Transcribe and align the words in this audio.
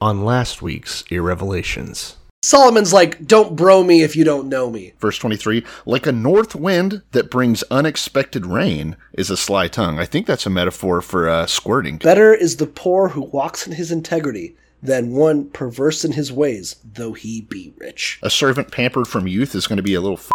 on 0.00 0.24
last 0.24 0.62
week's 0.62 1.02
Irrevelations. 1.10 2.16
Solomon's 2.42 2.92
like, 2.92 3.26
don't 3.26 3.56
bro 3.56 3.82
me 3.82 4.02
if 4.02 4.14
you 4.14 4.22
don't 4.22 4.48
know 4.48 4.70
me. 4.70 4.92
Verse 5.00 5.18
23 5.18 5.64
Like 5.86 6.06
a 6.06 6.12
north 6.12 6.54
wind 6.54 7.02
that 7.10 7.30
brings 7.30 7.64
unexpected 7.64 8.46
rain 8.46 8.96
is 9.12 9.28
a 9.28 9.36
sly 9.36 9.66
tongue. 9.66 9.98
I 9.98 10.04
think 10.04 10.26
that's 10.26 10.46
a 10.46 10.50
metaphor 10.50 11.02
for 11.02 11.28
uh, 11.28 11.46
squirting. 11.46 11.98
Better 11.98 12.32
is 12.32 12.56
the 12.56 12.66
poor 12.66 13.08
who 13.08 13.22
walks 13.22 13.66
in 13.66 13.72
his 13.72 13.90
integrity 13.90 14.54
than 14.80 15.10
one 15.10 15.50
perverse 15.50 16.04
in 16.04 16.12
his 16.12 16.30
ways, 16.30 16.76
though 16.94 17.12
he 17.12 17.40
be 17.40 17.74
rich. 17.78 18.20
A 18.22 18.30
servant 18.30 18.70
pampered 18.70 19.08
from 19.08 19.26
youth 19.26 19.56
is 19.56 19.66
going 19.66 19.78
to 19.78 19.82
be 19.82 19.94
a 19.94 20.00
little 20.00 20.18
f. 20.18 20.30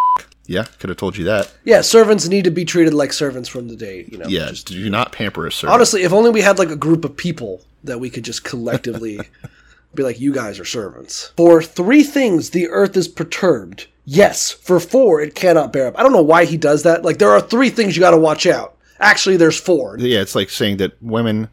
Yeah, 0.45 0.66
could 0.80 0.89
have 0.89 0.98
told 0.98 1.16
you 1.16 1.23
that. 1.23 1.54
Yeah, 1.64 1.80
servants 1.80 2.27
need 2.27 2.43
to 2.43 2.52
be 2.52 2.66
treated 2.66 2.93
like 2.93 3.14
servants 3.14 3.48
from 3.48 3.70
the 3.70 3.77
day, 3.77 4.05
you 4.11 4.18
know. 4.18 4.27
Yeah, 4.27 4.50
just- 4.50 4.68
do 4.68 4.89
not 4.89 5.14
pamper 5.14 5.48
a 5.48 5.52
servant. 5.54 5.73
honestly, 5.75 6.04
if 6.04 6.11
only 6.11 6.32
we 6.32 6.41
had 6.41 6.59
like 6.59 6.70
a 6.70 6.75
group 6.75 7.05
of 7.05 7.16
people 7.16 7.61
that 7.86 8.00
we 8.02 8.09
could 8.09 8.25
just 8.25 8.43
collectively 8.43 9.21
be 9.95 10.03
like, 10.03 10.19
you 10.19 10.33
guys 10.33 10.59
are 10.59 10.65
servants. 10.65 11.31
For 11.37 11.61
three 11.61 12.03
things 12.03 12.49
the 12.49 12.67
earth 12.70 12.95
is 12.97 13.07
perturbed. 13.07 13.88
Yes, 14.05 14.51
for 14.51 14.79
four 14.79 15.21
it 15.21 15.35
cannot 15.35 15.71
bear 15.73 15.88
up. 15.88 15.97
I 15.97 16.03
don't 16.03 16.11
know 16.13 16.21
why 16.21 16.45
he 16.45 16.57
does 16.57 16.84
that. 16.84 17.03
Like, 17.03 17.20
there 17.20 17.31
are 17.31 17.41
three 17.41 17.70
things 17.70 17.95
you 17.95 17.99
gotta 18.01 18.17
watch 18.17 18.45
out. 18.45 18.77
Actually, 18.99 19.37
there's 19.37 19.59
four. 19.59 19.98
yeah, 19.99 20.21
it's 20.21 20.35
like 20.35 20.49
saying 20.49 20.77
that 20.77 21.01
women, 21.01 21.49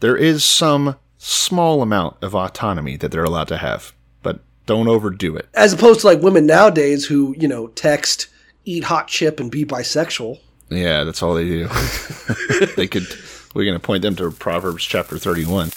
there 0.00 0.16
is 0.16 0.44
some 0.44 0.96
small 1.18 1.82
amount 1.82 2.16
of 2.22 2.34
autonomy 2.34 2.96
that 2.96 3.10
they're 3.10 3.24
allowed 3.24 3.48
to 3.48 3.56
have, 3.58 3.92
but 4.22 4.40
don't 4.66 4.88
overdo 4.88 5.36
it. 5.36 5.48
As 5.54 5.72
opposed 5.72 6.00
to 6.00 6.06
like 6.06 6.22
women 6.22 6.46
nowadays 6.46 7.06
who, 7.06 7.34
you 7.38 7.48
know, 7.48 7.68
text, 7.68 8.28
eat 8.64 8.84
hot 8.84 9.08
chip, 9.08 9.40
and 9.40 9.50
be 9.50 9.64
bisexual. 9.64 10.40
Yeah, 10.70 11.04
that's 11.04 11.22
all 11.22 11.34
they 11.34 11.44
do. 11.44 11.68
they 12.76 12.86
could. 12.86 13.06
We're 13.54 13.64
going 13.64 13.78
to 13.78 13.84
point 13.84 14.02
them 14.02 14.16
to 14.16 14.30
Proverbs 14.30 14.84
chapter 14.84 15.18
31. 15.18 15.70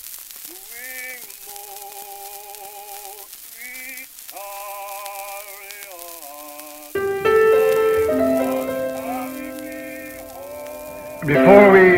Before 11.28 11.72
we 11.74 11.98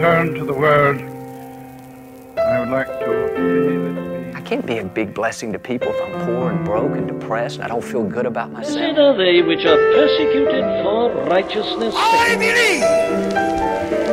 turn 0.00 0.32
to 0.36 0.42
the 0.42 0.54
word, 0.54 1.02
I 2.38 2.60
would 2.60 2.70
like 2.70 2.86
to 2.86 3.28
say 3.36 3.76
this. 3.76 4.34
I 4.34 4.40
can't 4.40 4.64
be 4.64 4.78
a 4.78 4.84
big 4.84 5.12
blessing 5.12 5.52
to 5.52 5.58
people 5.58 5.88
if 5.88 6.00
I'm 6.00 6.24
poor 6.24 6.50
and 6.50 6.64
broke 6.64 6.92
and 6.96 7.06
depressed 7.06 7.56
and 7.56 7.64
I 7.64 7.68
don't 7.68 7.84
feel 7.84 8.04
good 8.04 8.24
about 8.24 8.50
myself. 8.52 8.78
Blessed 8.78 8.98
are 8.98 9.16
they 9.18 9.42
which 9.42 9.66
are 9.66 9.76
persecuted 9.76 10.64
for 10.82 11.12
righteousness' 11.28 11.94
I 11.94 12.36
believe 12.36 12.82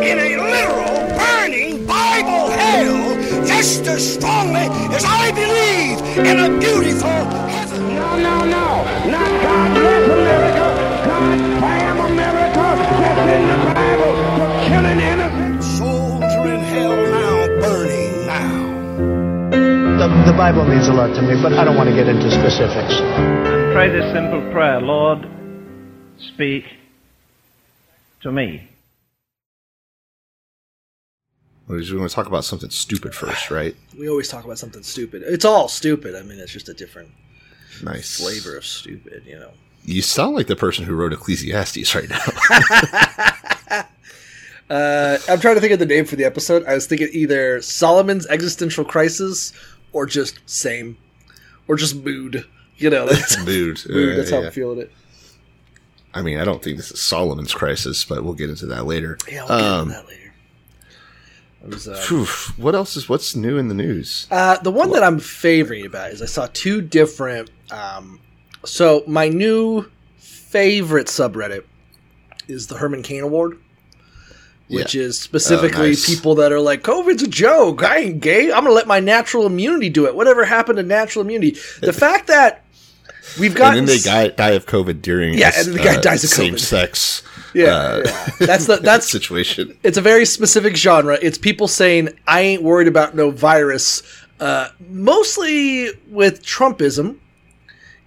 in 0.04 0.20
a 0.20 0.36
literal, 0.36 1.18
burning 1.18 1.86
Bible 1.86 2.50
hell 2.52 3.45
just 3.45 3.88
as 3.88 4.16
strongly 4.16 4.68
as 4.94 5.06
I 5.08 5.32
believe 5.32 6.28
in 6.28 6.40
a 6.40 6.60
beautiful 6.60 7.08
heaven. 7.08 7.95
No, 7.95 8.18
no, 8.18 8.44
no. 8.44 8.84
Not 9.10 9.32
God 9.44 9.73
bless 9.76 10.10
America. 10.12 10.66
God 11.08 11.38
damn 11.62 12.00
America. 12.12 12.66
That's 13.00 13.32
in 13.32 13.48
the 13.48 13.56
Bible 13.56 13.64
for 13.64 13.67
killing 14.68 15.00
innocent 15.00 15.64
souls 15.64 16.23
are 16.23 16.48
in 16.48 16.60
hell 16.60 16.96
now, 16.96 17.48
burning 17.62 18.26
now. 18.26 19.98
The, 19.98 20.32
the 20.32 20.38
Bible 20.38 20.66
means 20.66 20.88
a 20.88 20.94
lot 20.94 21.16
to 21.16 21.22
me, 21.22 21.42
but 21.42 21.54
I 21.54 21.64
don't 21.64 21.76
want 21.76 21.90
to 21.90 21.96
get 21.96 22.08
into 22.08 22.30
specifics. 22.32 22.94
And 23.00 23.73
pray 23.73 23.90
this 23.90 24.12
simple 24.14 24.42
prayer 24.52 24.82
Lord, 24.82 25.28
speak 26.20 26.66
to 28.22 28.32
me. 28.32 28.70
We 31.68 31.80
just 31.82 31.94
want 31.94 32.10
to 32.10 32.16
talk 32.16 32.28
about 32.28 32.45
something 32.45 32.70
stupid 32.70 33.14
first, 33.14 33.52
right? 33.52 33.76
We 33.98 34.10
always 34.10 34.28
talk 34.30 34.45
about 34.45 34.58
something 34.60 34.84
stupid. 34.84 35.23
It's 35.26 35.45
all 35.45 35.68
stupid. 35.68 36.16
I 36.16 36.23
mean, 36.23 36.40
it's 36.40 36.52
just 36.52 36.70
a 36.70 36.73
different 36.73 37.10
Nice. 37.84 38.18
flavor 38.20 38.58
of 38.58 38.66
stupid, 38.66 39.23
you 39.26 39.38
know. 39.38 39.52
You 39.84 40.02
sound 40.02 40.36
like 40.36 40.48
the 40.48 40.56
person 40.56 40.84
who 40.86 40.94
wrote 40.95 41.14
Ecclesiastes 41.14 41.94
right 41.95 42.10
now. 42.10 43.84
Uh, 44.70 45.17
I'm 45.30 45.39
trying 45.39 45.55
to 45.55 45.61
think 45.61 45.73
of 45.73 45.80
the 45.80 45.86
name 45.86 46.05
for 46.05 46.16
the 46.16 46.26
episode. 46.26 46.66
I 46.66 46.73
was 46.73 46.88
thinking 46.88 47.08
either 47.11 47.61
Solomon's 47.61 48.28
existential 48.28 48.83
crisis 48.83 49.54
or 49.94 50.05
just 50.05 50.39
same 50.45 50.98
or 51.67 51.76
just 51.78 51.95
mood. 52.04 52.45
You 52.78 52.89
know, 52.89 53.08
that's, 53.08 53.38
Mood. 53.45 53.82
mood, 53.89 54.14
Uh, 54.14 54.17
that's 54.17 54.30
how 54.30 54.39
yeah. 54.39 54.45
I'm 54.48 54.52
feeling 54.52 54.80
it. 54.80 54.92
I 56.14 56.22
mean, 56.22 56.39
I 56.39 56.44
don't 56.44 56.64
think 56.64 56.78
this 56.78 56.92
is 56.92 57.02
Solomon's 57.02 57.54
crisis, 57.54 58.04
but 58.05 58.23
we'll 58.23 58.33
get 58.33 58.50
into 58.50 58.66
that 58.67 58.86
later. 58.86 59.17
Yeah, 59.32 59.45
we'll 59.48 59.58
get 59.58 59.66
Um, 59.67 59.80
into 59.89 59.94
that 59.94 60.08
later. 60.08 60.23
Was, 61.67 61.88
uh, 61.88 62.26
what 62.58 62.76
else 62.76 62.95
is 62.95 63.10
what's 63.10 63.36
new 63.36 63.58
in 63.58 63.67
the 63.67 63.73
news? 63.73 64.28
Uh, 64.32 64.58
the 64.60 64.72
one 64.72 64.92
that 64.92 65.04
I'm 65.04 65.20
favoring 65.20 65.86
about 65.86 66.11
is 66.11 66.22
I 66.22 66.26
saw 66.26 66.48
two 66.54 66.82
different. 66.82 67.49
Um, 67.72 68.20
so 68.64 69.04
my 69.08 69.28
new 69.28 69.89
favorite 70.17 71.08
subreddit 71.08 71.64
is 72.48 72.67
the 72.67 72.78
Herman 72.78 73.04
Cain 73.04 73.23
Award, 73.23 73.60
which 74.70 74.94
Yeah. 74.95 75.04
is 75.04 75.20
specifically 75.20 75.80
Oh, 75.80 75.88
nice. 75.89 76.05
people 76.05 76.36
that 76.36 76.52
are 76.52 76.60
like, 76.60 76.83
"COVID's 76.83 77.23
a 77.23 77.28
joke. 77.28 77.83
I 77.83 77.98
ain't 78.00 78.20
gay. 78.20 78.52
I'm 78.52 78.64
gonna 78.64 78.72
let 78.72 78.88
my 78.88 79.00
natural 79.00 79.45
immunity 79.45 79.89
do 79.89 80.05
it. 80.05 80.16
Whatever 80.16 80.45
happened 80.45 80.78
to 80.78 80.83
natural 80.83 81.23
immunity? 81.23 81.58
The 81.82 81.94
fact 82.05 82.28
that 82.28 82.64
we've 83.39 83.55
got. 83.55 83.78
And 83.78 83.88
then 83.88 83.95
they 83.95 84.02
die, 84.02 84.28
die 84.30 84.52
of 84.52 84.66
COVID 84.66 85.02
during 85.02 85.36
Yeah, 85.36 85.52
this, 85.52 85.67
and 85.67 85.76
the 85.76 85.80
guy 85.80 85.95
uh, 85.95 86.02
dies 86.02 86.23
of 86.23 86.30
COVID. 86.32 86.33
same 86.33 86.58
sex. 86.58 87.22
Yeah, 87.54 88.02
yeah. 88.05 88.30
That's 88.39 88.66
the- 88.66 88.76
that's- 88.82 89.10
situation. 89.10 89.76
it's 89.83 89.98
a 89.98 90.02
very 90.02 90.26
specific 90.26 90.76
genre. 90.76 91.17
It's 91.22 91.38
people 91.38 91.67
saying, 91.67 92.10
I 92.28 92.42
ain't 92.42 92.61
worried 92.61 92.88
about 92.89 93.16
no 93.16 93.32
virus, 93.32 94.04
uh, 94.39 94.67
mostly 94.89 95.89
with 96.10 96.45
Trumpism. 96.45 97.16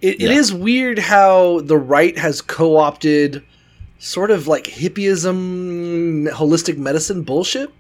It, 0.03 0.15
it 0.17 0.21
Yeah. 0.21 0.31
is 0.39 0.53
weird 0.53 0.99
how 0.99 1.61
the 1.65 1.77
right 1.77 2.17
has 2.19 2.41
co 2.43 2.77
opted 2.77 3.43
sort 4.01 4.31
of 4.33 4.49
like 4.49 4.65
hippieism, 4.65 6.29
holistic 6.31 6.77
medicine 6.77 7.23
bullshit. 7.23 7.71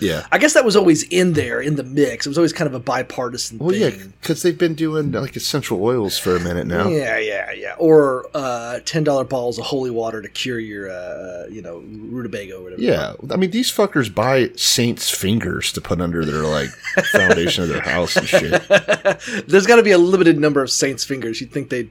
Yeah. 0.00 0.24
I 0.30 0.38
guess 0.38 0.54
that 0.54 0.64
was 0.64 0.76
always 0.76 1.02
in 1.02 1.32
there 1.32 1.60
in 1.60 1.74
the 1.74 1.82
mix. 1.82 2.24
It 2.24 2.28
was 2.28 2.38
always 2.38 2.52
kind 2.52 2.68
of 2.68 2.74
a 2.74 2.78
bipartisan 2.78 3.58
Well, 3.58 3.70
thing. 3.70 3.80
yeah, 3.98 4.06
because 4.20 4.42
they've 4.42 4.56
been 4.56 4.76
doing 4.76 5.10
like 5.10 5.34
essential 5.34 5.82
oils 5.82 6.16
for 6.16 6.36
a 6.36 6.40
minute 6.40 6.68
now. 6.68 6.86
Yeah, 6.88 7.18
yeah, 7.18 7.50
yeah. 7.50 7.74
Or 7.78 8.26
uh, 8.32 8.78
ten 8.84 9.02
dollar 9.02 9.24
balls 9.24 9.58
of 9.58 9.64
holy 9.64 9.90
water 9.90 10.22
to 10.22 10.28
cure 10.28 10.60
your, 10.60 10.88
uh, 10.88 11.46
you 11.50 11.62
know, 11.62 11.78
rutabaga 11.80 12.58
or 12.58 12.62
whatever. 12.62 12.80
Yeah, 12.80 13.14
I 13.28 13.34
mean 13.34 13.50
these 13.50 13.72
fuckers 13.72 14.14
buy 14.14 14.50
saints' 14.54 15.10
fingers 15.10 15.72
to 15.72 15.80
put 15.80 16.00
under 16.00 16.24
their 16.24 16.44
like 16.44 16.70
foundation 17.10 17.64
of 17.64 17.68
their 17.70 17.82
house 17.82 18.14
and 18.16 18.28
shit. 18.28 18.52
There's 19.48 19.66
got 19.66 19.76
to 19.76 19.82
be 19.82 19.90
a 19.90 19.98
limited 19.98 20.38
number 20.38 20.62
of 20.62 20.70
saints' 20.70 21.02
fingers. 21.04 21.40
You'd 21.40 21.50
think 21.50 21.70
they'd 21.70 21.90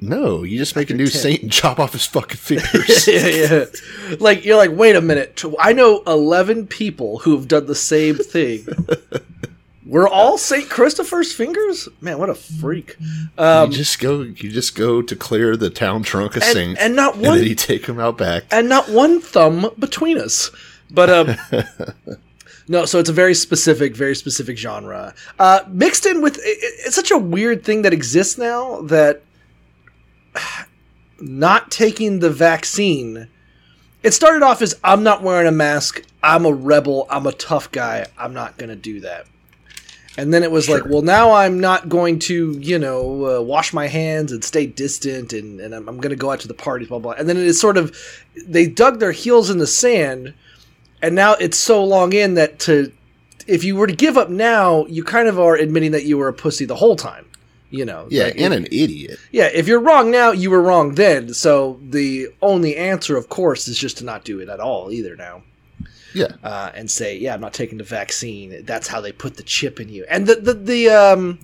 No, 0.00 0.42
you 0.42 0.58
just 0.58 0.76
make 0.76 0.90
a 0.90 0.94
new 0.94 1.06
saint 1.06 1.42
and 1.42 1.50
chop 1.50 1.78
off 1.80 1.92
his 1.92 2.04
fucking 2.06 2.36
fingers. 2.38 3.06
yeah, 3.06 3.26
yeah. 3.26 3.64
Like 4.20 4.44
you're 4.44 4.56
like, 4.56 4.70
wait 4.72 4.94
a 4.96 5.00
minute. 5.00 5.42
I 5.58 5.72
know 5.72 6.02
eleven 6.06 6.66
people 6.66 7.18
who 7.20 7.34
have 7.36 7.48
done 7.48 7.66
the 7.66 7.74
same 7.74 8.16
thing. 8.16 8.66
We're 9.86 10.08
all 10.08 10.36
Saint 10.36 10.68
Christopher's 10.68 11.32
fingers. 11.32 11.88
Man, 12.00 12.18
what 12.18 12.28
a 12.28 12.34
freak! 12.34 12.96
Um, 13.38 13.70
you 13.70 13.76
just 13.76 14.00
go, 14.00 14.22
you 14.22 14.50
just 14.50 14.74
go 14.74 15.00
to 15.00 15.14
clear 15.14 15.56
the 15.56 15.70
town 15.70 16.02
trunk 16.02 16.34
of 16.36 16.42
And- 16.42 16.52
saints, 16.52 16.80
and 16.80 16.96
not 16.96 17.14
and 17.14 17.22
one- 17.26 17.38
then 17.38 17.46
you 17.46 17.54
take 17.54 17.86
them 17.86 18.00
out 18.00 18.18
back. 18.18 18.44
and 18.50 18.68
not 18.68 18.88
one 18.88 19.20
thumb 19.20 19.70
between 19.78 20.18
us. 20.18 20.50
But 20.90 21.08
um, 21.08 21.36
no, 22.68 22.84
so 22.84 22.98
it's 22.98 23.08
a 23.10 23.12
very 23.12 23.34
specific, 23.34 23.94
very 23.94 24.16
specific 24.16 24.58
genre. 24.58 25.14
Uh, 25.38 25.60
mixed 25.68 26.04
in 26.04 26.20
with 26.20 26.36
it, 26.38 26.58
it's 26.84 26.96
such 26.96 27.12
a 27.12 27.18
weird 27.18 27.64
thing 27.64 27.82
that 27.82 27.92
exists 27.92 28.38
now 28.38 28.80
that 28.82 29.22
not 31.20 31.70
taking 31.70 32.20
the 32.20 32.30
vaccine. 32.30 33.28
It 34.02 34.12
started 34.12 34.42
off 34.42 34.62
as 34.62 34.78
I'm 34.84 35.02
not 35.02 35.22
wearing 35.22 35.46
a 35.46 35.52
mask. 35.52 36.02
I'm 36.22 36.44
a 36.44 36.52
rebel. 36.52 37.06
I'm 37.10 37.26
a 37.26 37.32
tough 37.32 37.70
guy. 37.72 38.06
I'm 38.18 38.34
not 38.34 38.56
going 38.58 38.70
to 38.70 38.76
do 38.76 39.00
that. 39.00 39.26
And 40.18 40.32
then 40.32 40.42
it 40.42 40.50
was 40.50 40.66
like, 40.68 40.86
well, 40.86 41.02
now 41.02 41.32
I'm 41.32 41.60
not 41.60 41.90
going 41.90 42.18
to, 42.20 42.52
you 42.52 42.78
know, 42.78 43.26
uh, 43.26 43.42
wash 43.42 43.74
my 43.74 43.86
hands 43.86 44.32
and 44.32 44.42
stay 44.42 44.66
distant, 44.66 45.34
and, 45.34 45.60
and 45.60 45.74
I'm, 45.74 45.86
I'm 45.86 45.98
going 45.98 46.10
to 46.10 46.16
go 46.16 46.30
out 46.30 46.40
to 46.40 46.48
the 46.48 46.54
parties, 46.54 46.88
blah, 46.88 46.98
blah. 46.98 47.12
And 47.12 47.28
then 47.28 47.36
it 47.36 47.44
is 47.44 47.60
sort 47.60 47.76
of, 47.76 47.94
they 48.46 48.66
dug 48.66 48.98
their 48.98 49.12
heels 49.12 49.50
in 49.50 49.58
the 49.58 49.66
sand, 49.66 50.32
and 51.02 51.14
now 51.14 51.34
it's 51.34 51.58
so 51.58 51.84
long 51.84 52.14
in 52.14 52.32
that 52.34 52.58
to, 52.60 52.92
if 53.46 53.62
you 53.62 53.76
were 53.76 53.86
to 53.86 53.94
give 53.94 54.16
up 54.16 54.30
now, 54.30 54.86
you 54.86 55.04
kind 55.04 55.28
of 55.28 55.38
are 55.38 55.54
admitting 55.54 55.92
that 55.92 56.04
you 56.04 56.16
were 56.16 56.28
a 56.28 56.32
pussy 56.32 56.64
the 56.64 56.76
whole 56.76 56.96
time, 56.96 57.26
you 57.76 57.84
know. 57.84 58.06
Yeah, 58.10 58.24
Like, 58.24 58.40
and 58.40 58.54
an 58.54 58.66
idiot. 58.72 59.18
yeah, 59.32 59.48
if 59.52 59.66
you're 59.68 59.80
wrong 59.80 60.10
now, 60.10 60.30
you 60.32 60.50
were 60.50 60.62
wrong 60.62 60.94
then. 60.94 61.34
So 61.34 61.78
the 61.82 62.28
only 62.42 62.76
answer, 62.76 63.16
of 63.16 63.28
course, 63.28 63.68
is 63.68 63.78
just 63.78 63.98
to 63.98 64.04
not 64.04 64.24
do 64.24 64.40
it 64.40 64.48
at 64.48 64.60
all 64.60 64.90
either 64.90 65.14
now. 65.16 65.42
Yeah, 66.14 66.28
Uh, 66.42 66.70
and 66.74 66.90
say, 66.90 67.18
yeah, 67.18 67.34
I'm 67.34 67.40
not 67.42 67.52
taking 67.52 67.76
the 67.78 67.84
vaccine. 67.84 68.64
That's 68.64 68.88
how 68.88 69.02
they 69.02 69.12
put 69.12 69.36
the 69.36 69.42
chip 69.42 69.80
in 69.80 69.88
you. 69.90 70.06
And 70.08 70.26
the 70.26 70.36
the 70.36 70.54
the 70.54 70.88
um 70.88 71.38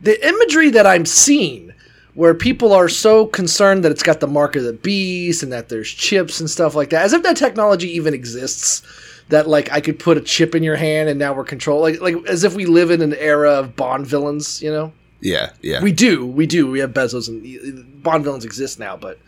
the 0.00 0.26
imagery 0.26 0.70
that 0.70 0.86
I'm 0.86 1.04
seeing 1.04 1.72
where 2.14 2.32
people 2.34 2.72
are 2.72 2.88
so 2.88 3.26
concerned 3.26 3.84
that 3.84 3.92
it's 3.92 4.02
got 4.02 4.20
the 4.20 4.26
mark 4.26 4.56
of 4.56 4.62
the 4.64 4.72
beast 4.72 5.42
and 5.42 5.52
that 5.52 5.68
there's 5.68 5.90
chips 5.90 6.40
and 6.40 6.48
stuff 6.48 6.74
like 6.74 6.90
that, 6.90 7.04
as 7.04 7.12
if 7.12 7.22
that 7.22 7.36
technology 7.36 7.88
even 7.96 8.14
exists 8.14 8.82
that 9.28 9.46
like 9.46 9.70
I 9.70 9.80
could 9.82 9.98
put 9.98 10.16
a 10.16 10.22
chip 10.22 10.54
in 10.54 10.62
your 10.62 10.76
hand 10.76 11.10
and 11.10 11.18
now 11.18 11.34
we're 11.34 11.44
control 11.44 11.80
like 11.82 12.00
like 12.00 12.16
as 12.26 12.44
if 12.44 12.54
we 12.54 12.64
live 12.64 12.90
in 12.90 13.02
an 13.02 13.14
era 13.14 13.52
of 13.60 13.76
Bond 13.76 14.06
villains, 14.06 14.62
you 14.62 14.70
know. 14.72 14.92
Yeah, 15.20 15.50
yeah. 15.62 15.82
We 15.82 15.92
do, 15.92 16.26
we 16.26 16.46
do. 16.46 16.70
We 16.70 16.78
have 16.80 16.92
Bezos 16.92 17.28
and 17.28 18.02
Bond 18.02 18.24
villains 18.24 18.44
exist 18.44 18.78
now, 18.78 18.96
but 18.96 19.18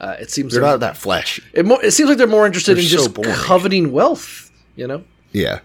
uh, 0.00 0.16
it 0.18 0.30
seems 0.30 0.52
they're 0.54 0.62
like- 0.62 0.72
not 0.72 0.80
that 0.80 0.96
flashy. 0.96 1.42
It, 1.52 1.66
more, 1.66 1.84
it 1.84 1.90
seems 1.92 2.08
like 2.08 2.18
they're 2.18 2.26
more 2.26 2.46
interested 2.46 2.76
They're 2.76 2.82
in 2.82 2.88
so 2.88 2.96
just 2.96 3.14
boring. 3.14 3.32
coveting 3.34 3.92
wealth, 3.92 4.50
you 4.76 4.86
know. 4.86 5.04
Yeah. 5.32 5.58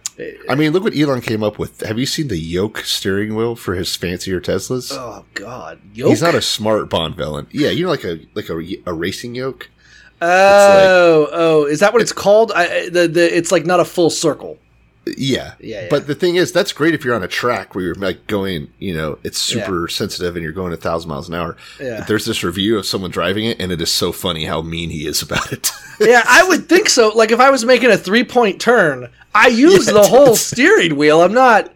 I 0.50 0.56
mean, 0.56 0.72
look 0.74 0.84
what 0.84 0.98
Elon 0.98 1.22
came 1.22 1.44
up 1.44 1.60
with. 1.60 1.82
Have 1.82 2.00
you 2.00 2.06
seen 2.08 2.28
the 2.28 2.38
yoke 2.40 2.80
steering 2.80 3.36
wheel 3.36 3.56
for 3.56 3.76
his 3.76 3.96
fancier 3.96 4.42
Teslas? 4.42 4.92
Oh 4.92 5.24
God, 5.36 5.80
yoke. 5.94 6.10
He's 6.10 6.22
not 6.24 6.34
a 6.36 6.42
smart 6.42 6.90
Bond 6.90 7.16
villain. 7.16 7.48
Yeah, 7.52 7.70
you 7.70 7.84
know, 7.86 7.90
like 7.92 8.04
a 8.04 8.20
like 8.34 8.50
a, 8.50 8.60
a 8.88 8.94
racing 8.94 9.36
yoke. 9.36 9.70
oh, 10.22 11.28
oh, 11.32 11.66
is 11.66 11.80
that 11.80 11.94
what 11.94 12.02
it's 12.02 12.12
called? 12.12 12.52
I, 12.54 12.64
I- 12.86 12.90
the 12.90 13.08
the 13.08 13.38
it's 13.38 13.52
like 13.52 13.66
not 13.66 13.80
a 13.80 13.86
full 13.86 14.10
circle. 14.10 14.58
Yeah. 15.18 15.54
Yeah, 15.60 15.82
yeah. 15.82 15.88
But 15.90 16.08
the 16.08 16.16
thing 16.16 16.36
is, 16.36 16.52
that's 16.52 16.72
great 16.74 16.94
if 16.94 17.04
you're 17.06 17.16
on 17.16 17.24
a 17.24 17.28
track 17.28 17.76
where 17.76 17.84
you're 17.84 17.96
like 17.96 18.28
going, 18.28 18.72
you 18.80 18.94
know, 18.96 19.20
it's 19.24 19.40
super 19.40 19.88
sensitive 19.88 20.36
and 20.36 20.44
you're 20.44 20.52
going 20.54 20.74
a 20.74 20.78
thousand 20.78 21.10
miles 21.10 21.28
an 21.30 21.36
hour. 21.36 21.58
Yeah. 21.80 22.02
There's 22.02 22.26
this 22.26 22.44
review 22.44 22.78
of 22.78 22.86
someone 22.86 23.12
driving 23.12 23.46
it, 23.46 23.60
and 23.62 23.72
it 23.72 23.82
is 23.82 23.92
so 23.92 24.12
funny 24.12 24.46
how 24.46 24.62
mean 24.62 24.90
he 24.90 25.08
is 25.08 25.22
about 25.22 25.52
it. 25.54 25.72
yeah, 26.00 26.24
I 26.28 26.48
would 26.48 26.68
think 26.70 26.90
so. 26.90 27.10
Like 27.10 27.32
if 27.32 27.40
I 27.40 27.50
was 27.50 27.66
making 27.66 27.92
a 27.92 27.98
three 27.98 28.24
point 28.24 28.60
turn, 28.62 29.10
I 29.34 29.48
use 29.48 29.88
Yeah, 29.88 29.94
the 29.94 30.08
whole 30.08 30.36
steering 30.38 30.96
wheel. 30.98 31.22
I'm 31.22 31.34
not, 31.34 31.74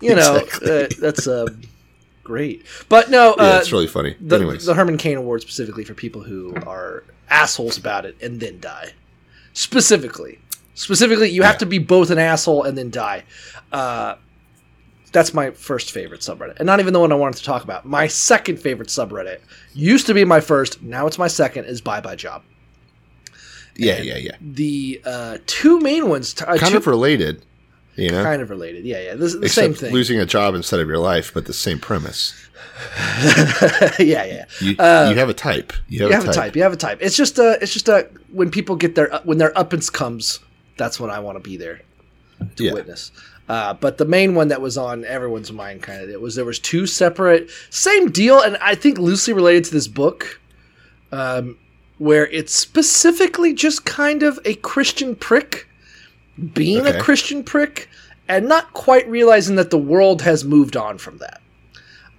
you 0.00 0.14
know, 0.14 0.36
Exactly. 0.36 0.84
uh, 0.84 0.88
that's 1.00 1.26
uh, 1.26 1.46
great. 2.22 2.64
But 2.88 3.10
no, 3.10 3.34
yeah, 3.38 3.42
uh, 3.54 3.58
it's 3.58 3.72
really 3.72 3.86
funny. 3.86 4.16
the, 4.20 4.36
Anyways, 4.36 4.64
the 4.66 4.74
Herman 4.74 4.96
Cain 4.98 5.16
Award 5.18 5.42
specifically 5.42 5.84
for 5.84 5.94
people 5.94 6.22
who 6.22 6.54
are 6.66 7.04
assholes 7.30 7.76
about 7.78 8.04
it 8.06 8.16
and 8.22 8.40
then 8.40 8.60
die. 8.60 8.92
Specifically, 9.56 10.38
specifically, 10.74 11.30
you 11.30 11.42
have 11.42 11.58
to 11.58 11.66
be 11.66 11.78
both 11.78 12.10
an 12.10 12.18
asshole 12.18 12.62
and 12.64 12.76
then 12.76 12.90
die. 12.90 13.24
Uh, 13.72 14.16
that's 15.12 15.32
my 15.32 15.50
first 15.52 15.92
favorite 15.92 16.20
subreddit, 16.22 16.56
and 16.58 16.66
not 16.66 16.80
even 16.80 16.92
the 16.92 16.98
one 17.00 17.12
I 17.12 17.14
wanted 17.14 17.36
to 17.38 17.44
talk 17.44 17.62
about. 17.64 17.84
My 17.86 18.06
second 18.08 18.58
favorite 18.58 18.88
subreddit 18.88 19.38
used 19.72 20.06
to 20.08 20.14
be 20.14 20.24
my 20.24 20.40
first. 20.40 20.82
Now 20.82 21.06
it's 21.06 21.18
my 21.18 21.28
second. 21.28 21.66
Is 21.66 21.80
Bye 21.80 22.00
Bye 22.00 22.16
Job. 22.16 22.42
yeah, 23.76 24.00
yeah, 24.00 24.16
yeah. 24.16 24.36
The 24.40 25.00
uh, 25.04 25.38
two 25.46 25.78
main 25.80 26.08
ones, 26.08 26.34
t- 26.34 26.44
uh, 26.44 26.56
Kind 26.56 26.72
two- 26.72 26.78
of 26.78 26.86
related, 26.88 27.44
you 27.96 28.10
know. 28.10 28.24
kind 28.24 28.42
of 28.42 28.50
related. 28.50 28.84
Yeah, 28.84 29.00
yeah. 29.02 29.14
This 29.14 29.34
is 29.34 29.40
the 29.40 29.46
Except 29.46 29.64
same 29.64 29.74
thing. 29.74 29.92
losing 29.94 30.18
a 30.18 30.26
job 30.26 30.54
instead 30.56 30.80
of 30.80 30.88
your 30.88 30.98
life, 30.98 31.32
but 31.32 31.46
the 31.46 31.52
same 31.52 31.78
premise. 31.78 32.34
yeah, 34.00 34.24
yeah. 34.24 34.44
You, 34.60 34.74
Uh, 34.78 35.08
you 35.12 35.18
have 35.18 35.28
a 35.28 35.34
type. 35.34 35.72
You 35.88 36.02
have, 36.02 36.10
you 36.10 36.16
have 36.16 36.28
a 36.28 36.32
type. 36.32 36.56
You 36.56 36.62
have 36.62 36.72
a 36.72 36.76
type. 36.76 36.98
It's 37.00 37.16
just 37.16 37.38
a. 37.38 37.56
it's 37.60 37.72
just 37.72 37.88
uh 37.88 38.02
when 38.32 38.50
people 38.50 38.74
get 38.76 38.94
their 38.96 39.10
when 39.24 39.38
their 39.38 39.52
uppance 39.52 39.92
comes, 39.92 40.40
that's 40.76 40.98
when 41.00 41.10
I 41.10 41.18
want 41.20 41.36
to 41.36 41.40
be 41.40 41.56
there 41.56 41.80
to 42.56 42.64
Yeah. 42.64 42.72
witness. 42.72 43.12
Uh, 43.48 43.74
but 43.74 43.98
the 43.98 44.04
main 44.06 44.34
one 44.34 44.48
that 44.48 44.60
was 44.62 44.78
on 44.78 45.04
everyone's 45.04 45.52
mind, 45.52 45.82
kind 45.82 46.02
of, 46.02 46.08
it 46.08 46.20
was 46.20 46.34
there 46.34 46.44
was 46.46 46.58
two 46.58 46.86
separate, 46.86 47.50
same 47.70 48.10
deal, 48.10 48.40
and 48.40 48.56
I 48.56 48.74
think 48.74 48.98
loosely 48.98 49.34
related 49.34 49.64
to 49.66 49.70
this 49.72 49.86
book, 49.86 50.40
um, 51.12 51.58
where 51.98 52.26
it's 52.28 52.54
specifically 52.56 53.52
just 53.52 53.84
kind 53.84 54.22
of 54.22 54.38
a 54.44 54.54
Christian 54.56 55.14
prick 55.14 55.68
being 56.54 56.86
Okay. 56.86 56.96
a 56.98 57.00
Christian 57.00 57.44
prick, 57.44 57.88
and 58.28 58.48
not 58.48 58.72
quite 58.72 59.08
realizing 59.08 59.56
that 59.56 59.70
the 59.70 59.78
world 59.78 60.22
has 60.22 60.42
moved 60.44 60.76
on 60.76 60.96
from 60.98 61.18
that. 61.18 61.40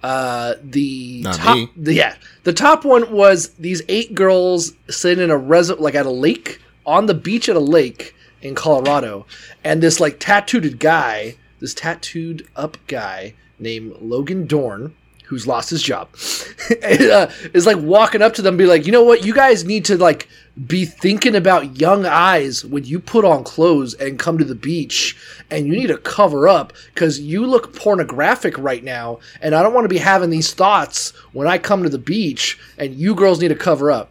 Uh, 0.02 0.54
the 0.62 1.22
Not 1.24 1.34
top, 1.34 1.68
the, 1.76 1.92
yeah, 1.94 2.14
the 2.44 2.52
top 2.52 2.84
one 2.84 3.10
was 3.10 3.48
these 3.54 3.82
eight 3.88 4.14
girls 4.14 4.72
sitting 4.88 5.24
in 5.24 5.30
a 5.30 5.36
res 5.36 5.70
like 5.70 5.96
at 5.96 6.06
a 6.06 6.10
lake 6.10 6.60
on 6.86 7.06
the 7.06 7.14
beach 7.14 7.48
at 7.48 7.56
a 7.56 7.60
lake 7.60 8.14
in 8.42 8.54
Colorado, 8.54 9.26
and 9.64 9.82
this 9.82 10.00
like 10.00 10.18
tattooed 10.18 10.78
guy, 10.78 11.36
this 11.60 11.74
tattooed 11.74 12.46
up 12.56 12.76
guy 12.86 13.34
named 13.58 13.96
Logan 14.00 14.46
Dorn, 14.46 14.94
who's 15.26 15.46
lost 15.46 15.70
his 15.70 15.82
job, 15.82 16.08
uh, 16.82 17.30
is 17.52 17.66
like 17.66 17.78
walking 17.78 18.22
up 18.22 18.34
to 18.34 18.42
them, 18.42 18.52
and 18.52 18.58
be 18.58 18.66
like, 18.66 18.86
you 18.86 18.92
know 18.92 19.02
what, 19.02 19.24
you 19.24 19.34
guys 19.34 19.64
need 19.64 19.84
to 19.86 19.96
like 19.96 20.28
be 20.66 20.84
thinking 20.84 21.34
about 21.34 21.78
young 21.78 22.06
eyes 22.06 22.64
when 22.64 22.84
you 22.84 22.98
put 22.98 23.24
on 23.24 23.44
clothes 23.44 23.94
and 23.94 24.18
come 24.18 24.38
to 24.38 24.44
the 24.44 24.54
beach, 24.54 25.16
and 25.50 25.66
you 25.66 25.72
need 25.72 25.88
to 25.88 25.98
cover 25.98 26.48
up 26.48 26.72
because 26.94 27.20
you 27.20 27.46
look 27.46 27.74
pornographic 27.74 28.56
right 28.58 28.84
now, 28.84 29.18
and 29.40 29.54
I 29.54 29.62
don't 29.62 29.74
want 29.74 29.84
to 29.84 29.88
be 29.88 29.98
having 29.98 30.30
these 30.30 30.54
thoughts 30.54 31.10
when 31.32 31.46
I 31.48 31.58
come 31.58 31.82
to 31.82 31.88
the 31.88 31.98
beach, 31.98 32.58
and 32.78 32.94
you 32.94 33.14
girls 33.14 33.40
need 33.40 33.48
to 33.48 33.56
cover 33.56 33.90
up. 33.90 34.10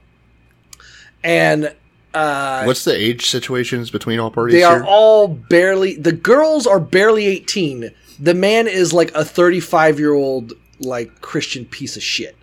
And 1.24 1.74
uh, 2.16 2.64
What's 2.64 2.84
the 2.86 2.96
age 2.96 3.28
situations 3.30 3.90
between 3.92 4.20
all 4.20 4.32
parties? 4.32 4.56
they 4.56 4.64
are 4.64 4.78
here? 4.78 4.86
all 4.86 5.28
barely. 5.28 5.96
The 5.96 6.12
girls 6.14 6.66
are 6.66 6.80
barely 6.80 7.26
eighteen. 7.26 7.92
The 8.20 8.34
man 8.34 8.68
is 8.68 8.94
like 8.94 9.12
a 9.14 9.26
thirty-five-year-old, 9.26 10.54
like 10.80 11.22
Christian 11.22 11.66
piece 11.66 11.96
of 11.98 12.04
shit. 12.04 12.36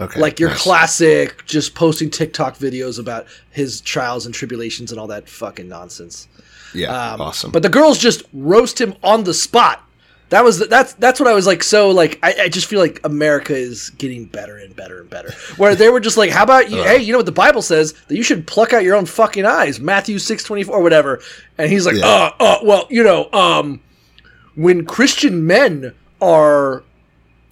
okay, 0.00 0.18
like 0.18 0.40
your 0.40 0.50
nice. 0.50 0.62
classic, 0.62 1.44
just 1.46 1.74
posting 1.74 2.10
TikTok 2.10 2.56
videos 2.56 2.98
about 2.98 3.26
his 3.50 3.80
trials 3.82 4.26
and 4.26 4.34
tribulations 4.34 4.90
and 4.90 4.98
all 4.98 5.06
that 5.08 5.28
fucking 5.28 5.68
nonsense. 5.68 6.26
Yeah, 6.74 7.12
Um, 7.12 7.20
awesome. 7.20 7.52
But 7.52 7.62
the 7.62 7.68
girls 7.68 7.98
just 7.98 8.24
roast 8.32 8.80
him 8.80 8.94
on 9.04 9.22
the 9.24 9.34
spot. 9.34 9.83
That 10.30 10.42
was 10.42 10.66
that's 10.68 10.94
that's 10.94 11.20
what 11.20 11.28
I 11.28 11.34
was 11.34 11.46
like. 11.46 11.62
So 11.62 11.90
like 11.90 12.18
I, 12.22 12.34
I 12.42 12.48
just 12.48 12.66
feel 12.66 12.80
like 12.80 13.00
America 13.04 13.54
is 13.54 13.90
getting 13.90 14.24
better 14.24 14.56
and 14.56 14.74
better 14.74 15.00
and 15.00 15.08
better. 15.10 15.32
Where 15.56 15.74
they 15.76 15.90
were 15.90 16.00
just 16.00 16.16
like, 16.16 16.30
how 16.30 16.42
about 16.42 16.70
you? 16.70 16.82
hey, 16.82 16.98
you 16.98 17.12
know 17.12 17.18
what 17.18 17.26
the 17.26 17.32
Bible 17.32 17.62
says 17.62 17.92
that 18.08 18.16
you 18.16 18.22
should 18.22 18.46
pluck 18.46 18.72
out 18.72 18.82
your 18.82 18.96
own 18.96 19.06
fucking 19.06 19.44
eyes, 19.44 19.78
Matthew 19.80 20.18
six 20.18 20.42
twenty 20.42 20.64
four 20.64 20.82
whatever. 20.82 21.20
And 21.58 21.70
he's 21.70 21.86
like, 21.86 21.96
Yeah. 21.96 22.06
uh, 22.06 22.30
uh, 22.40 22.58
well, 22.62 22.86
you 22.90 23.04
know, 23.04 23.30
um, 23.32 23.80
when 24.56 24.86
Christian 24.86 25.46
men 25.46 25.94
are 26.20 26.82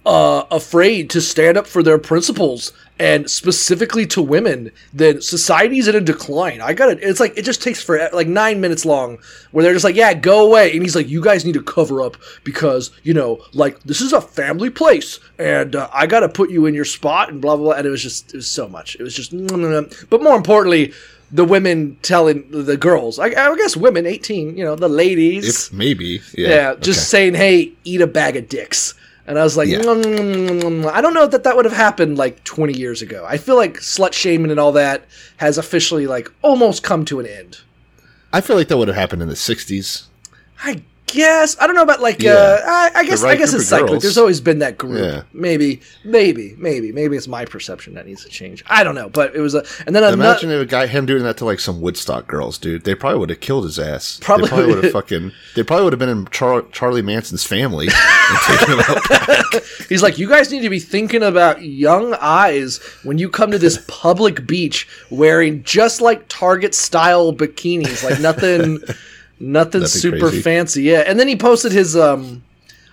uh, 0.05 0.43
afraid 0.51 1.09
to 1.11 1.21
stand 1.21 1.57
up 1.57 1.65
for 1.67 1.81
their 1.81 1.97
principles 1.97 2.73
and 2.99 3.29
specifically 3.29 4.05
to 4.05 4.21
women, 4.21 4.69
then 4.93 5.19
society's 5.21 5.87
in 5.87 5.95
a 5.95 6.01
decline. 6.01 6.61
I 6.61 6.73
got 6.73 6.89
it. 6.89 6.99
It's 7.01 7.19
like 7.19 7.35
it 7.37 7.43
just 7.43 7.63
takes 7.63 7.81
for 7.81 8.09
like 8.13 8.27
nine 8.27 8.61
minutes 8.61 8.85
long, 8.85 9.17
where 9.51 9.63
they're 9.63 9.73
just 9.73 9.83
like, 9.83 9.95
"Yeah, 9.95 10.13
go 10.13 10.45
away," 10.45 10.71
and 10.73 10.81
he's 10.83 10.95
like, 10.95 11.09
"You 11.09 11.21
guys 11.21 11.43
need 11.45 11.53
to 11.55 11.63
cover 11.63 12.01
up 12.01 12.17
because 12.43 12.91
you 13.01 13.13
know, 13.13 13.41
like 13.53 13.81
this 13.83 13.99
is 14.01 14.13
a 14.13 14.21
family 14.21 14.69
place, 14.69 15.19
and 15.39 15.75
uh, 15.75 15.89
I 15.91 16.05
got 16.05 16.19
to 16.19 16.29
put 16.29 16.51
you 16.51 16.65
in 16.67 16.73
your 16.75 16.85
spot," 16.85 17.29
and 17.29 17.41
blah 17.41 17.55
blah 17.55 17.65
blah. 17.65 17.73
And 17.73 17.87
it 17.87 17.89
was 17.89 18.03
just 18.03 18.33
it 18.33 18.37
was 18.37 18.49
so 18.49 18.69
much. 18.69 18.95
It 18.99 19.03
was 19.03 19.15
just, 19.15 19.31
but 20.09 20.21
more 20.21 20.35
importantly. 20.35 20.93
The 21.31 21.45
women 21.45 21.97
telling 22.03 22.43
the 22.51 22.77
girls, 22.77 23.17
I, 23.17 23.25
I 23.29 23.55
guess 23.55 23.75
women, 23.75 24.05
18, 24.05 24.55
you 24.55 24.63
know, 24.63 24.75
the 24.75 24.87
ladies. 24.87 25.67
if 25.67 25.73
maybe, 25.73 26.21
yeah, 26.37 26.47
Yeah, 26.47 26.75
just 26.75 26.99
okay. 26.99 27.05
saying, 27.05 27.33
"Hey, 27.33 27.71
eat 27.83 28.01
a 28.01 28.05
bag 28.05 28.35
of 28.37 28.47
dicks." 28.47 28.93
And 29.25 29.39
I 29.39 29.43
was 29.43 29.55
like, 29.55 29.69
Yeah. 29.69 29.79
I 29.79 31.01
don't 31.01 31.13
know 31.13 31.27
that 31.27 31.43
that 31.43 31.55
would 31.55 31.65
have 31.65 31.73
happened 31.73 32.17
like 32.17 32.43
20 32.43 32.73
years 32.77 33.01
ago. 33.01 33.25
I 33.27 33.37
feel 33.37 33.55
like 33.55 33.75
slut 33.75 34.13
shaming 34.13 34.51
and 34.51 34.59
all 34.59 34.73
that 34.73 35.05
has 35.37 35.57
officially 35.57 36.07
like 36.07 36.31
almost 36.41 36.83
come 36.83 37.05
to 37.05 37.19
an 37.19 37.25
end. 37.25 37.61
I 38.33 38.41
feel 38.41 38.55
like 38.55 38.67
that 38.67 38.77
would 38.77 38.87
have 38.87 38.97
happened 38.97 39.21
in 39.21 39.27
the 39.29 39.35
'60s. 39.35 40.05
I 40.63 40.81
guess 41.07 41.55
I 41.59 41.67
don't 41.67 41.75
know 41.75 41.83
about 41.83 42.01
like 42.01 42.21
Yeah. 42.21 42.31
uh, 42.33 42.61
I, 42.65 42.91
I 42.95 43.05
guess 43.05 43.23
I 43.23 43.35
guess 43.35 43.53
it's 43.53 43.67
cyclic. 43.67 44.01
There's 44.01 44.17
always 44.17 44.41
been 44.41 44.59
that 44.59 44.77
group. 44.77 44.99
Yeah. 44.99 45.23
Maybe, 45.33 45.81
maybe, 46.03 46.55
maybe, 46.57 46.91
maybe 46.91 47.15
it's 47.17 47.27
my 47.27 47.45
perception 47.45 47.93
that 47.95 48.05
needs 48.07 48.23
to 48.23 48.29
change. 48.29 48.63
I 48.67 48.83
don't 48.83 48.95
know, 48.95 49.09
but 49.09 49.35
it 49.35 49.39
was 49.41 49.53
a 49.55 49.63
and 49.85 49.95
then 49.95 50.03
Imagine 50.03 50.49
another. 50.49 50.63
if 50.63 50.67
a 50.67 50.71
guy 50.71 50.87
him 50.87 51.05
doing 51.05 51.23
that 51.23 51.37
to 51.37 51.45
like 51.45 51.59
some 51.59 51.81
Woodstock 51.81 52.27
girls, 52.27 52.57
dude. 52.57 52.83
They 52.83 52.95
probably 52.95 53.19
would 53.19 53.29
have 53.29 53.39
killed 53.39 53.65
his 53.65 53.77
ass. 53.79 54.19
Probably 54.21 54.45
they 54.45 54.49
probably 54.49 54.75
would 54.75 54.83
have 54.85 54.93
fucking. 54.93 55.31
They 55.55 55.63
probably 55.63 55.83
would 55.85 55.93
have 55.93 55.99
been 55.99 56.09
in 56.09 56.27
Char- 56.27 56.65
Charlie 56.71 57.01
Manson's 57.01 57.43
family 57.43 57.87
and 57.89 58.39
taken 58.47 58.73
him 58.73 58.79
out. 58.87 59.63
He's 59.89 60.01
like, 60.01 60.17
you 60.17 60.27
guys 60.27 60.51
need 60.51 60.61
to 60.61 60.69
be 60.69 60.79
thinking 60.79 61.21
about 61.23 61.61
young 61.61 62.13
eyes 62.15 62.77
when 63.03 63.17
you 63.17 63.29
come 63.29 63.51
to 63.51 63.59
this 63.59 63.83
public 63.87 64.47
beach 64.47 64.87
wearing 65.09 65.63
just 65.63 66.01
like 66.01 66.25
Target 66.27 66.73
style 66.73 67.33
bikinis, 67.33 68.03
like 68.03 68.19
nothing, 68.19 68.79
nothing, 69.43 69.85
super 69.85 70.19
crazy. 70.19 70.41
fancy. 70.41 70.83
Yeah, 70.83 71.03
and 71.05 71.19
then 71.19 71.27
he 71.27 71.35
posted 71.35 71.71
his 71.71 71.95
um 71.95 72.43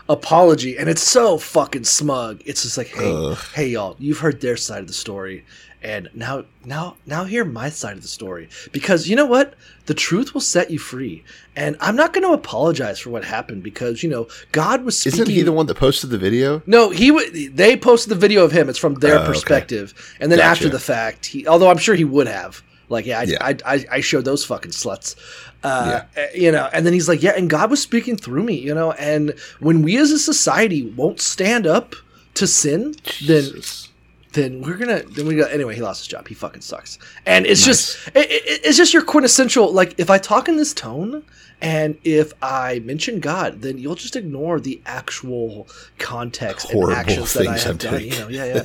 apology, 0.09 0.77
and 0.77 0.89
it's 0.89 1.03
so 1.03 1.39
fucking 1.39 1.85
smug. 1.85 2.43
It's 2.45 2.63
just 2.63 2.77
like, 2.77 2.89
hey, 2.89 3.13
Ugh. 3.13 3.39
hey, 3.55 3.69
y'all, 3.69 3.97
you've 3.99 4.19
heard 4.19 4.41
their 4.41 4.57
side 4.57 4.81
of 4.81 4.89
the 4.89 4.93
story. 4.93 5.45
And 5.83 6.11
now, 6.13 6.45
now, 6.63 6.97
now, 7.07 7.25
hear 7.25 7.43
my 7.43 7.71
side 7.71 7.97
of 7.97 8.03
the 8.03 8.09
story 8.09 8.51
because 8.71 9.09
you 9.09 9.17
know 9.17 9.25
what? 9.25 9.55
The 9.87 9.95
truth 9.95 10.35
will 10.35 10.43
set 10.43 10.71
you 10.71 10.79
free, 10.79 11.25
and 11.57 11.75
I'm 11.81 11.97
not 11.97 12.13
going 12.13 12.23
to 12.27 12.35
apologize 12.35 12.99
for 12.99 13.09
what 13.09 13.25
happened 13.25 13.63
because 13.63 14.03
you 14.03 14.11
know 14.11 14.29
God 14.53 14.85
was 14.85 14.99
speaking. 14.99 15.23
Isn't 15.23 15.35
he 15.35 15.41
the 15.41 15.53
one 15.53 15.65
that 15.67 15.77
posted 15.77 16.11
the 16.11 16.19
video? 16.19 16.63
No, 16.67 16.91
he 16.91 17.09
w- 17.09 17.49
they 17.49 17.79
posted 17.79 18.11
the 18.11 18.17
video 18.17 18.45
of 18.45 18.53
him. 18.53 18.69
It's 18.69 18.79
from 18.79 18.95
their 18.97 19.21
okay. 19.21 19.27
perspective, 19.27 20.17
and 20.21 20.31
then 20.31 20.39
Gotcha. 20.41 20.51
after 20.51 20.69
the 20.69 20.79
fact, 20.79 21.25
he 21.25 21.47
although 21.47 21.71
I'm 21.71 21.79
sure 21.79 21.95
he 21.95 22.05
would 22.05 22.27
have. 22.27 22.63
Like, 22.91 23.07
yeah, 23.07 23.21
I, 23.21 23.23
Yeah. 23.23 23.39
I, 23.41 23.57
I, 23.65 23.85
I 23.93 24.01
showed 24.01 24.25
those 24.25 24.45
fucking 24.45 24.73
sluts, 24.73 25.17
uh, 25.63 26.03
uh, 26.17 26.27
you 26.35 26.53
know. 26.53 26.69
And 26.73 26.85
then 26.85 26.93
he's 26.93 27.09
like, 27.09 27.23
yeah, 27.23 27.33
and 27.37 27.49
God 27.49 27.71
was 27.71 27.81
speaking 27.81 28.17
through 28.17 28.43
me, 28.43 28.55
you 28.55 28.75
know. 28.75 28.93
And 28.93 29.35
when 29.61 29.83
we 29.83 29.97
as 29.97 30.11
a 30.11 30.19
society 30.19 30.91
won't 30.91 31.21
stand 31.21 31.67
up 31.67 31.95
to 32.35 32.47
sin, 32.47 32.95
Jesus. 33.05 33.85
then 33.87 33.90
we're 34.37 34.77
gonna 34.77 35.03
then 35.03 35.27
we 35.27 35.37
got 35.37 35.51
anyway. 35.51 35.75
He 35.75 35.83
lost 35.83 36.01
his 36.01 36.07
job. 36.07 36.29
He 36.29 36.35
fucking 36.35 36.63
sucks. 36.63 36.99
And 37.27 37.47
it's 37.47 37.65
just 37.65 38.09
it, 38.09 38.31
it, 38.31 38.61
it's 38.65 38.77
just 38.77 38.93
your 38.93 39.03
quintessential 39.03 39.73
like 39.73 39.99
if 39.99 40.11
I 40.11 40.19
talk 40.19 40.49
in 40.49 40.57
this 40.57 40.73
tone 40.73 41.25
and 41.61 41.99
if 42.05 42.33
I 42.43 42.79
mention 42.81 43.21
God, 43.21 43.61
then 43.61 43.77
you'll 43.77 43.95
just 43.95 44.17
ignore 44.17 44.61
the 44.61 44.81
actual 44.87 45.69
context 45.99 46.71
Horrible 46.71 46.91
and 46.91 46.99
actions 46.99 47.35
that 47.35 47.47
I 47.47 47.53
things 47.53 47.63
have 47.65 47.73
I'm 47.73 47.77
done. 47.79 47.99
doing. 47.99 48.13
You 48.13 48.19
know, 48.19 48.29
yeah, 48.29 48.45
yeah. 48.45 48.65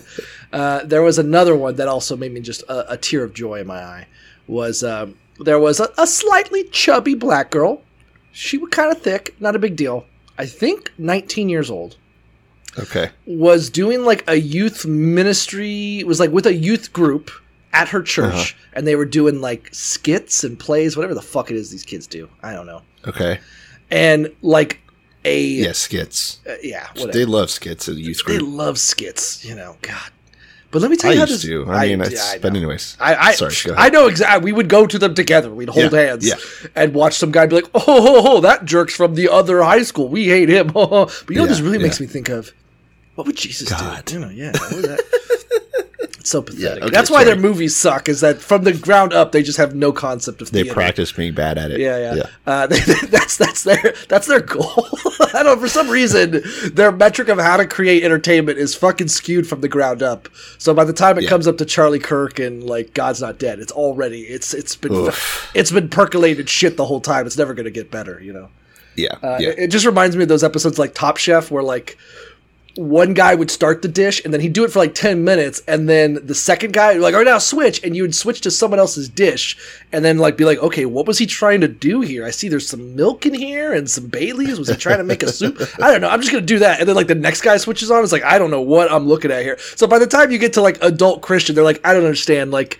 uh, 0.54 0.84
there 0.86 1.02
was 1.02 1.20
another 1.20 1.56
one 1.56 1.76
that 1.76 1.88
also 1.88 2.16
made 2.16 2.32
me 2.34 2.40
just 2.40 2.62
a, 2.64 2.94
a 2.94 2.98
tear 2.98 3.24
of 3.24 3.34
joy 3.34 3.60
in 3.60 3.68
my 3.68 3.84
eye. 3.84 4.08
Was 4.48 4.84
um, 4.84 5.18
there 5.40 5.60
was 5.60 5.80
a, 5.80 5.90
a 5.98 6.08
slightly 6.08 6.64
chubby 6.66 7.16
black 7.16 7.52
girl. 7.52 7.82
She 8.32 8.58
was 8.58 8.70
kind 8.70 8.92
of 8.92 9.02
thick, 9.02 9.36
not 9.40 9.56
a 9.56 9.60
big 9.60 9.76
deal. 9.76 10.06
I 10.38 10.46
think 10.46 10.92
19 10.98 11.50
years 11.50 11.70
old 11.72 11.98
Okay. 12.78 13.10
was 13.26 13.70
doing 13.70 14.04
like 14.04 14.24
a 14.28 14.36
youth 14.36 14.86
ministry 14.86 16.04
was 16.06 16.20
like 16.20 16.32
with 16.32 16.46
a 16.46 16.54
youth 16.54 16.92
group 16.94 17.32
at 17.74 17.90
her 17.90 18.02
church 18.02 18.34
Uh-huh. 18.54 18.70
and 18.74 18.88
they 18.88 18.96
were 18.96 19.06
doing 19.06 19.42
like 19.42 19.70
skits 19.74 20.44
and 20.44 20.58
plays 20.60 20.96
whatever 20.96 21.14
the 21.14 21.22
fuck 21.22 21.52
it 21.52 21.58
is 21.58 21.72
these 21.72 21.84
kids 21.84 22.08
do 22.08 22.30
i 22.44 22.54
don't 22.54 22.66
know 22.66 22.82
Okay. 23.08 23.40
and 23.92 24.30
like 24.42 24.80
a 25.26 25.42
Yeah, 25.42 25.72
skits. 25.72 26.40
uh, 26.48 26.56
yeah 26.64 26.88
whatever. 26.94 27.12
They 27.12 27.26
love 27.26 27.50
skits 27.50 27.88
at 27.90 27.96
the 27.96 28.02
youth 28.02 28.24
group. 28.24 28.40
they 28.40 28.46
love 28.46 28.78
skits 28.78 29.44
you 29.46 29.56
know 29.56 29.78
god 29.82 30.12
but 30.72 30.82
let 30.82 30.92
me 30.92 30.98
tell 30.98 31.12
I 31.12 31.14
you 31.14 31.20
how 31.20 31.26
used 31.26 31.44
this 31.44 31.50
to. 31.50 31.66
I 31.72 31.88
mean, 31.88 32.00
yeah, 32.00 32.06
it's, 32.08 32.34
I 32.34 32.38
but 32.40 32.54
anyways. 32.54 32.98
I, 33.00 33.16
I, 33.16 33.32
Sorry, 33.34 33.54
I 33.78 33.88
know 33.90 34.08
exactly. 34.08 34.44
We 34.44 34.52
would 34.52 34.68
go 34.68 34.86
to 34.86 35.00
them 35.00 35.16
together. 35.16 35.50
We'd 35.50 35.70
hold 35.70 35.94
Yeah, 35.94 36.00
hands 36.02 36.28
yeah. 36.28 36.36
and 36.76 36.94
watch 36.94 37.14
some 37.14 37.32
guy 37.32 37.46
be 37.46 37.56
like, 37.56 37.70
"Oh, 37.74 37.80
ho, 37.80 38.22
ho, 38.22 38.42
that 38.42 38.66
jerk's 38.66 38.94
from 38.94 39.16
the 39.16 39.30
other 39.30 39.64
high 39.64 39.84
school. 39.84 40.10
We 40.10 40.26
hate 40.28 40.50
him." 40.50 40.68
but 40.74 40.84
you 41.30 41.36
know, 41.36 41.44
what 41.44 41.48
this 41.50 41.60
Yeah, 41.60 41.64
really 41.66 41.78
makes 41.78 42.02
me 42.02 42.08
think 42.08 42.28
of 42.28 42.52
what 43.16 43.28
would 43.28 43.36
Jesus 43.38 43.70
God. 43.70 44.06
do? 44.06 44.16
You 44.16 44.20
know, 44.22 44.30
yeah. 44.30 44.52
that- 44.52 45.04
it's 46.20 46.30
so 46.30 46.42
pathetic. 46.42 46.84
okay, 46.84 46.92
That's 46.92 47.10
why 47.10 47.24
their 47.24 47.36
movies 47.36 47.76
suck. 47.76 48.10
Is 48.10 48.22
that 48.22 48.40
from 48.42 48.64
the 48.64 48.74
ground 48.74 49.14
up 49.14 49.32
they 49.32 49.44
just 49.44 49.58
have 49.58 49.76
no 49.76 49.92
concept 49.92 50.42
of 50.42 50.52
They 50.52 50.62
theater. 50.64 50.74
practice 50.74 51.12
being 51.12 51.34
bad 51.34 51.58
at 51.58 51.72
it. 51.72 51.80
Yeah, 51.80 52.16
yeah. 52.16 52.24
Uh, 52.48 52.68
that's 53.10 53.38
that's 53.38 53.64
their 53.64 53.94
that's 54.10 54.28
their 54.28 54.40
goal. 54.42 54.74
I 55.34 55.44
don't 55.44 55.46
know. 55.46 55.58
For 55.58 55.68
some 55.68 55.90
reason, 55.90 56.42
their 56.74 56.92
metric 56.92 57.28
of 57.28 57.38
how 57.40 57.58
to 57.58 57.68
create 57.68 58.04
entertainment 58.04 58.58
is 58.58 58.74
fucking 58.76 59.08
skewed 59.10 59.48
from 59.48 59.62
the 59.62 59.68
ground 59.68 60.02
up. 60.02 60.28
So 60.58 60.74
by 60.74 60.84
the 60.84 60.94
time 60.94 61.18
it 61.18 61.24
Yeah. 61.26 61.30
comes 61.30 61.48
up 61.48 61.58
to 61.60 61.66
Charlie 61.66 62.00
Kirk 62.00 62.40
and 62.40 62.64
like 62.64 62.94
God's 62.94 63.22
Not 63.22 63.38
Dead, 63.38 63.60
it's 63.60 63.72
already 63.72 64.22
it's 64.22 64.54
it's 64.54 64.76
been 64.76 64.94
Oof. 64.94 65.52
it's 65.54 65.72
been 65.72 65.90
percolated 65.90 66.50
shit 66.50 66.76
the 66.78 66.86
whole 66.86 67.02
time. 67.02 67.28
It's 67.28 67.38
never 67.38 67.54
going 67.54 67.66
to 67.66 67.72
get 67.72 67.92
better. 67.92 68.20
You 68.22 68.34
know. 68.34 68.50
Yeah. 68.96 69.14
Uh, 69.22 69.38
yeah. 69.42 69.50
it, 69.50 69.60
it 69.60 69.68
just 69.72 69.86
reminds 69.86 70.16
me 70.16 70.24
of 70.24 70.30
those 70.30 70.44
episodes 70.44 70.80
like 70.80 70.94
Top 70.96 71.18
Chef 71.18 71.52
where 71.52 71.64
like 71.64 71.98
one 72.78 73.14
guy 73.14 73.34
would 73.34 73.50
start 73.50 73.82
the 73.82 73.88
dish 73.88 74.24
and 74.26 74.34
then 74.34 74.42
he'd 74.42 74.52
do 74.52 74.66
it 74.66 74.72
for 74.72 74.80
like 74.80 74.94
10 74.94 75.24
minutes 75.24 75.62
and 75.68 75.88
then 75.88 76.20
the 76.26 76.36
second 76.36 76.74
guy 76.74 76.94
like 76.94 77.14
all 77.14 77.22
right 77.22 77.26
now 77.26 77.38
switch 77.38 77.82
and 77.84 77.96
you 77.96 78.04
would 78.04 78.14
switch 78.14 78.42
to 78.42 78.52
someone 78.52 78.80
else's 78.80 79.08
dish 79.08 79.58
and 79.94 80.04
then 80.04 80.18
like 80.18 80.36
be 80.36 80.44
like 80.44 80.60
okay 80.60 80.86
what 80.86 81.08
was 81.08 81.18
he 81.18 81.26
trying 81.26 81.62
to 81.62 81.68
do 81.70 82.02
here? 82.02 82.26
I 82.26 82.32
see 82.32 82.50
there's 82.50 82.68
some 82.68 82.96
milk 82.96 83.26
in 83.26 83.34
here 83.34 83.74
and 83.74 83.90
some 83.90 84.08
baileys. 84.08 84.60
Was 84.60 84.68
he 84.68 84.76
trying 84.76 84.98
to 84.98 85.04
make 85.06 85.24
a 85.24 85.32
soup? 85.32 85.62
I 85.82 85.92
don't 85.92 86.02
know. 86.02 86.10
I'm 86.10 86.20
just 86.20 86.34
gonna 86.34 86.46
do 86.46 86.60
that 86.60 86.80
and 86.80 86.90
then 86.90 86.96
like 86.96 87.08
the 87.08 87.16
next 87.16 87.42
guy 87.42 87.56
switches 87.58 87.90
on. 87.92 88.04
It's 88.04 88.12
like 88.12 88.24
i 88.24 88.38
don't 88.38 88.52
know 88.52 88.62
what 88.62 88.92
i'm 88.92 89.08
looking 89.08 89.32
at 89.32 89.44
here. 89.44 89.58
So 89.76 89.88
by 89.88 90.00
the 90.00 90.08
time 90.08 90.32
you 90.32 90.38
get 90.38 90.54
to 90.54 90.62
like 90.62 90.78
adult 90.82 91.22
christian 91.22 91.56
they're 91.56 91.64
like 91.64 91.82
i 91.86 91.94
don't 91.94 92.04
understand. 92.04 92.52
Like 92.52 92.80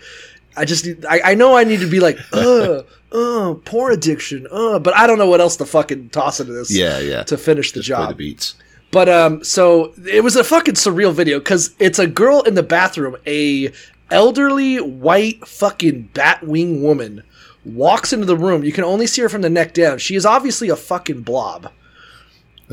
I 0.56 0.64
just 0.64 0.86
need, 0.86 1.04
I, 1.04 1.20
I 1.24 1.34
know 1.34 1.56
I 1.56 1.64
need 1.64 1.80
to 1.80 1.90
be 1.90 2.00
like, 2.00 2.18
uh, 2.32 2.82
uh, 3.12 3.54
porn 3.64 3.92
addiction, 3.92 4.46
uh, 4.50 4.78
but 4.78 4.96
I 4.96 5.06
don't 5.06 5.18
know 5.18 5.28
what 5.28 5.40
else 5.40 5.56
to 5.56 5.66
fucking 5.66 6.10
toss 6.10 6.40
into 6.40 6.52
this 6.52 6.74
yeah, 6.74 6.98
yeah. 6.98 7.22
to 7.24 7.36
finish 7.36 7.72
the 7.72 7.80
Just 7.80 7.88
job. 7.88 8.08
the 8.08 8.14
beats. 8.14 8.54
But 8.90 9.08
um, 9.08 9.44
so 9.44 9.92
it 10.08 10.22
was 10.22 10.36
a 10.36 10.44
fucking 10.44 10.74
surreal 10.74 11.12
video 11.12 11.38
because 11.38 11.74
it's 11.78 11.98
a 11.98 12.06
girl 12.06 12.42
in 12.42 12.54
the 12.54 12.62
bathroom, 12.62 13.16
a 13.26 13.72
elderly 14.10 14.80
white 14.80 15.46
fucking 15.46 16.10
batwing 16.14 16.80
woman 16.80 17.22
walks 17.64 18.12
into 18.12 18.26
the 18.26 18.36
room. 18.36 18.64
You 18.64 18.72
can 18.72 18.84
only 18.84 19.06
see 19.06 19.22
her 19.22 19.28
from 19.28 19.42
the 19.42 19.50
neck 19.50 19.74
down. 19.74 19.98
She 19.98 20.14
is 20.14 20.24
obviously 20.24 20.68
a 20.68 20.76
fucking 20.76 21.22
blob. 21.22 21.70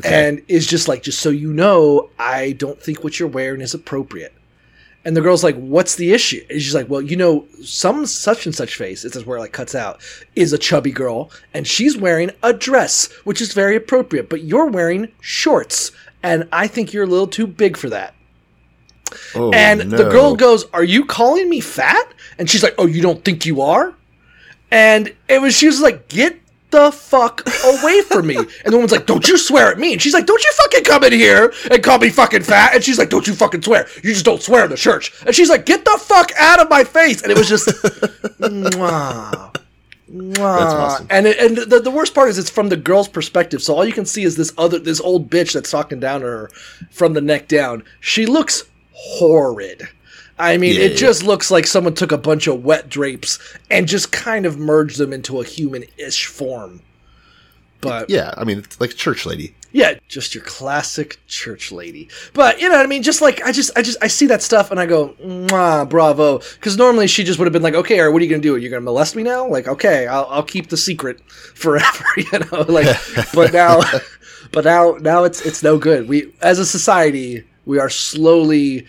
And 0.03 0.41
is 0.47 0.65
just 0.65 0.87
like, 0.87 1.03
just 1.03 1.19
so 1.19 1.29
you 1.29 1.53
know, 1.53 2.09
I 2.17 2.53
don't 2.53 2.81
think 2.81 3.03
what 3.03 3.19
you're 3.19 3.29
wearing 3.29 3.61
is 3.61 3.73
appropriate. 3.75 4.33
And 5.05 5.17
the 5.17 5.21
girl's 5.21 5.43
like, 5.43 5.55
"What's 5.57 5.95
the 5.95 6.13
issue?" 6.13 6.45
And 6.49 6.61
she's 6.61 6.73
like, 6.73 6.89
"Well, 6.89 7.01
you 7.01 7.17
know, 7.17 7.45
some 7.61 8.05
such 8.05 8.45
and 8.45 8.55
such 8.55 8.75
face, 8.75 9.01
this 9.01 9.15
is 9.15 9.25
where 9.25 9.37
it 9.37 9.41
like 9.41 9.51
cuts 9.51 9.75
out, 9.75 10.01
is 10.35 10.53
a 10.53 10.57
chubby 10.57 10.91
girl, 10.91 11.29
and 11.53 11.67
she's 11.67 11.97
wearing 11.97 12.31
a 12.41 12.53
dress, 12.53 13.11
which 13.25 13.41
is 13.41 13.53
very 13.53 13.75
appropriate. 13.75 14.29
But 14.29 14.43
you're 14.43 14.67
wearing 14.67 15.11
shorts, 15.19 15.91
and 16.21 16.47
I 16.53 16.67
think 16.67 16.93
you're 16.93 17.03
a 17.03 17.07
little 17.07 17.27
too 17.27 17.47
big 17.47 17.75
for 17.75 17.89
that." 17.89 18.15
Oh, 19.35 19.51
and 19.51 19.89
no. 19.89 19.97
the 19.97 20.09
girl 20.09 20.35
goes, 20.35 20.65
"Are 20.73 20.83
you 20.83 21.05
calling 21.05 21.49
me 21.49 21.59
fat?" 21.59 22.13
And 22.37 22.49
she's 22.49 22.63
like, 22.63 22.75
"Oh, 22.77 22.87
you 22.87 23.01
don't 23.01 23.25
think 23.25 23.45
you 23.45 23.61
are?" 23.61 23.93
And 24.71 25.13
it 25.27 25.41
was 25.41 25.55
she 25.55 25.67
was 25.67 25.81
like, 25.81 26.07
"Get 26.07 26.39
the 26.73 26.91
fuck 26.91 27.47
away 27.63 28.01
from 28.01 28.27
me!" 28.27 28.35
And 28.35 28.47
the 28.65 28.71
woman's 28.73 28.91
like, 28.91 29.05
"Don't 29.05 29.27
you 29.27 29.37
swear 29.37 29.71
at 29.71 29.79
me!" 29.79 29.93
And 29.93 30.01
she's 30.01 30.13
like, 30.13 30.25
"Don't 30.25 30.43
you 30.43 30.51
fucking 30.55 30.83
come 30.83 31.03
in 31.05 31.13
here 31.13 31.53
and 31.71 31.81
call 31.83 31.99
me 31.99 32.09
fucking 32.09 32.43
fat!" 32.43 32.75
And 32.75 32.83
she's 32.83 32.97
like, 32.97 33.09
"Don't 33.09 33.25
you 33.27 33.33
fucking 33.33 33.61
swear! 33.61 33.87
You 34.03 34.11
just 34.11 34.25
don't 34.25 34.41
swear 34.41 34.65
in 34.65 34.71
the 34.71 34.77
church!" 34.77 35.13
And 35.25 35.33
she's 35.33 35.49
like, 35.49 35.65
"Get 35.65 35.85
the 35.85 35.97
fuck 36.01 36.31
out 36.37 36.59
of 36.59 36.69
my 36.69 36.83
face!" 36.83 37.21
And 37.21 37.31
it 37.31 37.37
was 37.37 37.47
just, 37.47 37.67
mwah, 38.39 39.55
mwah. 40.11 40.39
awesome. 40.39 41.07
And 41.09 41.27
it, 41.27 41.37
and 41.39 41.57
the, 41.57 41.79
the 41.79 41.91
worst 41.91 42.13
part 42.13 42.29
is 42.29 42.37
it's 42.37 42.49
from 42.49 42.69
the 42.69 42.77
girl's 42.77 43.07
perspective, 43.07 43.61
so 43.61 43.75
all 43.75 43.85
you 43.85 43.93
can 43.93 44.05
see 44.05 44.23
is 44.23 44.35
this 44.35 44.51
other 44.57 44.79
this 44.79 44.99
old 44.99 45.29
bitch 45.29 45.53
that's 45.53 45.71
talking 45.71 45.99
down 45.99 46.21
to 46.21 46.27
her 46.27 46.49
from 46.91 47.13
the 47.13 47.21
neck 47.21 47.47
down. 47.47 47.83
She 48.01 48.25
looks 48.25 48.63
horrid. 48.91 49.87
I 50.39 50.57
mean, 50.57 50.75
Yeah, 50.75 50.81
it 50.85 50.91
yeah. 50.91 50.97
just 50.97 51.23
looks 51.23 51.51
like 51.51 51.67
someone 51.67 51.93
took 51.93 52.11
a 52.11 52.17
bunch 52.17 52.47
of 52.47 52.63
wet 52.63 52.89
drapes 52.89 53.39
and 53.69 53.87
just 53.87 54.11
kind 54.11 54.45
of 54.45 54.57
merged 54.57 54.97
them 54.97 55.13
into 55.13 55.39
a 55.39 55.45
human-ish 55.45 56.25
form. 56.25 56.81
But 57.81 58.09
Yeah, 58.09 58.33
I 58.37 58.43
mean, 58.43 58.59
it's 58.59 58.79
like 58.79 58.95
church 58.95 59.25
lady. 59.25 59.53
yeah, 59.73 59.95
just 60.07 60.33
your 60.33 60.43
classic 60.45 61.19
church 61.27 61.69
lady. 61.71 62.07
But 62.33 62.61
you 62.61 62.69
know 62.69 62.75
what 62.77 62.85
I 62.85 62.87
mean? 62.87 63.03
Just 63.03 63.21
like 63.21 63.43
I 63.45 63.51
just 63.51 63.71
I 63.77 63.81
just 63.81 63.97
I 64.01 64.07
see 64.07 64.25
that 64.27 64.41
stuff 64.41 64.71
and 64.71 64.79
I 64.79 64.85
go, 64.85 65.07
bravo. 65.89 66.37
Because 66.39 66.77
normally 66.77 67.07
she 67.07 67.23
just 67.25 67.39
would 67.39 67.45
have 67.45 67.51
been 67.53 67.61
like, 67.61 67.73
okay, 67.75 67.99
or 67.99 68.09
what 68.11 68.21
are 68.21 68.25
you 68.25 68.29
gonna 68.29 68.41
do? 68.41 68.55
You're 68.55 68.69
gonna 68.71 68.81
molest 68.81 69.15
me 69.17 69.23
now? 69.23 69.45
Like, 69.47 69.67
okay, 69.67 70.07
I'll, 70.07 70.27
I'll 70.29 70.43
keep 70.43 70.69
the 70.69 70.77
secret 70.77 71.19
forever. 71.55 72.05
You 72.17 72.39
know, 72.39 72.61
like. 72.69 72.95
but 73.33 73.51
now, 73.51 73.81
but 74.53 74.63
now 74.63 74.97
now 75.01 75.25
it's 75.25 75.41
it's 75.45 75.61
no 75.61 75.77
good. 75.77 76.07
We 76.07 76.31
as 76.41 76.59
a 76.59 76.65
society 76.65 77.43
we 77.65 77.79
are 77.79 77.89
slowly 77.89 78.85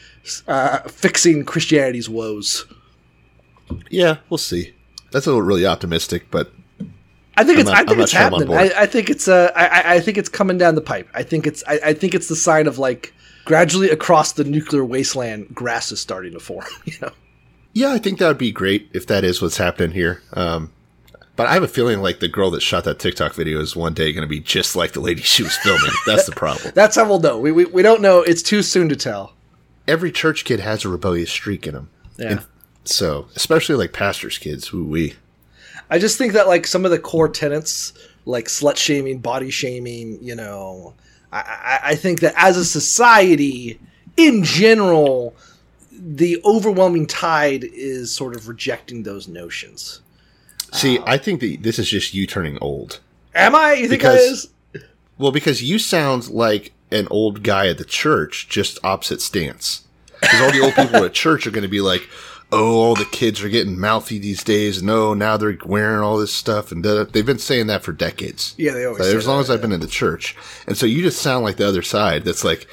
uh, 0.48 0.80
fixing 0.88 1.44
Christianity's 1.44 2.08
woes. 2.08 2.66
Yeah, 3.90 4.18
we'll 4.30 4.38
see. 4.38 4.74
That's 5.12 5.26
a 5.26 5.30
little 5.30 5.42
really 5.42 5.66
optimistic, 5.66 6.30
but 6.30 6.52
I 7.36 7.44
think 7.44 7.56
I'm 7.56 7.60
it's. 7.60 7.70
not- 7.70 7.78
I 7.78 7.84
think 7.84 8.00
it's 8.00 8.12
sure 8.12 8.20
happening. 8.20 8.52
I. 8.54 8.70
I 8.76 8.86
think 8.86 9.10
it's. 9.10 9.28
Uh, 9.28 9.50
I, 9.54 9.94
I- 9.96 10.00
think 10.00 10.18
it's 10.18 10.28
coming 10.28 10.58
down 10.58 10.74
the 10.74 10.80
pipe. 10.80 11.08
I 11.14 11.22
think 11.22 11.46
it's. 11.46 11.62
I, 11.66 11.80
I 11.86 11.92
think 11.94 12.14
it's 12.14 12.28
the 12.28 12.36
sign 12.36 12.66
of 12.66 12.78
like 12.78 13.14
gradually 13.44 13.90
across 13.90 14.32
the 14.32 14.44
nuclear 14.44 14.84
wasteland, 14.84 15.54
grass 15.54 15.92
is 15.92 16.00
starting 16.00 16.32
to 16.32 16.40
form. 16.40 16.64
You 16.84 16.94
know. 17.02 17.10
yeah, 17.72 17.92
I 17.92 17.98
think 17.98 18.18
that 18.18 18.28
would 18.28 18.38
be 18.38 18.52
great 18.52 18.88
if 18.92 19.06
that 19.06 19.24
is 19.24 19.40
what's 19.42 19.56
happening 19.56 19.92
here. 19.92 20.22
Um, 20.32 20.70
but 21.36 21.46
I 21.48 21.54
have 21.54 21.62
a 21.64 21.68
feeling 21.68 22.00
like 22.00 22.20
the 22.20 22.28
girl 22.28 22.50
that 22.52 22.60
shot 22.62 22.84
that 22.84 22.98
TikTok 23.00 23.34
video 23.34 23.60
is 23.60 23.74
one 23.74 23.92
day 23.94 24.12
going 24.12 24.22
to 24.22 24.28
be 24.28 24.38
just 24.40 24.76
like 24.76 24.92
the 24.92 25.00
lady 25.00 25.22
she 25.22 25.42
was 25.42 25.56
filming. 25.58 25.90
That's 26.06 26.26
the 26.26 26.32
problem. 26.32 26.72
That's 26.74 26.96
how 26.96 27.06
we'll 27.08 27.20
know. 27.20 27.38
We, 27.38 27.52
we 27.52 27.64
we 27.66 27.82
don't 27.82 28.02
know. 28.02 28.22
It's 28.22 28.42
too 28.42 28.62
soon 28.62 28.88
to 28.90 28.96
tell. 28.96 29.32
Every 29.86 30.10
church 30.12 30.44
kid 30.44 30.60
has 30.60 30.84
a 30.84 30.88
rebellious 30.88 31.30
streak 31.30 31.66
in 31.66 31.74
them. 31.74 31.90
Yeah. 32.16 32.40
So, 32.84 33.28
especially 33.36 33.76
like 33.76 33.92
pastors' 33.92 34.38
kids, 34.38 34.68
who 34.68 34.84
we. 34.84 35.14
I 35.90 35.98
just 35.98 36.18
think 36.18 36.32
that 36.32 36.46
like 36.48 36.66
some 36.66 36.84
of 36.84 36.90
the 36.90 36.98
core 36.98 37.28
tenets, 37.28 37.92
like 38.24 38.46
slut 38.46 38.76
shaming, 38.76 39.18
body 39.18 39.50
shaming, 39.50 40.18
you 40.22 40.34
know, 40.34 40.94
I, 41.32 41.38
I, 41.38 41.80
I 41.90 41.94
think 41.94 42.20
that 42.20 42.34
as 42.36 42.56
a 42.56 42.64
society, 42.64 43.78
in 44.16 44.44
general, 44.44 45.34
the 45.92 46.40
overwhelming 46.44 47.06
tide 47.06 47.64
is 47.64 48.14
sort 48.14 48.34
of 48.34 48.48
rejecting 48.48 49.02
those 49.02 49.28
notions. 49.28 50.00
See, 50.72 50.98
um, 50.98 51.04
I 51.06 51.18
think 51.18 51.40
that 51.40 51.62
this 51.62 51.78
is 51.78 51.88
just 51.88 52.14
you 52.14 52.26
turning 52.26 52.58
old. 52.60 53.00
Am 53.34 53.54
I? 53.54 53.74
You 53.74 53.88
think 53.88 54.00
Because- 54.02 54.20
is? 54.20 54.48
Well, 55.16 55.30
because 55.30 55.62
you 55.62 55.78
sound 55.78 56.28
like 56.28 56.72
an 56.90 57.08
old 57.10 57.42
guy 57.42 57.68
at 57.68 57.78
the 57.78 57.84
church, 57.84 58.48
just 58.48 58.78
opposite 58.84 59.20
stance. 59.20 59.82
Because 60.20 60.40
all 60.40 60.52
the 60.52 60.60
old 60.60 60.74
people 60.74 61.04
at 61.04 61.12
church 61.12 61.46
are 61.46 61.50
going 61.50 61.62
to 61.62 61.68
be 61.68 61.80
like, 61.80 62.08
"Oh, 62.50 62.76
all 62.76 62.94
the 62.94 63.04
kids 63.04 63.42
are 63.42 63.48
getting 63.48 63.78
mouthy 63.78 64.18
these 64.18 64.42
days. 64.42 64.82
No, 64.82 65.10
oh, 65.10 65.14
now 65.14 65.36
they're 65.36 65.58
wearing 65.64 66.00
all 66.00 66.16
this 66.16 66.32
stuff." 66.32 66.72
And 66.72 66.84
they've 66.84 67.26
been 67.26 67.38
saying 67.38 67.66
that 67.66 67.82
for 67.82 67.92
decades. 67.92 68.54
Yeah, 68.56 68.72
they 68.72 68.84
always 68.84 69.04
So 69.04 69.16
as 69.16 69.26
long 69.26 69.40
as 69.40 69.50
I've 69.50 69.60
been 69.60 69.72
in 69.72 69.80
the 69.80 69.86
church, 69.86 70.36
and 70.66 70.76
so 70.76 70.86
you 70.86 71.02
just 71.02 71.20
sound 71.20 71.44
like 71.44 71.56
the 71.56 71.68
other 71.68 71.82
side. 71.82 72.24
That's 72.24 72.44
like, 72.44 72.66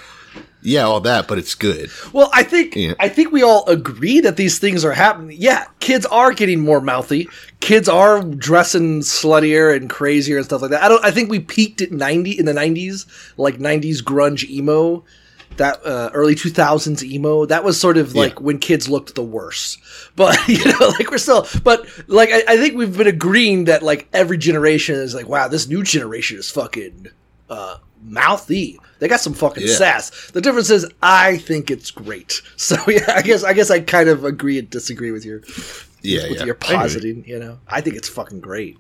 yeah, 0.62 0.84
all 0.84 1.00
that, 1.02 1.28
but 1.28 1.38
it's 1.38 1.56
good. 1.56 1.90
Well, 2.14 2.30
I 2.34 2.44
think 2.44 2.76
Yeah. 2.76 2.94
I 3.00 3.10
think 3.10 3.32
we 3.32 3.42
all 3.44 3.66
agree 3.68 4.20
that 4.22 4.38
these 4.38 4.60
things 4.60 4.86
are 4.86 4.92
happening. 4.94 5.38
Yeah, 5.40 5.66
kids 5.80 6.06
are 6.06 6.32
getting 6.34 6.60
more 6.60 6.82
mouthy. 6.82 7.28
Kids 7.62 7.90
are 7.90 8.22
dressing 8.24 9.02
sluttier 9.02 9.76
and 9.76 9.90
crazier 9.90 10.38
and 10.38 10.46
stuff 10.46 10.62
like 10.62 10.72
that. 10.72 10.84
I 10.84 10.88
don't. 10.90 11.04
I 11.04 11.12
think 11.12 11.30
we 11.30 11.40
peaked 11.40 11.82
at 11.82 11.92
ninety 11.92 12.32
in 12.32 12.46
the 12.46 12.54
nineties, 12.54 13.06
like 13.38 13.60
nineties 13.60 14.02
grunge 14.02 14.48
emo. 14.50 15.04
that 15.58 15.86
uh, 15.86 16.10
early 16.14 16.34
2000s 16.34 17.04
emo 17.04 17.46
that 17.46 17.62
was 17.64 17.78
sort 17.80 17.98
of 17.98 18.16
like 18.16 18.36
Yeah. 18.36 18.40
when 18.46 18.58
kids 18.58 18.88
looked 18.88 19.16
the 19.16 19.22
worst 19.24 19.80
but 20.16 20.38
you 20.48 20.64
know 20.64 20.88
like 20.98 21.12
we're 21.12 21.18
still 21.18 21.46
but 21.66 21.86
like 22.08 22.30
I, 22.32 22.42
I 22.54 22.58
think 22.58 22.76
we've 22.78 22.98
been 22.98 23.06
agreeing 23.08 23.66
that 23.66 23.84
like 23.84 24.08
every 24.14 24.38
generation 24.38 24.96
is 24.96 25.14
like 25.14 25.28
wow 25.28 25.50
this 25.50 25.68
new 25.68 25.84
generation 25.84 26.40
is 26.40 26.50
fucking 26.50 27.08
uh 27.50 27.78
mouthy 28.04 28.80
they 29.00 29.08
got 29.08 29.20
some 29.20 29.34
fucking 29.34 29.66
Yeah. 29.68 29.76
sass 29.76 30.32
the 30.32 30.42
difference 30.42 30.70
is 30.70 30.86
i 31.02 31.38
think 31.38 31.70
it's 31.72 31.92
great 31.92 32.42
so 32.56 32.76
yeah 32.88 33.14
i 33.16 33.22
guess 33.22 33.44
i 33.44 33.54
guess 33.54 33.70
i 33.72 33.80
kind 33.80 34.10
of 34.10 34.26
agree 34.26 34.60
and 34.60 34.70
disagree 34.70 35.12
with 35.12 35.26
your 35.26 35.42
Yeah, 36.02 36.30
with 36.30 36.40
yeah. 36.40 36.46
your 36.46 36.56
positing 36.56 37.24
you 37.28 37.40
know 37.40 37.60
i 37.68 37.82
think 37.82 37.96
it's 37.96 38.10
fucking 38.10 38.40
great 38.42 38.78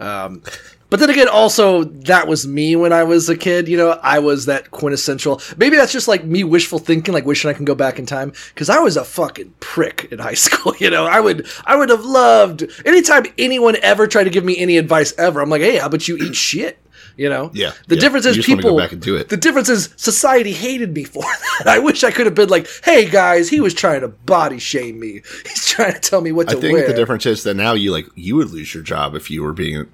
um, 0.00 0.42
but 0.90 1.00
then 1.00 1.10
again, 1.10 1.26
also 1.28 1.82
that 1.82 2.28
was 2.28 2.46
me 2.46 2.76
when 2.76 2.92
I 2.92 3.02
was 3.02 3.28
a 3.28 3.36
kid. 3.36 3.66
You 3.66 3.76
know, 3.76 3.98
I 4.00 4.20
was 4.20 4.46
that 4.46 4.70
quintessential. 4.70 5.40
Maybe 5.56 5.76
that's 5.76 5.90
just 5.92 6.06
like 6.06 6.24
me 6.24 6.44
wishful 6.44 6.78
thinking, 6.78 7.12
like 7.12 7.26
wishing 7.26 7.50
I 7.50 7.52
can 7.52 7.64
go 7.64 7.74
back 7.74 7.98
in 7.98 8.06
time. 8.06 8.32
Because 8.54 8.70
I 8.70 8.78
was 8.78 8.96
a 8.96 9.04
fucking 9.04 9.54
prick 9.58 10.06
in 10.12 10.18
high 10.20 10.34
school. 10.34 10.72
You 10.78 10.88
know, 10.90 11.04
I 11.04 11.18
would, 11.18 11.48
I 11.66 11.74
would 11.74 11.88
have 11.88 12.04
loved 12.04 12.64
anytime 12.86 13.24
anyone 13.38 13.74
ever 13.82 14.06
tried 14.06 14.24
to 14.24 14.30
give 14.30 14.44
me 14.44 14.56
any 14.56 14.76
advice 14.78 15.12
ever. 15.18 15.40
I'm 15.40 15.50
like, 15.50 15.62
hey, 15.62 15.78
how 15.78 15.86
about 15.86 16.06
you 16.06 16.16
eat 16.16 16.36
shit? 16.36 16.78
You 17.18 17.28
know, 17.28 17.50
Yeah, 17.52 17.72
The 17.88 17.96
yeah. 17.96 18.00
difference 18.00 18.26
is 18.26 18.36
just 18.36 18.48
wanna 18.48 18.62
go 18.62 18.68
people. 18.68 18.78
back 18.78 18.92
and 18.92 19.02
do 19.02 19.16
it. 19.16 19.28
The 19.28 19.36
difference 19.36 19.68
is 19.68 19.90
society 19.96 20.52
hated 20.52 20.94
me 20.94 21.02
for 21.04 21.22
that. 21.58 21.66
I 21.66 21.80
wish 21.80 22.04
I 22.04 22.10
could 22.12 22.26
have 22.26 22.34
been 22.36 22.48
like, 22.48 22.68
hey 22.84 23.10
guys, 23.10 23.48
he 23.50 23.60
was 23.60 23.74
trying 23.74 24.02
to 24.02 24.08
body 24.08 24.58
shame 24.60 25.00
me. 25.00 25.22
He's 25.44 25.66
trying 25.66 25.94
to 25.94 26.00
tell 26.00 26.20
me 26.20 26.30
what 26.32 26.48
I 26.48 26.52
to 26.54 26.58
wear." 26.60 26.70
I 26.70 26.74
think 26.74 26.86
the 26.86 26.94
difference 26.94 27.26
is 27.26 27.42
that 27.42 27.54
now 27.54 27.74
you 27.74 27.90
like 27.92 28.06
you 28.14 28.36
would 28.36 28.50
lose 28.50 28.72
your 28.72 28.82
job 28.84 29.14
if 29.16 29.30
you 29.30 29.42
were 29.42 29.52
being 29.52 29.86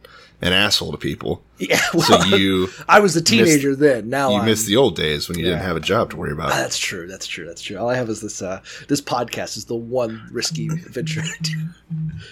an 0.43 0.53
asshole 0.53 0.93
to 0.93 0.99
people. 0.99 1.43
Yeah, 1.59 1.79
So 2.07 2.23
you 2.37 2.69
I 2.89 3.01
was 3.01 3.17
a 3.17 3.23
teenager 3.23 3.75
then. 3.75 4.11
Now 4.11 4.29
you 4.33 4.37
I'm, 4.41 4.45
miss 4.45 4.67
the 4.67 4.77
old 4.77 4.95
days 4.95 5.27
when 5.27 5.39
you 5.39 5.45
didn't 5.47 5.61
have 5.63 5.77
a 5.77 5.81
job 5.81 6.11
to 6.11 6.17
worry 6.19 6.33
about. 6.33 6.51
Ah, 6.53 6.57
that's 6.57 6.77
true. 6.77 7.07
That's 7.07 7.27
true. 7.27 7.47
That's 7.47 7.63
true. 7.63 7.79
All 7.79 7.89
I 7.89 7.95
have 7.97 8.11
is 8.11 8.21
this. 8.21 8.43
Uh, 8.43 8.61
this 8.89 9.01
podcast 9.01 9.57
is 9.57 9.65
the 9.65 9.77
one 9.77 10.29
risky 10.31 10.69
venture 10.69 11.23
I 11.23 11.33
do. 11.41 11.57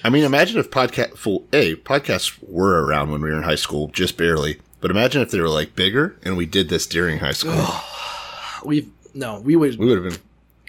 I 0.05 0.11
mean, 0.11 0.25
imagine 0.25 0.59
if 0.61 0.71
podcast 0.71 1.17
full 1.17 1.47
a 1.55 1.77
podcasts 1.77 2.37
were 2.47 2.85
around 2.85 3.11
when 3.11 3.23
we 3.23 3.31
were 3.31 3.37
in 3.39 3.43
high 3.45 3.55
school, 3.55 3.89
just 3.89 4.19
barely. 4.19 4.59
But 4.83 4.91
imagine 4.91 5.23
if 5.23 5.31
they 5.31 5.41
were 5.41 5.49
like 5.49 5.75
bigger 5.75 6.17
and 6.25 6.37
we 6.37 6.45
did 6.45 6.69
this 6.69 6.87
during 6.87 7.21
high 7.21 7.33
school. 7.33 7.67
We've 8.65 8.91
no. 9.15 9.41
We 9.41 9.57
would. 9.57 9.79
we 9.79 9.87
would 9.87 10.03
have 10.03 10.13
been 10.13 10.21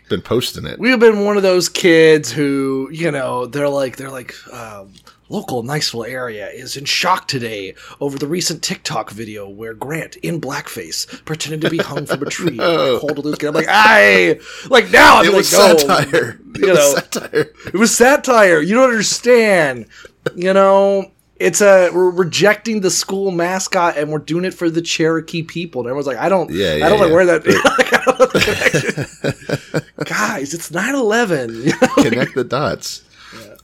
been 0.09 0.21
posting 0.21 0.65
it. 0.65 0.79
We 0.79 0.91
have 0.91 0.99
been 0.99 1.25
one 1.25 1.37
of 1.37 1.43
those 1.43 1.67
kids 1.67 2.31
who, 2.31 2.89
you 2.91 3.09
know, 3.09 3.47
they're 3.47 3.69
like, 3.69 3.97
they're 3.97 4.11
like, 4.11 4.35
um, 4.53 4.93
local 5.29 5.63
Niceville 5.63 6.07
area 6.07 6.47
is 6.49 6.77
in 6.77 6.85
shock 6.85 7.27
today 7.27 7.73
over 7.99 8.19
the 8.19 8.27
recent 8.27 8.61
TikTok 8.61 9.09
video 9.09 9.49
where 9.49 9.73
Grant 9.73 10.17
in 10.17 10.39
blackface 10.39 11.23
pretended 11.25 11.61
to 11.61 11.69
be 11.69 11.77
hung 11.77 12.05
from 12.05 12.21
a 12.21 12.25
tree. 12.29 12.57
No. 12.57 12.99
Hold 12.99 13.17
a 13.17 13.21
loose 13.21 13.37
kid. 13.37 13.47
I'm 13.47 13.53
like, 13.55 13.65
I 13.69 14.39
like 14.69 14.91
now. 14.91 15.17
I'm 15.19 15.25
it 15.25 15.29
like, 15.29 15.37
was 15.37 15.53
no, 15.53 15.77
satire. 15.77 16.39
It 16.55 16.61
you 16.61 16.67
was 16.67 16.77
know. 16.77 16.95
satire. 16.95 17.53
It 17.67 17.73
was 17.73 17.97
satire. 17.97 18.61
You 18.61 18.75
don't 18.75 18.89
understand. 18.89 19.87
You 20.35 20.53
know, 20.53 21.11
it's 21.37 21.61
a 21.61 21.89
we're 21.91 22.09
rejecting 22.11 22.81
the 22.81 22.89
school 22.91 23.31
mascot 23.31 23.97
and 23.97 24.11
we're 24.11 24.19
doing 24.19 24.45
it 24.45 24.53
for 24.53 24.69
the 24.69 24.81
Cherokee 24.81 25.43
people. 25.43 25.81
And 25.81 25.87
everyone's 25.87 26.07
like, 26.07 26.17
I 26.17 26.29
don't, 26.29 26.49
Yeah, 26.51 26.75
yeah, 26.75 26.85
I 26.85 26.89
don't 26.89 26.99
like 26.99 27.09
yeah. 27.09 27.15
where 27.15 27.25
that. 27.25 27.45
like, 27.77 27.93
I 27.93 28.03
don't 28.05 28.19
know 28.19 28.25
the 28.27 29.71
connection. 29.71 30.05
Guys, 30.05 30.53
it's 30.53 30.69
9-11. 30.69 31.71
Connect 32.03 32.35
the 32.35 32.43
dots. 32.43 33.03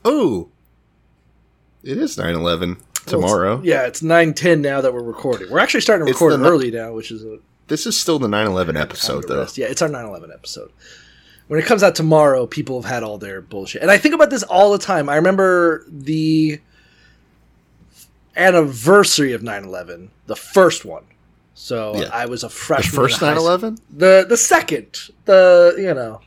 Oh, 0.04 0.50
it 1.84 1.98
is 1.98 2.18
9-11 2.18 2.80
tomorrow. 3.06 3.62
yeah, 3.64 3.86
it's 3.88 4.02
nine 4.02 4.34
ten 4.34 4.62
now 4.62 4.82
that 4.82 4.94
we're 4.94 5.02
recording. 5.04 5.50
We're 5.50 5.60
actually 5.60 5.82
starting 5.82 6.06
to 6.06 6.12
record 6.14 6.34
the 6.40 6.46
early 6.46 6.72
now, 6.72 6.94
which 6.94 7.12
is 7.12 7.24
a 7.24 7.40
This 7.68 7.86
is 7.86 7.98
still 8.00 8.20
the 8.20 8.28
9-11 8.28 8.80
episode, 8.80 9.28
though. 9.28 9.48
Yeah, 9.56 9.68
it's 9.68 9.82
our 9.82 9.90
9/11 9.90 10.34
episode. 10.34 10.72
When 11.48 11.60
it 11.60 11.66
comes 11.66 11.82
out 11.82 11.96
tomorrow, 11.96 12.46
people 12.46 12.82
have 12.82 12.90
had 12.92 13.02
all 13.04 13.18
their 13.18 13.42
bullshit, 13.42 13.82
and 13.82 13.90
I 13.90 13.98
think 13.98 14.14
about 14.14 14.30
this 14.30 14.44
all 14.44 14.72
the 14.72 14.78
time. 14.78 15.10
I 15.10 15.16
remember 15.16 15.84
the 15.88 16.60
anniversary 18.36 19.34
of 19.34 19.42
9/11, 19.42 20.10
the 20.28 20.36
first 20.36 20.86
one. 20.86 21.04
So 21.54 21.96
Yeah. 21.98 22.10
I 22.14 22.26
was 22.26 22.44
a 22.44 22.48
The 22.48 22.54
first 22.54 23.22
in 23.22 23.28
9-11? 23.28 23.80
The 23.96 24.26
the 24.28 24.38
second, 24.38 24.98
the 25.26 25.76
you 25.78 25.94
know, 25.94 26.22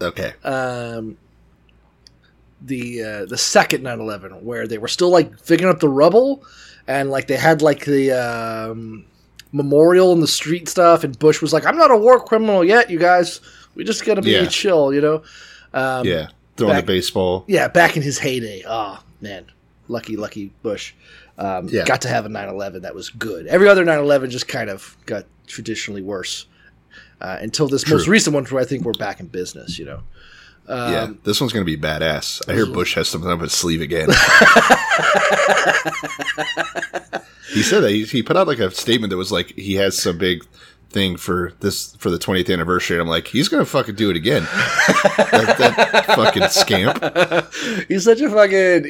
Okay. 0.00 0.32
um, 0.42 1.16
the 2.60 3.02
uh, 3.02 3.24
the 3.26 3.36
second 3.38 3.82
9/11 3.84 4.42
where 4.42 4.66
they 4.66 4.78
were 4.78 4.88
still 4.88 5.10
like 5.10 5.38
figuring 5.38 5.72
up 5.72 5.80
the 5.80 5.88
rubble 5.88 6.42
and 6.88 7.10
like 7.10 7.26
they 7.26 7.36
had 7.36 7.62
like 7.62 7.84
the 7.84 8.10
um, 8.12 9.04
memorial 9.52 10.12
and 10.12 10.22
the 10.22 10.26
street 10.28 10.68
stuff 10.68 11.04
and 11.04 11.18
Bush 11.18 11.40
was 11.42 11.52
like 11.52 11.66
I'm 11.66 11.76
not 11.76 11.90
a 11.90 11.96
war 11.96 12.18
criminal 12.20 12.64
yet 12.64 12.90
you 12.90 12.98
guys 12.98 13.40
we 13.74 13.84
just 13.84 14.04
gotta 14.04 14.22
be 14.22 14.32
Yeah. 14.32 14.46
chill 14.46 14.92
you 14.94 15.00
know 15.00 15.22
um, 15.74 16.06
yeah. 16.06 16.28
Throwing 16.56 16.74
back- 16.74 16.86
the 16.86 16.92
baseball. 16.92 17.44
yeah 17.46 17.68
back 17.68 17.96
in 17.96 18.02
his 18.02 18.18
heyday 18.18 18.62
oh 18.66 18.98
man 19.20 19.44
lucky 19.88 20.16
lucky 20.16 20.50
Bush 20.62 20.94
um, 21.38 21.68
Yeah. 21.68 21.84
got 21.84 22.00
to 22.02 22.08
have 22.08 22.26
a 22.26 22.28
9/11 22.28 22.82
that 22.82 22.94
was 22.94 23.08
good 23.10 23.46
every 23.46 23.68
other 23.68 23.84
9/11 23.84 24.30
just 24.30 24.48
kind 24.48 24.70
of 24.70 24.96
got 25.06 25.24
traditionally 25.46 26.02
worse 26.02 26.46
uh, 27.20 27.38
until 27.40 27.68
this 27.68 27.88
most 27.88 28.06
recent 28.08 28.34
one 28.34 28.44
where 28.46 28.62
I 28.62 28.66
think 28.66 28.84
we're 28.84 28.92
back 28.92 29.20
in 29.20 29.26
business 29.26 29.78
you 29.78 29.84
know 29.84 30.02
yeah. 30.68 31.02
Um, 31.02 31.18
This 31.24 31.40
one's 31.42 31.52
going 31.52 31.66
to 31.66 31.76
be 31.76 31.76
badass. 31.76 32.40
I 32.48 32.54
hear 32.54 32.64
Bush 32.64 32.94
has 32.94 33.06
something 33.06 33.30
up 33.30 33.40
his 33.40 33.52
sleeve 33.52 33.82
again. 33.82 34.08
he 37.52 37.62
said 37.62 37.80
that. 37.80 37.90
He, 37.90 38.04
he 38.04 38.22
put 38.22 38.36
out 38.36 38.46
like 38.46 38.60
a 38.60 38.70
statement 38.70 39.10
that 39.10 39.16
was 39.16 39.30
like, 39.30 39.48
he 39.56 39.74
has 39.74 40.00
some 40.00 40.16
big 40.18 40.42
thing 40.94 41.16
for 41.16 41.52
this, 41.60 41.94
for 41.96 42.08
the 42.08 42.18
20th 42.18 42.50
anniversary. 42.50 42.96
And 42.96 43.02
I'm 43.02 43.08
like, 43.08 43.26
he's 43.26 43.48
going 43.48 43.62
to 43.62 43.68
fucking 43.70 43.96
do 43.96 44.08
it 44.08 44.16
again. 44.16 44.42
that, 45.18 45.56
that 45.58 46.06
fucking 46.06 46.48
scamp. 46.48 47.02
He's 47.88 48.04
such 48.04 48.20
a 48.20 48.30
fucking, 48.30 48.84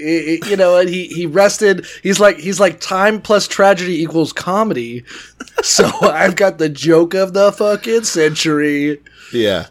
you 0.49 0.57
know, 0.57 0.79
and 0.79 0.88
he 0.88 1.07
he 1.07 1.27
rested. 1.27 1.87
He's 2.03 2.21
like 2.21 2.37
he's 2.37 2.61
like 2.61 2.81
time 2.81 3.21
plus 3.21 3.49
tragedy 3.49 4.03
equals 4.03 4.33
comedy. 4.33 5.05
So 5.62 5.90
I've 6.03 6.37
got 6.37 6.59
the 6.59 6.69
joke 6.69 7.14
of 7.14 7.33
the 7.33 7.51
fucking 7.51 8.05
century. 8.05 9.01
Yeah. 9.33 9.67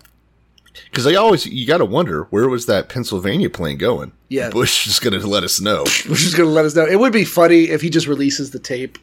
Because 0.85 1.03
they 1.03 1.15
always, 1.15 1.45
you 1.45 1.67
got 1.67 1.77
to 1.77 1.85
wonder, 1.85 2.23
where 2.25 2.49
was 2.49 2.65
that 2.65 2.89
Pennsylvania 2.89 3.49
plane 3.49 3.77
going? 3.77 4.11
Yeah. 4.29 4.49
Bush 4.49 4.87
is 4.87 4.99
going 4.99 5.19
to 5.19 5.27
let 5.27 5.43
us 5.43 5.61
know. 5.61 5.81
Which 5.81 6.23
is 6.23 6.33
gonna 6.33 6.49
let 6.49 6.65
us 6.65 6.75
know. 6.75 6.85
It 6.85 6.99
would 6.99 7.13
be 7.13 7.25
funny 7.25 7.65
if 7.65 7.81
he 7.81 7.89
just 7.89 8.07
releases 8.07 8.51
the 8.51 8.59
tape 8.59 8.97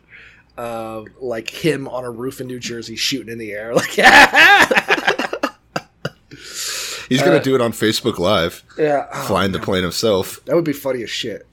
like 0.57 1.51
him 1.51 1.89
on 1.89 2.05
a 2.05 2.11
roof 2.11 2.41
in 2.41 2.47
New 2.47 2.59
Jersey 2.61 2.97
shooting 2.97 3.33
in 3.33 3.39
the 3.39 3.53
air, 3.53 3.75
like 3.75 3.91
He's 7.09 7.23
going 7.23 7.37
to 7.37 7.43
do 7.43 7.57
it 7.57 7.61
on 7.61 7.73
Facebook 7.73 8.19
Live, 8.19 8.63
yeah, 8.79 9.09
oh, 9.13 9.25
flying 9.27 9.51
the 9.51 9.59
plane 9.59 9.83
himself. 9.83 10.45
that 10.45 10.55
would 10.55 10.65
be 10.65 10.73
funny 10.73 11.03
as 11.03 11.11
shit. 11.11 11.45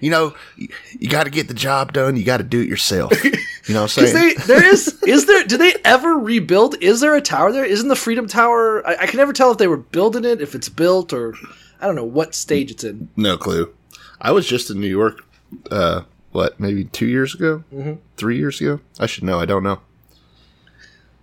You 0.00 0.10
know, 0.10 0.34
you, 0.56 0.68
you 0.98 1.08
got 1.08 1.24
to 1.24 1.30
get 1.30 1.48
the 1.48 1.54
job 1.54 1.92
done. 1.94 2.16
You 2.16 2.24
got 2.24 2.38
to 2.38 2.42
do 2.44 2.60
it 2.60 2.68
yourself. 2.68 3.12
You 3.68 3.74
know 3.74 3.82
what 3.82 3.96
I'm 3.96 4.06
saying? 4.08 4.34
they 4.36 4.42
there 4.46 4.64
is 4.64 5.00
is 5.06 5.26
there 5.26 5.44
do 5.44 5.56
they 5.56 5.72
ever 5.84 6.14
rebuild? 6.18 6.74
Is 6.82 6.98
there 7.00 7.14
a 7.14 7.20
tower 7.20 7.52
there? 7.52 7.64
Isn't 7.64 7.86
the 7.86 7.94
Freedom 7.94 8.26
Tower? 8.26 8.84
I, 8.84 8.96
I 9.02 9.06
can 9.06 9.18
never 9.18 9.32
tell 9.32 9.52
if 9.52 9.58
they 9.58 9.68
were 9.68 9.76
building 9.76 10.24
it, 10.24 10.42
if 10.42 10.56
it's 10.56 10.68
built, 10.68 11.12
or 11.12 11.36
I 11.80 11.86
don't 11.86 11.94
know 11.94 12.02
what 12.02 12.34
stage 12.34 12.72
it's 12.72 12.82
in. 12.82 13.08
no 13.16 13.36
clue. 13.36 13.72
I 14.20 14.32
was 14.32 14.48
just 14.48 14.68
in 14.68 14.80
New 14.80 14.88
York, 14.88 15.24
uh, 15.70 16.02
what, 16.32 16.58
maybe 16.58 16.84
two 16.84 17.06
years 17.06 17.34
ago? 17.34 17.64
Mm-hmm. 17.72 17.94
Three 18.16 18.38
years 18.38 18.60
ago? 18.60 18.80
I 18.98 19.06
should 19.06 19.24
know. 19.24 19.38
I 19.38 19.46
don't 19.46 19.62
know. 19.62 19.80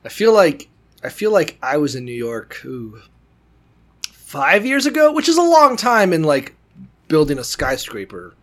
I 0.05 0.09
feel 0.09 0.33
like 0.33 0.69
I 1.03 1.09
feel 1.09 1.31
like 1.31 1.57
I 1.61 1.77
was 1.77 1.95
in 1.95 2.05
New 2.05 2.11
York 2.13 2.61
ooh, 2.65 3.01
five 4.11 4.65
years 4.65 4.85
ago, 4.85 5.11
which 5.11 5.27
is 5.27 5.37
a 5.37 5.41
long 5.41 5.75
time 5.75 6.13
in 6.13 6.23
like 6.23 6.55
building 7.07 7.37
a 7.37 7.43
skyscraper 7.43 8.33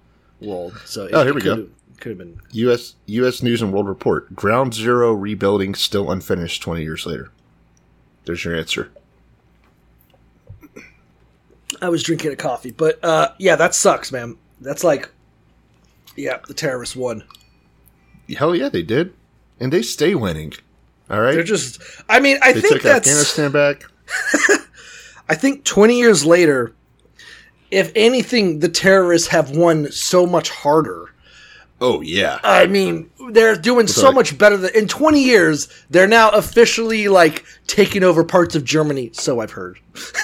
world. 0.41 0.81
So 0.85 1.09
Oh, 1.13 1.25
here 1.25 1.35
we 1.35 1.41
go. 1.41 1.69
Could 2.01 2.11
have 2.11 2.19
been 2.19 2.39
U.S. 2.53 2.95
U.S. 3.07 3.43
News 3.43 3.63
and 3.63 3.73
World 3.73 3.89
Report: 3.89 4.35
Ground 4.37 4.75
Zero 4.75 5.15
rebuilding 5.15 5.75
still 5.75 6.11
unfinished 6.11 6.61
20 6.63 6.83
years 6.83 7.07
later. 7.07 7.31
There's 8.27 8.45
your 8.45 8.55
answer. 8.55 8.91
I 11.81 11.89
was 11.89 12.03
drinking 12.03 12.33
a 12.33 12.37
coffee, 12.37 12.71
but 12.71 13.03
uh, 13.05 13.29
yeah, 13.39 13.57
that 13.57 13.75
sucks, 13.75 14.11
man. 14.13 14.37
That's 14.61 14.83
like, 14.85 15.11
yeah, 16.17 16.39
the 16.47 16.55
terrorists 16.55 16.97
won. 16.97 17.25
Hell 18.37 18.55
yeah, 18.55 18.69
they 18.69 18.83
did, 18.83 19.15
and 19.61 19.73
they 19.73 19.83
stay 19.83 20.15
winning. 20.15 20.53
All 21.09 21.21
right, 21.21 21.35
They're 21.35 21.45
just. 21.45 21.81
I 22.09 22.19
mean, 22.21 22.39
I 22.43 22.53
they 22.53 22.61
think 22.61 22.75
took 22.75 22.83
that's. 22.83 23.09
Afghanistan 23.09 23.53
back. 23.53 23.85
I 25.29 25.35
think 25.35 25.65
20 25.65 25.99
years 25.99 26.25
later, 26.25 26.73
if 27.71 27.91
anything, 27.97 28.61
the 28.61 28.69
terrorists 28.69 29.29
have 29.29 29.51
won 29.51 29.91
so 29.91 30.27
much 30.27 30.51
harder. 30.51 31.11
Oh 31.79 32.01
yeah, 32.01 32.41
I 32.43 32.67
mean, 32.69 33.11
they're 33.33 33.55
doing 33.55 33.87
so 33.87 34.11
much 34.11 34.39
better 34.39 34.57
than 34.57 34.75
in 34.75 34.89
20 34.89 35.23
years. 35.23 35.69
They're 35.91 36.07
now 36.07 36.31
officially 36.31 37.09
like 37.09 37.45
taking 37.67 38.03
over 38.03 38.25
parts 38.25 38.55
of 38.57 38.65
Germany, 38.65 39.11
so 39.13 39.41
I've 39.41 39.51
heard, 39.51 39.79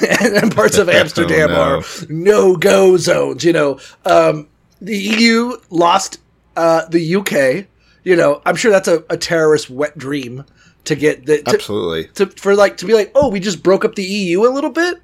and, 0.08 0.34
and 0.44 0.54
parts 0.54 0.78
of 0.78 0.88
Amsterdam 0.88 1.50
Oh, 1.50 1.54
no. 1.54 1.60
are 1.60 1.82
no 2.08 2.56
go 2.56 2.96
zones. 2.96 3.44
You 3.44 3.52
know, 3.52 3.80
um, 4.06 4.48
the 4.84 4.96
EU 4.96 5.56
lost 5.70 6.18
uh, 6.56 6.86
the 6.88 7.16
UK. 7.16 7.66
You 8.04 8.16
know, 8.16 8.42
I'm 8.44 8.56
sure 8.56 8.70
that's 8.70 8.88
a, 8.88 9.04
a 9.08 9.16
terrorist 9.16 9.70
wet 9.70 9.96
dream 9.96 10.44
to 10.84 10.94
get 10.96 11.26
the 11.26 11.42
to, 11.42 11.54
Absolutely. 11.54 12.08
to 12.14 12.26
for 12.26 12.54
like 12.56 12.76
to 12.78 12.86
be 12.86 12.94
like, 12.94 13.12
oh, 13.14 13.28
we 13.30 13.40
just 13.40 13.62
broke 13.62 13.84
up 13.84 13.94
the 13.94 14.02
EU 14.04 14.44
a 14.46 14.50
little 14.50 14.70
bit 14.70 15.00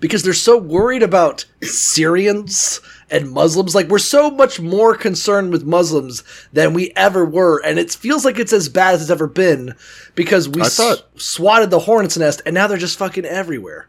because 0.00 0.24
they're 0.24 0.32
so 0.32 0.58
worried 0.58 1.04
about 1.04 1.44
Syrians 1.62 2.80
and 3.10 3.30
Muslims. 3.30 3.74
Like 3.74 3.86
we're 3.88 3.98
so 3.98 4.30
much 4.30 4.58
more 4.60 4.96
concerned 4.96 5.52
with 5.52 5.64
Muslims 5.64 6.24
than 6.52 6.74
we 6.74 6.92
ever 6.96 7.24
were, 7.24 7.62
and 7.64 7.78
it 7.78 7.92
feels 7.92 8.24
like 8.24 8.38
it's 8.38 8.52
as 8.52 8.68
bad 8.68 8.94
as 8.94 9.02
it's 9.02 9.10
ever 9.10 9.26
been 9.28 9.74
because 10.16 10.48
we 10.48 10.62
thought- 10.62 10.98
s- 10.98 11.02
swatted 11.16 11.70
the 11.70 11.78
hornet's 11.80 12.18
nest, 12.18 12.42
and 12.44 12.54
now 12.54 12.66
they're 12.66 12.76
just 12.78 12.98
fucking 12.98 13.24
everywhere. 13.24 13.88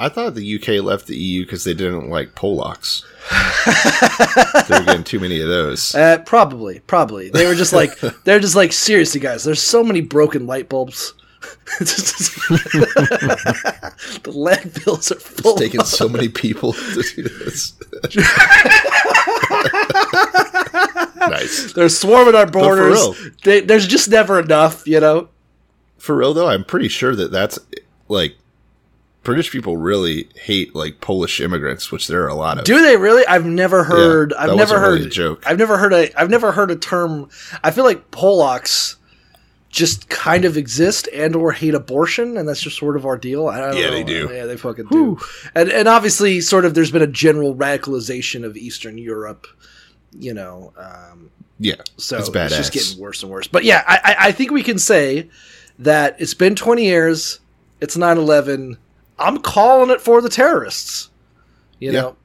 I 0.00 0.08
thought 0.08 0.36
the 0.36 0.54
UK 0.54 0.82
left 0.82 1.08
the 1.08 1.16
EU 1.16 1.44
because 1.44 1.64
they 1.64 1.74
didn't 1.74 2.08
like 2.08 2.36
Polacks. 2.36 3.02
they 4.68 4.78
were 4.78 4.84
getting 4.84 5.02
too 5.02 5.18
many 5.18 5.40
of 5.40 5.48
those. 5.48 5.92
Uh, 5.92 6.18
probably, 6.24 6.78
probably 6.80 7.30
they 7.30 7.46
were 7.46 7.56
just 7.56 7.72
like 7.72 7.98
they're 8.24 8.38
just 8.38 8.54
like 8.54 8.72
seriously, 8.72 9.20
guys. 9.20 9.42
There's 9.42 9.60
so 9.60 9.82
many 9.82 10.00
broken 10.00 10.46
light 10.46 10.68
bulbs. 10.68 11.14
the 11.78 11.84
landfills 14.24 15.10
are 15.10 15.20
full. 15.20 15.52
It's 15.52 15.60
taken 15.60 15.80
of- 15.80 15.86
so 15.86 16.08
many 16.08 16.28
people 16.28 16.72
to 16.72 17.02
do 17.16 17.22
this. 17.22 17.74
nice. 21.28 21.72
They're 21.72 21.88
swarming 21.88 22.34
our 22.34 22.46
borders. 22.46 23.30
They, 23.44 23.60
there's 23.60 23.86
just 23.86 24.08
never 24.08 24.38
enough, 24.40 24.86
you 24.86 25.00
know. 25.00 25.28
For 25.98 26.16
real 26.16 26.34
though, 26.34 26.48
I'm 26.48 26.64
pretty 26.64 26.88
sure 26.88 27.14
that 27.16 27.30
that's 27.30 27.58
like 28.08 28.36
British 29.28 29.50
people 29.50 29.76
really 29.76 30.26
hate 30.36 30.74
like 30.74 31.02
Polish 31.02 31.38
immigrants, 31.38 31.92
which 31.92 32.06
there 32.06 32.24
are 32.24 32.28
a 32.28 32.34
lot 32.34 32.56
of. 32.56 32.64
Do 32.64 32.80
they 32.80 32.96
really? 32.96 33.26
I've 33.26 33.44
never 33.44 33.84
heard. 33.84 34.30
that 34.30 34.40
I've 34.40 34.56
never 34.56 34.80
heard 34.80 34.94
really 34.94 35.06
a 35.06 35.10
joke. 35.10 35.42
I've 35.46 35.58
never 35.58 35.76
heard 35.76 35.92
a. 35.92 36.18
I've 36.18 36.30
never 36.30 36.50
heard 36.50 36.70
a 36.70 36.76
term. 36.76 37.28
I 37.62 37.70
feel 37.70 37.84
like 37.84 38.10
Polacks 38.10 38.96
just 39.68 40.08
kind 40.08 40.46
of 40.46 40.56
exist 40.56 41.10
and 41.12 41.36
or 41.36 41.52
hate 41.52 41.74
abortion, 41.74 42.38
and 42.38 42.48
that's 42.48 42.62
just 42.62 42.78
sort 42.78 42.96
of 42.96 43.04
our 43.04 43.18
deal. 43.18 43.48
I 43.48 43.60
don't 43.60 43.76
Yeah, 43.76 43.90
know. 43.90 43.90
they 43.90 44.02
do. 44.02 44.30
Yeah, 44.32 44.46
they 44.46 44.56
fucking 44.56 44.86
do. 44.86 45.18
And 45.54 45.70
and 45.70 45.88
obviously, 45.88 46.40
sort 46.40 46.64
of, 46.64 46.72
there's 46.72 46.90
been 46.90 47.02
a 47.02 47.06
general 47.06 47.54
radicalization 47.54 48.46
of 48.46 48.56
Eastern 48.56 48.96
Europe. 48.96 49.46
You 50.18 50.32
know, 50.32 50.72
um, 50.78 51.30
yeah, 51.58 51.74
so 51.98 52.16
it's 52.16 52.30
it's, 52.30 52.56
just 52.56 52.72
getting 52.72 52.98
worse 52.98 53.22
and 53.22 53.30
worse. 53.30 53.46
But 53.46 53.64
yeah, 53.64 53.84
I, 53.86 53.98
I, 54.02 54.16
I 54.28 54.32
think 54.32 54.52
we 54.52 54.62
can 54.62 54.78
say 54.78 55.28
that 55.78 56.16
it's 56.18 56.32
been 56.32 56.54
20 56.54 56.82
years. 56.82 57.40
It's 57.82 57.94
9/11. 57.94 58.78
I'm 59.18 59.38
calling 59.38 59.90
it 59.90 60.00
for 60.00 60.20
the 60.20 60.28
terrorists. 60.28 61.10
You 61.80 61.92
Yeah. 61.92 62.00
know, 62.00 62.16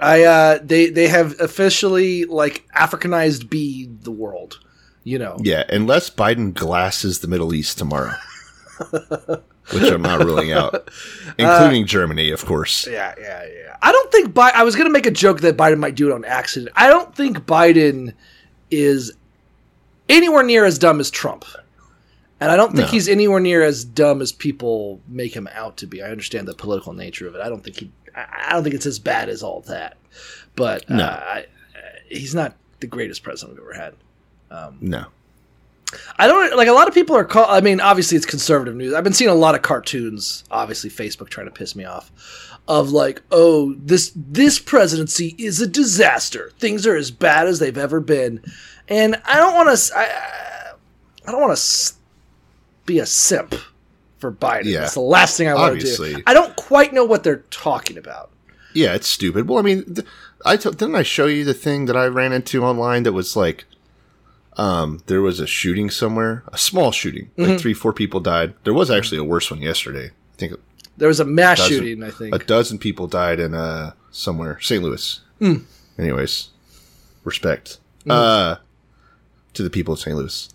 I 0.00 0.24
uh, 0.24 0.58
they 0.62 0.90
they 0.90 1.08
have 1.08 1.38
officially 1.40 2.24
like 2.24 2.64
Africanized 2.76 3.48
be 3.50 3.88
the 4.02 4.10
world. 4.10 4.58
You 5.04 5.18
know, 5.18 5.36
Yeah, 5.42 5.64
unless 5.68 6.08
Biden 6.08 6.54
glasses 6.54 7.18
the 7.18 7.28
Middle 7.28 7.52
East 7.54 7.76
tomorrow, 7.76 8.14
which 8.90 9.82
I'm 9.90 10.00
not 10.00 10.24
ruling 10.24 10.50
out, 10.52 10.88
including 11.38 11.84
Germany, 11.86 12.30
of 12.30 12.44
course. 12.46 12.86
Yeah, 12.86 13.14
yeah, 13.20 13.44
yeah. 13.44 13.76
I 13.82 13.92
don't 13.92 14.10
think 14.10 14.32
Bi- 14.32 14.52
I 14.54 14.62
was 14.62 14.74
going 14.76 14.86
to 14.86 14.92
make 14.92 15.04
a 15.04 15.10
joke 15.10 15.40
that 15.40 15.58
Biden 15.58 15.78
might 15.78 15.94
do 15.94 16.10
it 16.10 16.14
on 16.14 16.24
accident. 16.24 16.72
I 16.74 16.88
don't 16.88 17.14
think 17.14 17.40
Biden 17.40 18.14
is 18.70 19.12
anywhere 20.08 20.42
near 20.42 20.64
as 20.64 20.78
dumb 20.78 21.00
as 21.00 21.10
Trump. 21.10 21.44
And 22.44 22.52
I 22.52 22.56
don't 22.56 22.68
think 22.76 22.86
No. 22.86 22.90
he's 22.92 23.08
anywhere 23.08 23.40
near 23.40 23.62
as 23.62 23.84
dumb 23.84 24.20
as 24.22 24.30
people 24.32 25.00
make 25.08 25.34
him 25.34 25.48
out 25.54 25.76
to 25.78 25.86
be. 25.86 26.02
I 26.02 26.10
understand 26.10 26.46
the 26.46 26.54
political 26.54 26.92
nature 26.92 27.26
of 27.26 27.34
it. 27.34 27.40
I 27.40 27.48
don't 27.48 27.64
think 27.64 27.78
he 27.80 27.90
I 28.16 28.52
don't 28.52 28.62
think 28.62 28.74
it's 28.76 28.86
as 28.86 28.98
bad 29.00 29.28
as 29.28 29.42
all 29.42 29.62
that. 29.62 29.96
But 30.56 30.88
uh, 30.90 30.94
No. 30.96 31.04
I, 31.04 31.46
he's 32.08 32.34
not 32.34 32.54
the 32.80 32.86
greatest 32.86 33.22
president 33.22 33.58
we've 33.58 33.64
ever 33.64 33.74
had. 33.74 33.94
No, 34.80 35.06
I 36.18 36.28
don't 36.28 36.56
like 36.56 36.68
a 36.68 36.72
lot 36.72 36.86
of 36.86 36.94
people 36.94 37.16
are 37.16 37.24
call. 37.24 37.46
I 37.48 37.60
mean, 37.60 37.80
obviously 37.80 38.16
it's 38.16 38.26
conservative 38.26 38.76
news. 38.76 38.94
I've 38.94 39.02
been 39.04 39.12
seeing 39.12 39.30
a 39.30 39.34
lot 39.34 39.54
of 39.56 39.62
cartoons, 39.62 40.44
obviously 40.50 40.90
Facebook 40.90 41.28
trying 41.28 41.46
to 41.46 41.52
piss 41.52 41.74
me 41.74 41.84
off, 41.84 42.12
of 42.68 42.90
like, 42.92 43.22
oh, 43.32 43.74
this 43.78 44.12
this 44.14 44.58
presidency 44.60 45.34
is 45.38 45.60
a 45.60 45.66
disaster. 45.66 46.52
Things 46.60 46.86
are 46.86 46.94
as 46.94 47.10
bad 47.10 47.48
as 47.48 47.58
they've 47.58 47.76
ever 47.76 47.98
been, 48.00 48.40
and 48.88 49.20
I 49.24 49.38
don't 49.38 49.54
want 49.54 49.76
to. 49.76 49.98
I, 49.98 50.74
I 51.26 51.32
don't 51.32 51.40
want 51.40 51.56
to 51.56 51.62
be 52.86 52.98
a 52.98 53.06
simp 53.06 53.54
for 54.18 54.32
Biden. 54.32 54.64
Yeah. 54.64 54.80
That's 54.80 54.94
the 54.94 55.00
last 55.00 55.36
thing 55.36 55.48
I 55.48 55.54
want 55.54 55.80
to 55.80 55.96
do. 55.96 56.22
I 56.26 56.34
don't 56.34 56.54
quite 56.56 56.92
know 56.92 57.04
what 57.04 57.22
they're 57.24 57.44
talking 57.50 57.98
about. 57.98 58.30
yeah, 58.74 58.94
it's 58.94 59.06
stupid. 59.08 59.48
Well, 59.48 59.58
I 59.58 59.62
mean, 59.62 59.84
th- 59.94 60.06
I 60.44 60.56
t- 60.56 60.70
didn't 60.70 60.94
I 60.96 61.02
show 61.02 61.26
you 61.26 61.44
the 61.44 61.54
thing 61.54 61.86
that 61.86 61.96
I 61.96 62.06
ran 62.06 62.32
into 62.32 62.64
online 62.64 63.02
that 63.04 63.12
was 63.12 63.36
like, 63.36 63.64
um, 64.56 65.02
there 65.06 65.20
was 65.22 65.40
a 65.40 65.46
shooting 65.46 65.90
somewhere, 65.90 66.44
a 66.48 66.58
small 66.58 66.92
shooting, 66.92 67.30
Mm-hmm. 67.36 67.50
like 67.52 67.60
three, 67.60 67.74
four 67.74 67.92
people 67.92 68.20
died. 68.20 68.54
There 68.64 68.74
was 68.74 68.90
actually 68.90 69.18
a 69.18 69.24
worse 69.24 69.50
one 69.50 69.60
yesterday. 69.62 70.06
I 70.08 70.36
think 70.36 70.54
There 70.96 71.08
was 71.08 71.20
a 71.20 71.24
mass 71.24 71.58
dozen- 71.58 71.72
shooting. 71.78 72.02
I 72.02 72.10
think. 72.10 72.34
a 72.34 72.38
dozen 72.38 72.78
people 72.78 73.06
died 73.06 73.40
in 73.40 73.54
uh 73.54 73.92
somewhere, 74.10 74.58
St. 74.60 74.82
Louis. 74.82 75.20
Hmm. 75.40 75.54
Anyways, 75.98 76.48
respect 77.24 77.78
uh 78.08 78.56
to 79.54 79.62
the 79.62 79.70
people 79.70 79.94
of 79.94 80.00
St. 80.00 80.16
Louis, 80.16 80.48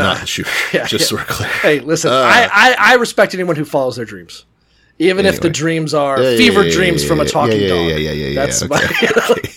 not 0.00 0.20
the 0.20 0.26
shooter. 0.26 0.50
yeah, 0.72 0.86
just 0.86 1.08
so 1.08 1.16
we're 1.16 1.24
clear. 1.24 1.48
Hey, 1.48 1.80
listen, 1.80 2.10
Uh, 2.10 2.14
I, 2.16 2.48
I, 2.52 2.76
I 2.78 2.94
respect 2.94 3.34
anyone 3.34 3.56
who 3.56 3.64
follows 3.64 3.96
their 3.96 4.04
dreams. 4.04 4.44
Even 4.98 5.26
if 5.26 5.40
the 5.40 5.50
dreams 5.50 5.94
are 5.94 6.22
Yeah, 6.22 6.30
yeah, 6.30 6.36
fever 6.36 6.60
yeah, 6.62 6.66
yeah, 6.68 6.74
dreams 6.74 7.02
yeah, 7.02 7.08
from 7.08 7.20
a 7.20 7.24
talking 7.24 7.60
yeah, 7.60 7.68
dog. 7.68 7.88
yeah, 7.88 7.96
yeah, 7.96 8.10
yeah, 8.12 8.26
yeah, 8.28 8.34
That's 8.46 8.62
yeah, 8.62 8.68
my, 8.68 8.76
okay, 9.30 9.48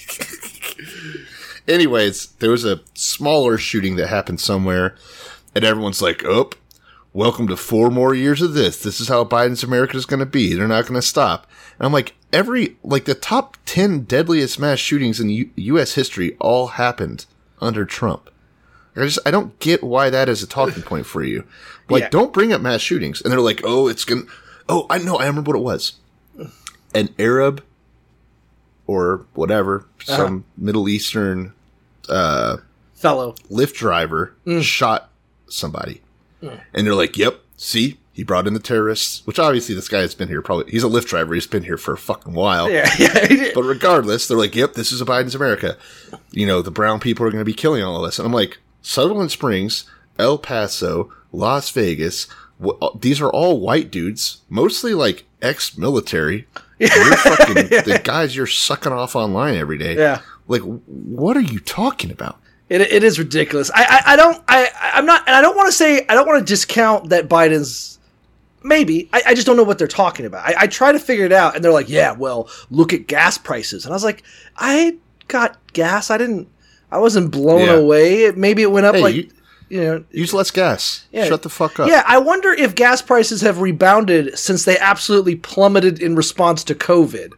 Anyways, 1.67 2.27
there 2.39 2.51
was 2.51 2.63
a 2.65 2.81
smaller 2.93 3.57
shooting 3.57 3.95
that 3.95 4.07
happened 4.07 4.39
somewhere, 4.39 4.95
and 5.55 5.63
everyone's 5.65 6.01
like, 6.01 6.23
"Oh, 6.23 6.51
welcome 7.11 7.47
to 7.47 7.57
four 7.57 7.89
more 7.89 8.13
years 8.13 8.41
of 8.41 8.53
this. 8.53 8.77
This 8.79 8.99
is 9.01 9.07
how 9.07 9.23
Biden's 9.25 9.63
America 9.63 9.97
is 9.97 10.05
going 10.05 10.19
to 10.19 10.25
be. 10.27 10.53
They're 10.53 10.67
not 10.67 10.83
going 10.85 10.93
to 10.99 11.01
stop." 11.01 11.47
And 11.79 11.85
I'm 11.87 11.91
like, 11.93 12.13
every 12.31 12.77
like 12.83 13.05
the 13.05 13.15
top 13.15 13.57
ten 13.65 14.01
deadliest 14.01 14.59
mass 14.59 14.77
shootings 14.79 15.19
in 15.19 15.29
U- 15.29 15.49
U.S. 15.55 15.95
history 15.95 16.35
all 16.39 16.67
happened 16.67 17.25
under 17.59 17.83
Trump. 17.83 18.29
I 18.95 19.05
just 19.05 19.19
I 19.25 19.31
don't 19.31 19.57
get 19.59 19.83
why 19.83 20.09
that 20.09 20.29
is 20.29 20.41
a 20.43 20.47
talking 20.47 20.83
point 20.83 21.05
for 21.05 21.23
you. 21.23 21.45
Like, 21.89 22.03
Yeah. 22.03 22.09
don't 22.09 22.33
bring 22.33 22.53
up 22.53 22.61
mass 22.61 22.81
shootings. 22.81 23.21
And 23.21 23.31
they're 23.31 23.39
like, 23.39 23.61
"Oh, 23.63 23.87
it's 23.87 24.05
gonna." 24.05 24.23
Oh, 24.67 24.87
I 24.89 24.97
know. 24.97 25.17
I 25.17 25.27
remember 25.27 25.51
what 25.51 25.59
it 25.59 25.63
was. 25.63 25.93
An 26.93 27.09
Arab 27.19 27.63
or 28.87 29.25
whatever, 29.33 29.85
uh-huh. 30.07 30.15
some 30.15 30.45
Middle 30.57 30.87
Eastern 30.87 31.53
uh, 32.09 32.57
fellow. 32.93 33.33
Lyft 33.51 33.73
driver 33.73 34.35
mm. 34.45 34.61
shot 34.61 35.09
somebody. 35.47 36.01
Mm. 36.41 36.61
And 36.73 36.87
they're 36.87 36.95
like, 36.95 37.17
yep, 37.17 37.39
see, 37.57 37.97
he 38.13 38.23
brought 38.23 38.47
in 38.47 38.53
the 38.53 38.59
terrorists, 38.59 39.25
which 39.25 39.39
obviously 39.39 39.75
this 39.75 39.89
guy 39.89 39.99
has 39.99 40.15
been 40.15 40.27
here 40.27 40.41
probably, 40.41 40.71
he's 40.71 40.83
a 40.83 40.87
Lyft 40.87 41.07
driver. 41.07 41.33
He's 41.33 41.47
been 41.47 41.63
here 41.63 41.77
for 41.77 41.93
a 41.93 41.97
fucking 41.97 42.33
while. 42.33 42.69
Yeah, 42.69 42.89
yeah. 42.99 43.49
But 43.53 43.63
regardless, 43.63 44.27
they're 44.27 44.37
like, 44.37 44.55
yep, 44.55 44.73
this 44.73 44.91
is 44.91 45.01
a 45.01 45.05
Biden's 45.05 45.35
America. 45.35 45.77
You 46.31 46.45
know, 46.45 46.61
the 46.61 46.71
brown 46.71 46.99
people 46.99 47.25
are 47.25 47.31
going 47.31 47.41
to 47.41 47.45
be 47.45 47.53
killing 47.53 47.83
all 47.83 47.97
of 47.97 48.03
us. 48.07 48.19
And 48.19 48.25
I'm 48.25 48.33
like, 48.33 48.59
Sutherland 48.85 49.31
Springs, 49.31 49.85
El 50.19 50.37
Paso, 50.37 51.11
Las 51.31 51.71
Vegas, 51.71 52.27
uh, 52.63 52.89
these 52.99 53.19
are 53.19 53.29
all 53.29 53.59
white 53.59 53.89
dudes, 53.91 54.41
mostly 54.47 54.93
like 54.93 55.25
ex 55.41 55.77
military. 55.77 56.47
You're 56.79 57.17
fucking 57.17 57.55
the 57.69 58.01
guys 58.03 58.35
you're 58.35 58.45
sucking 58.45 58.91
off 58.91 59.15
online 59.15 59.55
every 59.55 59.77
day. 59.77 59.95
Yeah. 59.95 60.21
Like, 60.47 60.61
what 60.61 61.37
are 61.37 61.41
you 61.41 61.59
talking 61.59 62.11
about? 62.11 62.39
It, 62.67 62.81
it 62.81 63.03
is 63.03 63.17
ridiculous. 63.17 63.71
I, 63.73 63.83
I, 63.83 64.13
I 64.13 64.15
don't 64.17 64.43
I 64.47 64.69
I'm 64.93 65.05
not 65.05 65.23
and 65.25 65.35
I 65.35 65.41
don't 65.41 65.55
want 65.55 65.67
to 65.67 65.71
say 65.71 66.05
I 66.09 66.15
don't 66.15 66.27
want 66.27 66.45
to 66.45 66.45
discount 66.45 67.09
that 67.09 67.29
Biden's 67.29 67.97
maybe 68.61 69.09
I, 69.13 69.21
I 69.27 69.33
just 69.33 69.47
don't 69.47 69.55
know 69.55 69.63
what 69.63 69.77
they're 69.77 69.87
talking 69.87 70.25
about. 70.25 70.45
I, 70.45 70.55
I 70.61 70.67
try 70.67 70.91
to 70.91 70.99
figure 70.99 71.25
it 71.25 71.31
out 71.31 71.55
and 71.55 71.63
they're 71.63 71.71
like, 71.71 71.89
yeah, 71.89 72.11
well, 72.11 72.49
look 72.69 72.91
at 72.91 73.07
gas 73.07 73.37
prices, 73.37 73.85
and 73.85 73.93
I 73.93 73.95
was 73.95 74.03
like, 74.03 74.23
I 74.57 74.97
got 75.27 75.57
gas. 75.73 76.09
I 76.11 76.17
didn't. 76.17 76.49
I 76.91 76.97
wasn't 76.99 77.31
blown 77.31 77.61
Yeah. 77.61 77.73
away. 77.73 78.31
Maybe 78.35 78.61
it 78.61 78.71
went 78.71 78.85
up 78.85 78.95
Hey, 78.95 79.01
like 79.01 79.15
you- 79.15 79.29
you 79.69 79.81
know. 79.81 80.03
Use 80.11 80.33
less 80.33 80.51
gas. 80.51 81.05
Yeah. 81.11 81.25
Shut 81.25 81.41
the 81.41 81.49
fuck 81.49 81.79
up. 81.79 81.89
Yeah, 81.89 82.03
I 82.07 82.19
wonder 82.19 82.53
if 82.53 82.75
gas 82.75 83.01
prices 83.01 83.41
have 83.41 83.59
rebounded 83.59 84.37
since 84.37 84.63
they 84.65 84.77
absolutely 84.77 85.35
plummeted 85.35 85.99
in 85.99 86.15
response 86.15 86.63
to 86.65 86.75
COVID. 86.75 87.31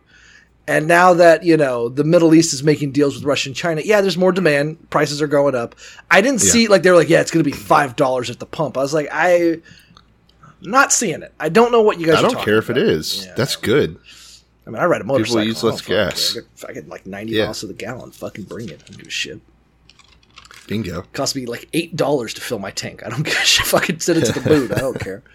And 0.70 0.86
now 0.86 1.14
that, 1.14 1.44
you 1.44 1.56
know, 1.56 1.88
the 1.88 2.04
Middle 2.04 2.36
East 2.36 2.54
is 2.54 2.62
making 2.62 2.92
deals 2.92 3.16
with 3.16 3.24
Russia 3.24 3.48
and 3.48 3.56
China, 3.56 3.82
yeah, 3.86 4.02
there's 4.02 4.18
more 4.18 4.34
demand. 4.34 4.90
Prices 4.90 5.22
are 5.22 5.28
going 5.28 5.56
up. 5.56 5.76
I 6.12 6.20
didn't 6.20 6.42
see, 6.42 6.68
like, 6.68 6.84
they 6.84 6.92
were 6.92 6.98
like, 6.98 7.08
yeah, 7.08 7.22
it's 7.22 7.32
going 7.32 7.42
to 7.44 7.50
be 7.50 7.56
$5 7.56 8.30
at 8.30 8.40
the 8.40 8.46
pump. 8.46 8.78
I 8.78 8.82
was 8.82 8.94
like, 8.94 9.08
I. 9.12 9.60
Not 10.62 10.92
seeing 10.92 11.22
it. 11.22 11.32
I 11.40 11.50
don't 11.50 11.72
know 11.72 11.82
what 11.84 12.00
you 12.00 12.08
guys 12.08 12.18
I 12.18 12.22
don't 12.24 12.40
care 12.44 12.58
if 12.58 12.70
it 12.70 12.78
about. 12.78 12.90
is. 12.90 13.26
Yeah. 13.28 13.34
That's 13.38 13.56
good. 13.56 13.98
I 14.68 14.70
mean, 14.70 14.82
I 14.82 14.86
ride 14.86 15.00
a 15.02 15.06
motorcycle. 15.06 15.40
People 15.42 15.48
use 15.48 15.64
less 15.64 15.82
gas. 15.82 16.38
I 16.68 16.74
get, 16.74 16.90
like 16.90 17.06
90 17.06 17.32
Yeah. 17.32 17.46
miles 17.46 17.62
to 17.62 17.68
the 17.68 17.74
gallon. 17.74 18.12
Fucking 18.12 18.44
bring 18.44 18.68
it. 18.68 18.82
I 18.84 18.88
don't 18.90 18.98
give 18.98 19.08
a 19.08 19.10
shit. 19.10 19.40
Bingo. 20.68 21.04
cost 21.14 21.34
me 21.38 21.46
like 21.46 21.70
eight 21.72 21.96
dollars 21.96 22.34
to 22.34 22.42
fill 22.42 22.60
my 22.60 22.72
tank. 22.72 23.02
I 23.06 23.10
don't 23.10 23.24
give 23.24 23.34
a 23.34 23.46
shit. 23.46 23.66
Fucking 23.68 24.02
send 24.02 24.22
it 24.22 24.26
to 24.26 24.40
the 24.40 24.50
boot. 24.50 24.72
I 24.72 24.80
don't 24.80 25.00
care. 25.00 25.24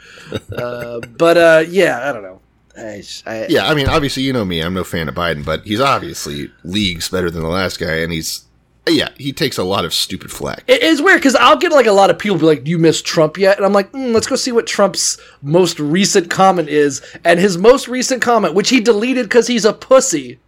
Uh, 0.53 1.01
but 1.19 1.37
uh, 1.37 1.65
yeah, 1.69 2.09
I 2.09 2.13
don't 2.13 2.23
know. 2.23 2.41
I, 2.77 3.03
I, 3.27 3.47
Yeah, 3.49 3.67
I 3.69 3.75
mean, 3.75 3.87
obviously, 3.89 4.23
you 4.23 4.33
know 4.33 4.45
me. 4.45 4.61
I'm 4.61 4.73
no 4.75 4.85
fan 4.85 5.09
of 5.09 5.15
Biden, 5.15 5.45
but 5.45 5.63
he's 5.65 5.81
obviously 5.81 6.51
leagues 6.65 7.09
better 7.11 7.31
than 7.31 7.43
the 7.43 7.49
last 7.49 7.79
guy, 7.79 7.97
and 7.97 8.13
he's 8.13 8.45
yeah, 8.89 9.11
he 9.17 9.33
takes 9.33 9.59
a 9.59 9.65
lot 9.65 9.85
of 9.85 9.95
stupid 9.95 10.31
flack. 10.33 10.65
It 10.67 10.83
is 10.83 11.01
weird 11.01 11.19
because 11.21 11.37
I'll 11.37 11.57
get 11.57 11.73
like 11.73 11.87
a 11.87 11.93
lot 11.93 12.11
of 12.11 12.19
people 12.19 12.39
be 12.39 12.47
like, 12.47 12.65
"Do 12.65 12.71
you 12.71 12.79
miss 12.79 13.01
Trump 13.01 13.39
yet?" 13.39 13.57
And 13.57 13.65
I'm 13.65 13.73
like, 13.73 13.93
mm, 13.93 14.13
"Let's 14.13 14.27
go 14.27 14.37
see 14.37 14.53
what 14.53 14.67
Trump's 14.67 15.19
most 15.43 15.79
recent 15.79 16.31
comment 16.31 16.69
is." 16.69 17.01
And 17.25 17.39
his 17.39 17.57
most 17.57 17.87
recent 17.89 18.23
comment, 18.23 18.55
which 18.55 18.71
he 18.71 18.81
deleted 18.81 19.27
because 19.27 19.47
he's 19.47 19.65
a 19.65 19.73
pussy, 19.73 20.39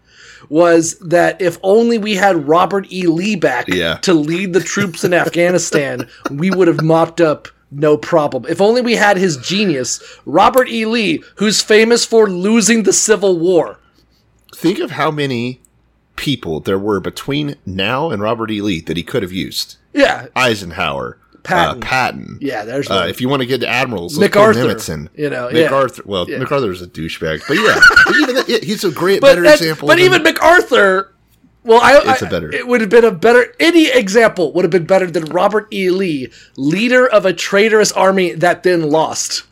was 0.48 0.98
that 0.98 1.40
if 1.40 1.58
only 1.62 1.96
we 1.96 2.16
had 2.16 2.48
Robert 2.48 2.92
E. 2.92 3.06
Lee 3.06 3.36
back 3.36 3.68
Yeah. 3.68 3.94
to 3.98 4.12
lead 4.12 4.52
the 4.52 4.60
troops 4.60 5.04
in 5.04 5.14
Afghanistan, 5.14 6.08
we 6.30 6.50
would 6.50 6.68
have 6.68 6.82
mopped 6.82 7.20
up 7.20 7.48
no 7.70 7.96
problem. 7.96 8.44
If 8.48 8.60
only 8.60 8.80
we 8.80 8.94
had 8.96 9.16
his 9.16 9.36
genius, 9.38 10.00
Robert 10.26 10.68
E. 10.68 10.84
Lee, 10.86 11.22
who's 11.36 11.60
famous 11.62 12.04
for 12.04 12.28
losing 12.28 12.82
the 12.82 12.92
Civil 12.92 13.38
War. 13.38 13.78
Think 14.54 14.78
of 14.80 14.92
how 14.92 15.10
many 15.10 15.60
people 16.16 16.60
there 16.60 16.78
were 16.78 17.00
between 17.00 17.56
now 17.66 18.10
and 18.10 18.22
Robert 18.22 18.50
E. 18.50 18.60
Lee 18.60 18.80
that 18.82 18.96
he 18.96 19.02
could 19.02 19.22
have 19.22 19.32
used. 19.32 19.76
Yeah, 19.92 20.26
Eisenhower, 20.34 21.18
Patton. 21.42 21.82
uh, 21.82 21.86
Patton. 21.86 22.38
Yeah, 22.40 22.64
there's 22.64 22.90
Uh, 22.90 23.06
if 23.08 23.20
you 23.20 23.28
want 23.28 23.42
to 23.42 23.46
get 23.46 23.60
to 23.60 23.68
admirals, 23.68 24.18
MacArthur, 24.18 24.60
Nimitz 24.60 25.08
you 25.16 25.30
know, 25.30 25.48
yeah. 25.50 25.64
MacArthur. 25.64 26.02
Well, 26.04 26.28
Yeah. 26.28 26.38
MacArthur 26.38 26.68
was 26.68 26.82
a 26.82 26.86
douchebag, 26.86 27.42
but 27.46 27.56
yeah, 27.56 27.80
but 28.06 28.16
even 28.16 28.34
that, 28.36 28.48
yeah, 28.48 28.58
he's 28.62 28.84
a 28.84 28.90
great, 28.90 29.20
but 29.20 29.28
better 29.36 29.44
example. 29.44 29.86
But 29.88 29.98
even 30.00 30.22
MacArthur, 30.22 31.12
well, 31.64 31.80
I, 31.80 31.98
It's 32.12 32.22
I- 32.22 32.26
a 32.26 32.30
better- 32.30 32.52
It 32.52 32.66
would 32.66 32.80
have 32.80 32.90
been 32.90 33.04
a 33.04 33.10
better. 33.12 33.54
Any 33.60 33.86
example 33.88 34.52
would 34.52 34.64
have 34.64 34.70
been 34.72 34.84
better 34.86 35.10
than 35.10 35.24
Robert 35.26 35.66
E. 35.72 35.90
Lee, 35.90 36.30
leader 36.56 37.06
of 37.06 37.24
a 37.24 37.32
traitorous 37.32 37.92
army 37.92 38.32
that 38.32 38.62
then 38.64 38.82
lost. 38.90 39.44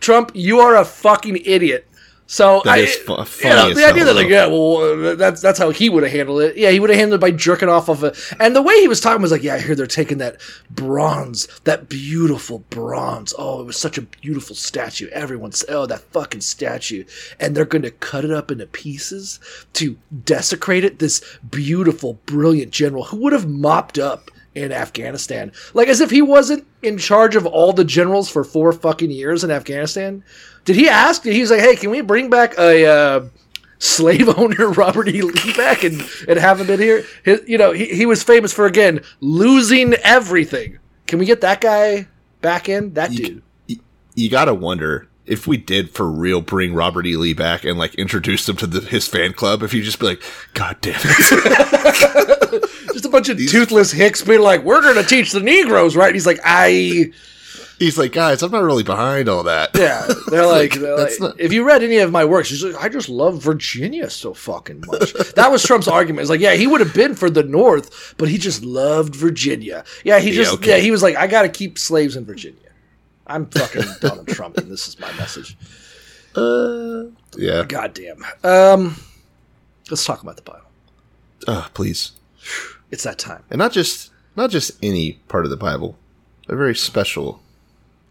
Trump, 0.00 0.30
you 0.34 0.58
are 0.58 0.74
a 0.76 0.84
fucking 0.86 1.38
idiot. 1.44 1.86
So 2.32 2.62
That 2.64 2.78
I, 2.78 2.86
fu- 2.86 3.12
you 3.46 3.54
know, 3.54 3.74
the 3.74 3.86
idea 3.86 4.06
that 4.06 4.16
like, 4.16 4.28
yeah, 4.28 4.46
well, 4.46 5.16
that's 5.16 5.42
that's 5.42 5.58
how 5.58 5.68
he 5.68 5.90
would 5.90 6.02
have 6.02 6.12
handled 6.12 6.40
it. 6.40 6.56
Yeah, 6.56 6.70
he 6.70 6.80
would 6.80 6.88
have 6.88 6.98
handled 6.98 7.18
it 7.18 7.20
by 7.20 7.30
jerking 7.30 7.68
off 7.68 7.90
of 7.90 8.02
it. 8.04 8.18
And 8.40 8.56
the 8.56 8.62
way 8.62 8.80
he 8.80 8.88
was 8.88 9.02
talking 9.02 9.20
was 9.20 9.30
like, 9.30 9.42
yeah, 9.42 9.56
I 9.56 9.58
hear 9.58 9.74
they're 9.74 9.86
taking 9.86 10.16
that 10.16 10.40
bronze, 10.70 11.46
that 11.64 11.90
beautiful 11.90 12.60
bronze. 12.70 13.34
Oh, 13.36 13.60
it 13.60 13.66
was 13.66 13.76
such 13.76 13.98
a 13.98 14.02
beautiful 14.02 14.56
statue. 14.56 15.08
Everyone's 15.08 15.62
oh, 15.68 15.84
that 15.84 16.10
fucking 16.10 16.40
statue, 16.40 17.04
and 17.38 17.54
they're 17.54 17.66
going 17.66 17.82
to 17.82 17.90
cut 17.90 18.24
it 18.24 18.30
up 18.30 18.50
into 18.50 18.64
pieces 18.64 19.38
to 19.74 19.98
desecrate 20.24 20.84
it. 20.84 21.00
This 21.00 21.22
beautiful, 21.50 22.14
brilliant 22.24 22.72
general 22.72 23.04
who 23.04 23.18
would 23.18 23.34
have 23.34 23.46
mopped 23.46 23.98
up 23.98 24.30
in 24.54 24.72
Afghanistan, 24.72 25.52
like 25.74 25.88
as 25.88 26.00
if 26.00 26.10
he 26.10 26.22
wasn't 26.22 26.66
in 26.82 26.96
charge 26.96 27.36
of 27.36 27.44
all 27.44 27.74
the 27.74 27.84
generals 27.84 28.30
for 28.30 28.42
four 28.42 28.72
fucking 28.72 29.10
years 29.10 29.44
in 29.44 29.50
Afghanistan. 29.50 30.24
Did 30.64 30.76
he 30.76 30.88
ask? 30.88 31.24
He 31.24 31.40
was 31.40 31.50
like, 31.50 31.60
"Hey, 31.60 31.76
can 31.76 31.90
we 31.90 32.00
bring 32.00 32.30
back 32.30 32.56
a 32.58 32.86
uh, 32.86 33.24
slave 33.78 34.28
owner, 34.38 34.70
Robert 34.70 35.08
E. 35.08 35.22
Lee, 35.22 35.52
back 35.54 35.84
and 35.84 36.02
and 36.28 36.38
have 36.38 36.60
him 36.60 36.70
in 36.70 36.80
here?" 36.80 37.04
His, 37.24 37.42
you 37.46 37.58
know, 37.58 37.72
he, 37.72 37.86
he 37.86 38.06
was 38.06 38.22
famous 38.22 38.52
for 38.52 38.66
again 38.66 39.00
losing 39.20 39.94
everything. 39.94 40.78
Can 41.06 41.18
we 41.18 41.26
get 41.26 41.40
that 41.40 41.60
guy 41.60 42.06
back 42.40 42.68
in? 42.68 42.94
That 42.94 43.10
dude. 43.10 43.42
you 44.14 44.30
gotta 44.30 44.54
wonder 44.54 45.08
if 45.26 45.46
we 45.46 45.56
did 45.56 45.90
for 45.90 46.10
real 46.10 46.40
bring 46.40 46.74
Robert 46.74 47.06
E. 47.06 47.16
Lee 47.16 47.32
back 47.32 47.64
and 47.64 47.78
like 47.78 47.94
introduce 47.94 48.48
him 48.48 48.56
to 48.56 48.66
the, 48.66 48.80
his 48.80 49.06
fan 49.06 49.32
club. 49.32 49.62
If 49.62 49.72
you 49.72 49.82
just 49.82 50.00
be 50.00 50.06
like, 50.06 50.22
God 50.54 50.76
damn 50.80 51.00
it, 51.02 52.62
Just 52.92 53.04
a 53.04 53.08
bunch 53.08 53.28
of 53.28 53.38
toothless 53.38 53.92
hicks 53.92 54.22
being 54.22 54.40
like, 54.42 54.62
"We're 54.62 54.82
going 54.82 54.96
to 54.96 55.02
teach 55.02 55.32
the 55.32 55.40
Negroes, 55.40 55.96
right?" 55.96 56.08
And 56.08 56.14
he's 56.14 56.26
like, 56.26 56.40
"I." 56.44 57.12
he's 57.82 57.98
like, 57.98 58.12
guys, 58.12 58.42
I'm 58.42 58.50
not 58.50 58.62
really 58.62 58.82
behind 58.82 59.28
all 59.28 59.42
that. 59.44 59.70
Yeah, 59.74 60.06
they're 60.28 60.46
like, 60.46 60.72
Like, 60.72 60.80
they're 60.80 60.96
like 60.98 61.12
not- 61.20 61.40
if 61.40 61.52
you 61.52 61.64
read 61.64 61.82
any 61.82 61.98
of 61.98 62.10
my 62.10 62.24
works, 62.24 62.48
he's 62.50 62.64
like, 62.64 62.82
I 62.82 62.88
just 62.88 63.08
love 63.08 63.42
Virginia 63.42 64.08
so 64.10 64.32
fucking 64.34 64.84
much. 64.86 65.12
that 65.34 65.50
was 65.50 65.62
Trump's 65.62 65.88
argument. 65.88 66.22
It's 66.22 66.30
like, 66.30 66.40
yeah, 66.40 66.54
he 66.54 66.66
would 66.66 66.80
have 66.80 66.94
been 66.94 67.14
for 67.14 67.28
the 67.28 67.42
North, 67.42 68.14
but 68.18 68.28
he 68.28 68.38
just 68.38 68.64
loved 68.64 69.14
Virginia. 69.14 69.84
Yeah, 70.04 70.18
he 70.20 70.30
just, 70.32 70.52
yeah, 70.52 70.58
okay. 70.74 70.80
he 70.82 70.90
was 70.90 71.02
like, 71.02 71.16
I 71.16 71.26
got 71.26 71.42
to 71.42 71.48
keep 71.48 71.78
slaves 71.78 72.16
in 72.16 72.24
Virginia. 72.24 72.58
I'm 73.26 73.46
fucking 73.46 73.82
Donald 74.00 74.28
Trump, 74.28 74.56
and 74.58 74.70
this 74.70 74.88
is 74.88 74.98
my 74.98 75.12
message. 75.14 75.56
Uh, 76.34 77.04
yeah. 77.36 77.64
Goddamn. 77.66 78.24
Um, 78.42 78.96
let's 79.90 80.04
talk 80.04 80.22
about 80.22 80.36
the 80.36 80.42
Bible. 80.42 80.66
Uh, 81.46 81.68
please. 81.74 82.12
It's 82.90 83.04
that 83.04 83.18
time. 83.18 83.42
And 83.50 83.58
not 83.58 83.72
just 83.72 84.10
not 84.36 84.50
just 84.50 84.72
any 84.82 85.14
part 85.28 85.44
of 85.44 85.50
the 85.50 85.56
Bible, 85.56 85.98
a 86.48 86.56
very 86.56 86.74
special 86.74 87.41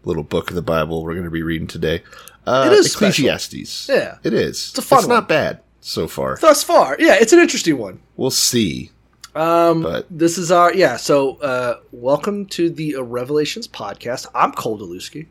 little 0.04 0.22
book 0.22 0.50
of 0.50 0.56
the 0.56 0.62
Bible 0.62 1.02
we're 1.02 1.12
going 1.14 1.24
to 1.24 1.30
be 1.30 1.42
reading 1.42 1.66
today. 1.66 2.02
Uh, 2.46 2.64
It 2.70 2.72
is 2.74 2.92
special. 2.92 3.24
Ecclesiastes. 3.26 3.88
Yeah. 3.88 4.18
it 4.24 4.32
is. 4.34 4.70
It's 4.70 4.78
a 4.78 4.82
fun 4.82 4.98
It's 5.00 5.06
one. 5.08 5.16
not 5.16 5.28
bad 5.28 5.60
so 5.80 6.08
far. 6.08 6.36
Thus 6.40 6.62
far, 6.62 6.96
yeah, 6.98 7.14
it's 7.20 7.32
an 7.32 7.38
interesting 7.38 7.78
one. 7.78 8.00
We'll 8.16 8.30
see. 8.30 8.90
Um, 9.34 9.82
But 9.82 10.06
this 10.10 10.36
is 10.38 10.50
our 10.52 10.74
yeah. 10.74 10.96
So, 10.96 11.36
uh, 11.36 11.80
welcome 11.92 12.46
to 12.46 12.68
the 12.68 12.96
Revelations 12.96 13.66
podcast. 13.68 14.26
I'm 14.34 14.52
Cole 14.52 14.78
Delusky. 14.78 15.26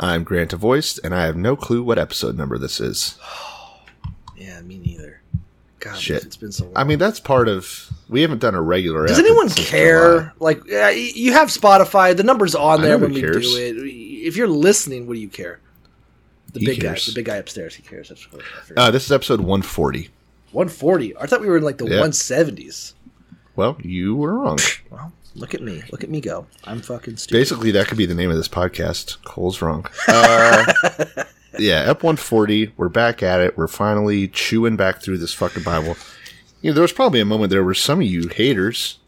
I'm 0.00 0.22
Grant 0.22 0.52
Voiced, 0.52 1.00
and 1.02 1.14
I 1.14 1.24
have 1.24 1.36
no 1.36 1.56
clue 1.56 1.82
what 1.82 1.98
episode 1.98 2.36
number 2.36 2.58
this 2.58 2.80
is. 2.80 3.18
Yeah, 4.36 4.60
me 4.62 4.78
neither. 4.78 5.20
God, 5.80 5.96
Shit. 5.98 6.22
it's 6.24 6.36
been 6.36 6.52
so 6.52 6.64
long. 6.66 6.72
I 6.76 6.84
mean, 6.84 7.00
that's 7.00 7.18
part 7.18 7.48
of. 7.48 7.90
We 8.08 8.22
haven't 8.22 8.38
done 8.38 8.54
a 8.54 8.62
regular. 8.62 9.04
Does 9.06 9.18
anyone 9.18 9.48
care? 9.50 10.18
July. 10.20 10.30
Like, 10.38 10.60
uh, 10.72 10.88
you 10.94 11.32
have 11.32 11.48
Spotify. 11.48 12.16
The 12.16 12.22
number's 12.22 12.54
on 12.54 12.80
there 12.80 12.98
when 12.98 13.12
we 13.14 13.20
cares. 13.20 13.50
do 13.52 13.56
it. 13.58 13.76
If 14.26 14.36
you're 14.36 14.48
listening, 14.48 15.06
what 15.06 15.14
do 15.14 15.20
you 15.20 15.28
care? 15.28 15.60
The 16.52 16.60
He 16.60 16.66
big 16.66 16.80
cares. 16.80 17.06
guy, 17.06 17.10
the 17.10 17.14
big 17.14 17.24
guy 17.26 17.36
upstairs, 17.36 17.74
he 17.74 17.82
cares. 17.82 18.10
Uh, 18.76 18.90
this 18.90 19.04
is 19.04 19.12
episode 19.12 19.40
140. 19.40 20.08
140. 20.52 21.16
I 21.18 21.26
thought 21.26 21.40
we 21.40 21.46
were 21.48 21.58
in 21.58 21.62
like 21.62 21.78
the 21.78 21.86
Yeah. 21.86 22.00
170s. 22.00 22.94
Well, 23.56 23.76
you 23.82 24.16
were 24.16 24.34
wrong. 24.38 24.58
Well, 24.90 25.12
look 25.34 25.52
at 25.54 25.60
me. 25.62 25.82
Look 25.92 26.04
at 26.04 26.10
me 26.10 26.20
go. 26.20 26.46
I'm 26.64 26.80
fucking 26.80 27.16
stupid. 27.18 27.38
Basically, 27.38 27.70
that 27.72 27.86
could 27.88 27.98
be 27.98 28.06
the 28.06 28.14
name 28.14 28.30
of 28.30 28.36
this 28.36 28.48
podcast. 28.48 29.22
Cole's 29.24 29.60
wrong. 29.60 29.84
Uh, 30.06 30.72
yeah, 31.58 31.80
Ep 31.86 32.02
140. 32.02 32.72
We're 32.76 32.88
back 32.88 33.22
at 33.22 33.40
it. 33.40 33.58
We're 33.58 33.66
finally 33.66 34.28
chewing 34.28 34.76
back 34.76 35.02
through 35.02 35.18
this 35.18 35.34
fucking 35.34 35.64
Bible. 35.64 35.96
You 36.62 36.70
know, 36.70 36.74
there 36.74 36.82
was 36.82 36.92
probably 36.92 37.20
a 37.20 37.24
moment 37.24 37.50
there 37.50 37.64
where 37.64 37.74
some 37.74 38.00
of 38.00 38.06
you 38.06 38.28
haters 38.28 38.98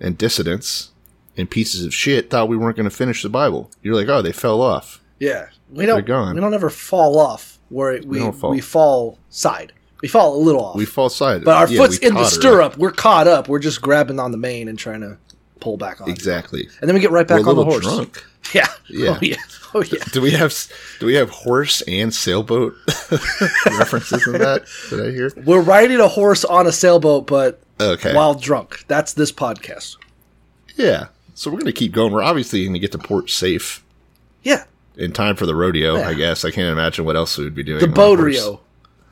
and 0.00 0.16
dissidents 0.16 0.90
and 1.38 1.48
pieces 1.50 1.84
of 1.84 1.94
shit 1.94 2.28
thought 2.28 2.48
we 2.48 2.56
weren't 2.58 2.76
going 2.76 2.88
to 2.88 2.94
finish 2.94 3.22
the 3.22 3.28
Bible. 3.30 3.70
You're 3.82 3.94
like, 3.94 4.08
oh, 4.08 4.20
they 4.20 4.32
fell 4.32 4.60
off. 4.60 5.00
Yeah, 5.18 5.46
we 5.70 5.86
don't. 5.86 5.96
They're 5.96 6.02
gone. 6.02 6.34
We 6.34 6.40
don't 6.42 6.52
ever 6.54 6.68
fall 6.70 7.18
off 7.18 7.58
where 7.70 7.92
we 7.94 8.00
we 8.06 8.18
don't 8.18 8.32
fall. 8.32 8.58
fall. 8.60 9.18
side. 9.30 9.72
We 10.02 10.08
fall 10.08 10.36
a 10.36 10.38
little 10.38 10.64
off. 10.64 10.76
We 10.76 10.84
fall 10.84 11.08
side. 11.08 11.42
but 11.44 11.56
our 11.56 11.68
Yeah, 11.68 11.80
foot's 11.80 11.98
in 11.98 12.14
the 12.14 12.20
totter 12.20 12.26
up. 12.26 12.32
stirrup. 12.32 12.76
We're 12.76 12.92
caught 12.92 13.26
up. 13.26 13.48
We're 13.48 13.58
just 13.58 13.80
grabbing 13.82 14.20
on 14.20 14.30
the 14.30 14.36
mane 14.38 14.68
and 14.68 14.78
trying 14.78 15.00
to 15.00 15.16
pull 15.60 15.76
back 15.76 16.00
on. 16.00 16.08
Exactly. 16.08 16.68
And 16.80 16.88
then 16.88 16.94
we 16.94 17.00
get 17.00 17.10
right 17.10 17.26
back 17.26 17.42
We're 17.42 17.50
on 17.50 17.56
the 17.56 17.64
horse. 17.64 17.84
drunk. 17.84 18.24
Yeah. 18.54 18.66
Yeah. 18.88 19.16
Oh 19.16 19.18
yeah. 19.22 19.36
Oh 19.74 19.82
yeah. 19.82 20.02
Do 20.12 20.22
we 20.22 20.30
have 20.30 20.54
do 21.00 21.04
we 21.06 21.14
have 21.16 21.28
horse 21.28 21.82
and 21.82 22.14
sailboat 22.14 22.74
references 23.66 24.26
in 24.26 24.32
that? 24.34 24.64
Did 24.88 25.06
I 25.06 25.10
hear? 25.10 25.30
We're 25.44 25.60
riding 25.60 26.00
a 26.00 26.08
horse 26.08 26.44
on 26.44 26.66
a 26.66 26.72
sailboat, 26.72 27.26
but 27.26 27.60
Okay. 27.80 28.14
while 28.14 28.34
drunk. 28.34 28.84
That's 28.88 29.12
this 29.12 29.30
podcast. 29.32 29.96
Yeah. 30.76 31.08
So 31.38 31.52
we're 31.52 31.58
gonna 31.60 31.70
keep 31.72 31.92
going. 31.92 32.12
We're 32.12 32.22
obviously 32.22 32.66
gonna 32.66 32.80
get 32.80 32.90
to 32.92 32.98
port 32.98 33.30
safe 33.30 33.84
Yeah. 34.42 34.64
in 34.96 35.12
time 35.12 35.36
for 35.36 35.46
the 35.46 35.54
rodeo. 35.54 35.96
Yeah. 35.96 36.08
I 36.08 36.14
guess 36.14 36.44
I 36.44 36.50
can't 36.50 36.68
imagine 36.72 37.04
what 37.04 37.14
else 37.14 37.38
we 37.38 37.44
would 37.44 37.54
be 37.54 37.62
doing. 37.62 37.78
The 37.78 37.86
boat 37.86 38.18
rio, 38.18 38.60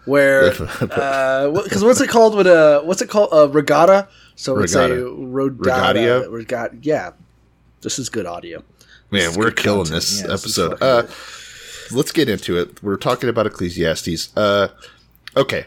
where 0.06 0.52
uh, 0.52 1.50
because 1.62 1.84
what's 1.84 2.00
it 2.00 2.08
called? 2.08 2.34
With 2.34 2.48
a 2.48 2.80
what's 2.82 3.00
it 3.00 3.08
called? 3.08 3.28
A 3.30 3.46
regatta. 3.46 4.08
So 4.34 4.58
it's 4.58 4.74
a 4.74 4.88
Regatta. 5.08 6.28
Regatta? 6.28 6.76
Yeah. 6.82 7.12
This 7.82 7.98
is 8.00 8.08
good 8.08 8.26
audio. 8.26 8.64
Man, 9.12 9.34
we're 9.34 9.52
killing 9.52 9.84
content. 9.84 10.02
this 10.02 10.20
Yeah, 10.22 10.32
episode. 10.34 10.78
fucking 10.80 10.88
Uh, 10.88 11.96
let's 11.96 12.10
get 12.10 12.28
into 12.28 12.58
it. 12.58 12.82
We're 12.82 12.96
talking 12.96 13.28
about 13.28 13.46
Ecclesiastes. 13.46 14.36
Uh, 14.36 14.68
okay. 15.36 15.66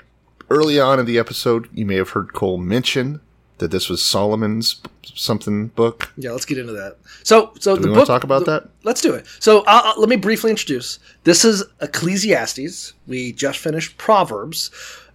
Early 0.50 0.78
on 0.78 1.00
in 1.00 1.06
the 1.06 1.17
episode, 1.17 1.69
you 1.74 1.86
may 1.86 1.95
have 1.95 2.10
heard 2.10 2.34
Cole 2.34 2.58
mention 2.58 3.22
that 3.60 3.72
this 3.72 3.89
was 3.89 4.04
Solomon's 4.04 4.82
something 5.15 5.67
book. 5.67 6.12
Yeah, 6.17 6.32
let's 6.32 6.45
get 6.45 6.58
into 6.58 6.74
that. 6.74 6.98
So, 7.24 7.52
so 7.60 7.76
Do 7.76 7.82
the 7.84 7.88
we 7.88 7.91
want 7.93 8.00
book. 8.02 8.08
to 8.08 8.13
talk 8.13 8.24
about 8.24 8.45
the- 8.45 8.52
that? 8.62 8.69
Let's 8.84 9.02
do 9.02 9.13
it. 9.13 9.26
So, 9.39 9.63
let 9.98 10.10
me 10.10 10.15
briefly 10.15 10.50
introduce. 10.52 11.00
This 11.24 11.43
is 11.45 11.63
Ecclesiastes. 11.82 12.93
We 13.08 13.32
just 13.34 13.60
finished 13.60 13.98
Proverbs. 13.98 14.72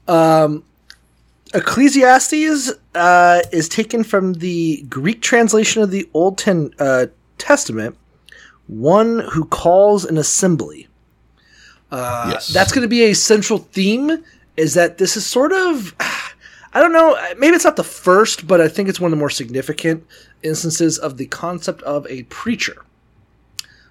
Um, 0.09 0.63
Ecclesiastes 1.55 2.73
uh, 2.95 3.41
is 3.53 3.69
taken 3.69 4.03
from 4.05 4.35
the 4.35 4.85
Greek 4.89 5.23
translation 5.23 5.83
of 5.83 5.91
the 5.91 6.09
Old 6.13 6.37
Ten, 6.39 6.73
uh, 6.79 7.07
Testament. 7.39 7.97
One 8.67 9.21
who 9.33 9.45
calls 9.45 10.05
an 10.05 10.19
assembly. 10.19 10.89
Uh, 11.91 12.31
Yes. 12.33 12.49
That's 12.49 12.73
going 12.73 12.83
to 12.83 12.89
be 12.89 13.05
a 13.05 13.15
central 13.15 13.59
theme. 13.59 14.25
Is 14.57 14.75
that 14.75 14.99
this 14.99 15.17
is 15.17 15.27
sort 15.27 15.53
of. 15.53 15.95
I 16.75 16.81
don't 16.81 16.93
know. 16.93 17.17
Maybe 17.39 17.55
it's 17.55 17.65
not 17.65 17.77
the 17.77 17.85
first, 17.85 18.47
but 18.49 18.61
I 18.61 18.67
think 18.67 18.89
it's 18.89 19.01
one 19.01 19.13
of 19.13 19.17
the 19.17 19.21
more 19.21 19.31
significant 19.31 20.05
instances 20.43 20.99
of 20.99 21.17
the 21.17 21.27
concept 21.27 21.83
of 21.83 22.05
a 22.09 22.25
preacher, 22.25 22.85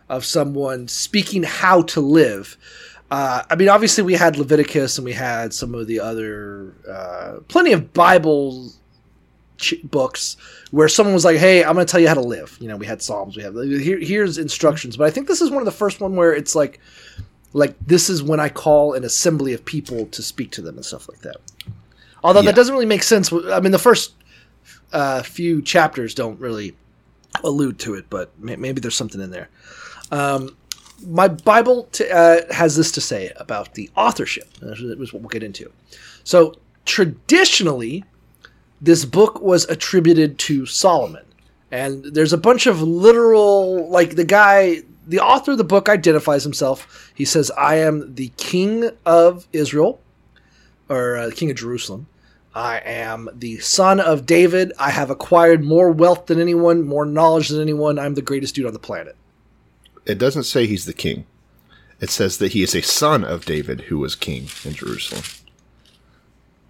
of 0.09 0.25
someone 0.25 0.89
speaking 0.89 1.43
how 1.43 1.83
to 1.83 2.01
live. 2.01 2.57
Uh, 3.09 3.43
I 3.49 3.55
mean, 3.55 3.69
obviously, 3.69 4.03
we 4.03 4.15
had 4.15 4.37
Leviticus 4.37 4.97
and 4.97 5.05
we 5.05 5.13
had 5.13 5.53
some 5.53 5.73
of 5.73 5.87
the 5.87 5.99
other, 6.01 6.73
uh, 6.89 7.39
plenty 7.47 7.71
of 7.71 7.93
Bible 7.93 8.73
ch- 9.57 9.75
books 9.83 10.35
where 10.71 10.89
someone 10.89 11.13
was 11.13 11.23
like, 11.23 11.37
"Hey, 11.37 11.63
I'm 11.63 11.75
going 11.75 11.85
to 11.85 11.91
tell 11.91 12.01
you 12.01 12.07
how 12.07 12.15
to 12.15 12.21
live." 12.21 12.57
You 12.59 12.67
know, 12.67 12.75
we 12.75 12.85
had 12.85 13.01
Psalms, 13.01 13.37
we 13.37 13.43
have 13.43 13.55
here, 13.55 13.99
here's 13.99 14.37
instructions, 14.37 14.97
but 14.97 15.05
I 15.05 15.11
think 15.11 15.27
this 15.27 15.41
is 15.41 15.49
one 15.49 15.59
of 15.59 15.65
the 15.65 15.71
first 15.71 16.01
one 16.01 16.15
where 16.15 16.33
it's 16.33 16.55
like, 16.55 16.79
like 17.53 17.75
this 17.85 18.09
is 18.09 18.21
when 18.23 18.39
I 18.39 18.49
call 18.49 18.93
an 18.93 19.03
assembly 19.03 19.53
of 19.53 19.63
people 19.63 20.07
to 20.07 20.21
speak 20.21 20.51
to 20.51 20.61
them 20.61 20.75
and 20.75 20.85
stuff 20.85 21.07
like 21.07 21.21
that. 21.21 21.37
Although 22.23 22.41
Yeah. 22.41 22.47
that 22.47 22.55
doesn't 22.55 22.73
really 22.73 22.85
make 22.85 23.03
sense. 23.03 23.31
I 23.33 23.59
mean, 23.59 23.71
the 23.71 23.79
first 23.79 24.13
uh, 24.93 25.23
few 25.23 25.61
chapters 25.61 26.13
don't 26.13 26.39
really 26.39 26.75
allude 27.43 27.79
to 27.79 27.95
it, 27.95 28.05
but 28.09 28.31
may- 28.39 28.55
maybe 28.55 28.79
there's 28.79 28.95
something 28.95 29.19
in 29.21 29.31
there. 29.31 29.49
Um, 30.11 30.55
my 31.07 31.27
Bible 31.27 31.89
t- 31.91 32.09
uh, 32.09 32.41
has 32.53 32.75
this 32.77 32.91
to 32.93 33.01
say 33.01 33.31
about 33.37 33.73
the 33.73 33.89
authorship. 33.97 34.53
This 34.61 34.79
is 34.79 35.11
what 35.13 35.21
we'll 35.21 35.29
get 35.29 35.43
into. 35.43 35.71
So 36.23 36.53
traditionally, 36.85 38.03
this 38.79 39.03
book 39.05 39.41
was 39.41 39.65
attributed 39.65 40.37
to 40.39 40.65
Solomon, 40.65 41.23
and 41.71 42.03
there's 42.05 42.33
a 42.33 42.37
bunch 42.37 42.67
of 42.67 42.81
literal, 42.81 43.89
like 43.89 44.15
the 44.15 44.23
guy, 44.23 44.83
the 45.07 45.19
author 45.19 45.51
of 45.53 45.57
the 45.57 45.63
book 45.63 45.89
identifies 45.89 46.43
himself. 46.43 47.11
He 47.15 47.25
says, 47.25 47.51
"I 47.57 47.75
am 47.77 48.13
the 48.15 48.31
king 48.37 48.91
of 49.05 49.47
Israel." 49.51 49.99
or 50.89 51.15
uh, 51.17 51.25
the 51.27 51.31
king 51.33 51.49
of 51.49 51.55
Jerusalem. 51.55 52.05
I 52.55 52.77
am 52.85 53.29
the 53.33 53.57
son 53.59 53.99
of 53.99 54.25
David. 54.25 54.73
I 54.77 54.91
have 54.91 55.09
acquired 55.09 55.63
more 55.63 55.91
wealth 55.91 56.27
than 56.27 56.39
anyone, 56.39 56.85
more 56.85 57.05
knowledge 57.05 57.49
than 57.49 57.61
anyone. 57.61 57.97
I'm 57.97 58.13
the 58.13 58.21
greatest 58.21 58.55
dude 58.55 58.67
on 58.67 58.73
the 58.73 58.79
planet. 58.79 59.15
It 60.05 60.19
doesn't 60.19 60.43
say 60.43 60.67
he's 60.67 60.85
the 60.85 60.93
king. 60.93 61.25
It 61.99 62.09
says 62.09 62.37
that 62.37 62.51
he 62.51 62.61
is 62.61 62.75
a 62.75 62.81
son 62.81 63.23
of 63.23 63.45
David 63.45 63.81
who 63.81 63.97
was 63.97 64.15
king 64.15 64.47
in 64.63 64.73
Jerusalem. 64.73 65.23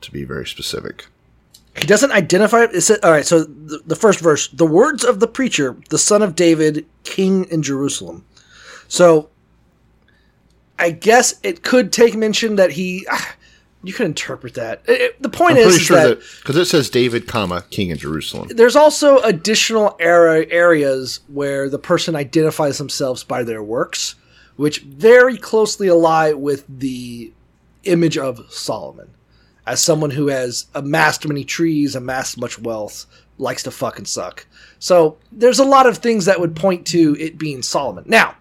To 0.02 0.12
be 0.12 0.24
very 0.24 0.46
specific. 0.46 1.08
He 1.76 1.88
doesn't 1.88 2.12
identify. 2.12 2.64
It 2.66 2.82
says, 2.82 3.00
all 3.02 3.12
right, 3.12 3.26
so 3.26 3.44
the, 3.44 3.82
the 3.86 3.96
first 3.96 4.20
verse: 4.20 4.48
the 4.50 4.66
words 4.66 5.04
of 5.04 5.20
the 5.20 5.28
preacher, 5.28 5.76
the 5.90 5.98
son 5.98 6.22
of 6.22 6.36
David, 6.36 6.86
king 7.04 7.46
in 7.46 7.64
Jerusalem. 7.64 8.24
So, 8.88 9.30
I 10.78 10.92
guess 10.92 11.40
it 11.42 11.64
could 11.64 11.92
take 11.92 12.16
mention 12.16 12.58
that 12.58 12.72
he. 12.72 13.08
ah, 13.10 13.36
you 13.84 13.94
could 13.94 14.06
interpret 14.06 14.54
that. 14.56 14.82
It- 14.88 15.02
it- 15.02 15.22
the 15.22 15.30
point 15.30 15.54
I'm 15.54 15.58
is, 15.60 15.64
pretty 15.66 15.78
is 15.82 15.86
sure 15.86 15.98
that 15.98 16.20
because 16.42 16.56
it 16.58 16.66
says 16.66 16.90
David, 16.90 17.28
comma 17.28 17.64
king 17.70 17.90
in 17.90 17.98
Jerusalem. 17.98 18.50
there's 18.56 18.76
also 18.76 19.20
additional 19.20 19.96
era 20.00 20.46
areas 20.50 21.20
where 21.28 21.70
the 21.70 21.80
person 21.80 22.16
identifies 22.16 22.78
themselves 22.78 23.24
by 23.24 23.44
their 23.44 23.62
works, 23.62 24.16
which 24.56 24.80
very 24.80 25.38
closely 25.38 25.90
ally 25.90 26.32
with 26.34 26.64
the 26.70 27.32
image 27.84 28.18
of 28.18 28.46
Solomon 28.50 29.10
as 29.66 29.82
someone 29.82 30.12
who 30.12 30.28
has 30.28 30.66
amassed 30.76 31.28
many 31.28 31.44
trees, 31.44 31.96
amassed 31.96 32.38
much 32.38 32.60
wealth, 32.60 33.06
likes 33.38 33.64
to 33.64 33.72
fuck 33.72 33.98
and 33.98 34.08
suck. 34.08 34.46
So 34.80 35.18
there's 35.32 35.60
a 35.60 35.64
lot 35.66 35.86
of 35.88 35.98
things 36.00 36.26
that 36.26 36.40
would 36.40 36.56
point 36.56 36.86
to 36.88 37.16
it 37.20 37.38
being 37.38 37.62
Solomon. 37.64 38.04
Now, 38.08 38.36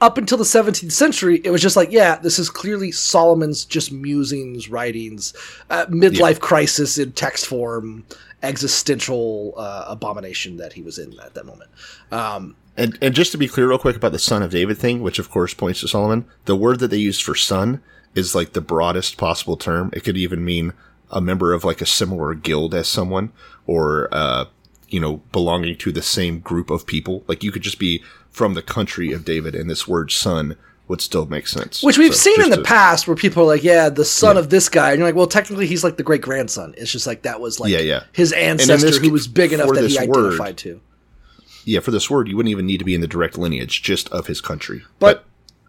up 0.00 0.18
until 0.18 0.38
the 0.38 0.44
17th 0.44 0.92
century, 0.92 1.40
it 1.44 1.50
was 1.50 1.60
just 1.60 1.76
like, 1.76 1.90
yeah, 1.90 2.16
this 2.16 2.38
is 2.38 2.50
clearly 2.50 2.92
Solomon's 2.92 3.64
just 3.64 3.90
musings, 3.92 4.68
writings, 4.68 5.34
uh, 5.70 5.86
midlife 5.86 6.40
crisis 6.40 6.98
in 6.98 7.12
text 7.12 7.46
form, 7.46 8.04
existential 8.42 9.54
uh, 9.56 9.86
abomination 9.88 10.56
that 10.58 10.72
he 10.72 10.82
was 10.82 10.98
in 10.98 11.18
at 11.20 11.34
that 11.34 11.46
moment. 11.46 11.70
Um, 12.12 12.56
And 12.76 12.96
and 13.02 13.14
just 13.14 13.32
to 13.32 13.38
be 13.38 13.48
clear, 13.48 13.68
real 13.68 13.78
quick 13.78 13.96
about 13.96 14.12
the 14.12 14.20
son 14.20 14.42
of 14.42 14.52
David 14.52 14.78
thing, 14.78 15.02
which 15.02 15.18
of 15.18 15.30
course 15.30 15.52
points 15.52 15.80
to 15.80 15.88
Solomon, 15.88 16.24
the 16.44 16.56
word 16.56 16.78
that 16.78 16.88
they 16.88 16.96
used 16.96 17.22
for 17.22 17.34
son 17.34 17.82
is 18.14 18.34
like 18.34 18.52
the 18.52 18.60
broadest 18.60 19.16
possible 19.16 19.56
term. 19.56 19.90
It 19.92 20.04
could 20.04 20.16
even 20.16 20.44
mean 20.44 20.72
a 21.10 21.20
member 21.20 21.52
of 21.52 21.64
like 21.64 21.80
a 21.80 21.86
similar 21.86 22.34
guild 22.34 22.74
as 22.74 22.86
someone, 22.86 23.32
or 23.66 24.08
uh, 24.12 24.44
you 24.88 25.00
know, 25.00 25.16
belonging 25.32 25.76
to 25.78 25.92
the 25.92 26.02
same 26.02 26.38
group 26.38 26.70
of 26.70 26.86
people. 26.86 27.24
Like 27.26 27.42
you 27.42 27.50
could 27.50 27.62
just 27.62 27.80
be 27.80 28.02
from 28.38 28.54
the 28.54 28.62
country 28.62 29.12
of 29.12 29.24
David, 29.24 29.54
and 29.56 29.68
this 29.68 29.86
word 29.88 30.10
son 30.12 30.56
would 30.86 31.00
still 31.02 31.26
make 31.26 31.46
sense. 31.48 31.82
which 31.82 31.98
we've 31.98 32.14
So 32.14 32.30
seen 32.30 32.40
in 32.44 32.50
the 32.50 32.56
to- 32.56 32.62
past 32.62 33.06
where 33.06 33.16
people 33.16 33.42
are 33.42 33.46
like, 33.46 33.62
yeah, 33.64 33.90
the 33.90 34.04
son 34.06 34.38
of 34.38 34.48
this 34.48 34.70
guy. 34.70 34.92
And 34.92 34.98
you're 35.00 35.08
like, 35.08 35.14
well, 35.16 35.26
technically 35.26 35.66
he's 35.66 35.84
like 35.84 35.96
the 35.98 36.02
great 36.02 36.22
grandson. 36.22 36.72
It's 36.78 36.90
just 36.90 37.06
like 37.06 37.22
that 37.22 37.40
was 37.40 37.60
like 37.60 37.70
Yeah, 37.70 37.80
yeah. 37.80 38.04
his 38.12 38.32
ancestor 38.32 38.86
this 38.86 38.96
who 38.96 39.10
was 39.10 39.28
big 39.28 39.52
enough 39.52 39.68
that 39.74 39.82
he 39.82 39.96
this 39.98 40.06
word- 40.06 40.26
identified 40.26 40.56
to. 40.58 40.80
Yeah, 41.66 41.80
for 41.80 41.90
this 41.90 42.08
word, 42.08 42.28
you 42.28 42.36
wouldn't 42.36 42.50
even 42.50 42.64
need 42.64 42.78
to 42.78 42.84
be 42.86 42.94
in 42.94 43.02
the 43.02 43.06
direct 43.08 43.36
lineage, 43.36 43.82
just 43.82 44.08
of 44.10 44.28
his 44.28 44.40
country. 44.40 44.82
But 44.98 45.24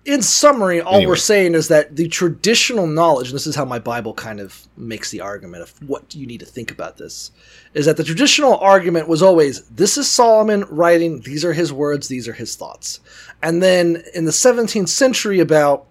in 0.05 0.21
summary, 0.21 0.81
all 0.81 0.95
Anyway. 0.95 1.09
we're 1.09 1.15
saying 1.15 1.53
is 1.55 1.67
that 1.67 1.95
the 1.95 2.07
traditional 2.07 2.87
knowledge, 2.87 3.27
and 3.27 3.35
this 3.35 3.45
is 3.47 3.55
how 3.55 3.65
my 3.65 3.79
Bible 3.79 4.13
kind 4.13 4.39
of 4.39 4.67
makes 4.77 5.11
the 5.11 5.21
argument 5.21 5.61
of 5.63 5.71
what 5.87 6.15
you 6.15 6.25
need 6.25 6.39
to 6.39 6.45
think 6.45 6.71
about 6.71 6.97
this, 6.97 7.31
is 7.73 7.85
that 7.85 7.97
the 7.97 8.03
traditional 8.03 8.57
argument 8.57 9.07
was 9.07 9.21
always 9.21 9.63
this 9.65 9.97
is 9.97 10.09
Solomon 10.09 10.63
writing, 10.69 11.21
these 11.21 11.43
are 11.45 11.53
his 11.53 11.71
words, 11.73 12.07
these 12.07 12.27
are 12.27 12.33
his 12.33 12.55
thoughts. 12.55 12.99
And 13.43 13.61
then 13.61 14.03
in 14.15 14.25
the 14.25 14.31
17th 14.31 14.89
century, 14.89 15.39
about 15.39 15.85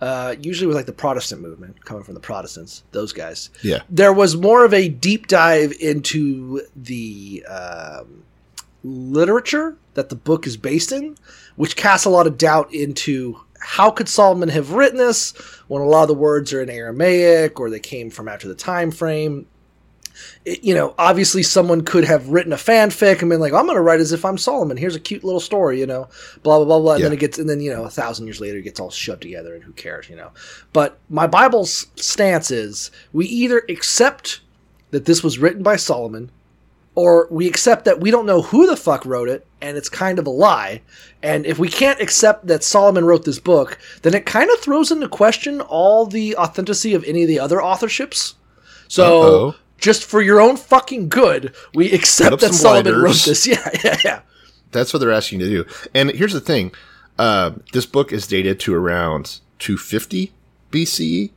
uh, 0.00 0.34
usually 0.40 0.66
with 0.66 0.76
like 0.76 0.86
the 0.86 0.92
Protestant 0.92 1.42
movement 1.42 1.84
coming 1.84 2.02
from 2.02 2.14
the 2.14 2.20
Protestants, 2.20 2.82
those 2.92 3.12
guys, 3.12 3.50
Yeah. 3.62 3.82
there 3.90 4.12
was 4.14 4.34
more 4.36 4.64
of 4.64 4.72
a 4.74 4.88
deep 4.88 5.26
dive 5.26 5.72
into 5.78 6.62
the 6.74 7.44
um, 7.46 8.22
literature 8.82 9.76
that 9.94 10.08
the 10.08 10.16
book 10.16 10.46
is 10.46 10.56
based 10.56 10.92
in, 10.92 11.16
which 11.60 11.76
casts 11.76 12.06
a 12.06 12.10
lot 12.10 12.26
of 12.26 12.38
doubt 12.38 12.72
into 12.72 13.38
how 13.58 13.90
could 13.90 14.08
Solomon 14.08 14.48
have 14.48 14.72
written 14.72 14.96
this 14.96 15.32
when 15.68 15.82
a 15.82 15.84
lot 15.84 16.00
of 16.00 16.08
the 16.08 16.14
words 16.14 16.54
are 16.54 16.62
in 16.62 16.70
Aramaic 16.70 17.60
or 17.60 17.68
they 17.68 17.78
came 17.78 18.08
from 18.08 18.28
after 18.28 18.48
the 18.48 18.54
time 18.54 18.90
frame. 18.90 19.44
It- 20.46 20.64
you 20.64 20.74
know, 20.74 20.94
obviously 20.96 21.42
someone 21.42 21.82
could 21.82 22.04
have 22.04 22.28
written 22.30 22.54
a 22.54 22.56
fanfic 22.56 23.20
and 23.20 23.28
been 23.28 23.40
like, 23.40 23.52
"I'm 23.52 23.66
going 23.66 23.76
to 23.76 23.82
write 23.82 24.00
as 24.00 24.10
if 24.10 24.24
I'm 24.24 24.38
Solomon. 24.38 24.78
Here's 24.78 24.96
a 24.96 25.00
cute 25.00 25.22
little 25.22 25.38
story," 25.38 25.78
you 25.78 25.86
know, 25.86 26.08
blah 26.42 26.56
blah 26.56 26.64
blah 26.64 26.78
blah. 26.80 26.94
And 26.94 27.02
then 27.04 27.12
it 27.12 27.20
gets, 27.20 27.38
and 27.38 27.46
then 27.50 27.60
you 27.60 27.70
know, 27.70 27.84
a 27.84 27.90
thousand 27.90 28.26
years 28.26 28.40
later, 28.40 28.56
it 28.56 28.62
gets 28.62 28.80
all 28.80 28.90
shoved 28.90 29.20
together, 29.20 29.54
and 29.54 29.62
who 29.62 29.72
cares, 29.72 30.08
you 30.08 30.16
know? 30.16 30.30
But 30.72 30.98
my 31.10 31.26
Bible's 31.26 31.88
stance 31.96 32.50
is 32.50 32.90
we 33.12 33.26
either 33.26 33.64
accept 33.68 34.40
that 34.92 35.04
this 35.04 35.22
was 35.22 35.38
written 35.38 35.62
by 35.62 35.76
Solomon, 35.76 36.30
or 36.94 37.28
we 37.30 37.46
accept 37.46 37.84
that 37.84 38.00
we 38.00 38.10
don't 38.10 38.26
know 38.26 38.42
who 38.42 38.66
the 38.66 38.76
fuck 38.76 39.04
wrote 39.06 39.28
it 39.28 39.46
and 39.62 39.76
it's 39.76 39.88
kind 39.88 40.18
of 40.18 40.26
a 40.26 40.30
lie. 40.30 40.82
And 41.22 41.46
if 41.46 41.58
we 41.58 41.68
can't 41.68 42.00
accept 42.00 42.46
that 42.46 42.64
Solomon 42.64 43.04
wrote 43.04 43.24
this 43.24 43.38
book, 43.38 43.78
then 44.02 44.14
it 44.14 44.26
kind 44.26 44.50
of 44.50 44.58
throws 44.60 44.90
into 44.90 45.08
question 45.08 45.60
all 45.60 46.06
the 46.06 46.36
authenticity 46.36 46.94
of 46.94 47.04
any 47.04 47.22
of 47.22 47.28
the 47.28 47.38
other 47.38 47.58
authorships. 47.58 48.34
So, 48.88 49.22
Uh-oh. 49.22 49.54
just 49.78 50.04
for 50.04 50.20
your 50.20 50.40
own 50.40 50.56
fucking 50.56 51.08
good, 51.08 51.54
we 51.74 51.92
accept 51.92 52.40
that 52.40 52.54
Solomon 52.54 52.94
wrote 52.96 53.22
this. 53.24 53.46
Yeah, 53.46 53.68
yeah, 53.84 53.96
yeah. 54.04 54.20
That's 54.72 54.92
what 54.92 55.00
they're 55.00 55.12
asking 55.12 55.40
you 55.40 55.46
to 55.48 55.64
do. 55.64 55.70
And 55.94 56.10
here's 56.10 56.32
the 56.32 56.40
thing: 56.40 56.72
uh, 57.18 57.52
this 57.72 57.86
book 57.86 58.12
is 58.12 58.26
dated 58.26 58.58
to 58.60 58.74
around 58.74 59.38
250 59.58 60.32
BCE. 60.72 61.30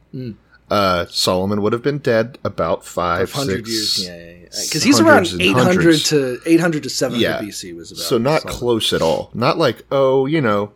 Uh, 0.74 1.06
Solomon 1.12 1.62
would 1.62 1.72
have 1.72 1.84
been 1.84 2.00
dead 2.00 2.40
about 2.44 2.84
five, 2.84 3.30
500 3.30 3.68
six, 3.68 3.70
years. 3.70 4.08
Yeah, 4.08 4.16
yeah, 4.16 4.32
yeah. 4.42 4.50
Because 4.64 4.82
he's 4.82 5.00
around 5.00 5.28
800 5.28 5.64
hundreds. 5.64 6.10
to 6.10 6.40
800 6.48 6.82
to 6.84 6.90
700 6.90 7.22
Yeah. 7.22 7.40
BC 7.40 7.76
was 7.76 7.92
about. 7.92 8.02
So 8.02 8.18
not 8.18 8.42
Solomon. 8.42 8.60
close 8.60 8.92
at 8.92 9.00
all. 9.04 9.30
Not 9.36 9.60
like 9.60 9.84
oh, 9.92 10.26
you 10.26 10.42
know, 10.42 10.72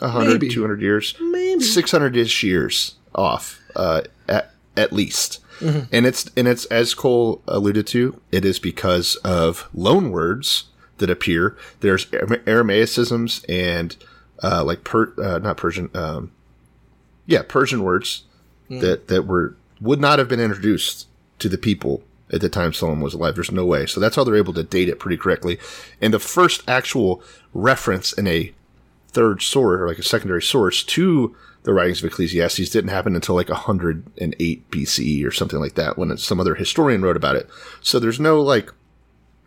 100, 0.00 0.28
Maybe. 0.28 0.50
200 0.50 0.82
years, 0.82 1.14
Maybe. 1.18 1.62
600 1.62 2.18
ish 2.18 2.42
years 2.42 2.96
off, 3.14 3.58
uh, 3.74 4.02
at 4.28 4.50
at 4.76 4.92
least. 4.92 5.38
Mm-hmm. 5.60 5.88
And 5.90 6.04
it's 6.04 6.30
and 6.36 6.46
it's 6.46 6.66
as 6.66 6.92
Cole 6.92 7.40
alluded 7.48 7.86
to, 7.88 8.20
it 8.30 8.44
is 8.44 8.58
because 8.58 9.16
of 9.24 9.70
loan 9.72 10.10
words 10.10 10.64
that 10.98 11.08
appear. 11.08 11.56
There's 11.80 12.04
Aramaicisms 12.06 13.42
and 13.48 13.96
uh, 14.42 14.64
like 14.64 14.84
per 14.84 15.14
uh, 15.16 15.38
not 15.38 15.56
Persian, 15.56 15.88
um, 15.94 16.32
yeah, 17.24 17.40
Persian 17.42 17.82
words 17.82 18.24
Mm. 18.70 18.80
that 18.82 19.08
that 19.08 19.22
were 19.26 19.56
would 19.80 20.00
not 20.00 20.18
have 20.18 20.28
been 20.28 20.40
introduced 20.40 21.06
to 21.40 21.48
the 21.48 21.58
people 21.58 22.02
at 22.32 22.40
the 22.40 22.48
time 22.48 22.72
Solomon 22.72 23.02
was 23.02 23.14
alive. 23.14 23.34
There's 23.34 23.50
no 23.50 23.64
way. 23.66 23.86
So 23.86 23.98
that's 23.98 24.14
how 24.14 24.22
they're 24.24 24.36
able 24.36 24.52
to 24.54 24.62
date 24.62 24.88
it 24.88 24.98
pretty 25.00 25.16
correctly. 25.16 25.58
And 26.00 26.14
the 26.14 26.18
first 26.20 26.62
actual 26.68 27.22
reference 27.52 28.12
in 28.12 28.26
a 28.28 28.52
third 29.08 29.42
source 29.42 29.80
or 29.80 29.88
like 29.88 29.98
a 29.98 30.02
secondary 30.04 30.42
source 30.42 30.84
to 30.84 31.34
the 31.64 31.72
writings 31.74 31.98
of 32.02 32.06
Ecclesiastes 32.10 32.70
didn't 32.70 32.90
happen 32.90 33.14
until 33.16 33.34
like 33.34 33.48
108 33.48 34.70
BCE 34.70 35.26
or 35.26 35.30
something 35.32 35.58
like 35.58 35.74
that 35.74 35.98
when 35.98 36.16
some 36.16 36.38
other 36.40 36.54
historian 36.54 37.02
wrote 37.02 37.16
about 37.16 37.34
it. 37.36 37.48
So 37.80 37.98
there's 37.98 38.20
no 38.20 38.40
like 38.40 38.70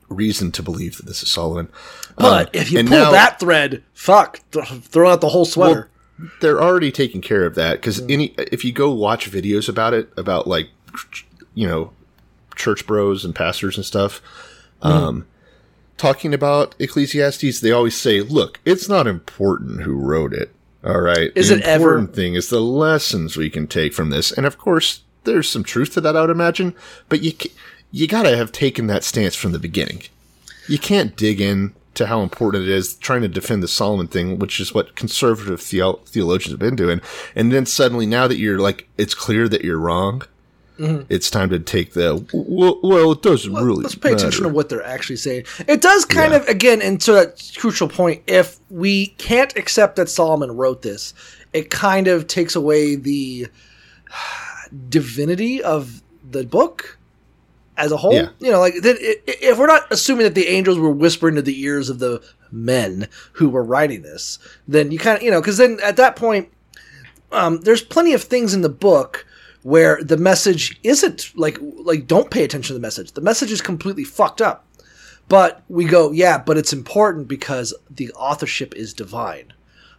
reason 0.10 0.52
to 0.52 0.62
believe 0.62 0.98
that 0.98 1.06
this 1.06 1.24
is 1.24 1.30
Solomon. 1.30 1.70
But 2.18 2.48
Um, 2.48 2.52
if 2.54 2.72
you 2.72 2.80
pull 2.84 2.90
now- 2.98 3.12
that 3.12 3.40
thread, 3.40 3.84
fuck, 3.94 4.40
th- 4.52 4.68
throw 4.84 5.10
out 5.12 5.22
the 5.22 5.30
whole 5.30 5.46
sweater. 5.46 5.90
They're 6.42 6.62
already 6.62 6.92
taking 6.92 7.22
care 7.22 7.46
of 7.46 7.56
that 7.56 7.74
because 7.76 8.02
any 8.10 8.34
if 8.38 8.64
you 8.64 8.72
go 8.72 8.94
watch 8.94 9.30
videos 9.30 9.68
about 9.68 9.94
it 9.94 10.12
about 10.18 10.48
like 10.48 10.70
you 11.56 11.68
know 11.68 11.92
church 12.56 12.86
bros 12.86 13.26
and 13.26 13.34
pastors 13.34 13.78
and 13.78 13.86
stuff 13.86 14.22
um 14.84 15.26
talking 15.98 16.34
about 16.34 16.76
ecclesiastes 16.80 17.60
they 17.62 17.72
always 17.72 17.96
say 17.96 18.22
look 18.22 18.60
it's 18.66 18.88
not 18.88 19.08
important 19.08 19.82
who 19.82 19.96
wrote 19.96 20.34
it 20.34 20.54
all 20.84 21.00
right? 21.00 21.32
Is 21.34 21.50
the 21.50 21.56
it 21.60 21.62
ever- 21.62 21.92
important 21.92 22.16
thing 22.16 22.34
is 22.34 22.50
the 22.50 22.60
lessons 22.60 23.38
we 23.38 23.50
can 23.50 23.68
take 23.68 23.94
from 23.94 24.10
this. 24.10 24.32
And 24.32 24.46
of 24.46 24.58
course 24.58 25.02
there's 25.24 25.50
some 25.50 25.64
truth 25.64 25.94
to 25.94 26.02
that 26.02 26.18
i 26.18 26.22
would 26.22 26.30
imagine 26.30 26.76
but 27.08 27.22
you 27.22 27.32
you 27.92 28.08
gotta 28.08 28.36
have 28.36 28.52
taken 28.52 28.88
that 28.88 29.04
stance 29.04 29.36
from 29.36 29.54
the 29.54 29.60
beginning. 29.60 30.02
You 30.68 30.78
can't 30.80 31.16
dig 31.16 31.40
in 31.40 31.74
to 31.96 32.08
how 32.08 32.22
important 32.22 32.64
it 32.64 32.70
is 32.70 32.96
trying 32.96 33.22
to 33.22 33.28
defend 33.28 33.62
the 33.62 33.68
Solomon 33.68 34.08
thing, 34.08 34.40
which 34.40 34.60
is 34.60 34.74
what 34.74 34.96
conservative 34.96 35.62
theo- 35.62 36.00
theologians 36.06 36.52
have 36.52 36.60
been 36.60 36.76
doing. 36.76 37.02
And 37.36 37.52
then 37.52 37.66
suddenly, 37.66 38.06
now 38.06 38.28
that 38.28 38.38
you're 38.38 38.60
like, 38.60 38.88
it's 38.98 39.14
clear 39.14 39.48
that 39.48 39.64
you're 39.64 39.80
wrong, 39.80 40.24
mm-hmm. 40.80 41.04
it's 41.10 41.30
time 41.30 41.50
to 41.50 41.60
take 41.60 41.94
the, 41.94 42.26
well, 42.34 42.80
well 42.84 43.12
it 43.12 43.22
doesn't 43.22 43.54
really 43.54 43.84
Let's 43.84 43.96
pay 43.96 44.14
attention 44.14 44.44
to 44.44 44.50
what 44.50 44.70
they're 44.70 44.86
actually 44.86 45.18
saying. 45.18 45.46
It 45.68 45.82
does 45.82 46.06
kind 46.06 46.32
Yeah. 46.32 46.40
of, 46.40 46.48
again, 46.48 46.82
and 46.82 47.00
to 47.02 47.14
that 47.14 47.52
crucial 47.58 47.88
point, 47.88 48.24
if 48.28 48.60
we 48.70 49.08
can't 49.08 49.56
accept 49.56 49.96
that 49.98 50.10
Solomon 50.10 50.52
wrote 50.56 50.82
this, 50.82 51.14
it 51.54 51.70
kind 51.70 52.08
of 52.08 52.28
takes 52.28 52.56
away 52.56 52.96
the 52.96 53.48
divinity 54.90 55.62
of 55.62 56.02
the 56.30 56.44
book 56.46 56.98
as 57.78 57.92
a 57.92 57.98
whole. 57.98 58.14
Yeah. 58.14 58.30
You 58.40 58.52
know, 58.52 58.60
like 58.60 58.76
that- 58.82 58.98
i- 59.02 59.32
i- 59.32 59.38
if 59.42 59.58
we're 59.58 59.68
not 59.68 59.88
assuming 59.92 60.24
that 60.26 60.36
the 60.36 60.48
angels 60.48 60.78
were 60.78 60.92
whispering 60.92 61.36
to 61.36 61.42
the 61.42 61.60
ears 61.62 61.90
of 61.90 62.00
the 62.00 62.22
men 62.52 63.08
who 63.34 63.50
were 63.50 63.64
writing 63.64 64.02
this, 64.04 64.38
then 64.68 64.92
you 64.92 65.00
kind 65.00 65.18
of, 65.18 65.24
you 65.24 65.32
know, 65.32 65.42
because 65.42 65.58
then 65.58 65.80
at 65.84 65.96
that 65.98 66.16
point, 66.16 66.50
um, 67.32 67.62
there's 67.62 67.82
plenty 67.82 68.14
of 68.14 68.24
things 68.24 68.54
in 68.54 68.62
the 68.62 68.70
book 68.70 69.26
where 69.64 70.00
the 70.04 70.18
message 70.18 70.78
isn't 70.84 71.32
like 71.36 71.58
like 71.62 72.06
don't 72.06 72.30
pay 72.30 72.44
attention 72.44 72.68
to 72.68 72.74
the 72.74 72.80
message. 72.80 73.14
The 73.14 73.22
message 73.22 73.52
is 73.52 73.62
completely 73.62 74.04
fucked 74.04 74.42
up. 74.42 74.66
But 75.30 75.64
we 75.70 75.86
go, 75.86 76.12
yeah, 76.12 76.38
but 76.38 76.58
it's 76.58 76.74
important 76.74 77.30
because 77.30 77.74
the 77.90 78.12
authorship 78.12 78.76
is 78.76 78.94
divine. 78.94 79.54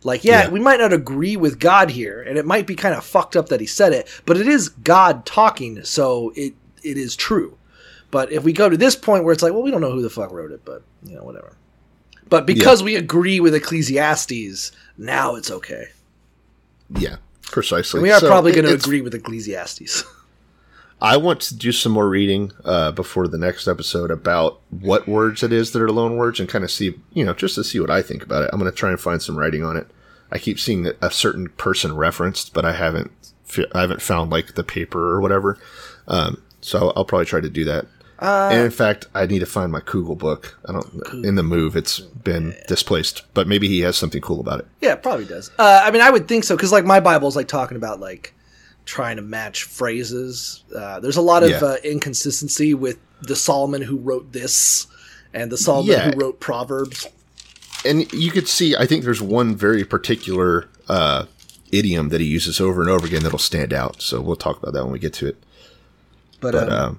Like, 0.04 0.22
yeah, 0.22 0.42
Yeah. 0.42 0.50
we 0.50 0.60
might 0.60 0.78
not 0.80 0.92
agree 0.92 1.34
with 1.34 1.58
God 1.58 1.90
here, 1.90 2.20
and 2.20 2.36
it 2.36 2.44
might 2.44 2.66
be 2.66 2.74
kind 2.76 2.94
of 2.94 3.02
fucked 3.06 3.34
up 3.34 3.48
that 3.48 3.58
he 3.60 3.66
said 3.66 3.94
it, 3.94 4.06
but 4.26 4.36
it 4.36 4.46
is 4.46 4.68
God 4.68 5.24
talking, 5.24 5.82
so 5.82 6.30
it 6.36 6.52
it 6.82 6.98
is 6.98 7.16
true. 7.16 7.56
But 8.14 8.30
if 8.30 8.44
we 8.44 8.52
go 8.52 8.68
to 8.68 8.76
this 8.76 8.94
point 8.94 9.24
where 9.24 9.32
it's 9.32 9.42
like, 9.42 9.52
well, 9.52 9.62
we 9.62 9.72
don't 9.72 9.80
know 9.80 9.90
who 9.90 10.00
the 10.00 10.08
fuck 10.08 10.30
wrote 10.30 10.52
it, 10.52 10.64
but 10.64 10.84
you 11.02 11.16
know, 11.16 11.24
whatever. 11.24 11.56
But 12.28 12.46
because 12.46 12.80
we 12.80 12.94
agree 12.94 13.40
with 13.40 13.56
Ecclesiastes, 13.56 14.70
now 14.96 15.34
it's 15.34 15.50
okay. 15.50 15.86
Yeah, 16.96 17.16
precisely. 17.42 18.00
We 18.02 18.12
are 18.12 18.20
So 18.20 18.28
probably 18.28 18.52
going 18.52 18.66
to 18.66 18.72
agree 18.72 19.00
with 19.00 19.16
Ecclesiastes. 19.16 20.04
I 21.02 21.16
want 21.16 21.40
to 21.40 21.56
do 21.56 21.72
some 21.72 21.90
more 21.90 22.08
reading 22.08 22.52
uh, 22.64 22.92
before 22.92 23.26
the 23.26 23.36
next 23.36 23.66
episode 23.66 24.12
about 24.12 24.60
what 24.70 25.08
words 25.08 25.42
it 25.42 25.52
is 25.52 25.72
that 25.72 25.82
are 25.82 25.90
loan 25.90 26.16
words 26.16 26.38
and 26.38 26.48
kind 26.48 26.62
of 26.62 26.70
see, 26.70 26.94
you 27.14 27.24
know, 27.24 27.34
just 27.34 27.56
to 27.56 27.64
see 27.64 27.80
what 27.80 27.90
I 27.90 28.00
think 28.00 28.22
about 28.22 28.44
it. 28.44 28.50
I'm 28.52 28.60
going 28.60 28.70
to 28.70 28.78
try 28.78 28.90
and 28.90 29.00
find 29.00 29.20
some 29.20 29.36
writing 29.36 29.64
on 29.64 29.76
it. 29.76 29.88
I 30.30 30.38
keep 30.38 30.60
seeing 30.60 30.84
that 30.84 30.98
a 31.02 31.10
certain 31.10 31.48
person 31.48 31.96
referenced, 31.96 32.54
but 32.54 32.64
I 32.64 32.74
haven't, 32.74 33.10
I 33.74 33.80
haven't 33.80 34.02
found 34.02 34.30
like 34.30 34.54
the 34.54 34.62
paper 34.62 35.00
or 35.00 35.20
whatever. 35.20 35.58
Um, 36.06 36.40
so 36.60 36.92
I'll 36.94 37.04
probably 37.04 37.26
try 37.26 37.40
to 37.40 37.50
do 37.50 37.64
that. 37.64 37.86
And 38.20 38.60
in 38.64 38.70
fact, 38.70 39.06
I 39.14 39.26
need 39.26 39.40
to 39.40 39.46
find 39.46 39.70
my 39.72 39.80
Kugel 39.80 40.16
book. 40.16 40.58
I 40.68 40.72
don't. 40.72 41.24
In 41.24 41.34
the 41.34 41.42
move, 41.42 41.76
it's 41.76 42.00
been 42.00 42.54
displaced, 42.68 43.22
but 43.34 43.46
maybe 43.48 43.68
he 43.68 43.80
has 43.80 43.96
something 43.96 44.20
cool 44.20 44.40
about 44.40 44.60
it. 44.60 44.66
Yeah, 44.80 44.94
probably 44.96 45.24
does. 45.26 45.50
Uh, 45.58 45.82
I 45.84 45.90
mean, 45.90 46.02
I 46.02 46.10
would 46.10 46.28
think 46.28 46.44
so 46.44 46.56
because 46.56 46.72
like 46.72 46.84
my 46.84 47.00
Bible's 47.00 47.36
like 47.36 47.48
talking 47.48 47.76
about 47.76 48.00
like 48.00 48.34
trying 48.86 49.16
to 49.16 49.22
match 49.22 49.64
phrases. 49.64 50.62
Uh, 50.74 51.00
there's 51.00 51.16
a 51.16 51.22
lot 51.22 51.42
of 51.42 51.50
Yeah. 51.50 51.58
uh, 51.62 51.76
inconsistency 51.84 52.74
with 52.74 52.98
the 53.22 53.36
Solomon 53.36 53.82
who 53.82 53.96
wrote 53.96 54.32
this 54.32 54.86
and 55.32 55.50
the 55.50 55.56
Solomon 55.58 55.92
Yeah. 55.92 56.10
who 56.10 56.18
wrote 56.20 56.40
Proverbs. 56.40 57.06
and 57.86 58.10
you 58.12 58.30
could 58.30 58.48
see 58.48 58.74
i 58.76 58.86
think 58.86 59.04
there's 59.04 59.20
one 59.20 59.54
very 59.54 59.84
particular 59.84 60.68
uh, 60.88 61.24
idiom 61.70 62.08
that 62.10 62.20
he 62.20 62.26
uses 62.26 62.58
over 62.60 62.80
and 62.80 62.88
over 62.90 63.04
again 63.06 63.22
that'll 63.22 63.38
stand 63.38 63.72
out 63.74 64.00
so 64.00 64.20
we'll 64.22 64.36
talk 64.36 64.56
about 64.62 64.72
that 64.72 64.84
when 64.84 64.92
we 64.92 64.98
get 64.98 65.12
to 65.12 65.26
it 65.26 65.36
But, 66.40 66.52
but 66.52 66.72
um, 66.72 66.78
um, 66.78 66.98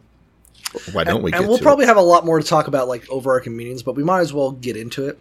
why 0.92 1.04
don't 1.04 1.22
we 1.22 1.32
and 1.32 1.42
get 1.42 1.50
we'll 1.50 1.60
probably 1.60 1.86
it? 1.86 1.88
have 1.88 1.98
a 1.98 2.02
lot 2.02 2.26
more 2.26 2.40
to 2.40 2.46
talk 2.46 2.68
about 2.68 2.88
like 2.88 3.10
overarching 3.10 3.56
meanings, 3.56 3.84
but 3.84 3.96
we 3.96 4.04
might 4.04 4.20
as 4.22 4.34
well 4.34 4.52
get 4.52 4.76
into 4.78 5.08
it. 5.08 5.20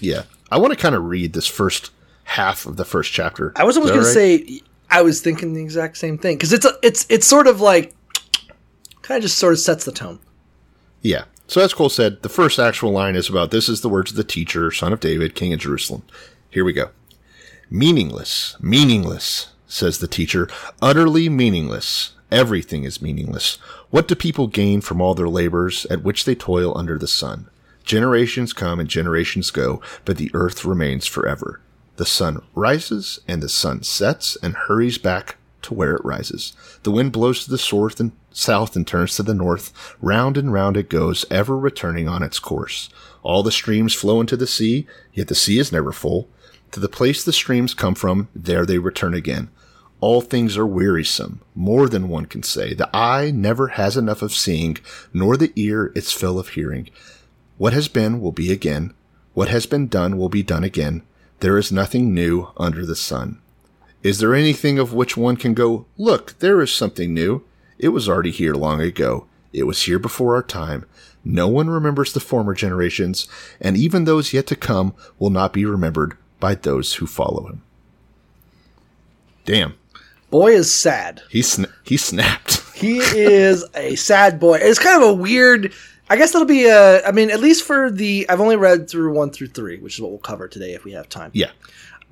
yeah. 0.00 0.24
I 0.50 0.58
want 0.58 0.72
to 0.72 0.78
kind 0.78 0.94
of 0.94 1.04
read 1.04 1.32
this 1.32 1.46
first 1.46 1.90
half 2.24 2.66
of 2.66 2.76
the 2.76 2.84
first 2.84 3.12
chapter. 3.12 3.52
I 3.56 3.64
was 3.64 3.76
almost 3.76 3.92
going 3.94 4.04
that 4.04 4.12
to 4.14 4.20
right? 4.20 4.46
say 4.48 4.60
I 4.90 5.02
was 5.02 5.20
thinking 5.20 5.54
the 5.54 5.62
exact 5.62 5.96
same 5.96 6.18
thing 6.18 6.36
because 6.36 6.52
it's 6.52 6.64
a, 6.66 6.72
it's 6.82 7.06
it's 7.08 7.26
sort 7.26 7.46
of 7.46 7.60
like 7.60 7.94
kind 9.02 9.16
of 9.18 9.22
just 9.22 9.38
sort 9.38 9.52
of 9.52 9.58
sets 9.58 9.84
the 9.84 9.92
tone. 9.92 10.20
yeah. 11.02 11.24
So 11.48 11.60
as 11.60 11.74
cole 11.74 11.88
said 11.90 12.22
the 12.22 12.28
first 12.28 12.58
actual 12.58 12.90
line 12.92 13.16
is 13.16 13.28
about 13.28 13.50
this 13.50 13.68
is 13.68 13.80
the 13.82 13.88
words 13.88 14.10
of 14.12 14.16
the 14.16 14.24
teacher 14.24 14.70
son 14.70 14.92
of 14.92 15.00
david 15.00 15.34
king 15.34 15.52
of 15.52 15.60
jerusalem. 15.60 16.02
Here 16.50 16.64
we 16.64 16.72
go. 16.72 16.90
Meaningless 17.70 18.56
meaningless 18.60 19.48
says 19.66 19.98
the 19.98 20.06
teacher. 20.08 20.48
Utterly 20.80 21.28
meaningless 21.28 22.12
everything 22.34 22.84
is 22.84 23.02
meaningless 23.02 23.56
what 23.90 24.08
do 24.08 24.14
people 24.14 24.46
gain 24.46 24.80
from 24.80 25.00
all 25.00 25.14
their 25.14 25.28
labors 25.28 25.86
at 25.86 26.02
which 26.02 26.24
they 26.24 26.34
toil 26.34 26.76
under 26.76 26.98
the 26.98 27.08
sun 27.08 27.48
generations 27.84 28.52
come 28.52 28.80
and 28.80 28.88
generations 28.88 29.50
go 29.50 29.80
but 30.04 30.16
the 30.16 30.30
earth 30.34 30.64
remains 30.64 31.06
forever 31.06 31.60
the 31.96 32.06
sun 32.06 32.42
rises 32.54 33.20
and 33.28 33.42
the 33.42 33.48
sun 33.48 33.82
sets 33.82 34.36
and 34.42 34.54
hurries 34.54 34.98
back 34.98 35.36
to 35.64 35.74
where 35.74 35.94
it 35.96 36.04
rises. 36.04 36.52
The 36.82 36.90
wind 36.90 37.12
blows 37.12 37.44
to 37.44 37.50
the 37.50 37.58
south 37.58 37.98
and 37.98 38.12
south 38.30 38.76
and 38.76 38.86
turns 38.86 39.16
to 39.16 39.22
the 39.22 39.34
north. 39.34 39.96
Round 40.00 40.36
and 40.36 40.52
round 40.52 40.76
it 40.76 40.88
goes, 40.88 41.24
ever 41.30 41.58
returning 41.58 42.08
on 42.08 42.22
its 42.22 42.38
course. 42.38 42.88
All 43.22 43.42
the 43.42 43.52
streams 43.52 43.94
flow 43.94 44.20
into 44.20 44.36
the 44.36 44.46
sea, 44.46 44.86
yet 45.12 45.28
the 45.28 45.34
sea 45.34 45.58
is 45.58 45.72
never 45.72 45.92
full. 45.92 46.28
To 46.72 46.80
the 46.80 46.88
place 46.88 47.24
the 47.24 47.32
streams 47.32 47.74
come 47.74 47.94
from, 47.94 48.28
there 48.34 48.66
they 48.66 48.78
return 48.78 49.14
again. 49.14 49.50
All 50.04 50.20
things 50.20 50.58
are 50.58 50.66
wearisome, 50.66 51.40
more 51.54 51.88
than 51.88 52.10
one 52.10 52.26
can 52.26 52.42
say. 52.42 52.74
The 52.74 52.94
eye 52.94 53.30
never 53.30 53.68
has 53.68 53.96
enough 53.96 54.20
of 54.20 54.34
seeing, 54.34 54.76
nor 55.14 55.34
the 55.34 55.50
ear 55.56 55.92
its 55.94 56.12
fill 56.12 56.38
of 56.38 56.48
hearing. 56.48 56.90
What 57.56 57.72
has 57.72 57.88
been 57.88 58.20
will 58.20 58.30
be 58.30 58.52
again. 58.52 58.92
What 59.32 59.48
has 59.48 59.64
been 59.64 59.86
done 59.86 60.18
will 60.18 60.28
be 60.28 60.42
done 60.42 60.62
again. 60.62 61.04
There 61.40 61.56
is 61.56 61.72
nothing 61.72 62.12
new 62.12 62.50
under 62.58 62.84
the 62.84 62.94
sun. 62.94 63.38
Is 64.02 64.18
there 64.18 64.34
anything 64.34 64.78
of 64.78 64.92
which 64.92 65.16
one 65.16 65.36
can 65.36 65.54
go, 65.54 65.86
look, 65.96 66.38
there 66.38 66.60
is 66.60 66.74
something 66.74 67.14
new? 67.14 67.42
It 67.78 67.88
was 67.88 68.06
already 68.06 68.30
here 68.30 68.52
long 68.52 68.82
ago. 68.82 69.26
It 69.54 69.62
was 69.62 69.84
here 69.84 69.98
before 69.98 70.34
our 70.34 70.42
time. 70.42 70.84
No 71.24 71.48
one 71.48 71.70
remembers 71.70 72.12
the 72.12 72.20
former 72.20 72.52
generations, 72.52 73.26
and 73.58 73.74
even 73.74 74.04
those 74.04 74.34
yet 74.34 74.46
to 74.48 74.54
come 74.54 74.92
will 75.18 75.30
not 75.30 75.54
be 75.54 75.64
remembered 75.64 76.18
by 76.40 76.56
those 76.56 76.96
who 76.96 77.06
follow 77.06 77.46
him. 77.46 77.62
Damn, 79.46 79.74
Boy 80.30 80.52
is 80.52 80.74
sad. 80.74 81.22
he 81.30 81.40
sna- 81.40 81.72
he 81.84 81.96
snapped. 81.96 82.60
He 82.74 82.98
is 82.98 83.64
a 83.76 83.94
sad 83.94 84.40
boy. 84.40 84.58
It's 84.60 84.80
kind 84.80 85.00
of 85.02 85.08
a 85.08 85.14
weird. 85.14 85.72
I 86.10 86.16
guess 86.16 86.32
that'll 86.32 86.44
be 86.46 86.66
a. 86.66 87.02
I 87.06 87.12
mean, 87.12 87.30
at 87.30 87.38
least 87.40 87.62
for 87.62 87.88
the. 87.90 88.26
I've 88.28 88.40
only 88.40 88.56
read 88.56 88.90
through 88.90 89.14
one 89.14 89.30
through 89.30 89.46
three, 89.48 89.78
which 89.78 89.94
is 89.94 90.00
what 90.00 90.10
we'll 90.10 90.18
cover 90.18 90.48
today 90.48 90.74
if 90.74 90.84
we 90.84 90.90
have 90.92 91.08
time. 91.08 91.30
yeah, 91.34 91.50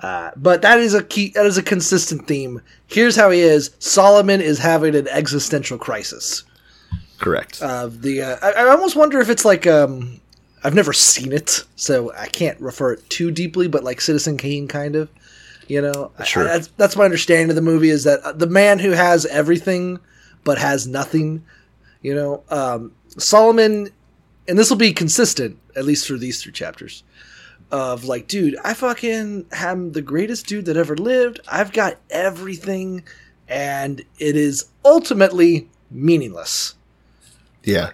But 0.00 0.62
that 0.62 0.78
is 0.78 0.94
a 0.94 1.02
key. 1.02 1.30
That 1.34 1.46
is 1.46 1.58
a 1.58 1.62
consistent 1.64 2.26
theme. 2.28 2.62
Here's 2.86 3.16
how 3.16 3.30
he 3.30 3.40
is. 3.40 3.72
Solomon 3.80 4.40
is 4.40 4.60
having 4.60 4.94
an 4.94 5.08
existential 5.08 5.78
crisis. 5.78 6.44
correct. 7.18 7.60
Of 7.60 8.02
the. 8.02 8.22
Uh, 8.22 8.36
I, 8.40 8.52
I 8.52 8.68
almost 8.68 8.94
wonder 8.96 9.20
if 9.20 9.28
it's 9.28 9.44
like. 9.44 9.66
um 9.66 10.20
I've 10.64 10.76
never 10.76 10.92
seen 10.92 11.32
it, 11.32 11.64
so 11.74 12.12
I 12.14 12.28
can't 12.28 12.58
refer 12.60 12.92
it 12.92 13.10
too 13.10 13.32
deeply. 13.32 13.66
But 13.66 13.82
like 13.82 14.00
Citizen 14.00 14.36
Kane, 14.36 14.68
kind 14.68 14.94
of. 14.94 15.10
You 15.68 15.80
know, 15.82 16.10
Sure. 16.24 16.44
I- 16.44 16.46
that's, 16.58 16.66
that's 16.76 16.96
my 16.96 17.04
understanding 17.04 17.50
of 17.50 17.56
the 17.56 17.62
movie 17.62 17.90
is 17.90 18.04
that 18.04 18.20
uh, 18.20 18.32
the 18.32 18.46
man 18.46 18.78
who 18.78 18.90
has 18.90 19.26
everything 19.26 19.98
but 20.44 20.58
has 20.58 20.86
nothing. 20.86 21.44
You 22.02 22.14
know, 22.14 22.42
um, 22.50 22.92
Solomon, 23.16 23.88
and 24.48 24.58
this 24.58 24.70
will 24.70 24.76
be 24.76 24.92
consistent 24.92 25.58
at 25.76 25.84
least 25.84 26.06
through 26.06 26.18
these 26.18 26.42
three 26.42 26.52
chapters. 26.52 27.04
Of 27.70 28.04
like, 28.04 28.28
dude, 28.28 28.56
I 28.64 28.74
fucking 28.74 29.46
am 29.52 29.92
the 29.92 30.02
greatest 30.02 30.46
dude 30.46 30.66
that 30.66 30.76
ever 30.76 30.94
lived. 30.96 31.40
I've 31.50 31.72
got 31.72 31.96
everything, 32.10 33.02
and 33.48 34.00
it 34.18 34.36
is 34.36 34.66
ultimately 34.84 35.70
meaningless. 35.90 36.74
yeah. 37.62 37.90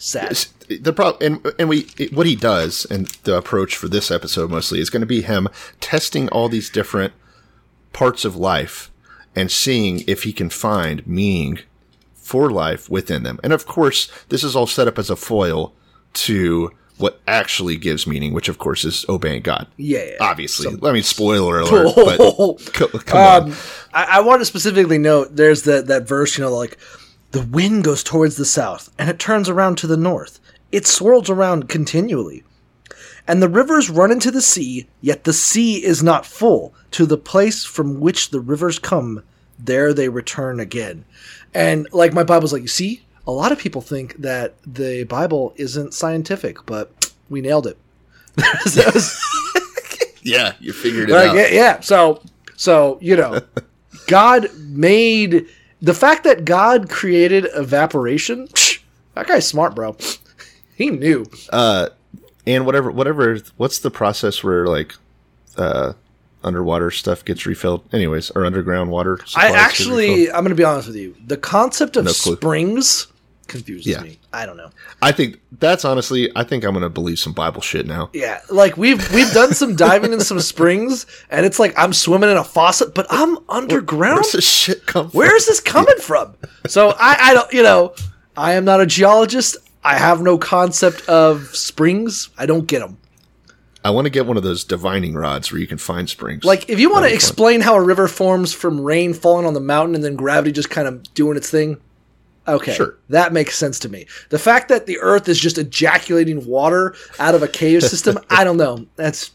Sad. 0.00 0.38
The 0.70 0.92
problem 0.92 1.42
and 1.44 1.54
and 1.58 1.68
we 1.68 1.88
what 2.12 2.26
he 2.28 2.36
does 2.36 2.86
and 2.88 3.06
the 3.24 3.36
approach 3.36 3.74
for 3.76 3.88
this 3.88 4.08
episode 4.08 4.52
mostly 4.52 4.78
is 4.78 4.88
going 4.88 5.00
to 5.00 5.06
be 5.06 5.22
him 5.22 5.48
testing 5.80 6.28
all 6.28 6.48
these 6.48 6.70
different 6.70 7.12
parts 7.92 8.24
of 8.24 8.36
life 8.36 8.88
and 9.34 9.50
seeing 9.50 10.04
if 10.06 10.22
he 10.22 10.32
can 10.32 10.48
find 10.48 11.04
meaning 11.08 11.58
for 12.14 12.52
life 12.52 12.88
within 12.88 13.24
them. 13.24 13.40
And 13.42 13.52
of 13.52 13.66
course, 13.66 14.08
this 14.28 14.44
is 14.44 14.54
all 14.54 14.68
set 14.68 14.86
up 14.86 14.96
as 14.96 15.10
a 15.10 15.16
foil 15.16 15.74
to 16.14 16.70
what 16.98 17.20
actually 17.26 17.76
gives 17.76 18.06
meaning, 18.06 18.32
which 18.32 18.48
of 18.48 18.58
course 18.58 18.84
is 18.84 19.04
obeying 19.08 19.42
God. 19.42 19.66
Yeah, 19.76 20.04
yeah. 20.04 20.16
Obviously. 20.20 20.68
I 20.84 20.92
mean, 20.92 21.02
spoiler 21.02 21.58
alert, 21.58 21.96
but 21.96 22.18
co- 22.72 22.86
come 23.00 23.18
Um, 23.44 23.50
on. 23.50 23.56
I, 23.92 24.18
I 24.18 24.20
want 24.20 24.40
to 24.40 24.44
specifically 24.46 24.98
note 24.98 25.34
there's 25.34 25.62
that 25.64 25.88
that 25.88 26.06
verse, 26.06 26.38
you 26.38 26.44
know, 26.44 26.54
like 26.54 26.78
the 27.32 27.42
wind 27.42 27.84
goes 27.84 28.02
towards 28.02 28.36
the 28.36 28.44
south 28.44 28.90
and 28.98 29.08
it 29.08 29.18
turns 29.18 29.48
around 29.48 29.76
to 29.78 29.86
the 29.86 29.96
north. 29.96 30.40
It 30.72 30.86
swirls 30.86 31.30
around 31.30 31.68
continually. 31.68 32.42
And 33.28 33.40
the 33.42 33.48
rivers 33.48 33.90
run 33.90 34.10
into 34.10 34.30
the 34.30 34.40
sea, 34.40 34.88
yet 35.00 35.24
the 35.24 35.32
sea 35.32 35.84
is 35.84 36.02
not 36.02 36.26
full. 36.26 36.74
To 36.92 37.06
the 37.06 37.18
place 37.18 37.64
from 37.64 38.00
which 38.00 38.30
the 38.30 38.40
rivers 38.40 38.78
come, 38.78 39.22
there 39.58 39.92
they 39.94 40.08
return 40.08 40.58
again. 40.58 41.04
And 41.54 41.86
like 41.92 42.12
my 42.12 42.24
Bible's 42.24 42.52
like, 42.52 42.62
you 42.62 42.68
see, 42.68 43.02
a 43.26 43.30
lot 43.32 43.52
of 43.52 43.58
people 43.58 43.80
think 43.82 44.16
that 44.16 44.54
the 44.66 45.04
Bible 45.04 45.52
isn't 45.56 45.94
scientific, 45.94 46.64
but 46.66 47.12
we 47.28 47.40
nailed 47.40 47.66
it. 47.68 47.76
Yeah, 50.22 50.52
you 50.60 50.72
figured 50.74 51.08
it 51.08 51.14
Like, 51.14 51.30
out. 51.30 51.36
yeah, 51.36 51.46
yeah. 51.48 51.80
So, 51.80 52.22
so 52.56 52.98
you 53.00 53.16
know, 53.16 53.40
God 54.06 54.48
made 54.58 55.46
the 55.82 55.94
fact 55.94 56.24
that 56.24 56.44
God 56.44 56.88
created 56.90 57.46
evaporation. 57.54 58.48
psh, 58.48 58.80
That 59.14 59.26
guy's 59.26 59.46
smart, 59.46 59.74
bro. 59.74 59.96
He 60.74 60.90
knew. 60.90 61.26
Uh, 61.50 61.88
And 62.46 62.64
whatever, 62.66 62.90
whatever. 62.90 63.38
What's 63.56 63.78
the 63.80 63.90
process 63.90 64.42
where 64.42 64.66
like 64.66 64.94
uh, 65.56 65.92
underwater 66.42 66.90
stuff 66.90 67.24
gets 67.24 67.44
refilled? 67.46 67.82
Anyways, 67.92 68.30
or 68.30 68.44
underground 68.46 68.90
water. 68.90 69.20
I 69.36 69.50
actually. 69.52 70.28
I'm 70.30 70.42
going 70.42 70.48
to 70.50 70.54
be 70.54 70.64
honest 70.64 70.88
with 70.88 70.96
you. 70.96 71.14
The 71.26 71.36
concept 71.36 71.96
of 71.96 72.06
No 72.06 72.12
springs 72.12 73.08
confuses 73.50 73.86
Yeah. 73.86 74.00
me. 74.00 74.18
I 74.32 74.46
don't 74.46 74.56
know. 74.56 74.70
I 75.02 75.12
think 75.12 75.40
that's 75.58 75.84
honestly. 75.84 76.30
I 76.34 76.44
think 76.44 76.64
I'm 76.64 76.72
gonna 76.72 76.88
believe 76.88 77.18
some 77.18 77.32
Bible 77.34 77.60
shit 77.60 77.86
now. 77.86 78.08
Yeah, 78.14 78.40
like 78.48 78.76
we've 78.78 79.12
we've 79.12 79.30
done 79.32 79.52
some 79.52 79.76
diving 79.76 80.12
in 80.14 80.20
some 80.20 80.40
springs, 80.40 81.04
and 81.30 81.44
it's 81.44 81.58
like 81.58 81.78
I'm 81.78 81.92
swimming 81.92 82.30
in 82.30 82.36
a 82.38 82.44
faucet, 82.44 82.94
but 82.94 83.06
I'm 83.10 83.36
underground. 83.48 84.16
Where's 84.16 84.32
this 84.32 84.48
shit 84.48 84.86
come 84.86 85.10
from? 85.10 85.18
Where 85.18 85.36
is 85.36 85.46
this 85.46 85.60
coming 85.60 85.98
from? 85.98 86.34
So 86.66 86.90
I, 86.98 87.16
I 87.20 87.34
don't, 87.34 87.52
you 87.52 87.62
know, 87.62 87.94
I 88.36 88.54
am 88.54 88.64
not 88.64 88.80
a 88.80 88.86
geologist. 88.86 89.56
I 89.84 89.96
have 89.98 90.22
no 90.22 90.38
concept 90.38 91.08
of 91.08 91.54
springs. 91.56 92.30
I 92.38 92.46
don't 92.46 92.66
get 92.66 92.80
them. 92.80 92.96
I 93.82 93.88
want 93.90 94.04
to 94.04 94.10
get 94.10 94.26
one 94.26 94.36
of 94.36 94.42
those 94.42 94.62
divining 94.62 95.14
rods 95.14 95.50
where 95.50 95.58
you 95.58 95.66
can 95.66 95.78
find 95.78 96.06
springs. 96.06 96.44
Like, 96.44 96.68
if 96.68 96.78
you 96.78 96.90
want 96.90 97.04
to 97.04 97.08
That'd 97.08 97.12
fun. 97.22 97.28
explain 97.30 97.60
how 97.62 97.74
a 97.76 97.80
river 97.82 98.08
forms 98.08 98.52
from 98.52 98.78
rain 98.82 99.14
falling 99.14 99.46
on 99.46 99.54
the 99.54 99.60
mountain 99.60 99.94
and 99.94 100.04
then 100.04 100.16
gravity 100.16 100.52
just 100.52 100.68
kind 100.68 100.86
of 100.86 101.02
doing 101.14 101.38
its 101.38 101.48
thing, 101.48 101.78
okay, 102.54 102.74
Sure. 102.74 102.96
that 103.08 103.32
makes 103.32 103.56
sense 103.56 103.78
to 103.80 103.88
me. 103.88 104.06
The 104.30 104.38
fact 104.38 104.68
that 104.68 104.86
the 104.86 104.98
Earth 105.00 105.28
is 105.28 105.38
just 105.38 105.58
ejaculating 105.58 106.46
water 106.46 106.94
out 107.18 107.34
of 107.34 107.42
a 107.42 107.48
cave 107.48 107.82
system, 107.82 108.18
I 108.30 108.44
don't 108.44 108.56
know. 108.56 108.86
That's 108.96 109.32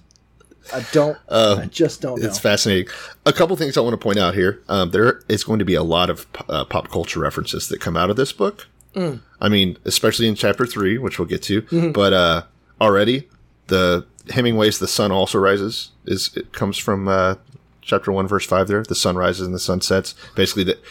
I 0.74 0.86
don't. 0.92 1.18
I 1.30 1.68
just 1.72 2.02
don't 2.02 2.20
know. 2.20 2.24
Um, 2.26 2.30
It's 2.30 2.40
fascinating. 2.40 2.92
A 3.26 3.34
couple 3.34 3.56
things 3.56 3.78
I 3.78 3.82
want 3.82 3.94
to 3.94 3.98
point 4.04 4.18
out 4.18 4.34
here. 4.34 4.62
Um, 4.68 4.90
there 4.92 5.22
is 5.28 5.44
going 5.44 5.60
to 5.60 5.66
be 5.66 5.76
a 5.76 5.84
lot 5.84 6.10
of 6.10 6.26
uh, 6.50 6.66
pop 6.66 6.90
culture 6.90 7.20
references 7.20 7.68
that 7.70 7.80
come 7.80 7.96
out 7.96 8.10
of 8.10 8.16
this 8.16 8.32
book. 8.32 8.68
Mm. 8.96 9.22
I 9.40 9.50
mean, 9.50 9.78
especially 9.86 10.28
in 10.28 10.36
chapter 10.36 10.66
three, 10.66 10.98
which 10.98 11.20
we'll 11.20 11.28
get 11.28 11.44
to. 11.44 11.62
Mm-hmm. 11.64 11.92
But 11.92 12.14
uh, 12.14 12.44
already, 12.82 13.30
the 13.68 14.06
Hemingway's 14.32 14.80
"The 14.80 14.88
Sun 14.88 15.12
Also 15.12 15.38
Rises" 15.38 15.92
is 16.06 16.32
it 16.36 16.52
comes 16.54 16.78
from 16.78 17.08
uh, 17.08 17.36
chapter 17.82 18.12
one, 18.12 18.28
verse 18.28 18.46
five. 18.46 18.68
There, 18.68 18.82
the 18.84 18.96
sun 18.96 19.16
rises 19.18 19.46
and 19.46 19.54
the 19.54 19.60
sun 19.60 19.82
sets. 19.82 20.16
Basically, 20.36 20.64
that 20.64 20.82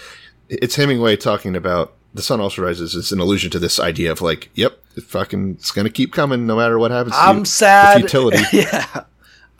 it's 0.49 0.77
Hemingway 0.77 1.16
talking 1.16 1.57
about 1.57 1.95
the 2.15 2.23
sun 2.23 2.41
also 2.41 2.62
rises. 2.62 2.95
It's 2.95 3.12
an 3.12 3.21
allusion 3.21 3.51
to 3.51 3.59
this 3.59 3.79
idea 3.81 4.11
of 4.12 4.23
like, 4.23 4.49
yep, 4.55 4.79
it 4.97 5.05
fucking, 5.05 5.57
it's 5.59 5.71
gonna 5.73 5.91
keep 5.91 6.12
coming 6.12 6.47
no 6.47 6.57
matter 6.57 6.79
what 6.79 6.91
happens. 6.91 7.15
I'm 7.19 7.45
sad. 7.45 7.97
The 7.97 8.01
futility. 8.01 8.43
yeah. 8.53 9.05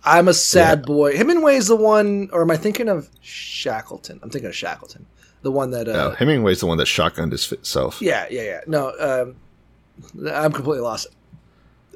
I'm 0.05 0.28
a 0.28 0.34
sad 0.34 0.80
Yeah. 0.80 0.84
boy. 0.86 1.16
Hemingway's 1.16 1.66
the 1.68 1.76
one, 1.76 2.28
or 2.32 2.42
am 2.42 2.50
I 2.50 2.57
thinking 2.57 2.88
of 2.88 3.09
Shackleton? 3.22 4.20
I'm 4.22 4.30
thinking 4.30 4.48
of 4.48 4.55
Shackleton. 4.55 5.07
The 5.42 5.50
one 5.50 5.70
that. 5.72 5.88
Uh, 5.88 5.92
No, 5.92 6.11
Hemingway's 6.12 6.61
the 6.61 6.66
one 6.66 6.78
that 6.78 6.86
shotgunned 6.86 7.32
his 7.32 7.52
self. 7.62 8.00
Yeah, 8.00 8.26
yeah, 8.30 8.42
yeah. 8.42 8.61
No, 8.66 8.92
um, 8.98 9.36
I'm 10.30 10.52
completely 10.52 10.80
lost. 10.82 11.07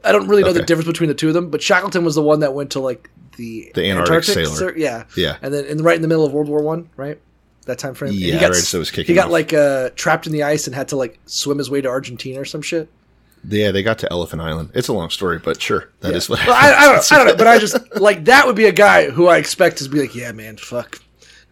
I 0.04 0.12
don't 0.12 0.28
really 0.28 0.42
know 0.42 0.52
the 0.52 0.62
difference 0.62 0.86
between 0.86 1.09
the 1.09 1.14
two 1.14 1.28
of 1.28 1.34
them, 1.34 1.50
but 1.50 1.61
Shackleton 1.62 2.04
was 2.04 2.14
the 2.14 2.22
one 2.22 2.40
that 2.40 2.54
went 2.54 2.70
to 2.72 2.80
like 2.80 3.11
the 3.36 3.70
The 3.74 3.90
Antarctic 3.90 4.34
sailor. 4.34 4.54
sir- 4.54 4.74
yeah, 4.76 5.04
Yeah. 5.16 5.36
and 5.42 5.52
then 5.52 5.64
in, 5.66 5.82
right 5.82 5.96
in 5.96 6.02
the 6.02 6.09
middle 6.09 6.24
of 6.24 6.32
World 6.32 6.48
War 6.48 6.62
One, 6.62 6.88
right? 6.96 7.20
That 7.68 7.78
time 7.78 7.94
frame. 7.94 8.12
Yeah, 8.14 8.34
he 8.34 8.40
got, 8.40 8.48
right, 8.50 8.54
so 8.56 8.78
it 8.78 8.80
was 8.80 8.90
he 8.90 9.14
got 9.14 9.26
off. 9.26 9.30
like 9.32 9.52
uh, 9.52 9.90
trapped 9.94 10.26
in 10.26 10.32
the 10.32 10.42
ice 10.42 10.66
and 10.66 10.74
had 10.74 10.88
to 10.88 10.96
like 10.96 11.20
swim 11.26 11.58
his 11.58 11.70
way 11.70 11.80
to 11.80 11.88
Argentina 11.88 12.40
or 12.40 12.44
some 12.44 12.62
shit. 12.62 12.90
Yeah, 13.48 13.70
they 13.70 13.82
got 13.84 13.98
to 14.00 14.10
Elephant 14.10 14.42
Island. 14.42 14.70
It's 14.74 14.88
a 14.88 14.92
long 14.92 15.10
story, 15.10 15.38
but 15.38 15.62
sure, 15.62 15.90
that 16.00 16.14
is 16.14 16.28
what. 16.28 16.44
Well, 16.46 16.56
I, 16.56 16.72
I, 16.72 16.84
don't 16.86 16.94
know, 16.96 17.02
I 17.10 17.18
don't 17.18 17.26
know, 17.28 17.36
but 17.36 17.46
I 17.46 17.58
just 17.58 17.76
like 18.00 18.24
that 18.24 18.46
would 18.46 18.56
be 18.56 18.64
a 18.64 18.72
guy 18.72 19.10
who 19.10 19.28
I 19.28 19.38
expect 19.38 19.76
to 19.78 19.88
be 19.88 20.00
like, 20.00 20.14
yeah, 20.14 20.32
man, 20.32 20.56
fuck. 20.56 21.00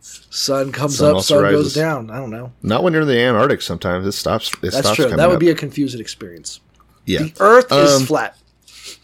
Sun 0.00 0.72
comes 0.72 0.98
Sun 0.98 1.16
up, 1.16 1.22
sun 1.22 1.42
rises. 1.44 1.62
goes 1.62 1.74
down. 1.74 2.10
I 2.10 2.16
don't 2.18 2.30
know. 2.30 2.52
Not 2.62 2.82
when 2.82 2.92
you're 2.92 3.02
in 3.02 3.08
the 3.08 3.18
Antarctic. 3.18 3.62
Sometimes 3.62 4.06
it 4.06 4.12
stops. 4.12 4.50
It 4.54 4.60
That's 4.62 4.78
stops 4.78 4.96
true. 4.96 5.08
That 5.08 5.28
would 5.28 5.34
up. 5.36 5.40
be 5.40 5.50
a 5.50 5.54
confusing 5.54 6.00
experience. 6.00 6.60
yeah. 7.06 7.22
The 7.24 7.32
Earth 7.40 7.70
is 7.72 7.94
Um, 8.00 8.06
flat. 8.06 8.36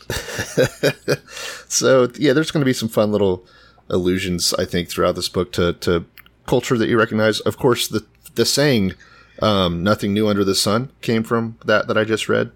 So 1.68 2.10
yeah, 2.16 2.32
there's 2.34 2.50
going 2.50 2.60
to 2.60 2.66
be 2.66 2.72
some 2.74 2.88
fun 2.88 3.12
little 3.12 3.46
allusions, 3.88 4.52
I 4.54 4.64
think, 4.66 4.88
throughout 4.90 5.14
this 5.14 5.28
book 5.28 5.52
to 5.52 5.72
to 5.74 6.04
culture 6.46 6.76
that 6.78 6.88
you 6.88 6.98
recognize. 6.98 7.40
Of 7.40 7.56
course, 7.58 7.88
the 7.88 8.04
the 8.34 8.44
saying 8.44 8.94
um, 9.40 9.82
"nothing 9.82 10.12
new 10.12 10.28
under 10.28 10.44
the 10.44 10.54
sun" 10.54 10.90
came 11.00 11.22
from 11.22 11.56
that 11.64 11.88
that 11.88 11.96
I 11.98 12.04
just 12.04 12.28
read, 12.28 12.50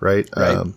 right? 0.00 0.28
Right. 0.36 0.56
Um, 0.56 0.74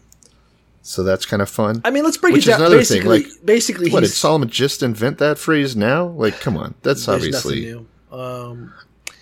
so 0.81 1.01
that's 1.01 1.25
kind 1.25 1.41
of 1.41 1.49
fun. 1.49 1.81
I 1.83 1.89
mean, 1.89 2.03
let's 2.03 2.17
break 2.17 2.33
Which 2.33 2.47
it 2.47 2.51
is 2.51 2.57
down. 2.57 2.61
another 2.61 2.83
thing, 2.83 3.05
like, 3.05 3.25
basically, 3.43 3.89
what 3.89 4.01
did 4.01 4.09
Solomon 4.09 4.49
just 4.49 4.83
invent 4.83 5.17
that 5.17 5.39
phrase 5.39 5.75
now? 5.75 6.05
Like, 6.05 6.39
come 6.39 6.57
on, 6.57 6.75
that's 6.83 7.07
obviously. 7.07 7.61
new. 7.61 7.87
Um, 8.11 8.71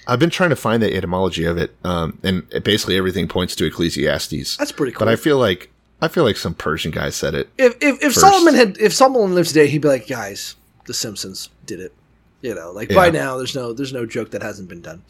I've 0.05 0.19
been 0.19 0.29
trying 0.29 0.49
to 0.49 0.57
find 0.57 0.83
the 0.83 0.93
etymology 0.93 1.45
of 1.45 1.57
it, 1.57 1.73
um, 1.85 2.19
and 2.21 2.45
it, 2.51 2.65
basically 2.65 2.97
everything 2.97 3.29
points 3.29 3.55
to 3.55 3.65
Ecclesiastes. 3.65 4.57
That's 4.57 4.73
pretty 4.73 4.91
cool. 4.91 5.05
But 5.05 5.07
I 5.07 5.15
feel 5.15 5.37
like 5.37 5.71
I 6.01 6.09
feel 6.09 6.25
like 6.25 6.35
some 6.35 6.53
Persian 6.53 6.91
guy 6.91 7.09
said 7.09 7.33
it. 7.33 7.49
if 7.57 7.77
if, 7.81 8.03
if 8.03 8.13
Solomon 8.13 8.55
had 8.55 8.77
if 8.77 8.93
Solomon 8.93 9.33
lived 9.33 9.47
today, 9.47 9.67
he'd 9.67 9.81
be 9.81 9.87
like, 9.87 10.07
guys, 10.07 10.55
The 10.85 10.93
Simpsons 10.93 11.49
did 11.65 11.79
it. 11.79 11.93
You 12.43 12.53
know, 12.53 12.73
like 12.73 12.93
by 12.93 13.09
now, 13.09 13.37
there's 13.37 13.55
no 13.55 13.71
there's 13.71 13.93
no 13.93 14.05
joke 14.05 14.31
that 14.31 14.43
hasn't 14.43 14.67
been 14.67 14.81
done. 14.81 15.01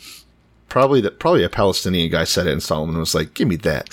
Probably 0.69 1.01
that. 1.01 1.17
Probably 1.17 1.43
a 1.43 1.49
Palestinian 1.49 2.11
guy 2.11 2.25
said 2.25 2.45
it, 2.45 2.51
and 2.51 2.61
Solomon 2.61 2.95
was 2.99 3.15
like, 3.15 3.33
"Give 3.33 3.47
me 3.47 3.55
that." 3.55 3.89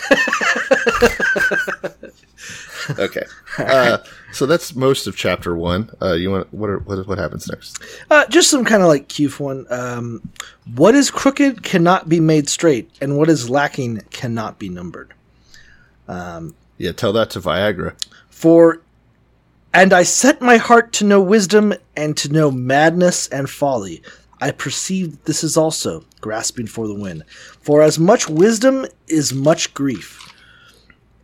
okay, 2.99 3.25
uh, 3.57 3.97
so 4.33 4.45
that's 4.45 4.75
most 4.75 5.07
of 5.07 5.17
chapter 5.17 5.57
one. 5.57 5.89
Uh, 6.03 6.13
you 6.13 6.31
want 6.31 6.53
what? 6.53 6.69
Are, 6.69 6.81
what? 6.81 7.09
What 7.09 7.17
happens 7.17 7.49
next? 7.49 7.83
Uh, 8.11 8.27
just 8.27 8.51
some 8.51 8.67
kind 8.67 8.83
of 8.83 8.89
like 8.89 9.09
cute 9.09 9.41
one. 9.41 9.67
Um, 9.71 10.21
what 10.75 10.95
is 10.95 11.11
crooked 11.11 11.63
cannot 11.63 12.11
be 12.11 12.21
made 12.21 12.51
straight, 12.51 12.91
and 13.01 13.17
what 13.17 13.31
is 13.31 13.49
lacking 13.49 14.03
cannot 14.11 14.59
be 14.59 14.69
numbered. 14.69 15.15
Yeah, 16.77 16.93
tell 16.93 17.15
that 17.15 17.31
to 17.31 17.41
Viagra. 17.41 17.95
For 18.29 18.83
and 19.73 19.93
I 19.93 20.03
set 20.03 20.41
my 20.41 20.57
heart 20.57 20.93
to 20.95 21.05
know 21.05 21.21
wisdom 21.21 21.75
and 21.97 22.17
to 22.19 22.29
know 22.33 22.51
madness 22.51 23.29
and 23.29 23.49
folly. 23.49 24.03
I 24.41 24.51
perceive 24.53 25.11
that 25.13 25.25
this 25.27 25.45
is 25.45 25.57
also 25.57 26.05
grasping 26.21 26.67
for 26.67 26.89
the 26.89 26.95
wind. 26.95 27.25
For 27.61 27.83
as 27.83 27.99
much 27.99 28.29
wisdom 28.29 28.87
is 29.07 29.33
much 29.35 29.75
grief, 29.75 30.33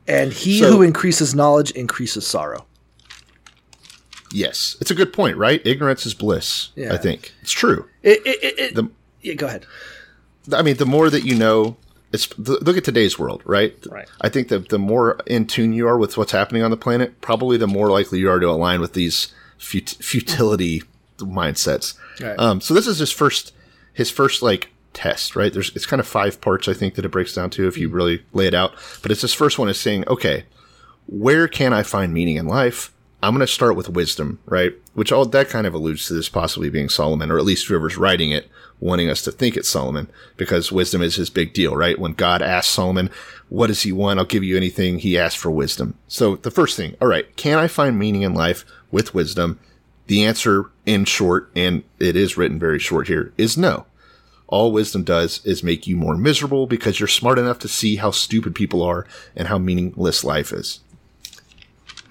and 0.06 0.32
he 0.32 0.60
So- 0.60 0.70
who 0.70 0.82
increases 0.82 1.34
knowledge 1.34 1.70
increases 1.72 2.26
sorrow. 2.26 2.66
Yes, 4.32 4.76
it's 4.80 4.90
a 4.90 4.94
good 4.94 5.12
point, 5.12 5.36
right? 5.36 5.62
Ignorance 5.64 6.04
is 6.04 6.12
bliss. 6.12 6.70
Yeah. 6.74 6.92
I 6.92 6.96
think 6.98 7.32
it's 7.42 7.52
true. 7.52 7.86
It, 8.02 8.20
it, 8.26 8.42
it, 8.44 8.58
it- 8.58 8.74
The- 8.74 8.90
yeah, 9.22 9.34
go 9.34 9.46
ahead. 9.46 9.66
I 10.52 10.62
mean, 10.62 10.76
the 10.76 10.86
more 10.86 11.10
that 11.10 11.24
you 11.24 11.34
know, 11.34 11.76
it's 12.16 12.38
look 12.38 12.76
at 12.76 12.84
today's 12.84 13.18
world, 13.18 13.42
right? 13.44 13.76
Right. 13.90 14.08
I 14.22 14.28
think 14.28 14.48
that 14.48 14.70
the 14.70 14.78
more 14.78 15.20
in 15.26 15.46
tune 15.46 15.72
you 15.72 15.86
are 15.86 15.98
with 15.98 16.16
what's 16.16 16.32
happening 16.32 16.62
on 16.62 16.70
the 16.70 16.76
planet, 16.76 17.20
probably 17.20 17.56
the 17.56 17.66
more 17.66 17.90
likely 17.90 18.18
you 18.18 18.30
are 18.30 18.40
to 18.40 18.48
align 18.48 18.80
with 18.80 18.94
these 18.94 19.32
fut- 19.58 19.96
futility 20.00 20.82
mindsets. 21.18 21.94
Right. 22.20 22.38
Um, 22.38 22.60
so 22.60 22.74
this 22.74 22.86
is 22.86 22.98
his 22.98 23.12
first, 23.12 23.52
his 23.92 24.10
first 24.10 24.42
like 24.42 24.70
test, 24.94 25.36
right? 25.36 25.52
There's 25.52 25.74
it's 25.76 25.86
kind 25.86 26.00
of 26.00 26.06
five 26.08 26.40
parts 26.40 26.68
I 26.68 26.72
think 26.72 26.94
that 26.94 27.04
it 27.04 27.10
breaks 27.10 27.34
down 27.34 27.50
to 27.50 27.68
if 27.68 27.76
you 27.76 27.88
really 27.88 28.24
lay 28.32 28.46
it 28.46 28.54
out. 28.54 28.74
But 29.02 29.10
it's 29.10 29.22
this 29.22 29.34
first 29.34 29.58
one 29.58 29.68
is 29.68 29.78
saying, 29.78 30.08
okay, 30.08 30.44
where 31.06 31.46
can 31.46 31.72
I 31.72 31.82
find 31.82 32.12
meaning 32.12 32.36
in 32.36 32.46
life? 32.46 32.92
I'm 33.22 33.34
going 33.34 33.46
to 33.46 33.52
start 33.52 33.76
with 33.76 33.88
wisdom, 33.88 34.38
right? 34.46 34.72
Which 34.94 35.10
all 35.10 35.24
that 35.24 35.48
kind 35.48 35.66
of 35.66 35.74
alludes 35.74 36.06
to 36.06 36.14
this 36.14 36.28
possibly 36.28 36.70
being 36.70 36.88
Solomon, 36.88 37.30
or 37.30 37.38
at 37.38 37.44
least 37.44 37.66
whoever's 37.66 37.96
writing 37.96 38.30
it, 38.30 38.48
wanting 38.78 39.08
us 39.08 39.22
to 39.22 39.32
think 39.32 39.56
it's 39.56 39.68
Solomon, 39.68 40.08
because 40.36 40.70
wisdom 40.70 41.00
is 41.02 41.16
his 41.16 41.30
big 41.30 41.52
deal, 41.54 41.74
right? 41.74 41.98
When 41.98 42.12
God 42.12 42.42
asked 42.42 42.70
Solomon, 42.70 43.10
what 43.48 43.68
does 43.68 43.82
he 43.82 43.92
want? 43.92 44.18
I'll 44.18 44.26
give 44.26 44.44
you 44.44 44.56
anything. 44.56 44.98
He 44.98 45.18
asked 45.18 45.38
for 45.38 45.50
wisdom. 45.50 45.96
So 46.08 46.36
the 46.36 46.50
first 46.50 46.76
thing, 46.76 46.94
all 47.00 47.08
right, 47.08 47.34
can 47.36 47.58
I 47.58 47.68
find 47.68 47.98
meaning 47.98 48.22
in 48.22 48.34
life 48.34 48.64
with 48.90 49.14
wisdom? 49.14 49.58
The 50.08 50.24
answer 50.24 50.70
in 50.84 51.04
short, 51.04 51.50
and 51.56 51.82
it 51.98 52.16
is 52.16 52.36
written 52.36 52.58
very 52.58 52.78
short 52.78 53.08
here, 53.08 53.32
is 53.38 53.56
no. 53.56 53.86
All 54.48 54.70
wisdom 54.70 55.02
does 55.02 55.44
is 55.44 55.64
make 55.64 55.86
you 55.86 55.96
more 55.96 56.16
miserable 56.16 56.66
because 56.66 57.00
you're 57.00 57.08
smart 57.08 57.38
enough 57.38 57.58
to 57.60 57.68
see 57.68 57.96
how 57.96 58.12
stupid 58.12 58.54
people 58.54 58.82
are 58.82 59.06
and 59.34 59.48
how 59.48 59.58
meaningless 59.58 60.22
life 60.22 60.52
is. 60.52 60.80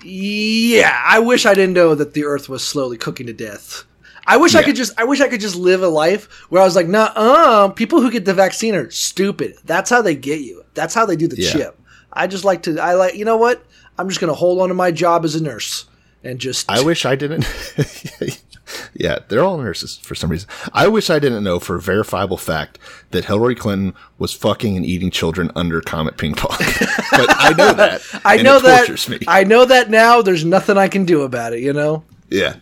Yeah, 0.06 1.02
I 1.04 1.20
wish 1.20 1.46
I 1.46 1.54
didn't 1.56 1.74
know 1.74 1.96
that 1.96 2.14
the 2.14 2.26
Earth 2.26 2.48
was 2.48 2.64
slowly 2.64 2.98
cooking 2.98 3.26
to 3.28 3.34
death. 3.34 3.84
I 4.28 4.38
wish 4.38 4.56
I 4.56 4.64
could 4.64 4.76
just 4.76 5.00
I 5.00 5.04
wish 5.04 5.22
I 5.22 5.28
could 5.28 5.40
just 5.42 5.56
live 5.56 5.84
a 5.84 5.88
life 5.88 6.26
where 6.50 6.62
I 6.62 6.66
was 6.66 6.76
like, 6.76 6.88
nah, 6.88 7.12
uh, 7.16 7.70
people 7.70 8.02
who 8.02 8.10
get 8.12 8.26
the 8.26 8.34
vaccine 8.34 8.74
are 8.76 8.90
stupid. 8.90 9.56
That's 9.66 9.90
how 9.90 10.02
they 10.02 10.16
get 10.16 10.40
you. 10.42 10.64
That's 10.74 10.94
how 10.96 11.06
they 11.06 11.16
do 11.16 11.28
the 11.28 11.40
Yeah. 11.42 11.52
chip. 11.52 11.80
I 12.12 12.28
just 12.28 12.44
like 12.44 12.64
to 12.64 12.80
I 12.80 12.94
like 12.94 13.16
you 13.16 13.26
know 13.26 13.38
what? 13.38 13.64
I'm 13.98 14.08
just 14.10 14.20
gonna 14.20 14.34
hold 14.34 14.62
on 14.62 14.70
to 14.70 14.74
my 14.76 14.92
job 14.92 15.26
as 15.26 15.36
a 15.36 15.44
nurse 15.44 15.86
and 16.24 16.40
just 16.40 16.70
I 16.72 16.82
wish 16.84 17.06
I 17.06 17.16
didn't. 17.16 17.46
Yeah, 18.98 19.20
they're 19.28 19.44
all 19.44 19.58
nurses 19.58 19.98
for 19.98 20.16
some 20.16 20.32
reason. 20.32 20.50
I 20.74 20.88
wish 20.88 21.10
I 21.10 21.20
didn't 21.20 21.44
know 21.44 21.60
for 21.60 21.76
a 21.76 21.82
verifiable 21.82 22.38
fact 22.38 22.80
that 23.12 23.26
Hillary 23.26 23.56
Clinton 23.56 23.94
was 24.18 24.32
fucking 24.34 24.76
and 24.78 24.86
eating 24.86 25.12
children 25.12 25.52
under 25.56 25.82
Comet 25.82 26.18
Ping 26.18 26.34
Pong. 26.34 26.58
but 27.12 27.30
I 27.38 27.54
know 27.58 27.74
that. 27.74 28.02
I 28.26 28.38
know 28.38 28.60
that. 28.60 29.10
me. 29.10 29.20
I 29.28 29.44
know 29.44 29.66
that 29.66 29.90
now. 29.90 30.22
There's 30.22 30.46
nothing 30.46 30.78
I 30.78 30.88
can 30.88 31.06
do 31.06 31.24
about 31.24 31.54
it. 31.54 31.60
You 31.60 31.74
know. 31.74 32.04
Yeah, 32.30 32.56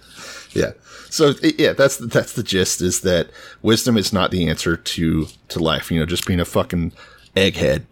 yeah. 0.54 0.72
So 1.10 1.34
yeah, 1.44 1.74
that's 1.74 1.98
the, 1.98 2.08
that's 2.08 2.34
the 2.34 2.44
gist. 2.44 2.82
Is 2.82 3.02
that 3.02 3.30
wisdom 3.62 3.96
is 3.96 4.12
not 4.12 4.32
the 4.32 4.50
answer 4.50 4.76
to 4.76 5.28
to 5.50 5.60
life. 5.60 5.92
You 5.92 6.00
know, 6.00 6.06
just 6.06 6.26
being 6.26 6.40
a 6.40 6.46
fucking 6.46 6.94
egghead. 7.36 7.84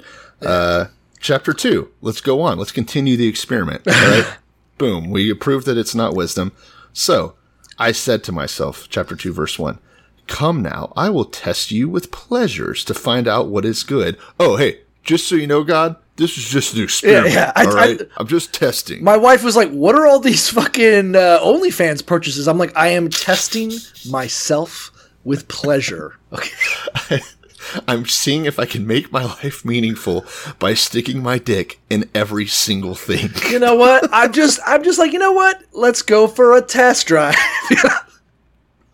Uh, 0.42 0.86
chapter 1.20 1.54
two. 1.54 1.92
Let's 2.02 2.22
go 2.22 2.42
on. 2.42 2.58
Let's 2.58 2.72
continue 2.72 3.16
the 3.18 3.28
experiment. 3.28 3.88
All 3.88 3.94
right. 3.94 4.38
Boom. 4.80 5.12
We 5.12 5.32
proved 5.36 5.68
that 5.68 5.78
it's 5.78 5.94
not 5.94 6.16
wisdom. 6.16 6.52
So 6.92 7.36
I 7.82 7.92
said 7.92 8.24
to 8.26 8.32
myself, 8.32 8.88
chapter 8.90 9.16
two, 9.16 9.34
verse 9.34 9.58
one. 9.58 9.80
Come 10.28 10.62
now, 10.62 10.94
I 10.96 11.10
will 11.10 11.26
test 11.26 11.72
you 11.72 11.90
with 11.90 12.12
pleasures 12.12 12.86
to 12.86 12.94
find 12.94 13.28
out 13.28 13.48
what 13.50 13.66
is 13.66 13.84
good. 13.84 14.18
Oh, 14.40 14.56
hey, 14.56 14.82
just 15.04 15.28
so 15.28 15.36
you 15.36 15.48
know, 15.48 15.64
God, 15.64 15.96
this 16.16 16.38
is 16.38 16.48
just 16.48 16.76
an 16.76 16.84
experiment. 16.84 17.34
yeah, 17.34 17.52
I- 17.56 17.66
all 17.66 17.72
I- 17.72 17.76
right, 17.76 18.02
I'm 18.18 18.28
just 18.28 18.54
testing. 18.54 19.04
My 19.04 19.18
wife 19.18 19.44
was 19.44 19.56
like, 19.56 19.72
"What 19.72 19.96
are 19.96 20.06
all 20.06 20.20
these 20.20 20.48
fucking 20.50 21.16
uh, 21.16 21.40
OnlyFans 21.44 22.06
purchases?" 22.06 22.48
I'm 22.48 22.60
like, 22.60 22.72
"I 22.78 22.90
am 22.90 23.10
testing 23.10 23.72
myself 24.10 24.92
with 25.24 25.48
pleasure." 25.48 26.16
Okay. 26.34 27.20
I'm 27.88 28.06
seeing 28.06 28.46
if 28.46 28.60
I 28.60 28.66
can 28.66 28.86
make 28.88 29.12
my 29.12 29.24
life 29.24 29.64
meaningful 29.66 30.26
by 30.60 30.74
sticking 30.74 31.22
my 31.24 31.38
dick 31.38 31.80
in 31.90 32.10
every 32.14 32.46
single 32.48 32.96
thing. 32.96 33.30
You 33.50 33.60
know 33.60 33.76
what? 33.76 34.10
I'm 34.12 34.32
just, 34.34 34.60
I'm 34.66 34.84
just 34.84 35.00
like, 35.00 35.14
you 35.14 35.20
know 35.20 35.32
what? 35.34 35.62
Let's 35.74 36.02
go 36.02 36.28
for 36.28 36.56
a 36.56 36.62
test 36.62 37.08
drive. 37.08 37.36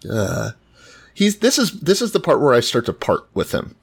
He's 1.14 1.40
this 1.40 1.58
is 1.58 1.80
this 1.80 2.02
is 2.02 2.12
the 2.12 2.20
part 2.20 2.40
where 2.40 2.54
I 2.54 2.60
start 2.60 2.86
to 2.86 2.94
part 2.94 3.28
with 3.34 3.52
him. 3.52 3.76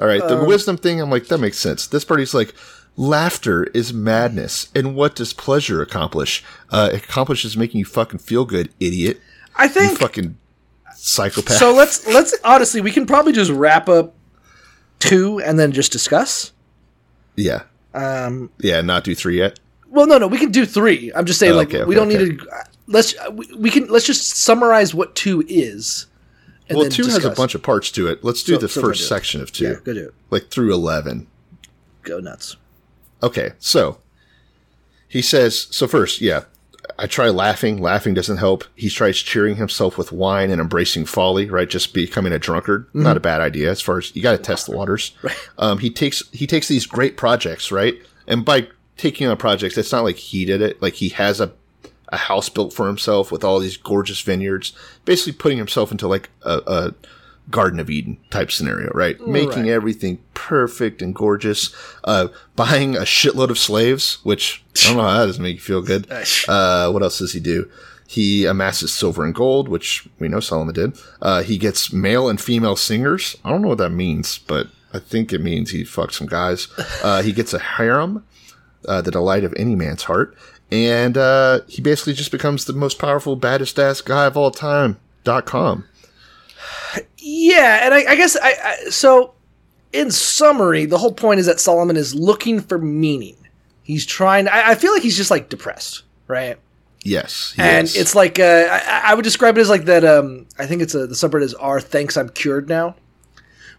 All 0.00 0.08
right, 0.08 0.26
the 0.26 0.44
wisdom 0.44 0.76
thing, 0.76 1.00
I'm 1.00 1.10
like, 1.10 1.26
that 1.26 1.38
makes 1.38 1.58
sense. 1.58 1.86
This 1.86 2.04
part, 2.06 2.20
he's 2.20 2.32
like, 2.32 2.54
laughter 2.96 3.64
is 3.74 3.92
madness, 3.92 4.68
and 4.74 4.94
what 4.96 5.14
does 5.14 5.32
pleasure 5.34 5.82
accomplish? 5.82 6.42
Uh, 6.70 6.88
it 6.92 7.04
accomplishes 7.04 7.54
making 7.56 7.78
you 7.80 7.84
fucking 7.84 8.18
feel 8.20 8.44
good, 8.46 8.70
idiot. 8.80 9.20
I 9.56 9.64
You 9.64 9.70
think 9.70 9.98
fucking 9.98 10.38
psychopath. 10.96 11.58
so. 11.58 11.74
Let's 11.74 12.06
let's 12.08 12.34
honestly, 12.44 12.80
we 12.80 12.90
can 12.90 13.04
probably 13.06 13.32
just 13.32 13.50
wrap 13.50 13.88
up 13.88 14.14
two 15.00 15.40
and 15.40 15.58
then 15.58 15.72
just 15.72 15.90
discuss. 15.92 16.52
yeah, 17.36 17.62
Um, 17.94 18.50
yeah, 18.58 18.80
not 18.80 19.02
do 19.04 19.14
three 19.14 19.38
yet. 19.38 19.58
well, 19.88 20.06
no, 20.06 20.18
no, 20.18 20.26
we 20.28 20.38
can 20.38 20.50
do 20.52 20.64
three. 20.64 21.10
I'm 21.14 21.24
just 21.26 21.40
saying, 21.40 21.52
Oh, 21.54 21.56
like, 21.56 21.68
okay, 21.68 21.78
we 21.84 21.96
okay, 21.98 22.14
don't 22.14 22.22
okay. 22.22 22.30
need 22.32 22.38
to. 22.40 22.48
Let's 22.86 23.14
we, 23.32 23.46
we 23.56 23.70
can 23.70 23.88
let's 23.88 24.06
just 24.06 24.26
summarize 24.36 24.94
what 24.94 25.14
two 25.16 25.44
is. 25.48 26.06
And 26.68 26.78
Well, 26.78 26.88
two 26.88 27.04
has 27.06 27.24
a 27.24 27.30
bunch 27.30 27.54
of 27.56 27.62
parts 27.62 27.90
to 27.92 28.06
it. 28.06 28.22
Let's 28.22 28.42
do 28.44 28.54
So- 28.54 28.60
the 28.60 28.68
so 28.68 28.80
first 28.80 29.00
do 29.00 29.06
section 29.06 29.40
of 29.40 29.50
two, 29.52 29.64
Yeah, 29.64 29.74
go 29.84 29.92
do 29.94 30.04
it. 30.08 30.14
like 30.30 30.50
through 30.50 30.72
eleven. 30.72 31.26
Go 32.02 32.20
nuts. 32.20 32.56
Okay, 33.22 33.50
so 33.58 33.98
he 35.08 35.20
says, 35.22 35.66
so 35.70 35.86
first, 35.88 36.20
yeah, 36.20 36.44
I 36.98 37.06
try 37.06 37.28
laughing. 37.30 37.78
Laughing 37.78 38.14
doesn't 38.14 38.38
help. 38.38 38.64
He 38.74 38.88
tries 38.88 39.18
cheering 39.18 39.56
himself 39.56 39.96
with 39.98 40.12
wine 40.12 40.50
and 40.50 40.60
embracing 40.60 41.04
folly, 41.06 41.48
right? 41.48 41.68
Just 41.68 41.94
becoming 41.94 42.32
a 42.32 42.38
drunkard. 42.38 42.86
Not 42.94 43.16
a 43.16 43.20
bad 43.20 43.40
idea 43.40 43.70
as 43.70 43.80
far 43.80 43.98
as 43.98 44.14
you 44.14 44.22
got 44.22 44.32
to 44.32 44.38
test 44.38 44.66
the 44.66 44.76
waters. 44.76 45.12
Um, 45.58 45.78
he 45.78 45.90
takes, 45.90 46.26
he 46.30 46.46
takes 46.46 46.68
these 46.68 46.86
great 46.86 47.18
projects, 47.18 47.70
right? 47.70 47.94
And 48.26 48.46
by 48.46 48.68
taking 48.96 49.26
on 49.26 49.36
projects, 49.36 49.76
it's 49.76 49.92
not 49.92 50.04
like 50.04 50.16
he 50.16 50.46
did 50.46 50.62
it. 50.62 50.80
Like 50.80 50.94
he 50.94 51.10
has 51.10 51.38
a, 51.38 51.52
a 52.08 52.16
house 52.16 52.48
built 52.48 52.72
for 52.72 52.86
himself 52.86 53.30
with 53.30 53.44
all 53.44 53.58
these 53.58 53.76
gorgeous 53.76 54.20
vineyards, 54.22 54.72
basically 55.04 55.34
putting 55.34 55.58
himself 55.58 55.92
into 55.92 56.08
like 56.08 56.30
a, 56.42 56.62
a 56.66 56.94
Garden 57.50 57.80
of 57.80 57.90
Eden 57.90 58.18
type 58.30 58.50
scenario, 58.52 58.90
right? 58.92 59.20
Making 59.26 59.68
everything 59.68 60.18
perfect 60.34 61.02
and 61.02 61.14
gorgeous. 61.14 61.74
Uh, 62.04 62.28
buying 62.56 62.96
a 62.96 63.00
shitload 63.00 63.50
of 63.50 63.58
slaves, 63.58 64.18
which 64.24 64.64
I 64.84 64.88
don't 64.88 64.96
know 64.96 65.02
how 65.02 65.20
that 65.20 65.26
doesn't 65.26 65.42
make 65.42 65.56
you 65.56 65.60
feel 65.60 65.82
good. 65.82 66.10
Uh, 66.48 66.90
what 66.90 67.02
else 67.02 67.18
does 67.18 67.32
he 67.32 67.40
do? 67.40 67.70
He 68.06 68.44
amasses 68.44 68.92
silver 68.92 69.24
and 69.24 69.34
gold, 69.34 69.68
which 69.68 70.08
we 70.18 70.28
know 70.28 70.40
Solomon 70.40 70.74
did. 70.74 70.98
Uh, 71.22 71.42
he 71.42 71.58
gets 71.58 71.92
male 71.92 72.28
and 72.28 72.40
female 72.40 72.76
singers. 72.76 73.36
I 73.44 73.50
don't 73.50 73.62
know 73.62 73.68
what 73.68 73.78
that 73.78 73.90
means, 73.90 74.38
but 74.38 74.68
I 74.92 74.98
think 74.98 75.32
it 75.32 75.40
means 75.40 75.70
he 75.70 75.84
fucked 75.84 76.14
some 76.14 76.26
guys. 76.26 76.68
Uh, 77.02 77.22
he 77.22 77.32
gets 77.32 77.54
a 77.54 77.58
harem, 77.58 78.24
uh, 78.86 79.00
the 79.00 79.10
delight 79.10 79.44
of 79.44 79.54
any 79.56 79.74
man's 79.74 80.02
heart. 80.04 80.36
And 80.72 81.16
uh, 81.16 81.60
he 81.68 81.80
basically 81.80 82.12
just 82.12 82.32
becomes 82.32 82.64
the 82.64 82.72
most 82.72 82.98
powerful, 82.98 83.36
baddest 83.36 83.78
ass 83.78 84.00
guy 84.00 84.26
of 84.26 84.36
all 84.36 84.50
time. 84.50 84.98
Dot 85.24 85.46
com. 85.46 85.84
Yeah, 87.20 87.80
and 87.84 87.94
I, 87.94 88.12
I 88.12 88.16
guess 88.16 88.36
I, 88.36 88.54
I 88.64 88.90
so 88.90 89.34
in 89.92 90.10
summary, 90.10 90.86
the 90.86 90.98
whole 90.98 91.12
point 91.12 91.40
is 91.40 91.46
that 91.46 91.60
Solomon 91.60 91.96
is 91.96 92.14
looking 92.14 92.60
for 92.60 92.78
meaning. 92.78 93.36
He's 93.82 94.06
trying. 94.06 94.48
I, 94.48 94.70
I 94.70 94.74
feel 94.74 94.92
like 94.92 95.02
he's 95.02 95.16
just 95.16 95.30
like 95.30 95.48
depressed, 95.48 96.02
right? 96.28 96.58
Yes. 97.02 97.54
and 97.58 97.86
is. 97.86 97.96
it's 97.96 98.14
like 98.14 98.38
uh, 98.38 98.68
I, 98.70 99.02
I 99.06 99.14
would 99.14 99.22
describe 99.22 99.56
it 99.58 99.60
as 99.60 99.70
like 99.70 99.86
that. 99.86 100.04
Um, 100.04 100.46
I 100.58 100.66
think 100.66 100.82
it's 100.82 100.94
a, 100.94 101.06
the 101.06 101.14
subreddit 101.14 101.42
is 101.42 101.54
"R 101.54 101.80
thanks 101.80 102.16
I'm 102.16 102.28
cured 102.28 102.68
now," 102.68 102.94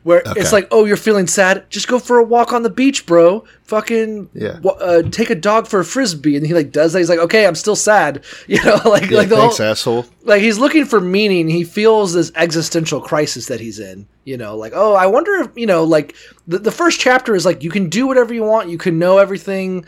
where 0.04 0.22
Okay. 0.26 0.40
it's 0.42 0.52
like, 0.52 0.68
oh, 0.72 0.86
you're 0.86 0.98
feeling 0.98 1.28
sad, 1.28 1.70
just 1.70 1.88
go 1.88 2.00
for 2.00 2.18
a 2.18 2.24
walk 2.24 2.54
on 2.54 2.64
the 2.64 2.70
beach, 2.70 3.06
bro. 3.06 3.44
Fucking 3.64 4.30
Yeah. 4.34 4.60
uh, 4.64 5.04
take 5.04 5.30
a 5.30 5.36
dog 5.36 5.68
for 5.68 5.80
a 5.80 5.86
frisbee, 5.86 6.36
and 6.36 6.46
he 6.46 6.54
like 6.54 6.72
does 6.72 6.94
that. 6.94 7.00
He's 7.00 7.10
like, 7.10 7.20
okay, 7.20 7.46
I'm 7.46 7.56
still 7.56 7.76
sad, 7.76 8.24
you 8.48 8.62
know, 8.64 8.80
like 8.86 9.10
Yeah, 9.10 9.18
like 9.18 9.30
the 9.30 9.36
thanks, 9.38 9.58
whole, 9.58 9.68
asshole. 9.68 10.06
like 10.24 10.42
he's 10.42 10.58
looking 10.60 10.86
for 10.86 11.00
meaning. 11.00 11.48
He 11.50 11.64
feels 11.64 12.14
this 12.14 12.32
existential 12.36 13.00
crisis 13.02 13.46
that 13.48 13.60
he's 13.60 13.80
in. 13.80 14.08
You 14.26 14.38
know, 14.38 14.56
like 14.56 14.74
oh, 14.76 14.94
I 14.94 15.08
wonder 15.08 15.34
if 15.42 15.50
you 15.56 15.66
know, 15.66 15.84
like 15.84 16.16
the 16.48 16.60
the 16.60 16.72
first 16.72 17.00
chapter 17.00 17.34
is 17.36 17.46
like 17.46 17.64
you 17.64 17.70
can 17.72 17.90
do 17.90 18.08
whatever 18.08 18.34
you 18.34 18.44
want, 18.44 18.70
you 18.70 18.78
can 18.78 19.00
know 19.00 19.18
everything. 19.18 19.86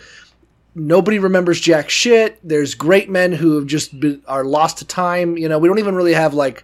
Nobody 0.75 1.19
remembers 1.19 1.59
jack 1.59 1.89
shit. 1.91 2.39
There's 2.43 2.73
great 2.73 3.07
men 3.07 3.31
who 3.31 3.55
have 3.57 3.67
just 3.67 3.99
been, 3.99 4.23
are 4.27 4.43
lost 4.43 4.79
to 4.79 4.85
time. 4.85 5.37
You 5.37 5.47
know, 5.47 5.59
we 5.59 5.67
don't 5.67 5.77
even 5.77 5.93
really 5.93 6.13
have 6.15 6.33
like 6.33 6.63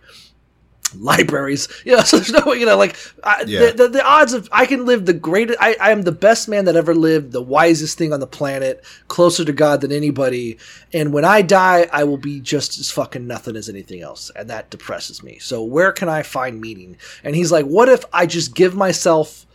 libraries. 0.95 1.67
You 1.85 1.95
know, 1.97 2.03
so 2.03 2.17
there's 2.17 2.31
no 2.31 2.43
way, 2.45 2.57
you 2.59 2.65
know 2.65 2.77
like 2.77 2.95
I, 3.23 3.43
Yeah. 3.47 3.67
the, 3.67 3.71
the 3.83 3.87
the 3.89 4.05
odds 4.05 4.33
of 4.33 4.47
I 4.51 4.65
can 4.65 4.85
live 4.85 5.05
the 5.05 5.13
greatest. 5.13 5.57
I, 5.61 5.75
I 5.79 5.91
am 5.91 6.03
the 6.03 6.11
best 6.11 6.47
man 6.47 6.65
that 6.65 6.75
ever 6.75 6.93
lived, 6.93 7.31
the 7.31 7.41
wisest 7.41 7.97
thing 7.97 8.13
on 8.13 8.19
the 8.19 8.27
planet, 8.27 8.83
closer 9.07 9.43
to 9.45 9.53
God 9.53 9.81
than 9.81 9.91
anybody. 9.91 10.57
And 10.93 11.13
when 11.13 11.25
I 11.25 11.41
die, 11.41 11.87
I 11.91 12.03
will 12.03 12.17
be 12.17 12.39
just 12.41 12.79
as 12.79 12.91
fucking 12.91 13.25
nothing 13.27 13.55
as 13.55 13.69
anything 13.69 14.01
else, 14.01 14.31
and 14.35 14.49
that 14.49 14.69
depresses 14.69 15.23
me. 15.23 15.39
So 15.39 15.63
where 15.63 15.91
can 15.91 16.09
I 16.09 16.23
find 16.23 16.59
meaning? 16.61 16.97
And 17.23 17.35
he's 17.35 17.51
like, 17.51 17.65
what 17.65 17.89
if 17.89 18.03
I 18.13 18.25
just 18.25 18.53
give 18.55 18.75
myself 18.75 19.45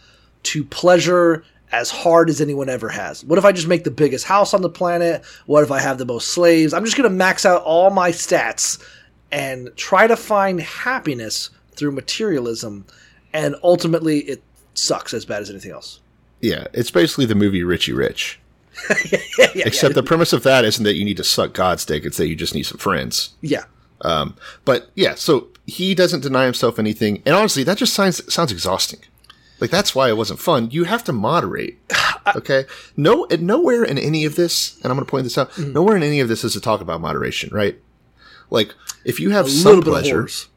to 0.44 0.64
pleasure 0.64 1.44
as 1.72 1.90
hard 1.90 2.30
as 2.30 2.40
anyone 2.40 2.68
ever 2.68 2.88
has? 2.88 3.24
What 3.24 3.38
if 3.38 3.44
I 3.44 3.52
just 3.52 3.66
make 3.66 3.84
the 3.84 3.90
biggest 3.90 4.24
house 4.26 4.54
on 4.54 4.62
the 4.62 4.70
planet? 4.70 5.24
What 5.46 5.64
if 5.64 5.70
I 5.70 5.80
have 5.80 5.98
the 5.98 6.04
most 6.04 6.28
slaves? 6.28 6.72
I'm 6.72 6.84
just 6.84 6.96
going 6.96 7.08
to 7.08 7.14
max 7.14 7.44
out 7.44 7.62
all 7.62 7.90
my 7.90 8.10
stats 8.12 8.80
and 9.34 9.76
try 9.76 10.06
to 10.06 10.16
find 10.16 10.60
happiness 10.60 11.50
through 11.72 11.90
materialism. 11.90 12.86
And 13.32 13.56
ultimately, 13.64 14.20
it 14.20 14.42
sucks 14.74 15.12
as 15.12 15.24
bad 15.24 15.42
as 15.42 15.50
anything 15.50 15.72
else. 15.72 15.98
Yeah, 16.40 16.68
it's 16.72 16.92
basically 16.92 17.26
the 17.26 17.34
movie 17.34 17.64
Richie 17.64 17.92
Rich. 17.92 18.38
yeah, 19.10 19.18
yeah, 19.54 19.64
Except 19.66 19.94
the 19.94 20.02
premise 20.02 20.32
of 20.32 20.44
that 20.44 20.64
isn't 20.64 20.84
that 20.84 20.94
you 20.94 21.04
need 21.04 21.16
to 21.16 21.24
suck 21.24 21.52
God's 21.52 21.84
dick; 21.84 22.04
it's 22.04 22.16
that 22.16 22.28
you 22.28 22.36
just 22.36 22.54
need 22.54 22.64
some 22.64 22.78
friends. 22.78 23.34
yeah. 23.40 23.64
Um, 24.00 24.36
but 24.64 24.90
yeah, 24.94 25.14
so 25.14 25.48
he 25.66 25.94
doesn't 25.94 26.20
deny 26.20 26.44
himself 26.44 26.78
anything, 26.78 27.22
and 27.24 27.34
honestly, 27.34 27.64
that 27.64 27.78
just 27.78 27.94
sounds 27.94 28.32
sounds 28.32 28.52
exhausting. 28.52 29.00
Like 29.60 29.70
that's 29.70 29.94
why 29.94 30.08
it 30.08 30.16
wasn't 30.16 30.40
fun. 30.40 30.70
You 30.70 30.84
have 30.84 31.04
to 31.04 31.12
moderate. 31.12 31.78
Okay, 32.34 32.64
no, 32.96 33.26
and 33.26 33.42
nowhere 33.42 33.84
in 33.84 33.98
any 33.98 34.24
of 34.24 34.34
this, 34.34 34.76
and 34.76 34.86
I'm 34.86 34.96
going 34.96 35.04
to 35.04 35.10
point 35.10 35.24
this 35.24 35.36
out. 35.36 35.50
Mm-hmm. 35.50 35.74
Nowhere 35.74 35.94
in 35.94 36.02
any 36.02 36.20
of 36.20 36.28
this 36.28 36.42
is 36.42 36.54
to 36.54 36.60
talk 36.60 36.80
about 36.80 37.02
moderation, 37.02 37.50
right? 37.52 37.78
Like 38.48 38.74
if 39.04 39.20
you 39.20 39.30
have 39.30 39.46
A 39.46 39.50
some 39.50 39.80
pleasures 39.80 39.84
bit 39.84 39.88
of 39.88 39.92
pleasure 39.92 40.14
horrors. 40.16 40.48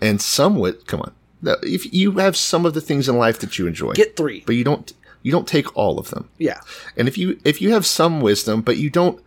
and 0.00 0.20
somewhat, 0.20 0.86
come 0.86 1.00
on, 1.00 1.12
if 1.62 1.92
you 1.92 2.12
have 2.12 2.36
some 2.36 2.66
of 2.66 2.74
the 2.74 2.80
things 2.80 3.08
in 3.08 3.16
life 3.16 3.38
that 3.40 3.58
you 3.58 3.66
enjoy, 3.66 3.92
Get 3.92 4.16
three. 4.16 4.42
but 4.46 4.54
you 4.56 4.64
don't, 4.64 4.92
you 5.22 5.32
don't 5.32 5.48
take 5.48 5.76
all 5.76 5.98
of 5.98 6.10
them. 6.10 6.28
Yeah. 6.38 6.60
And 6.96 7.08
if 7.08 7.18
you 7.18 7.38
if 7.44 7.60
you 7.62 7.72
have 7.72 7.84
some 7.86 8.20
wisdom, 8.20 8.60
but 8.62 8.76
you 8.76 8.90
don't 8.90 9.22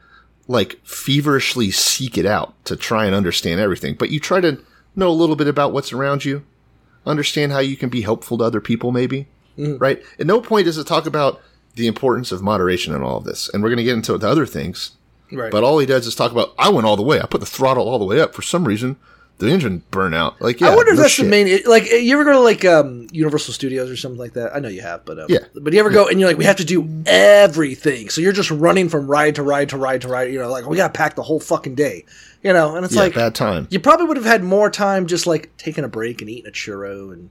like 0.48 0.80
feverishly 0.84 1.72
seek 1.72 2.18
it 2.18 2.26
out 2.26 2.54
to 2.66 2.76
try 2.76 3.06
and 3.06 3.16
understand 3.16 3.60
everything, 3.60 3.96
but 3.96 4.10
you 4.10 4.20
try 4.20 4.42
to 4.42 4.60
know 4.96 5.10
a 5.10 5.14
little 5.14 5.36
bit 5.36 5.48
about 5.48 5.72
what's 5.72 5.94
around 5.94 6.26
you, 6.26 6.44
understand 7.06 7.52
how 7.52 7.60
you 7.60 7.78
can 7.78 7.90
be 7.90 8.02
helpful 8.02 8.38
to 8.38 8.44
other 8.44 8.60
people, 8.60 8.92
maybe, 8.92 9.28
mm-hmm. 9.58 9.78
right? 9.78 10.02
At 10.20 10.28
no 10.28 10.42
point 10.42 10.66
does 10.66 10.78
it 10.78 10.88
talk 10.88 11.06
about 11.06 11.42
the 11.76 11.88
importance 11.88 12.34
of 12.34 12.42
moderation 12.42 12.94
in 12.94 13.02
all 13.02 13.18
of 13.18 13.24
this, 13.24 13.50
and 13.54 13.64
we're 13.64 13.70
going 13.70 13.78
to 13.78 13.84
get 13.84 13.96
into 13.96 14.18
the 14.18 14.28
other 14.28 14.46
things. 14.46 14.92
Right. 15.32 15.52
But 15.52 15.64
all 15.64 15.80
he 15.80 15.86
does 15.86 16.08
is 16.08 16.16
talk 16.16 16.32
about 16.32 16.54
I 16.60 16.70
went 16.70 16.86
all 16.88 16.96
the 16.96 17.04
way. 17.04 17.20
I 17.22 17.26
put 17.26 17.40
the 17.42 17.46
throttle 17.48 17.88
all 17.88 18.00
the 18.00 18.06
way 18.06 18.20
up. 18.20 18.34
For 18.36 18.42
some 18.42 18.66
reason, 18.66 18.98
the 19.38 19.50
engine 19.50 19.84
burn 19.90 20.14
out. 20.14 20.40
Like, 20.42 20.60
yeah, 20.62 20.70
I 20.70 20.76
wonder 20.76 20.92
if 20.92 20.98
no 20.98 21.02
that's 21.04 21.14
shit. 21.14 21.26
the 21.26 21.32
main. 21.32 21.60
Like, 21.66 21.90
you 21.92 22.14
ever 22.14 22.24
go 22.24 22.34
to 22.34 22.40
like 22.40 22.64
um, 22.66 23.08
Universal 23.12 23.54
Studios 23.56 23.90
or 23.90 23.96
something 23.98 24.20
like 24.20 24.34
that? 24.34 24.56
I 24.56 24.60
know 24.60 24.68
you 24.70 24.82
have, 24.82 25.04
but 25.06 25.20
um, 25.20 25.26
Yeah. 25.30 25.40
But 25.56 25.74
you 25.74 25.80
ever 25.80 25.90
go 25.90 26.08
and 26.08 26.20
you're 26.20 26.30
like, 26.30 26.38
we 26.38 26.46
have 26.46 26.58
to 26.58 26.66
do 26.66 26.88
everything, 27.08 28.10
so 28.10 28.22
you're 28.22 28.34
just 28.34 28.52
running 28.52 28.90
from 28.90 29.08
ride 29.08 29.36
to 29.36 29.44
ride 29.44 29.70
to 29.70 29.78
ride 29.78 30.02
to 30.02 30.08
ride. 30.08 30.32
You 30.32 30.40
know, 30.40 30.50
like 30.50 30.68
we 30.68 30.78
got 30.78 30.94
to 30.94 30.98
pack 30.98 31.16
the 31.16 31.24
whole 31.24 31.40
fucking 31.40 31.76
day. 31.76 32.06
You 32.44 32.54
know, 32.54 32.76
and 32.76 32.84
it's 32.86 32.96
Yeah, 32.96 33.02
like 33.02 33.14
bad 33.14 33.36
time. 33.36 33.68
you 33.70 33.80
probably 33.80 34.08
would 34.08 34.18
have 34.18 34.26
had 34.26 34.44
more 34.44 34.70
time 34.70 35.06
just 35.08 35.28
like 35.28 35.56
taking 35.58 35.84
a 35.84 35.88
break 35.88 36.22
and 36.22 36.30
eating 36.30 36.48
a 36.48 36.52
churro 36.52 37.14
and 37.14 37.30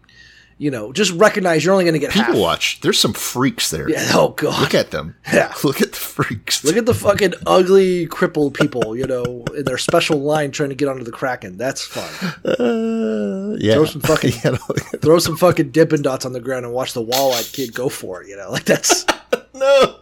you 0.60 0.70
know 0.70 0.92
just 0.92 1.10
recognize 1.12 1.64
you're 1.64 1.72
only 1.72 1.84
going 1.84 1.94
to 1.94 1.98
get 1.98 2.12
half. 2.12 2.26
People 2.26 2.40
half. 2.40 2.42
watch. 2.42 2.80
There's 2.82 3.00
some 3.00 3.14
freaks 3.14 3.70
there. 3.70 3.88
Yeah, 3.88 4.10
oh 4.12 4.28
god. 4.28 4.60
Look 4.60 4.74
at 4.74 4.90
them. 4.90 5.16
Yeah. 5.32 5.54
Look 5.64 5.80
at 5.80 5.92
the 5.92 5.96
freaks. 5.98 6.62
Look 6.64 6.76
at 6.76 6.84
the 6.86 6.94
fucking 6.94 7.32
ugly 7.46 8.06
crippled 8.06 8.52
people, 8.54 8.94
you 8.96 9.06
know, 9.06 9.44
in 9.56 9.64
their 9.64 9.78
special 9.78 10.20
line 10.20 10.50
trying 10.50 10.68
to 10.68 10.74
get 10.74 10.88
onto 10.88 11.04
the 11.04 11.12
Kraken. 11.12 11.56
That's 11.56 11.82
fun. 11.84 12.10
Uh, 12.44 13.56
yeah. 13.58 13.74
Throw 13.74 13.84
some 13.86 14.00
fucking 14.12 14.32
Yeah, 14.44 14.56
throw 15.00 15.18
some 15.18 15.36
fucking 15.36 15.70
Dippin' 15.70 16.02
Dots 16.02 16.26
on 16.26 16.32
the 16.34 16.40
ground 16.40 16.64
and 16.66 16.74
watch 16.74 16.92
the 16.92 17.00
wall-eyed 17.02 17.46
kid 17.52 17.72
go 17.74 17.88
for 17.88 18.22
it. 18.22 18.28
You 18.28 18.36
know, 18.36 18.50
like 18.50 18.64
that's 18.64 19.06
no. 19.54 19.96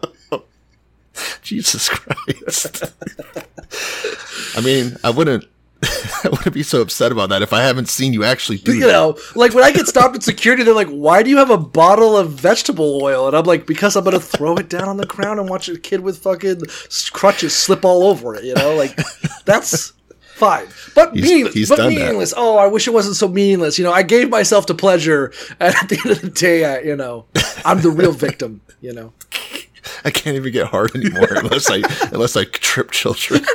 Jesus 1.41 1.89
Christ. 1.89 2.83
I 4.57 4.61
mean, 4.61 4.97
I 5.03 5.09
wouldn't. 5.09 5.45
I 6.23 6.29
wouldn't 6.29 6.53
be 6.53 6.63
so 6.63 6.81
upset 6.81 7.11
about 7.11 7.29
that 7.29 7.41
if 7.41 7.53
I 7.53 7.61
haven't 7.61 7.87
seen 7.87 8.11
you 8.11 8.23
actually 8.25 8.57
do 8.57 8.73
you 8.73 8.81
that. 8.81 8.91
know, 8.91 9.17
like 9.35 9.53
when 9.53 9.63
I 9.63 9.71
get 9.71 9.87
stopped 9.87 10.15
at 10.15 10.23
security, 10.23 10.63
they're 10.63 10.73
like, 10.73 10.89
"Why 10.89 11.23
do 11.23 11.29
you 11.29 11.37
have 11.37 11.49
a 11.49 11.57
bottle 11.57 12.17
of 12.17 12.31
vegetable 12.31 13.01
oil?" 13.01 13.27
And 13.27 13.35
I'm 13.37 13.45
like, 13.45 13.65
"Because 13.65 13.95
I'm 13.95 14.03
gonna 14.03 14.19
throw 14.19 14.55
it 14.57 14.67
down 14.67 14.89
on 14.89 14.97
the 14.97 15.05
ground 15.05 15.39
and 15.39 15.49
watch 15.49 15.69
a 15.69 15.77
kid 15.79 16.01
with 16.01 16.17
fucking 16.19 16.63
crutches 17.13 17.55
slip 17.55 17.85
all 17.85 18.03
over 18.07 18.35
it." 18.35 18.43
You 18.43 18.55
know, 18.55 18.75
like 18.75 18.93
that's 19.45 19.93
fine, 20.35 20.67
but 20.95 21.13
He's- 21.13 21.25
meaningless. 21.29 21.53
he's 21.53 21.69
but 21.69 21.77
done 21.77 21.95
that. 21.95 22.33
Oh, 22.35 22.57
I 22.57 22.67
wish 22.67 22.85
it 22.87 22.91
wasn't 22.93 23.15
so 23.15 23.29
meaningless. 23.29 23.77
You 23.77 23.85
know, 23.85 23.93
I 23.93 24.03
gave 24.03 24.29
myself 24.29 24.65
to 24.67 24.73
pleasure, 24.73 25.31
and 25.61 25.73
at 25.75 25.87
the 25.87 25.97
end 26.03 26.11
of 26.11 26.21
the 26.21 26.29
day, 26.29 26.65
I, 26.65 26.79
you 26.81 26.95
know, 26.97 27.25
I'm 27.63 27.81
the 27.81 27.89
real 27.91 28.11
victim. 28.11 28.59
You 28.81 28.91
know. 28.93 29.13
I 30.05 30.11
can't 30.11 30.35
even 30.35 30.51
get 30.53 30.67
hard 30.67 30.93
anymore 30.95 31.27
unless 31.31 31.69
I 31.69 31.77
unless 32.11 32.35
I 32.35 32.43
trip 32.43 32.91
children. 32.91 33.43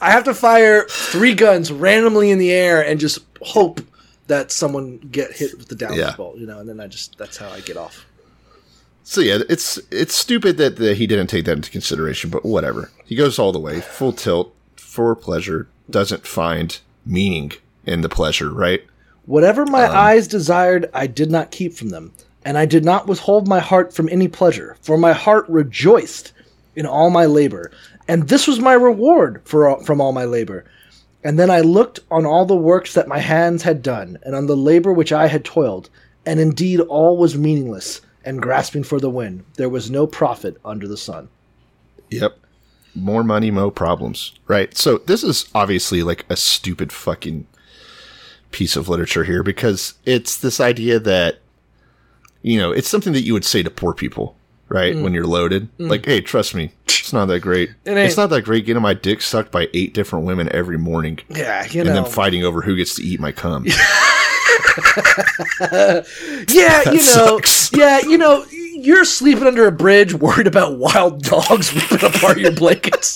I 0.00 0.10
have 0.10 0.24
to 0.24 0.34
fire 0.34 0.86
three 0.88 1.34
guns 1.34 1.70
randomly 1.72 2.30
in 2.30 2.38
the 2.38 2.50
air 2.50 2.84
and 2.84 2.98
just 3.00 3.18
hope 3.42 3.80
that 4.26 4.52
someone 4.52 4.98
get 5.10 5.32
hit 5.32 5.56
with 5.58 5.68
the 5.68 5.74
down 5.74 5.94
Yeah. 5.94 6.14
bolt, 6.16 6.36
you 6.38 6.46
know, 6.46 6.58
and 6.60 6.68
then 6.68 6.80
I 6.80 6.86
just 6.86 7.18
that's 7.18 7.36
how 7.36 7.48
I 7.50 7.60
get 7.60 7.76
off. 7.76 8.06
So 9.02 9.20
yeah, 9.20 9.38
it's 9.48 9.78
it's 9.90 10.14
stupid 10.14 10.56
that, 10.58 10.76
that 10.76 10.96
he 10.96 11.06
didn't 11.06 11.26
take 11.28 11.44
that 11.46 11.56
into 11.56 11.70
consideration, 11.70 12.30
but 12.30 12.44
whatever. 12.44 12.90
He 13.04 13.16
goes 13.16 13.38
all 13.38 13.50
the 13.52 13.58
way, 13.58 13.80
full 13.80 14.12
tilt 14.12 14.54
for 14.76 15.14
pleasure, 15.16 15.66
doesn't 15.88 16.26
find 16.26 16.78
meaning 17.04 17.52
in 17.86 18.02
the 18.02 18.08
pleasure, 18.08 18.50
right? 18.50 18.84
Whatever 19.26 19.66
my 19.66 19.84
Um, 19.84 19.96
eyes 19.96 20.28
desired, 20.28 20.88
I 20.94 21.06
did 21.06 21.30
not 21.30 21.50
keep 21.50 21.74
from 21.74 21.88
them, 21.88 22.12
and 22.44 22.56
I 22.56 22.66
did 22.66 22.84
not 22.84 23.06
withhold 23.08 23.48
my 23.48 23.58
heart 23.58 23.92
from 23.92 24.08
any 24.10 24.28
pleasure, 24.28 24.76
for 24.80 24.96
my 24.96 25.12
heart 25.12 25.44
rejoiced 25.48 26.32
in 26.76 26.86
all 26.86 27.10
my 27.10 27.26
labor, 27.26 27.70
and 28.10 28.28
this 28.28 28.48
was 28.48 28.58
my 28.58 28.72
reward 28.72 29.40
for 29.44 29.68
all, 29.68 29.84
from 29.84 30.00
all 30.00 30.10
my 30.10 30.24
labor. 30.24 30.64
And 31.22 31.38
then 31.38 31.48
I 31.48 31.60
looked 31.60 32.00
on 32.10 32.26
all 32.26 32.44
the 32.44 32.56
works 32.56 32.94
that 32.94 33.06
my 33.06 33.18
hands 33.18 33.62
had 33.62 33.82
done, 33.82 34.18
and 34.24 34.34
on 34.34 34.46
the 34.46 34.56
labor 34.56 34.92
which 34.92 35.12
I 35.12 35.28
had 35.28 35.44
toiled, 35.44 35.90
and 36.26 36.40
indeed 36.40 36.80
all 36.80 37.16
was 37.16 37.38
meaningless 37.38 38.00
and 38.24 38.42
grasping 38.42 38.82
for 38.82 38.98
the 38.98 39.08
wind. 39.08 39.44
There 39.54 39.68
was 39.68 39.92
no 39.92 40.08
profit 40.08 40.56
under 40.64 40.88
the 40.88 40.96
sun. 40.96 41.28
Yep. 42.10 42.36
More 42.96 43.22
money, 43.22 43.52
more 43.52 43.70
problems. 43.70 44.32
Right. 44.48 44.76
So 44.76 44.98
this 44.98 45.22
is 45.22 45.48
obviously 45.54 46.02
like 46.02 46.26
a 46.28 46.36
stupid 46.36 46.90
fucking 46.90 47.46
piece 48.50 48.74
of 48.74 48.88
literature 48.88 49.22
here 49.22 49.44
because 49.44 49.94
it's 50.04 50.36
this 50.36 50.58
idea 50.58 50.98
that, 50.98 51.38
you 52.42 52.58
know, 52.58 52.72
it's 52.72 52.88
something 52.88 53.12
that 53.12 53.22
you 53.22 53.34
would 53.34 53.44
say 53.44 53.62
to 53.62 53.70
poor 53.70 53.94
people, 53.94 54.36
right? 54.70 54.94
Mm. 54.94 55.02
When 55.02 55.12
you're 55.12 55.26
loaded. 55.26 55.68
Mm. 55.78 55.90
Like, 55.90 56.06
hey, 56.06 56.22
trust 56.22 56.54
me, 56.54 56.72
it's 56.86 57.12
not 57.12 57.26
that 57.26 57.40
great. 57.40 57.70
It. 57.84 57.98
It's 57.98 58.16
not 58.16 58.30
that 58.30 58.42
great 58.42 58.64
getting 58.64 58.80
my 58.82 58.94
dick 58.94 59.20
sucked 59.20 59.52
by 59.52 59.68
eight 59.74 59.92
different 59.92 60.24
women 60.24 60.48
every 60.52 60.78
morning 60.78 61.18
Yeah, 61.28 61.66
you 61.66 61.84
know. 61.84 61.90
and 61.90 62.04
then 62.04 62.10
fighting 62.10 62.44
over 62.44 62.62
who 62.62 62.76
gets 62.76 62.94
to 62.94 63.02
eat 63.02 63.20
my 63.20 63.32
cum. 63.32 63.66
yeah, 65.60 66.02
you 66.86 66.92
know. 66.92 66.98
sucks. 66.98 67.70
Yeah, 67.76 68.00
you 68.00 68.16
know. 68.16 68.44
You're 68.50 69.04
sleeping 69.04 69.46
under 69.46 69.66
a 69.66 69.72
bridge, 69.72 70.14
worried 70.14 70.46
about 70.46 70.78
wild 70.78 71.22
dogs 71.22 71.74
ripping 71.90 72.06
apart 72.08 72.38
your 72.38 72.52
blankets. 72.52 73.14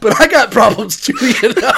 but 0.00 0.18
I 0.18 0.26
got 0.28 0.50
problems 0.50 0.98
too, 1.00 1.12
you 1.42 1.48
know. 1.54 1.72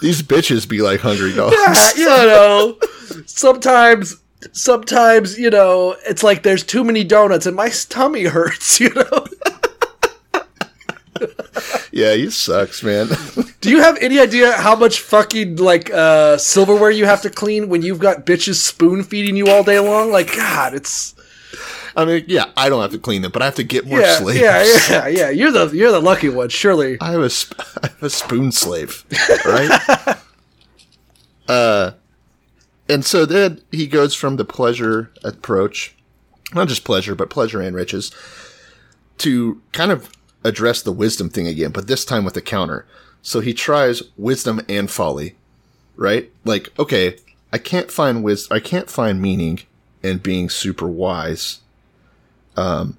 These 0.00 0.22
bitches 0.22 0.66
be 0.68 0.80
like 0.80 1.00
hungry 1.00 1.34
dogs. 1.34 1.54
Yeah, 1.58 1.90
you 1.96 2.06
know. 2.06 2.78
Sometimes, 3.26 4.16
sometimes, 4.52 5.38
you 5.38 5.50
know, 5.50 5.96
it's 6.06 6.22
like 6.22 6.42
there's 6.42 6.64
too 6.64 6.84
many 6.84 7.04
donuts 7.04 7.46
and 7.46 7.56
my 7.56 7.70
tummy 7.88 8.24
hurts. 8.24 8.80
You 8.80 8.92
know. 8.94 9.26
Yeah, 11.92 12.14
he 12.14 12.28
sucks, 12.30 12.82
man. 12.82 13.06
Do 13.60 13.70
you 13.70 13.80
have 13.80 13.96
any 14.00 14.18
idea 14.18 14.52
how 14.52 14.74
much 14.74 15.00
fucking 15.00 15.56
like 15.56 15.90
uh, 15.92 16.36
silverware 16.38 16.90
you 16.90 17.04
have 17.04 17.22
to 17.22 17.30
clean 17.30 17.68
when 17.68 17.82
you've 17.82 18.00
got 18.00 18.26
bitches 18.26 18.56
spoon 18.56 19.04
feeding 19.04 19.36
you 19.36 19.48
all 19.48 19.62
day 19.62 19.78
long? 19.78 20.10
Like, 20.10 20.34
God, 20.34 20.74
it's 20.74 21.14
I 21.96 22.04
mean, 22.04 22.24
yeah, 22.26 22.46
I 22.56 22.68
don't 22.68 22.82
have 22.82 22.90
to 22.90 22.98
clean 22.98 23.22
them, 23.22 23.30
but 23.30 23.42
I 23.42 23.44
have 23.44 23.54
to 23.56 23.64
get 23.64 23.86
more 23.86 24.00
yeah, 24.00 24.16
slaves. 24.18 24.40
yeah, 24.40 24.64
yeah, 24.90 25.06
yeah. 25.06 25.30
You're 25.30 25.52
the 25.52 25.68
you're 25.74 25.92
the 25.92 26.00
lucky 26.00 26.28
one, 26.28 26.48
surely. 26.48 26.98
I 27.00 27.12
have 27.12 27.20
a, 27.20 27.30
sp- 27.30 27.62
I 27.82 27.88
have 27.88 28.02
a 28.02 28.10
spoon 28.10 28.50
slave, 28.50 29.04
right? 29.46 30.18
uh, 31.48 31.92
and 32.88 33.04
so 33.04 33.24
then 33.24 33.60
he 33.70 33.86
goes 33.86 34.14
from 34.14 34.36
the 34.36 34.44
pleasure 34.44 35.10
approach, 35.22 35.94
not 36.52 36.68
just 36.68 36.84
pleasure, 36.84 37.14
but 37.14 37.30
pleasure 37.30 37.60
and 37.60 37.74
riches, 37.74 38.10
to 39.18 39.60
kind 39.72 39.90
of 39.90 40.10
address 40.44 40.82
the 40.82 40.92
wisdom 40.92 41.30
thing 41.30 41.46
again, 41.46 41.70
but 41.70 41.86
this 41.86 42.04
time 42.04 42.24
with 42.24 42.36
a 42.36 42.42
counter. 42.42 42.86
So 43.22 43.40
he 43.40 43.54
tries 43.54 44.02
wisdom 44.16 44.60
and 44.68 44.90
folly, 44.90 45.34
right? 45.96 46.30
Like, 46.44 46.68
okay, 46.78 47.16
I 47.52 47.58
can't 47.58 47.90
find 47.90 48.22
wisdom, 48.22 48.54
I 48.54 48.60
can't 48.60 48.90
find 48.90 49.22
meaning 49.22 49.60
in 50.02 50.18
being 50.18 50.50
super 50.50 50.86
wise. 50.86 51.60
Um, 52.56 52.98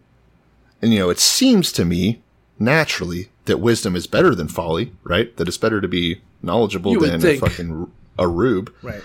and 0.82 0.92
you 0.92 1.00
know, 1.00 1.10
it 1.10 1.20
seems 1.20 1.72
to 1.74 1.86
me 1.86 2.22
naturally 2.58 3.30
that 3.46 3.60
wisdom 3.60 3.96
is 3.96 4.08
better 4.08 4.34
than 4.34 4.48
folly, 4.48 4.92
right? 5.04 5.36
That 5.38 5.48
it's 5.48 5.58
better 5.58 5.80
to 5.80 5.88
be 5.88 6.22
knowledgeable 6.42 7.00
than 7.00 7.24
a 7.24 7.38
fucking 7.38 7.92
a 8.18 8.28
rube. 8.28 8.74
Right. 8.82 9.02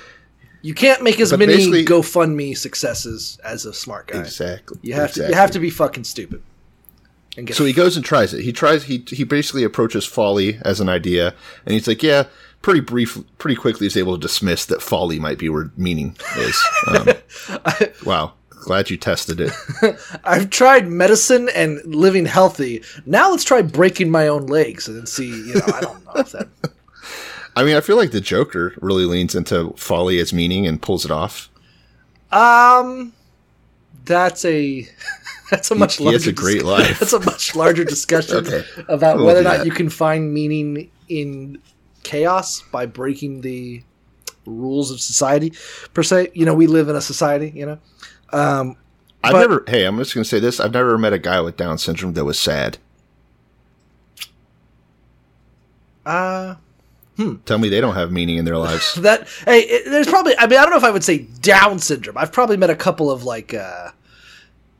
You 0.63 0.75
can't 0.75 1.03
make 1.03 1.19
as 1.21 1.31
But 1.31 1.41
many 1.41 1.55
GoFundMe 1.85 2.57
successes 2.57 3.39
as 3.45 3.65
a 3.65 3.73
smart 3.73 4.09
guy. 4.09 4.21
Exactly. 4.21 4.79
You 4.83 4.95
have 4.95 5.13
to 5.15 5.29
you 5.29 5.35
have 5.35 5.51
to 5.53 5.59
be 5.59 5.71
fucking 5.71 6.05
stupid. 6.05 6.43
And 7.37 7.47
get 7.47 7.57
So 7.57 7.65
he 7.65 7.73
goes 7.73 7.97
and 7.97 8.05
tries 8.05 8.35
it. 8.35 8.43
He 8.43 8.53
tries. 8.53 8.85
He 8.85 9.05
he 9.09 9.25
basically 9.25 9.65
approaches 9.65 10.05
folly 10.05 10.59
as 10.63 10.81
an 10.81 10.89
idea, 10.89 11.35
and 11.65 11.73
he's 11.75 11.87
like, 11.89 12.03
"Yeah." 12.03 12.25
Pretty 12.63 12.81
brief, 12.81 13.17
pretty 13.39 13.57
quickly 13.57 13.87
is 13.87 13.97
able 13.97 14.19
to 14.19 14.21
dismiss 14.21 14.67
that 14.67 14.83
folly 14.83 15.19
might 15.19 15.39
be 15.39 15.49
where 15.49 15.71
meaning 15.79 16.15
is. 16.37 16.63
Um, 16.89 17.09
wow, 18.05 18.35
glad 18.51 18.91
you 18.91 18.99
tested 18.99 19.41
it. 19.41 19.53
I've 20.25 20.51
tried 20.51 20.87
medicine 20.87 21.49
and 21.55 21.83
living 21.87 22.27
healthy. 22.27 22.83
Now 23.07 23.31
let's 23.31 23.45
try 23.45 23.63
breaking 23.63 24.11
my 24.11 24.29
own 24.29 24.45
legs 24.47 24.89
and 24.89 25.09
see. 25.09 25.31
You 25.31 25.55
know, 25.55 25.63
I 25.73 25.81
don't 25.81 26.05
know 26.05 26.13
if 26.17 26.33
that. 26.33 26.49
I 27.61 27.65
mean, 27.65 27.77
I 27.77 27.81
feel 27.83 27.97
like 27.97 28.11
the 28.13 28.23
Joker 28.23 28.73
really 28.81 29.05
leans 29.05 29.35
into 29.35 29.75
folly 29.77 30.19
as 30.19 30.33
meaning 30.33 30.67
and 30.67 30.81
pulls 30.81 31.05
it 31.05 31.11
off. 31.11 31.51
Um, 32.33 33.13
that's 34.07 34.47
a 34.47 34.89
that's 35.51 35.71
a 35.71 35.75
much 35.75 35.97
he 35.99 36.05
larger. 36.05 36.17
has 36.17 36.27
a 36.27 36.33
great 36.33 36.55
dis- 36.55 36.63
life. 36.65 36.99
That's 37.01 37.13
a 37.13 37.21
much 37.21 37.55
larger 37.55 37.85
discussion 37.97 38.37
Okay. 38.39 38.65
about 38.89 39.17
We'll 39.19 39.27
whether 39.27 39.41
or 39.41 39.45
not 39.45 39.67
you 39.67 39.73
can 39.73 39.91
find 39.91 40.33
meaning 40.33 40.91
in 41.09 41.61
chaos 42.03 42.63
by 42.73 42.87
breaking 42.87 43.43
the 43.43 43.83
rules 44.47 44.91
of 44.91 45.01
society 45.01 45.53
per 45.93 46.03
se. 46.03 46.31
You 46.33 46.47
know, 46.47 46.55
we 46.55 46.67
live 46.67 46.89
in 46.89 46.97
a 46.97 47.01
society. 47.03 47.53
You 47.55 47.67
know, 47.67 47.79
um, 48.33 48.77
I've 49.23 49.33
But- 49.33 49.41
never. 49.41 49.65
Hey, 49.69 49.85
I'm 49.85 49.99
just 49.99 50.15
gonna 50.15 50.25
say 50.25 50.41
this. 50.41 50.61
I've 50.61 50.73
never 50.73 50.97
met 50.97 51.13
a 51.13 51.19
guy 51.19 51.41
with 51.43 51.59
Down 51.59 51.77
syndrome 51.77 52.15
that 52.15 52.25
was 52.25 52.39
sad. 52.39 52.79
uh, 56.07 56.55
Tell 57.45 57.59
me 57.59 57.69
they 57.69 57.81
don't 57.81 57.95
have 57.95 58.13
meaning 58.13 58.37
in 58.39 58.45
their 58.45 58.57
lives. 58.57 58.95
that 59.03 59.29
hey, 59.45 59.61
it, 59.61 59.91
there's 59.91 60.07
probably. 60.07 60.35
I 60.39 60.47
mean, 60.47 60.59
I 60.59 60.63
don't 60.63 60.71
know 60.71 60.77
if 60.77 60.85
I 60.85 60.91
would 60.91 61.05
say 61.05 61.19
Down 61.19 61.79
syndrome. 61.79 62.17
I've 62.19 62.33
probably 62.33 62.57
met 62.57 62.71
a 62.71 62.77
couple 62.77 63.11
of 63.11 63.25
like 63.25 63.53
uh, 63.55 63.91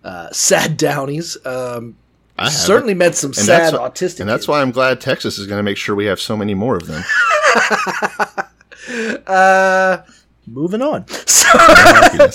uh, 0.05 0.31
sad 0.33 0.77
Downies. 0.77 1.37
Um, 1.45 1.97
I 2.39 2.49
certainly 2.49 2.95
met 2.95 3.17
some 3.17 3.31
And 3.31 3.37
sad 3.37 3.75
that's, 3.75 3.77
autistic. 3.77 4.21
and 4.21 4.29
that's 4.29 4.43
kids. 4.43 4.49
why 4.49 4.63
I'm 4.63 4.71
glad 4.71 5.01
Texas 5.01 5.39
is 5.39 5.47
going 5.47 5.59
to 5.59 5.63
make 5.63 5.77
sure 5.77 5.95
we 5.95 6.07
have 6.07 6.19
so 6.21 6.37
many 6.37 6.55
more 6.55 6.77
of 6.77 6.87
them. 6.87 7.03
Uh, 9.27 9.99
moving 10.51 10.83
on. 10.83 11.07
So. 11.09 11.49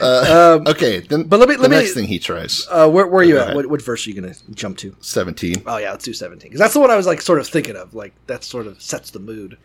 Uh, 0.00 0.60
okay, 0.66 1.00
then. 1.00 1.22
but 1.24 1.38
let 1.40 1.48
me- 1.48 1.54
the 1.56 1.62
let 1.62 1.70
me- 1.70 1.76
next 1.78 1.94
thing 1.94 2.06
he 2.06 2.18
tries 2.18 2.66
Uh, 2.70 2.88
where, 2.88 3.06
where 3.06 3.20
are 3.20 3.24
you 3.24 3.38
at? 3.38 3.54
What, 3.54 3.66
what 3.66 3.80
verse 3.80 4.06
are 4.06 4.10
you 4.10 4.20
going 4.20 4.32
to 4.32 4.52
jump 4.52 4.76
to? 4.78 4.94
seventeen. 5.00 5.62
Oh 5.66 5.76
yeah, 5.78 5.90
let's 5.92 6.04
do 6.04 6.12
seventeen 6.12 6.50
because 6.50 6.60
that's 6.60 6.74
the 6.74 6.80
one 6.80 6.90
I 6.90 6.96
was 6.96 7.06
like 7.06 7.22
sort 7.22 7.38
of 7.38 7.46
thinking 7.48 7.76
of. 7.76 7.94
Like 7.94 8.12
that 8.26 8.44
sort 8.44 8.66
of 8.66 8.80
sets 8.82 9.10
the 9.10 9.18
mood. 9.20 9.56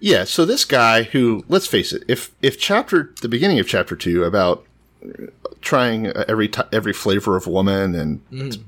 Yeah, 0.00 0.24
so 0.24 0.44
this 0.44 0.64
guy 0.64 1.02
who, 1.04 1.44
let's 1.48 1.66
face 1.66 1.92
it, 1.92 2.04
if 2.08 2.30
if 2.42 2.58
chapter 2.58 3.12
the 3.22 3.28
beginning 3.28 3.58
of 3.58 3.66
chapter 3.68 3.96
two 3.96 4.24
about 4.24 4.64
trying 5.60 6.06
every 6.06 6.48
t- 6.48 6.62
every 6.72 6.92
flavor 6.92 7.36
of 7.36 7.46
woman 7.46 7.94
and 7.94 8.60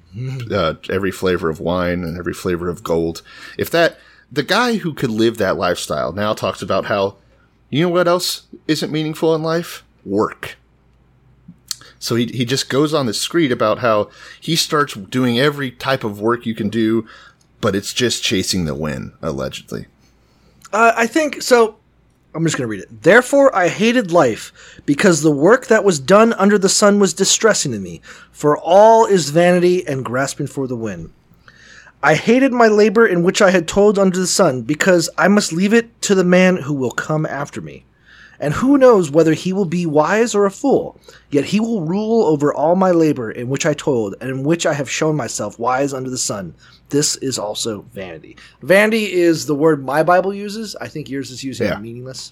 uh, 0.52 0.74
every 0.90 1.10
flavor 1.12 1.48
of 1.48 1.60
wine 1.60 2.02
and 2.04 2.18
every 2.18 2.34
flavor 2.34 2.68
of 2.68 2.82
gold, 2.82 3.22
if 3.56 3.70
that 3.70 3.98
the 4.30 4.42
guy 4.42 4.76
who 4.76 4.92
could 4.92 5.10
live 5.10 5.38
that 5.38 5.56
lifestyle 5.56 6.12
now 6.12 6.34
talks 6.34 6.60
about 6.62 6.86
how 6.86 7.16
you 7.70 7.82
know 7.82 7.88
what 7.88 8.08
else 8.08 8.46
isn't 8.66 8.92
meaningful 8.92 9.34
in 9.34 9.42
life? 9.42 9.84
Work. 10.04 10.56
So 11.98 12.14
he 12.14 12.26
he 12.26 12.44
just 12.44 12.68
goes 12.68 12.94
on 12.94 13.06
this 13.06 13.20
screed 13.20 13.52
about 13.52 13.80
how 13.80 14.10
he 14.40 14.56
starts 14.56 14.94
doing 14.94 15.38
every 15.38 15.70
type 15.70 16.04
of 16.04 16.20
work 16.20 16.46
you 16.46 16.54
can 16.54 16.68
do, 16.68 17.06
but 17.60 17.74
it's 17.74 17.92
just 17.92 18.22
chasing 18.22 18.64
the 18.64 18.74
win, 18.74 19.12
allegedly. 19.20 19.86
Uh, 20.72 20.92
I 20.96 21.06
think 21.06 21.42
so. 21.42 21.76
I'm 22.34 22.44
just 22.44 22.56
going 22.56 22.68
to 22.68 22.70
read 22.70 22.82
it. 22.82 23.02
Therefore, 23.02 23.54
I 23.56 23.68
hated 23.68 24.12
life, 24.12 24.52
because 24.84 25.22
the 25.22 25.30
work 25.30 25.66
that 25.66 25.82
was 25.82 25.98
done 25.98 26.34
under 26.34 26.58
the 26.58 26.68
sun 26.68 27.00
was 27.00 27.14
distressing 27.14 27.72
to 27.72 27.78
me, 27.78 28.00
for 28.30 28.56
all 28.56 29.06
is 29.06 29.30
vanity 29.30 29.84
and 29.88 30.04
grasping 30.04 30.46
for 30.46 30.66
the 30.66 30.76
wind. 30.76 31.10
I 32.02 32.14
hated 32.14 32.52
my 32.52 32.68
labor 32.68 33.06
in 33.06 33.22
which 33.24 33.42
I 33.42 33.50
had 33.50 33.66
toiled 33.66 33.98
under 33.98 34.18
the 34.18 34.26
sun, 34.26 34.62
because 34.62 35.10
I 35.18 35.28
must 35.28 35.52
leave 35.52 35.74
it 35.74 36.00
to 36.02 36.14
the 36.14 36.24
man 36.24 36.56
who 36.56 36.74
will 36.74 36.92
come 36.92 37.26
after 37.26 37.60
me. 37.60 37.84
And 38.40 38.54
who 38.54 38.78
knows 38.78 39.10
whether 39.10 39.32
he 39.34 39.52
will 39.52 39.64
be 39.64 39.84
wise 39.84 40.32
or 40.32 40.46
a 40.46 40.50
fool? 40.50 40.96
Yet 41.28 41.46
he 41.46 41.58
will 41.58 41.80
rule 41.82 42.24
over 42.24 42.54
all 42.54 42.76
my 42.76 42.92
labor 42.92 43.32
in 43.32 43.48
which 43.48 43.66
I 43.66 43.74
toiled, 43.74 44.14
and 44.20 44.30
in 44.30 44.44
which 44.44 44.64
I 44.64 44.74
have 44.74 44.88
shown 44.88 45.16
myself 45.16 45.58
wise 45.58 45.92
under 45.92 46.08
the 46.08 46.16
sun. 46.18 46.54
This 46.90 47.16
is 47.16 47.36
also 47.36 47.84
vanity. 47.92 48.36
Vanity 48.62 49.12
is 49.12 49.46
the 49.46 49.56
word 49.56 49.84
my 49.84 50.04
Bible 50.04 50.32
uses. 50.32 50.76
I 50.80 50.86
think 50.86 51.10
yours 51.10 51.32
is 51.32 51.42
using 51.42 51.66
Yeah. 51.66 51.80
meaningless. 51.80 52.30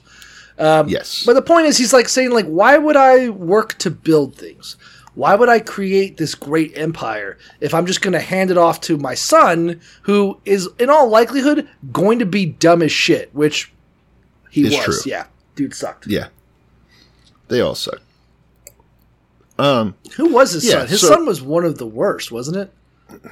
Um, 0.58 0.88
yes. 0.88 1.24
But 1.26 1.34
the 1.34 1.42
point 1.42 1.66
is, 1.66 1.76
he's 1.76 1.92
like 1.92 2.08
saying, 2.08 2.30
like, 2.30 2.46
why 2.46 2.78
would 2.78 2.96
I 2.96 3.28
work 3.28 3.76
to 3.78 3.90
build 3.90 4.36
things? 4.36 4.76
Why 5.16 5.34
would 5.34 5.48
I 5.48 5.58
create 5.60 6.16
this 6.18 6.34
great 6.36 6.76
empire 6.78 7.36
if 7.60 7.74
I'm 7.74 7.86
just 7.86 8.02
going 8.02 8.12
to 8.12 8.20
hand 8.20 8.50
it 8.52 8.58
off 8.58 8.80
to 8.82 8.96
my 8.98 9.14
son, 9.14 9.80
who 10.02 10.38
is, 10.44 10.68
in 10.78 10.88
all 10.90 11.08
likelihood, 11.08 11.66
going 11.90 12.18
to 12.20 12.26
be 12.26 12.46
dumb 12.46 12.82
as 12.82 12.92
shit? 12.92 13.34
Which 13.34 13.72
he 14.50 14.66
It's 14.66 14.76
was. 14.86 15.02
true. 15.02 15.10
Yeah, 15.10 15.26
dude 15.54 15.74
sucked. 15.74 16.06
Yeah. 16.06 16.28
They 17.48 17.60
all 17.60 17.74
suck. 17.74 18.00
Um, 19.58 19.94
Who 20.16 20.32
was 20.32 20.52
his 20.52 20.66
Yeah, 20.66 20.80
son? 20.80 20.86
His 20.88 21.00
so- 21.00 21.08
son 21.08 21.26
was 21.26 21.40
one 21.42 21.64
of 21.64 21.78
the 21.78 21.86
worst, 21.86 22.30
wasn't 22.30 22.58
it? 22.58 22.72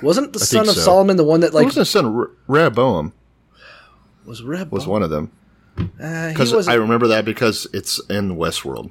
Wasn't 0.03 0.33
the 0.33 0.39
son 0.39 0.69
of 0.69 0.75
so. 0.77 0.81
Solomon 0.81 1.17
the 1.17 1.25
one 1.25 1.41
that 1.41 1.53
like, 1.53 1.63
like 1.65 1.67
was 1.67 1.75
the 1.75 1.85
son 1.85 2.15
Re- 2.15 2.29
Rehoboam 2.47 3.13
was 4.25 4.41
Reb? 4.43 4.71
was 4.73 4.87
one 4.87 5.03
of 5.03 5.11
them 5.11 5.33
Uh, 6.01 6.29
because 6.29 6.53
was 6.53 6.69
I 6.69 6.75
remember 6.75 7.09
that 7.09 7.25
because 7.25 7.67
it's 7.75 7.99
in 8.09 8.37
Westworld. 8.37 8.91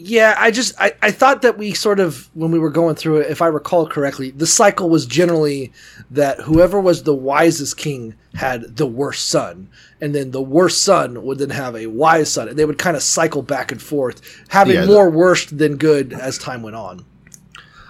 Yeah, 0.00 0.36
I 0.38 0.52
just 0.52 0.80
I, 0.80 0.92
I 1.02 1.10
thought 1.10 1.42
that 1.42 1.58
we 1.58 1.74
sort 1.74 1.98
of 1.98 2.28
when 2.34 2.52
we 2.52 2.58
were 2.60 2.70
going 2.70 2.94
through 2.94 3.16
it, 3.18 3.30
if 3.32 3.42
I 3.42 3.48
recall 3.48 3.84
correctly, 3.88 4.30
the 4.30 4.46
cycle 4.46 4.88
was 4.88 5.04
generally 5.06 5.72
that 6.12 6.40
whoever 6.42 6.80
was 6.80 7.02
the 7.02 7.14
wisest 7.14 7.76
king 7.76 8.14
had 8.34 8.76
the 8.76 8.86
worst 8.86 9.28
son, 9.28 9.68
and 10.00 10.14
then 10.14 10.30
the 10.30 10.40
worst 10.40 10.84
son 10.84 11.24
would 11.24 11.38
then 11.38 11.50
have 11.50 11.74
a 11.74 11.86
wise 11.86 12.30
son, 12.32 12.48
and 12.48 12.56
they 12.56 12.64
would 12.64 12.78
kind 12.78 12.96
of 12.96 13.02
cycle 13.02 13.42
back 13.42 13.72
and 13.72 13.82
forth, 13.82 14.22
having 14.48 14.76
Yeah, 14.76 14.82
the- 14.82 14.86
more 14.86 15.10
worst 15.10 15.58
than 15.58 15.76
good 15.76 16.12
as 16.12 16.38
time 16.38 16.62
went 16.62 16.76
on. 16.76 17.04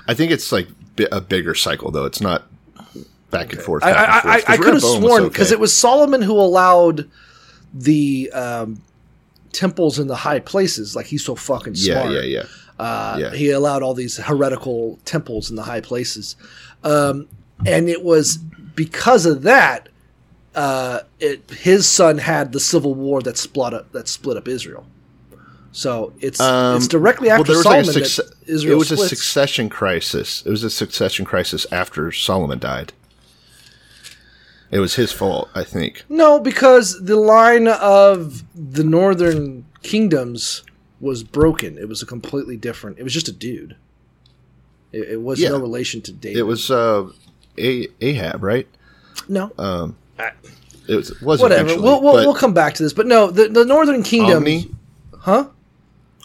I 0.07 0.15
think 0.15 0.33
it's 0.33 0.51
like 0.51 0.69
a 1.13 1.21
bigger 1.21 1.55
cycle 1.55 1.91
though. 1.91 2.07
It's 2.07 2.23
not 2.23 2.47
back 3.31 3.53
and 3.53 3.61
forth. 3.61 3.85
I 3.85 3.93
back 3.93 4.25
I, 4.25 4.29
I, 4.31 4.41
'cause 4.41 4.45
I 4.49 4.57
could 4.57 4.73
have 4.75 4.83
sworn 4.83 5.23
okay. 5.25 5.29
because 5.29 5.53
it 5.53 5.61
was 5.61 5.77
Solomon 5.77 6.23
who 6.23 6.33
allowed 6.41 7.11
the 7.75 8.31
um, 8.33 8.81
temples 9.53 9.99
in 9.99 10.07
the 10.07 10.17
high 10.17 10.41
places. 10.41 10.95
Like 10.97 11.07
he's 11.07 11.25
so 11.25 11.35
fucking 11.35 11.75
yeah, 11.77 12.01
smart. 12.03 12.15
yeah, 12.15 12.21
yeah. 12.23 12.45
Uh, 12.79 13.17
Yeah. 13.21 13.31
He 13.35 13.51
allowed 13.51 13.83
all 13.83 13.95
these 13.95 14.17
heretical 14.17 14.99
temples 15.05 15.51
in 15.51 15.57
the 15.57 15.63
high 15.63 15.81
places, 15.81 16.37
um, 16.85 17.27
and 17.67 17.89
it 17.89 18.03
was 18.03 18.37
because 18.75 19.27
of 19.27 19.43
that. 19.43 19.89
Uh, 20.55 21.01
it, 21.21 21.49
his 21.51 21.87
son 21.87 22.19
had 22.19 22.53
the 22.53 22.59
civil 22.61 22.95
war 22.95 23.21
that 23.23 23.37
split 23.37 23.75
up 23.75 23.93
that 23.93 24.09
split 24.09 24.37
up 24.37 24.49
Israel. 24.49 24.87
So 25.71 26.13
it's 26.21 26.41
Um, 26.41 26.77
it's 26.77 26.89
directly 26.89 27.31
after 27.31 27.53
was 27.53 27.63
Solomon 27.63 27.87
like 27.87 27.95
succe- 27.97 28.33
Israel 28.47 28.75
it 28.75 28.79
was 28.79 28.89
splits. 28.89 29.05
a 29.05 29.09
succession 29.17 29.69
crisis. 29.69 30.43
It 30.47 30.51
was 30.51 30.65
a 30.65 30.71
succession 30.71 31.25
crisis 31.25 31.67
after 31.71 32.11
Solomon 32.11 32.59
died. 32.59 32.93
It 34.71 34.81
was 34.81 34.95
his 34.97 35.13
fault, 35.13 35.49
I 35.55 35.65
think. 35.65 36.05
No, 36.09 36.39
because 36.39 37.03
the 37.03 37.17
line 37.17 37.69
of 37.69 38.45
the 38.55 38.85
northern 38.85 39.65
kingdoms 39.83 40.63
was 41.01 41.23
broken. 41.23 41.79
It 41.79 41.89
was 41.89 42.03
a 42.03 42.07
completely 42.07 42.57
different. 42.57 42.99
It 42.99 43.03
was 43.03 43.13
just 43.15 43.29
a 43.29 43.33
dude. 43.33 43.77
It, 44.93 45.09
it 45.11 45.23
was 45.23 45.41
Yeah. 45.41 45.51
no 45.51 45.59
relation 45.59 46.01
to 46.03 46.13
David. 46.13 46.39
It 46.39 46.43
was 46.43 46.71
uh, 46.71 47.09
a- 47.59 47.89
Ahab, 48.01 48.43
right? 48.43 48.67
no. 49.29 49.53
It 50.89 50.97
was, 50.97 51.11
it 51.11 51.21
was 51.23 51.41
Whatever. 51.41 51.65
eventually, 51.65 51.83
We'll, 51.85 52.01
we'll, 52.03 52.15
we'll 52.15 52.35
come 52.35 52.55
back 52.55 52.73
to 52.75 52.83
this, 52.83 52.95
but 52.95 53.07
no, 53.07 53.31
the 53.31 53.49
the 53.49 53.65
northern 53.67 54.03
Kingdom, 54.03 54.39
Omni, 54.39 54.71
huh? 55.19 55.49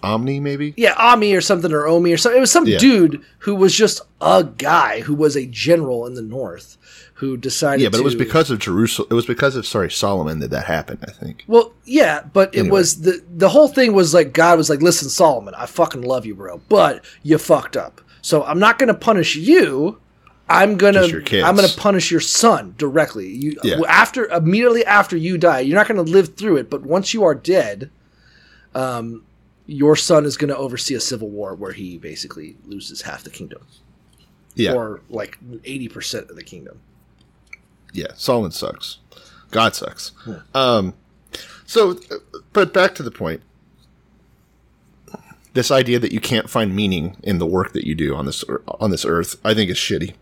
Omni, 0.04 0.39
maybe. 0.39 0.74
Yeah, 0.78 0.93
Ami 0.97 1.34
or 1.34 1.41
something 1.41 1.72
or 1.72 1.88
Omi 1.88 2.12
or 2.12 2.18
something. 2.18 2.38
It 2.38 2.41
was 2.41 2.51
some 2.51 2.68
Yeah. 2.68 2.78
dude 2.78 3.22
who 3.39 3.56
was 3.56 3.74
just 3.74 4.01
a 4.22 4.43
guy 4.43 4.99
who 5.01 5.14
was 5.16 5.36
a 5.36 5.45
general 5.47 6.06
in 6.06 6.14
the 6.14 6.22
north 6.22 6.78
who 7.16 7.38
decided. 7.38 7.82
Yeah, 7.84 7.89
but 7.89 7.99
it 7.99 8.04
was 8.04 8.16
because 8.16 8.51
of 8.51 8.60
Jerusalem. 8.60 9.08
It 9.10 9.14
was 9.14 9.26
because 9.26 9.56
of 9.56 9.66
sorry 9.66 9.89
Solomon 9.89 10.39
that 10.39 10.51
that 10.51 10.66
happened. 10.66 10.99
I 11.08 11.12
think. 11.12 11.45
Well, 11.47 11.74
yeah, 11.86 12.22
but 12.34 12.54
it 12.54 12.70
was 12.70 13.01
the 13.01 13.22
the 13.36 13.49
whole 13.49 13.68
thing 13.70 13.93
was 13.93 14.14
like 14.14 14.34
God 14.34 14.58
was 14.58 14.70
like, 14.70 14.82
"Listen, 14.82 15.08
Solomon, 15.10 15.54
I 15.58 15.66
fucking 15.66 16.01
love 16.01 16.26
you, 16.26 16.36
bro, 16.36 16.62
but 16.70 17.04
you 17.24 17.38
fucked 17.38 17.78
up. 17.78 18.01
So 18.22 18.43
I'm 18.43 18.60
not 18.60 18.78
going 18.80 18.88
to 18.88 18.93
punish 18.93 19.36
you. 19.36 19.99
I'm 20.49 20.76
gonna 20.76 20.99
Just 21.01 21.12
your 21.14 21.22
kids. 21.22 21.47
I'm 21.47 21.56
gonna 21.56 21.68
punish 21.78 22.12
your 22.12 22.20
son 22.20 22.76
directly. 22.78 23.30
You 23.30 23.58
Yeah. 23.64 23.80
after 23.88 24.26
immediately 24.26 24.86
after 24.86 25.16
you 25.16 25.38
die, 25.38 25.62
you're 25.62 25.78
not 25.78 25.88
going 25.88 26.04
to 26.06 26.12
live 26.12 26.36
through 26.36 26.58
it. 26.58 26.70
But 26.70 26.84
once 26.84 27.14
you 27.14 27.24
are 27.24 27.34
dead, 27.34 27.89
um, 28.76 29.24
your 29.66 29.95
son 29.95 30.26
is 30.26 30.38
going 30.38 30.49
to 30.49 30.57
oversee 30.57 30.93
a 30.95 30.99
civil 30.99 31.30
war 31.30 31.55
where 31.55 31.72
he 31.74 31.97
basically 31.97 32.55
loses 32.66 33.01
half 33.03 33.24
the 33.24 33.30
kingdom, 33.30 33.66
Yeah, 34.55 34.74
or 34.74 35.01
like 35.09 35.38
eighty 35.64 35.88
percent 35.88 36.30
of 36.30 36.36
the 36.36 36.43
kingdom. 36.43 36.80
yeah. 37.93 38.07
Solomon 38.16 38.51
sucks. 38.51 38.97
God 39.51 39.76
sucks. 39.76 40.11
Um. 40.53 40.93
So, 41.66 41.91
uh, 42.11 42.16
but 42.51 42.74
back 42.74 42.93
to 42.95 43.03
the 43.03 43.11
point. 43.11 43.41
This 45.53 45.70
idea 45.70 45.99
that 45.99 46.11
you 46.11 46.20
can't 46.20 46.49
find 46.49 46.76
meaning 46.76 47.16
in 47.22 47.38
the 47.38 47.45
work 47.45 47.74
that 47.74 47.86
you 47.86 47.93
do 47.93 48.16
on 48.16 48.26
this 48.26 48.43
on 48.80 48.89
this 48.89 49.05
earth, 49.05 49.36
I 49.45 49.53
think 49.53 49.70
is 49.70 49.78
shitty. 49.78 50.16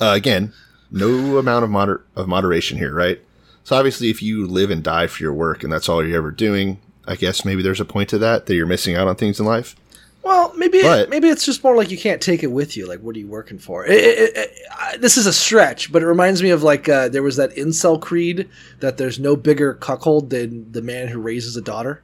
Uh, 0.00 0.14
again, 0.16 0.54
no 0.90 1.36
amount 1.36 1.64
of 1.64 1.70
moder- 1.70 2.02
of 2.16 2.26
moderation 2.26 2.78
here, 2.78 2.94
right? 2.94 3.20
So 3.62 3.76
obviously, 3.76 4.08
if 4.08 4.22
you 4.22 4.46
live 4.46 4.70
and 4.70 4.82
die 4.82 5.06
for 5.06 5.22
your 5.22 5.34
work 5.34 5.62
and 5.62 5.70
that's 5.70 5.86
all 5.86 6.02
you're 6.04 6.16
ever 6.16 6.30
doing, 6.30 6.80
I 7.10 7.16
guess 7.16 7.44
maybe 7.44 7.62
there's 7.62 7.80
a 7.80 7.84
point 7.84 8.08
to 8.10 8.18
that 8.18 8.46
that 8.46 8.54
you're 8.54 8.66
missing 8.66 8.94
out 8.96 9.08
on 9.08 9.16
things 9.16 9.40
in 9.40 9.46
life. 9.46 9.76
Well, 10.22 10.52
maybe 10.54 10.82
But- 10.82 11.08
maybe 11.08 11.28
it's 11.28 11.44
just 11.46 11.64
more 11.64 11.74
like 11.74 11.90
you 11.90 11.96
can't 11.98 12.20
take 12.20 12.42
it 12.42 12.48
with 12.52 12.76
you. 12.76 12.86
Like, 12.86 13.00
what 13.00 13.16
are 13.16 13.18
you 13.18 13.26
working 13.26 13.58
for? 13.58 13.86
It, 13.86 13.92
it, 13.92 14.36
it, 14.36 14.50
I, 14.70 14.96
this 14.98 15.16
is 15.16 15.26
a 15.26 15.32
stretch, 15.32 15.90
but 15.90 16.02
it 16.02 16.06
reminds 16.06 16.42
me 16.42 16.50
of 16.50 16.62
like 16.62 16.88
uh, 16.88 17.08
there 17.08 17.22
was 17.22 17.36
that 17.36 17.56
incel 17.56 18.00
creed 18.00 18.48
that 18.80 18.96
there's 18.98 19.18
no 19.18 19.34
bigger 19.34 19.74
cuckold 19.74 20.30
than 20.30 20.70
the 20.70 20.82
man 20.82 21.08
who 21.08 21.18
raises 21.20 21.56
a 21.56 21.62
daughter. 21.62 22.02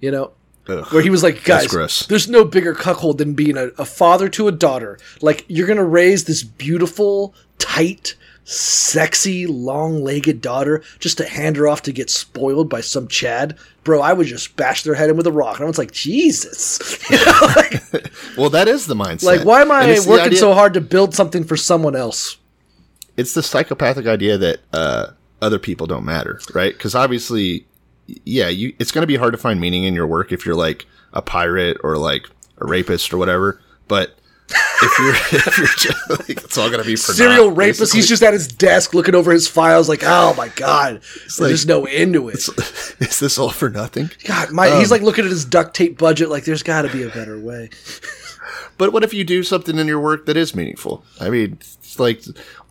You 0.00 0.10
know, 0.12 0.30
Ugh. 0.68 0.86
where 0.92 1.02
he 1.02 1.10
was 1.10 1.22
like, 1.22 1.42
guys, 1.44 1.68
there's 2.06 2.28
no 2.28 2.44
bigger 2.44 2.72
cuckold 2.74 3.18
than 3.18 3.34
being 3.34 3.56
a, 3.56 3.66
a 3.78 3.84
father 3.84 4.28
to 4.30 4.46
a 4.48 4.52
daughter. 4.52 4.98
Like, 5.20 5.44
you're 5.48 5.66
gonna 5.66 5.84
raise 5.84 6.24
this 6.24 6.42
beautiful, 6.44 7.34
tight, 7.58 8.14
sexy, 8.44 9.46
long-legged 9.46 10.40
daughter 10.40 10.82
just 10.98 11.18
to 11.18 11.26
hand 11.26 11.56
her 11.56 11.66
off 11.66 11.82
to 11.82 11.92
get 11.92 12.10
spoiled 12.10 12.68
by 12.68 12.80
some 12.80 13.08
Chad, 13.08 13.56
bro. 13.82 14.00
I 14.00 14.12
would 14.12 14.26
just 14.26 14.56
bash 14.56 14.82
their 14.82 14.94
head 14.94 15.10
in 15.10 15.16
with 15.16 15.26
a 15.26 15.32
rock, 15.32 15.56
and 15.56 15.64
I 15.64 15.68
was 15.68 15.78
like, 15.78 15.92
Jesus, 15.92 16.98
you 17.10 17.16
know, 17.16 17.38
like, 17.56 18.12
Well, 18.36 18.50
that 18.50 18.68
is 18.68 18.86
the 18.86 18.94
mindset. 18.94 19.24
like 19.24 19.44
why 19.44 19.62
am 19.62 19.70
I 19.70 19.98
working 20.06 20.36
so 20.36 20.52
hard 20.52 20.74
to 20.74 20.80
build 20.80 21.14
something 21.14 21.44
for 21.44 21.56
someone 21.56 21.96
else? 21.96 22.36
It's 23.16 23.34
the 23.34 23.42
psychopathic 23.42 24.06
idea 24.06 24.36
that 24.38 24.60
uh, 24.72 25.08
other 25.40 25.58
people 25.58 25.86
don't 25.86 26.04
matter, 26.04 26.40
right? 26.52 26.72
Because 26.72 26.94
obviously, 26.94 27.66
yeah, 28.06 28.48
you 28.48 28.74
it's 28.78 28.90
going 28.90 29.02
to 29.02 29.06
be 29.06 29.16
hard 29.16 29.32
to 29.32 29.38
find 29.38 29.60
meaning 29.60 29.84
in 29.84 29.94
your 29.94 30.06
work 30.06 30.32
if 30.32 30.44
you're 30.44 30.56
like 30.56 30.86
a 31.12 31.22
pirate 31.22 31.76
or 31.84 31.96
like 31.96 32.26
a 32.58 32.66
rapist 32.66 33.12
or 33.14 33.18
whatever. 33.18 33.60
But 33.86 34.18
if 34.50 34.98
you're, 34.98 35.14
if 35.40 35.58
you're 35.58 35.66
just, 35.66 36.10
like, 36.10 36.44
it's 36.44 36.58
all 36.58 36.70
gonna 36.70 36.84
be 36.84 36.96
for 36.96 37.12
Serial 37.12 37.48
naught, 37.48 37.56
rapist. 37.56 37.80
basically. 37.80 37.98
He's 38.00 38.08
just 38.08 38.22
at 38.22 38.32
his 38.34 38.46
desk 38.48 38.92
looking 38.94 39.14
over 39.14 39.32
his 39.32 39.48
files, 39.48 39.88
like, 39.88 40.02
oh 40.04 40.34
my 40.36 40.48
god, 40.48 41.00
there's 41.38 41.66
like- 41.66 41.68
no 41.68 41.84
end 41.86 42.14
to 42.14 42.28
it. 42.28 42.36
Is 43.00 43.20
this 43.20 43.38
all 43.38 43.50
for 43.50 43.70
nothing? 43.70 44.10
God, 44.24 44.50
my, 44.52 44.68
Um, 44.68 44.78
he's 44.78 44.90
like 44.90 45.02
looking 45.02 45.24
at 45.24 45.30
his 45.30 45.44
duct 45.44 45.74
tape 45.74 45.96
budget, 45.98 46.28
like, 46.28 46.44
there's 46.44 46.62
got 46.62 46.82
to 46.82 46.88
be 46.92 47.02
a 47.02 47.08
better 47.08 47.38
way. 47.40 47.70
But 48.76 48.92
what 48.92 49.04
if 49.04 49.14
you 49.14 49.22
do 49.24 49.42
something 49.44 49.78
in 49.78 49.86
your 49.86 50.00
work 50.00 50.26
that 50.26 50.36
is 50.36 50.54
meaningful? 50.54 51.04
I 51.20 51.30
mean, 51.30 51.58
it's 51.60 51.98
like 51.98 52.22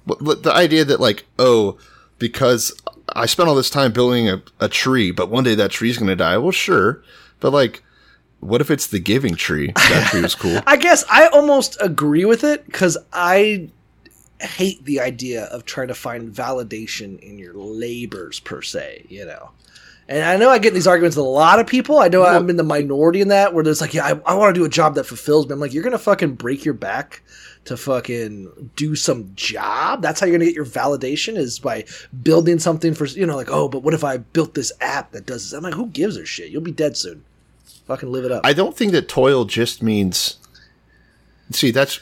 the 0.05 0.51
idea 0.53 0.83
that 0.83 0.99
like, 0.99 1.25
oh, 1.39 1.77
because 2.19 2.73
I 3.09 3.25
spent 3.25 3.47
all 3.47 3.55
this 3.55 3.69
time 3.69 3.93
building 3.93 4.29
a, 4.29 4.41
a 4.59 4.67
tree, 4.67 5.11
but 5.11 5.29
one 5.29 5.45
day 5.45 5.55
that 5.55 5.71
tree's 5.71 5.97
going 5.97 6.09
to 6.09 6.15
die. 6.15 6.37
Well, 6.37 6.51
sure, 6.51 7.01
but 7.39 7.53
like, 7.53 7.83
what 8.43 8.61
if 8.61 8.69
it's 8.69 8.87
the 8.87 8.99
giving 8.99 9.35
tree? 9.35 9.71
That 9.75 10.07
tree 10.09 10.21
was 10.21 10.35
cool. 10.35 10.59
I 10.67 10.77
guess 10.77 11.03
I 11.09 11.27
almost 11.27 11.77
agree 11.79 12.25
with 12.25 12.43
it 12.43 12.65
because 12.65 12.97
I 13.11 13.69
hate 14.41 14.83
the 14.85 14.99
idea 14.99 15.45
of 15.45 15.65
trying 15.65 15.87
to 15.87 15.95
find 15.95 16.33
validation 16.33 17.19
in 17.19 17.39
your 17.39 17.53
labors 17.53 18.39
per 18.39 18.61
se, 18.61 19.05
you 19.09 19.25
know. 19.25 19.51
And 20.09 20.23
I 20.23 20.35
know 20.35 20.49
I 20.49 20.59
get 20.59 20.73
these 20.73 20.85
arguments 20.85 21.15
with 21.15 21.25
a 21.25 21.29
lot 21.29 21.59
of 21.59 21.67
people. 21.67 21.99
I 21.99 22.09
know 22.09 22.25
I'm 22.25 22.49
in 22.49 22.57
the 22.57 22.63
minority 22.63 23.21
in 23.21 23.29
that 23.29 23.53
where 23.53 23.63
there's 23.63 23.79
like, 23.79 23.93
yeah, 23.93 24.05
I, 24.05 24.33
I 24.33 24.33
want 24.35 24.53
to 24.53 24.59
do 24.59 24.65
a 24.65 24.69
job 24.69 24.95
that 24.95 25.05
fulfills 25.05 25.47
me. 25.47 25.53
I'm 25.53 25.61
like, 25.61 25.73
you're 25.73 25.83
gonna 25.83 25.97
fucking 25.97 26.35
break 26.35 26.65
your 26.65 26.73
back 26.73 27.23
to 27.65 27.77
fucking 27.77 28.71
do 28.75 28.95
some 28.95 29.31
job. 29.35 30.01
That's 30.01 30.19
how 30.19 30.25
you're 30.25 30.37
gonna 30.37 30.45
get 30.45 30.55
your 30.55 30.65
validation 30.65 31.37
is 31.37 31.57
by 31.57 31.85
building 32.21 32.59
something 32.59 32.93
for 32.93 33.05
you 33.05 33.25
know, 33.25 33.37
like, 33.37 33.49
oh, 33.49 33.69
but 33.69 33.83
what 33.83 33.93
if 33.93 34.03
I 34.03 34.17
built 34.17 34.55
this 34.55 34.73
app 34.81 35.13
that 35.13 35.25
does 35.25 35.43
this? 35.43 35.53
I'm 35.53 35.63
like, 35.63 35.73
who 35.73 35.87
gives 35.87 36.17
a 36.17 36.25
shit? 36.25 36.51
You'll 36.51 36.61
be 36.61 36.71
dead 36.71 36.97
soon. 36.97 37.23
Fucking 37.87 38.11
live 38.11 38.25
it 38.25 38.31
up. 38.31 38.41
I 38.45 38.53
don't 38.53 38.75
think 38.75 38.91
that 38.93 39.07
toil 39.09 39.45
just 39.45 39.83
means. 39.83 40.37
See, 41.51 41.71
that's. 41.71 41.99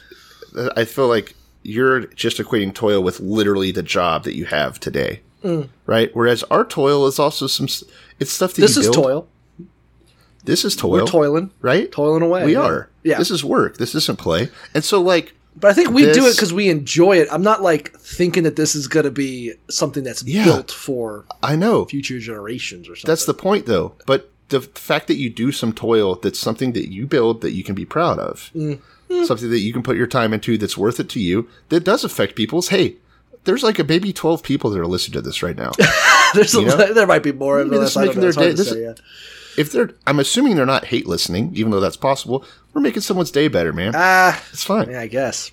I 0.75 0.85
feel 0.85 1.07
like 1.07 1.35
you're 1.63 2.01
just 2.07 2.37
equating 2.37 2.73
toil 2.73 3.01
with 3.01 3.19
literally 3.19 3.71
the 3.71 3.83
job 3.83 4.23
that 4.25 4.35
you 4.35 4.45
have 4.45 4.79
today, 4.79 5.21
Mm. 5.43 5.69
right? 5.85 6.09
Whereas 6.13 6.43
our 6.43 6.65
toil 6.65 7.07
is 7.07 7.17
also 7.19 7.47
some. 7.47 7.67
It's 8.19 8.31
stuff 8.31 8.53
that 8.53 8.61
this 8.61 8.77
is 8.77 8.85
build. 8.87 8.95
toil. 8.95 9.27
This 10.43 10.65
is 10.65 10.75
toil. 10.75 10.91
We're 10.91 11.05
toiling. 11.05 11.51
right? 11.61 11.91
Toiling 11.91 12.23
away. 12.23 12.45
We 12.45 12.53
yeah. 12.53 12.61
are. 12.61 12.89
Yeah. 13.03 13.17
This 13.19 13.29
is 13.31 13.43
work. 13.43 13.77
This 13.77 13.93
isn't 13.95 14.17
play. 14.17 14.49
And 14.73 14.83
so, 14.83 14.99
like, 15.01 15.33
But 15.55 15.69
I 15.69 15.73
think 15.73 15.91
we 15.91 16.01
do 16.11 16.25
it 16.25 16.31
because 16.35 16.51
we 16.53 16.69
enjoy 16.69 17.17
it. 17.17 17.27
I'm 17.31 17.43
not 17.43 17.61
like 17.61 17.95
thinking 17.99 18.41
that 18.43 18.55
this 18.55 18.73
is 18.75 18.87
going 18.87 19.03
to 19.03 19.11
be 19.11 19.53
something 19.69 20.03
that's 20.03 20.23
Yeah. 20.23 20.45
built 20.45 20.71
for 20.71 21.25
I 21.43 21.55
know 21.55 21.85
future 21.85 22.17
generations 22.19 22.89
or 22.89 22.95
something. 22.95 23.07
that's 23.11 23.25
the 23.25 23.33
point, 23.35 23.67
though. 23.67 23.93
But 24.07 24.30
the 24.51 24.61
fact 24.61 25.07
that 25.07 25.15
you 25.17 25.29
do 25.29 25.51
some 25.51 25.73
toil 25.73 26.15
that's 26.15 26.39
something 26.39 26.73
that 26.73 26.91
you 26.91 27.07
build 27.07 27.41
that 27.41 27.51
you 27.51 27.63
can 27.63 27.73
be 27.75 27.85
proud 27.85 28.19
of, 28.19 28.51
Mm. 28.55 28.79
something 29.25 29.49
that 29.49 29.59
you 29.59 29.73
can 29.73 29.83
put 29.83 29.97
your 29.97 30.07
time 30.07 30.33
into 30.33 30.57
that's 30.57 30.77
worth 30.77 30.99
it 30.99 31.09
to 31.09 31.19
you, 31.19 31.49
that 31.69 31.83
does 31.83 32.03
affect 32.03 32.35
people's. 32.35 32.69
Hey, 32.69 32.95
there's 33.43 33.63
like 33.63 33.79
a 33.79 33.83
maybe 33.83 34.13
12 34.13 34.43
people 34.43 34.69
that 34.69 34.79
are 34.79 34.85
listening 34.87 35.13
to 35.13 35.21
this 35.21 35.41
right 35.41 35.57
now. 35.57 35.71
There's 36.33 36.53
you 36.53 36.63
know? 36.65 36.93
there 36.93 37.07
might 37.07 37.23
be 37.23 37.31
more. 37.33 37.57
Maybe 37.57 37.71
but 37.71 37.79
this 37.81 37.97
I 37.97 38.05
making 38.05 38.21
know. 38.21 38.31
Their 38.31 38.43
day- 38.49 38.51
this- 38.55 38.69
say, 38.69 38.83
yeah. 38.83 38.93
if 39.57 39.71
they're, 39.71 39.89
I'm 40.07 40.19
assuming 40.19 40.55
they're 40.55 40.65
not 40.65 40.85
hate 40.85 41.07
listening, 41.07 41.51
even 41.55 41.71
though 41.71 41.79
that's 41.81 41.97
possible. 41.97 42.45
We're 42.73 42.81
making 42.81 43.01
someone's 43.01 43.31
day 43.31 43.47
better, 43.49 43.73
man. 43.73 43.91
Ah, 43.95 44.41
it's 44.53 44.63
fine. 44.63 44.89
yeah, 44.91 45.01
I 45.01 45.07
guess. 45.07 45.51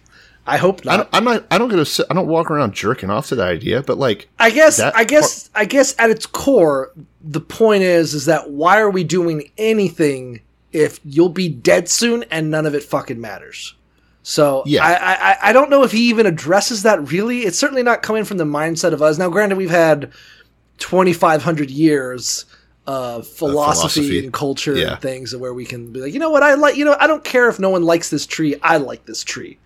I 0.48 0.56
hope 0.56 0.80
I 0.86 0.96
not. 0.96 0.96
don't, 0.96 1.08
I'm 1.12 1.24
not. 1.24 1.46
I 1.50 1.58
don't 1.58 1.68
go 1.68 1.82
to. 1.84 2.06
I 2.10 2.14
don't 2.14 2.26
walk 2.26 2.50
around 2.50 2.72
jerking 2.74 3.10
off 3.10 3.28
to 3.28 3.34
that 3.36 3.48
idea. 3.48 3.82
But 3.82 3.98
like, 3.98 4.28
I 4.38 4.50
guess. 4.50 4.80
I 4.80 5.04
guess. 5.04 5.50
I 5.54 5.64
guess 5.64 5.94
at 5.98 6.10
its 6.10 6.26
core, 6.26 6.92
the 7.22 7.40
point 7.40 7.82
is, 7.82 8.14
is 8.14 8.24
that 8.26 8.50
why 8.50 8.78
are 8.80 8.90
we 8.90 9.04
doing 9.04 9.50
anything 9.58 10.40
if 10.72 11.00
you'll 11.04 11.28
be 11.28 11.48
dead 11.48 11.88
soon 11.88 12.24
and 12.30 12.50
none 12.50 12.66
of 12.66 12.74
it 12.74 12.82
fucking 12.82 13.20
matters? 13.20 13.74
So 14.22 14.62
Yeah. 14.66 14.84
I, 14.84 14.92
I 14.92 15.14
I- 15.32 15.38
I 15.50 15.52
don't 15.52 15.70
know 15.70 15.82
if 15.84 15.92
he 15.92 16.08
even 16.10 16.26
addresses 16.26 16.82
that. 16.82 17.10
Really, 17.10 17.40
it's 17.40 17.58
certainly 17.58 17.82
not 17.82 18.02
coming 18.02 18.24
from 18.24 18.36
the 18.38 18.44
mindset 18.44 18.92
of 18.92 19.00
us. 19.02 19.16
Now, 19.18 19.28
granted, 19.30 19.56
we've 19.58 19.70
had 19.70 20.12
twenty 20.78 21.12
five 21.12 21.42
hundred 21.42 21.70
years 21.70 22.44
of 22.86 23.26
philosophy, 23.26 24.00
philosophy. 24.00 24.18
and 24.24 24.32
culture 24.32 24.74
Yeah. 24.76 24.92
and 24.92 25.00
things 25.02 25.36
where 25.36 25.52
we 25.52 25.66
can 25.66 25.92
be 25.92 26.00
like, 26.00 26.12
you 26.14 26.18
know 26.18 26.30
what, 26.30 26.42
I 26.42 26.54
like. 26.54 26.76
You 26.76 26.84
know, 26.86 26.96
I 26.98 27.06
don't 27.06 27.22
care 27.24 27.48
if 27.48 27.58
no 27.58 27.68
one 27.70 27.82
likes 27.82 28.08
this 28.10 28.26
tree. 28.26 28.56
I 28.62 28.78
like 28.78 29.04
this 29.06 29.22
tree. 29.24 29.58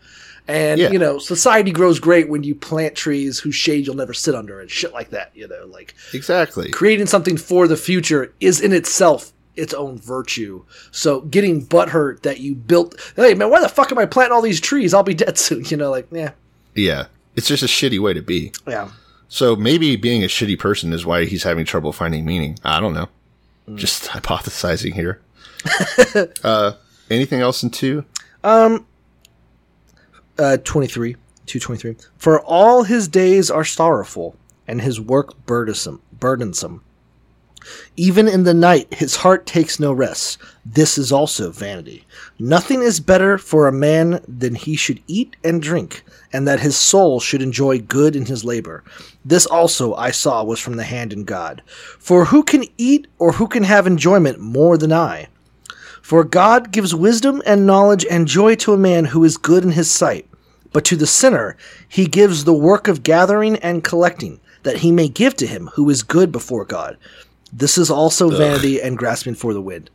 And 0.48 0.80
Yeah. 0.80 0.90
you 0.90 0.98
know, 0.98 1.18
society 1.18 1.70
grows 1.70 2.00
great 2.00 2.28
when 2.28 2.42
you 2.42 2.54
plant 2.54 2.94
trees 2.96 3.38
whose 3.38 3.54
shade 3.54 3.86
you'll 3.86 3.96
never 3.96 4.12
sit 4.14 4.34
under 4.34 4.60
and 4.60 4.68
shit 4.70 4.92
like 4.92 5.10
that. 5.10 5.30
You 5.34 5.46
know, 5.48 5.66
like 5.66 5.94
exactly. 6.12 6.70
creating 6.70 7.06
something 7.06 7.36
for 7.36 7.68
the 7.68 7.76
future 7.76 8.32
is 8.40 8.60
in 8.60 8.72
itself 8.72 9.32
its 9.54 9.72
own 9.74 9.98
virtue. 9.98 10.64
So 10.90 11.20
getting 11.22 11.64
butthurt 11.64 12.22
that 12.22 12.40
you 12.40 12.54
built, 12.54 12.96
hey 13.16 13.34
man, 13.34 13.50
why 13.50 13.60
the 13.60 13.68
fuck 13.68 13.92
am 13.92 13.98
I 13.98 14.06
planting 14.06 14.32
all 14.34 14.42
these 14.42 14.60
trees? 14.60 14.92
I'll 14.94 15.02
be 15.02 15.14
dead 15.14 15.38
soon. 15.38 15.64
You 15.70 15.76
know, 15.76 15.90
like 15.90 16.08
yeah, 16.10 16.30
Yeah, 16.74 17.06
it's 17.36 17.46
just 17.46 17.62
a 17.62 17.66
shitty 17.66 18.00
way 18.00 18.12
to 18.14 18.22
be. 18.22 18.52
yeah. 18.66 18.88
So 19.28 19.56
maybe 19.56 19.96
being 19.96 20.22
a 20.22 20.26
shitty 20.26 20.58
person 20.58 20.92
is 20.92 21.06
why 21.06 21.24
he's 21.24 21.42
having 21.44 21.64
trouble 21.64 21.92
finding 21.92 22.24
meaning. 22.26 22.58
I 22.64 22.80
don't 22.80 22.92
know. 22.94 23.08
Mm. 23.68 23.76
Just 23.76 24.04
hypothesizing 24.08 24.92
here. 24.94 25.20
uh, 26.44 26.72
anything 27.10 27.40
else 27.40 27.62
in 27.62 27.70
two? 27.70 28.04
Uh, 30.42 30.56
23 30.58 31.14
223 31.46 31.96
for 32.16 32.40
all 32.40 32.82
his 32.82 33.08
days 33.08 33.50
are 33.50 33.64
sorrowful 33.64 34.36
and 34.66 34.80
his 34.80 35.00
work 35.00 35.34
burdensome 35.46 36.00
burdensome. 36.18 36.82
Even 37.96 38.26
in 38.26 38.42
the 38.42 38.54
night 38.54 38.92
his 38.94 39.16
heart 39.16 39.46
takes 39.46 39.78
no 39.78 39.92
rest. 39.92 40.38
This 40.64 40.98
is 40.98 41.12
also 41.12 41.50
vanity. 41.50 42.04
Nothing 42.38 42.82
is 42.82 42.98
better 42.98 43.38
for 43.38 43.68
a 43.68 43.72
man 43.72 44.24
than 44.26 44.56
he 44.56 44.74
should 44.74 45.00
eat 45.06 45.36
and 45.44 45.62
drink 45.62 46.02
and 46.32 46.48
that 46.48 46.60
his 46.60 46.76
soul 46.76 47.20
should 47.20 47.42
enjoy 47.42 47.78
good 47.78 48.16
in 48.16 48.26
his 48.26 48.44
labor. 48.44 48.82
This 49.24 49.46
also 49.46 49.94
i 49.94 50.10
saw 50.10 50.42
was 50.42 50.58
from 50.58 50.76
the 50.76 50.84
hand 50.84 51.12
in 51.12 51.24
god. 51.24 51.62
For 51.98 52.26
who 52.26 52.42
can 52.42 52.64
eat 52.78 53.06
or 53.18 53.32
who 53.32 53.46
can 53.46 53.64
have 53.64 53.86
enjoyment 53.86 54.40
more 54.40 54.76
than 54.76 54.92
i? 54.92 55.28
For 56.02 56.24
God 56.24 56.72
gives 56.72 56.94
wisdom 56.94 57.42
and 57.46 57.64
knowledge 57.64 58.04
and 58.10 58.26
joy 58.26 58.56
to 58.56 58.72
a 58.72 58.78
man 58.78 59.04
who 59.06 59.22
is 59.22 59.36
good 59.36 59.62
in 59.62 59.70
his 59.70 59.90
sight. 59.90 60.26
But 60.72 60.84
to 60.86 60.96
the 60.96 61.06
sinner 61.06 61.56
he 61.88 62.06
gives 62.06 62.44
the 62.44 62.54
work 62.54 62.88
of 62.88 63.02
gathering 63.02 63.56
and 63.56 63.84
collecting, 63.84 64.40
that 64.62 64.78
he 64.78 64.92
may 64.92 65.08
give 65.08 65.36
to 65.36 65.46
him 65.46 65.68
who 65.74 65.88
is 65.90 66.02
good 66.02 66.32
before 66.32 66.64
God. 66.64 66.96
This 67.52 67.76
is 67.76 67.90
also 67.90 68.30
vanity 68.30 68.80
and 68.80 68.96
grasping 68.96 69.34
for 69.34 69.52
the 69.52 69.60
wind. 69.60 69.90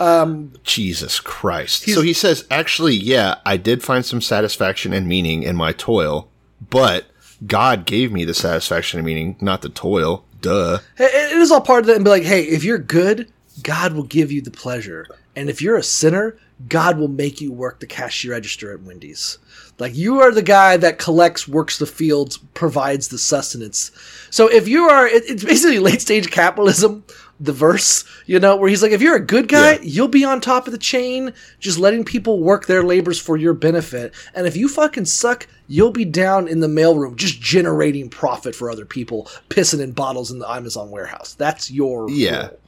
Um, 0.00 0.54
Jesus 0.64 1.20
Christ. 1.20 1.84
so 1.84 2.00
he 2.00 2.14
says, 2.14 2.46
actually, 2.50 2.94
yeah, 2.94 3.36
I 3.44 3.58
did 3.58 3.82
find 3.82 4.04
some 4.04 4.22
satisfaction 4.22 4.92
and 4.94 5.06
meaning 5.06 5.42
in 5.42 5.56
my 5.56 5.72
toil, 5.72 6.28
but 6.70 7.04
God 7.46 7.84
gave 7.84 8.10
me 8.10 8.24
the 8.24 8.34
satisfaction 8.34 8.98
and 8.98 9.06
meaning, 9.06 9.36
not 9.40 9.62
the 9.62 9.68
toil. 9.68 10.24
Duh. 10.40 10.78
It 10.96 11.32
it 11.32 11.38
is 11.38 11.50
all 11.52 11.60
part 11.60 11.80
of 11.80 11.86
that 11.88 11.96
and 11.96 12.04
be 12.04 12.10
like, 12.10 12.22
hey, 12.22 12.44
if 12.44 12.64
you're 12.64 12.78
good, 12.78 13.30
God 13.62 13.92
will 13.92 14.04
give 14.04 14.32
you 14.32 14.40
the 14.40 14.50
pleasure. 14.50 15.06
And 15.36 15.50
if 15.50 15.60
you're 15.60 15.76
a 15.76 15.82
sinner, 15.82 16.36
God 16.68 16.98
will 16.98 17.08
make 17.08 17.40
you 17.40 17.52
work 17.52 17.80
the 17.80 17.86
cash 17.86 18.24
register 18.26 18.72
at 18.72 18.82
Wendy's. 18.82 19.38
Like 19.78 19.94
you 19.96 20.20
are 20.20 20.30
the 20.30 20.42
guy 20.42 20.76
that 20.76 20.98
collects, 20.98 21.48
works 21.48 21.78
the 21.78 21.86
fields, 21.86 22.36
provides 22.54 23.08
the 23.08 23.18
sustenance. 23.18 23.90
So 24.30 24.46
if 24.48 24.68
you 24.68 24.84
are, 24.84 25.06
it, 25.06 25.22
it's 25.26 25.44
basically 25.44 25.78
late 25.80 26.02
stage 26.02 26.30
capitalism, 26.30 27.04
the 27.42 27.52
verse, 27.54 28.04
you 28.26 28.38
know, 28.38 28.56
where 28.56 28.68
he's 28.68 28.82
like, 28.82 28.92
if 28.92 29.00
you're 29.00 29.16
a 29.16 29.24
good 29.24 29.48
guy, 29.48 29.72
Yeah. 29.76 29.78
you'll 29.82 30.08
be 30.08 30.24
on 30.24 30.42
top 30.42 30.66
of 30.66 30.72
the 30.72 30.78
chain, 30.78 31.32
just 31.58 31.78
letting 31.78 32.04
people 32.04 32.42
work 32.42 32.66
their 32.66 32.82
labors 32.82 33.18
for 33.18 33.38
your 33.38 33.54
benefit. 33.54 34.12
And 34.34 34.46
if 34.46 34.54
you 34.58 34.68
fucking 34.68 35.06
suck, 35.06 35.46
you'll 35.66 35.90
be 35.92 36.04
down 36.04 36.46
in 36.46 36.60
the 36.60 36.66
mailroom, 36.66 37.16
just 37.16 37.40
generating 37.40 38.10
profit 38.10 38.54
for 38.54 38.70
other 38.70 38.84
people, 38.84 39.30
pissing 39.48 39.80
in 39.80 39.92
bottles 39.92 40.30
in 40.30 40.40
the 40.40 40.50
Amazon 40.50 40.90
warehouse. 40.90 41.32
That's 41.32 41.70
your 41.70 42.10
Yeah. 42.10 42.48
role. 42.48 42.60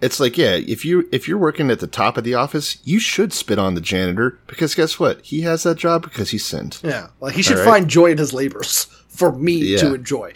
It's 0.00 0.20
like, 0.20 0.38
yeah, 0.38 0.54
if 0.54 0.84
you 0.84 1.08
if 1.10 1.26
you're 1.26 1.38
working 1.38 1.70
at 1.70 1.80
the 1.80 1.86
top 1.88 2.16
of 2.16 2.22
the 2.24 2.34
office, 2.34 2.78
you 2.84 3.00
should 3.00 3.32
spit 3.32 3.58
on 3.58 3.74
the 3.74 3.80
janitor 3.80 4.38
because 4.46 4.74
guess 4.74 5.00
what? 5.00 5.20
He 5.24 5.40
has 5.40 5.64
that 5.64 5.76
job 5.76 6.02
because 6.02 6.30
he 6.30 6.38
sinned. 6.38 6.78
Yeah, 6.84 7.08
like 7.20 7.34
he 7.34 7.42
should 7.42 7.58
right. 7.58 7.64
find 7.64 7.88
joy 7.88 8.12
in 8.12 8.18
his 8.18 8.32
labors 8.32 8.84
for 9.08 9.32
me 9.32 9.54
Yeah. 9.56 9.78
to 9.78 9.94
enjoy. 9.94 10.34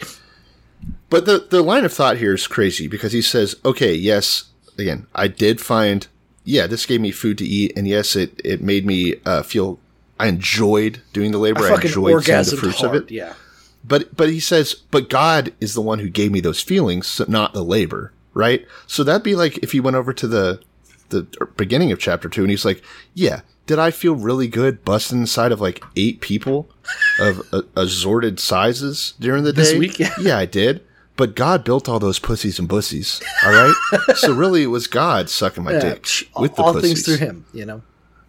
But 1.09 1.25
the 1.25 1.47
the 1.49 1.61
line 1.61 1.85
of 1.85 1.93
thought 1.93 2.17
here 2.17 2.33
is 2.33 2.47
crazy 2.47 2.87
because 2.87 3.13
he 3.13 3.21
says, 3.21 3.55
"Okay, 3.63 3.93
yes, 3.93 4.45
again, 4.77 5.05
I 5.15 5.27
did 5.29 5.61
find, 5.61 6.07
yeah, 6.43 6.67
this 6.67 6.85
gave 6.85 6.99
me 6.99 7.11
food 7.11 7.37
to 7.37 7.45
eat, 7.45 7.71
and 7.77 7.87
yes, 7.87 8.15
it 8.17 8.39
it 8.43 8.61
made 8.61 8.85
me 8.85 9.15
uh, 9.25 9.43
feel 9.43 9.79
I 10.19 10.27
enjoyed 10.27 11.01
doing 11.13 11.31
the 11.31 11.37
labor. 11.37 11.61
I 11.63 11.69
I, 11.69 11.81
enjoyed 11.81 12.23
seeing 12.23 12.43
the 12.43 12.57
fruits 12.57 12.81
hard. 12.81 12.95
of 12.95 13.03
it. 13.03 13.11
Yeah, 13.11 13.33
But 13.85 14.17
but 14.17 14.29
he 14.29 14.39
says, 14.41 14.73
but 14.91 15.09
God 15.09 15.53
is 15.61 15.73
the 15.73 15.81
one 15.81 15.99
who 15.99 16.09
gave 16.09 16.31
me 16.31 16.41
those 16.41 16.61
feelings, 16.61 17.07
so 17.07 17.25
not 17.27 17.53
the 17.53 17.63
labor, 17.63 18.11
right? 18.33 18.65
So 18.87 19.03
that'd 19.03 19.23
be 19.23 19.35
like 19.35 19.57
if 19.59 19.71
he 19.71 19.79
went 19.79 19.95
over 19.95 20.13
to 20.13 20.27
the 20.27 20.61
the 21.09 21.27
beginning 21.57 21.91
of 21.91 21.99
chapter 21.99 22.29
two, 22.29 22.41
and 22.41 22.49
he's 22.49 22.65
like, 22.65 22.83
yeah, 23.13 23.41
did 23.65 23.79
I 23.79 23.91
feel 23.91 24.15
really 24.15 24.47
good 24.47 24.83
busting 24.83 25.19
inside 25.21 25.51
of 25.51 25.61
like 25.61 25.83
eight 25.95 26.21
people 26.21 26.69
of 27.19 27.41
assorted 27.75 28.39
sizes 28.39 29.13
during 29.19 29.43
the 29.43 29.53
day 29.53 29.61
This 29.61 29.73
week? 29.75 29.99
Yeah. 29.99 30.13
yeah, 30.21 30.37
I 30.37 30.45
did. 30.45 30.83
But 31.15 31.35
God 31.35 31.63
built 31.63 31.87
all 31.87 31.99
those 31.99 32.17
pussies 32.17 32.57
and 32.57 32.67
bussies. 32.67 33.21
All 33.45 33.51
right. 33.51 34.15
so 34.15 34.33
really, 34.33 34.63
it 34.63 34.67
was 34.67 34.87
God 34.87 35.29
sucking 35.29 35.63
my 35.63 35.73
yeah. 35.73 35.79
dick 35.79 36.07
with 36.39 36.55
the 36.55 36.63
all 36.63 36.73
pussies. 36.73 36.89
things 36.89 37.05
through 37.05 37.25
him. 37.25 37.45
You 37.53 37.65
know. 37.65 37.81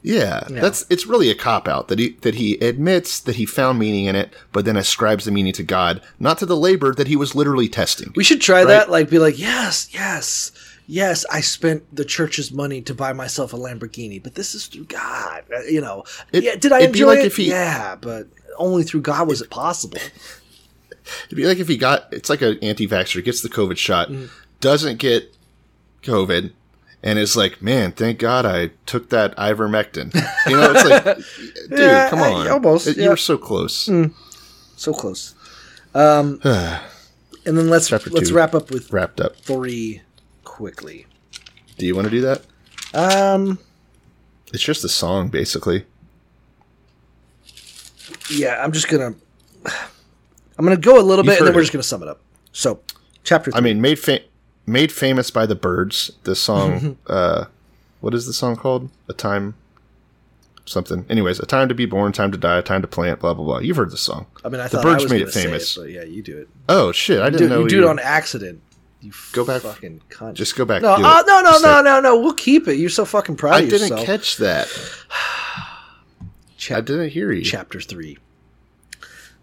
Yeah, 0.07 0.45
that's 0.51 0.85
it's 0.91 1.07
really 1.07 1.31
a 1.31 1.35
cop 1.35 1.67
out 1.67 1.89
that 1.89 1.99
he 1.99 2.11
that 2.21 2.35
he 2.35 2.57
admits 2.59 3.19
that 3.21 3.37
he 3.37 3.47
found 3.47 3.79
meaning 3.79 4.05
in 4.05 4.15
it, 4.15 4.35
but 4.53 4.67
then 4.67 4.77
ascribes 4.77 5.25
the 5.25 5.31
meaning 5.31 5.55
to 5.55 5.63
God, 5.63 6.03
not 6.21 6.37
to 6.39 6.47
the 6.47 6.59
labor 6.59 6.95
that 6.95 7.07
he 7.09 7.17
was 7.17 7.35
literally 7.35 7.69
testing. 7.71 8.13
We 8.15 8.23
should 8.23 8.43
try 8.43 8.59
Right. 8.59 8.67
that. 8.69 8.91
Like, 8.91 9.09
be 9.09 9.19
like, 9.19 9.39
yes, 9.39 9.89
yes, 9.93 10.53
yes. 10.87 11.25
I 11.33 11.41
spent 11.41 11.85
the 11.97 12.05
church's 12.05 12.53
money 12.53 12.83
to 12.83 12.93
buy 12.93 13.15
myself 13.15 13.55
a 13.55 13.57
Lamborghini, 13.57 14.23
but 14.23 14.35
this 14.35 14.55
is 14.55 14.67
through 14.67 14.85
God. 14.85 15.43
Uh, 15.51 15.63
You 15.63 15.81
know, 15.81 16.05
It- 16.33 16.45
yeah. 16.45 16.57
Did 16.57 16.73
I 16.73 16.81
enjoy 16.81 17.07
like 17.07 17.19
it? 17.21 17.33
he- 17.35 17.49
yeah, 17.49 17.97
but 17.99 18.27
only 18.59 18.83
through 18.83 19.01
God 19.01 19.27
was 19.27 19.41
it 19.41 19.49
possible. 19.49 19.99
It'd 21.27 21.37
be 21.37 21.47
like 21.47 21.59
if 21.59 21.69
he 21.69 21.79
got 21.79 22.09
it's 22.13 22.29
like 22.29 22.43
an 22.43 22.59
anti-vaxxer 22.61 23.25
gets 23.25 23.41
the 23.41 23.49
COVID 23.49 23.79
shot, 23.79 24.11
Mm. 24.11 24.29
doesn't 24.61 24.99
get 24.99 25.35
COVID, 26.03 26.53
and 27.05 27.19
is 27.19 27.37
like, 27.37 27.61
man, 27.63 27.93
thank 27.93 28.19
God 28.19 28.45
I 28.47 28.71
took 28.87 29.11
that 29.11 29.37
ivermectin. 29.37 30.13
You 30.49 30.57
know, 30.57 30.73
it's 30.75 30.85
like, 30.89 31.17
dude, 31.69 31.79
Yeah, 31.79 32.09
come 32.11 32.21
I- 32.21 32.33
on, 32.33 32.49
almost, 32.49 32.87
It- 32.89 32.97
yeah. 32.97 33.05
you 33.05 33.11
were 33.11 33.17
so 33.17 33.39
close. 33.39 33.89
So 34.77 34.93
close. 34.93 35.35
Um, 35.95 36.41
and 36.45 36.81
then 37.45 37.69
let's 37.71 37.89
Chapter 37.89 38.11
let's 38.11 38.31
two. 38.31 38.35
wrap 38.35 38.55
up 38.55 38.71
with 38.71 38.93
Wrapped 38.93 39.21
up. 39.21 39.37
three 39.37 40.01
quickly. 40.43 41.07
Do 41.79 41.87
you 41.87 41.95
want 41.95 42.07
to 42.07 42.11
do 42.11 42.21
that? 42.23 42.43
Um, 42.95 43.59
It's 44.53 44.63
just 44.63 44.83
a 44.85 44.89
song, 44.89 45.29
basically. 45.29 45.85
yeah, 48.31 48.63
I'm 48.63 48.73
just 48.73 48.89
gonna 48.89 49.15
I'm 49.67 50.65
gonna 50.65 50.77
go 50.77 50.99
a 50.99 51.03
little 51.03 51.25
You've 51.25 51.33
bit, 51.35 51.39
and 51.39 51.47
then 51.49 51.55
we're 51.55 51.61
it. 51.61 51.65
just 51.65 51.73
gonna 51.73 51.83
sum 51.83 52.03
it 52.03 52.09
up. 52.09 52.21
So, 52.53 52.81
chapter. 53.25 53.51
Three. 53.51 53.59
I 53.59 53.61
mean, 53.61 53.81
made 53.81 53.99
fa- 53.99 54.21
made 54.67 54.93
famous 54.93 55.31
by 55.31 55.47
the 55.47 55.55
Byrds. 55.55 56.11
The 56.25 56.35
song, 56.35 56.97
uh, 57.07 57.47
what 58.01 58.15
is 58.15 58.27
the 58.27 58.33
song 58.33 58.57
called? 58.57 58.91
A 59.09 59.13
time, 59.13 59.55
something. 60.67 61.05
Anyways, 61.09 61.41
a 61.41 61.47
time 61.47 61.69
to 61.69 61.75
be 61.75 61.87
born, 61.87 62.13
time 62.13 62.33
to 62.33 62.39
die, 62.39 62.59
a 62.59 62.63
time 62.63 62.83
to 62.83 62.89
plant. 62.89 63.21
Blah 63.21 63.35
blah 63.35 63.45
blah. 63.45 63.59
You've 63.59 63.77
heard 63.77 63.91
the 63.91 63.97
song. 63.97 64.27
I 64.45 64.49
mean, 64.49 64.61
I 64.61 64.65
the 64.65 64.71
thought 64.79 64.85
Byrds 64.85 65.11
made 65.11 65.23
it 65.23 65.31
famous. 65.33 65.77
but 65.77 65.91
yeah, 65.91 66.05
you 66.05 66.23
do 66.23 66.37
it. 66.39 66.49
Oh 66.69 66.93
shit! 66.93 67.21
I 67.21 67.31
didn't 67.31 67.49
do, 67.49 67.55
know 67.55 67.61
you 67.63 67.69
do 67.69 67.83
it 67.85 67.89
on 67.89 67.99
accident. 67.99 68.61
You 69.01 69.13
Go 69.33 69.45
back- 69.45 69.61
fucking 69.61 70.01
cunt. 70.09 70.33
Just 70.33 70.57
go 70.57 70.65
back. 70.65 70.81
no, 70.81 70.95
uh, 70.95 70.99
no, 71.27 71.41
no, 71.43 71.51
Just 71.51 71.63
no, 71.63 71.83
no, 71.83 72.01
no. 72.01 72.19
We'll 72.21 72.33
keep 72.33 72.67
it. 72.69 72.77
You're 72.77 72.89
so 72.89 73.05
fucking 73.05 73.37
proud 73.37 73.55
I 73.57 73.61
of 73.61 73.69
didn't 73.69 73.99
catch 74.07 74.39
that. 74.39 74.67
Chap- 76.57 76.79
I 76.79 76.81
didn't 76.81 77.11
hear 77.11 77.31
you. 77.31 77.43
Chapter 77.45 77.81
three. 77.81 78.17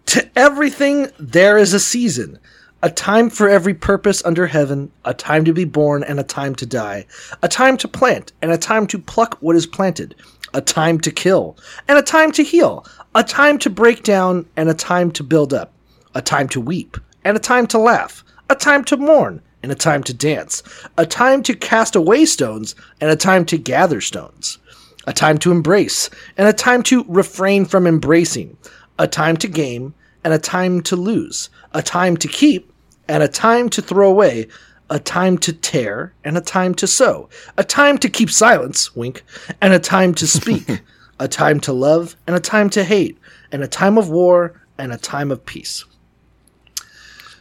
To 0.06 0.28
everything 0.36 1.08
there 1.18 1.56
is 1.58 1.72
a 1.74 1.78
season, 1.80 2.38
a 2.84 2.90
time 2.90 3.30
for 3.30 3.48
every 3.48 3.74
purpose 3.74 4.24
under 4.24 4.48
heaven, 4.48 4.90
a 5.04 5.14
time 5.14 5.44
to 5.44 5.52
be 5.52 5.64
born 5.64 6.02
and 6.02 6.18
a 6.18 6.24
time 6.24 6.52
to 6.56 6.66
die, 6.66 7.06
a 7.40 7.46
time 7.46 7.76
to 7.76 7.86
plant 7.86 8.32
and 8.42 8.50
a 8.50 8.58
time 8.58 8.88
to 8.88 8.98
pluck 8.98 9.38
what 9.40 9.54
is 9.54 9.68
planted, 9.68 10.16
a 10.52 10.60
time 10.60 10.98
to 10.98 11.12
kill 11.12 11.56
and 11.86 11.96
a 11.96 12.02
time 12.02 12.32
to 12.32 12.42
heal, 12.42 12.84
a 13.14 13.22
time 13.22 13.56
to 13.56 13.70
break 13.70 14.02
down 14.02 14.44
and 14.56 14.68
a 14.68 14.74
time 14.74 15.12
to 15.12 15.22
build 15.22 15.54
up, 15.54 15.72
a 16.16 16.20
time 16.20 16.48
to 16.48 16.60
weep 16.60 16.96
and 17.22 17.36
a 17.36 17.40
time 17.40 17.68
to 17.68 17.78
laugh, 17.78 18.24
a 18.50 18.56
time 18.56 18.82
to 18.82 18.96
mourn 18.96 19.40
and 19.62 19.70
a 19.70 19.76
time 19.76 20.02
to 20.02 20.12
dance, 20.12 20.64
a 20.98 21.06
time 21.06 21.40
to 21.44 21.54
cast 21.54 21.94
away 21.94 22.24
stones 22.24 22.74
and 23.00 23.12
a 23.12 23.16
time 23.16 23.44
to 23.44 23.56
gather 23.56 24.00
stones, 24.00 24.58
a 25.06 25.12
time 25.12 25.38
to 25.38 25.52
embrace 25.52 26.10
and 26.36 26.48
a 26.48 26.52
time 26.52 26.82
to 26.82 27.04
refrain 27.06 27.64
from 27.64 27.86
embracing, 27.86 28.56
a 28.98 29.06
time 29.06 29.36
to 29.36 29.46
game 29.46 29.94
and 30.24 30.34
a 30.34 30.38
time 30.38 30.80
to 30.80 30.96
lose, 30.96 31.48
a 31.74 31.80
time 31.80 32.16
to 32.16 32.26
keep 32.26 32.71
and 33.12 33.22
a 33.22 33.28
time 33.28 33.68
to 33.68 33.82
throw 33.82 34.08
away, 34.08 34.48
a 34.88 34.98
time 34.98 35.36
to 35.36 35.52
tear 35.52 36.14
and 36.24 36.38
a 36.38 36.40
time 36.40 36.74
to 36.74 36.86
sow, 36.86 37.28
a 37.58 37.62
time 37.62 37.98
to 37.98 38.08
keep 38.08 38.30
silence, 38.30 38.96
wink, 38.96 39.22
and 39.60 39.74
a 39.74 39.78
time 39.78 40.14
to 40.14 40.26
speak, 40.26 40.80
a 41.20 41.28
time 41.28 41.60
to 41.60 41.74
love 41.74 42.16
and 42.26 42.34
a 42.34 42.40
time 42.40 42.70
to 42.70 42.82
hate, 42.82 43.18
and 43.52 43.62
a 43.62 43.68
time 43.68 43.98
of 43.98 44.08
war 44.08 44.58
and 44.78 44.94
a 44.94 44.96
time 44.96 45.30
of 45.30 45.44
peace. 45.44 45.84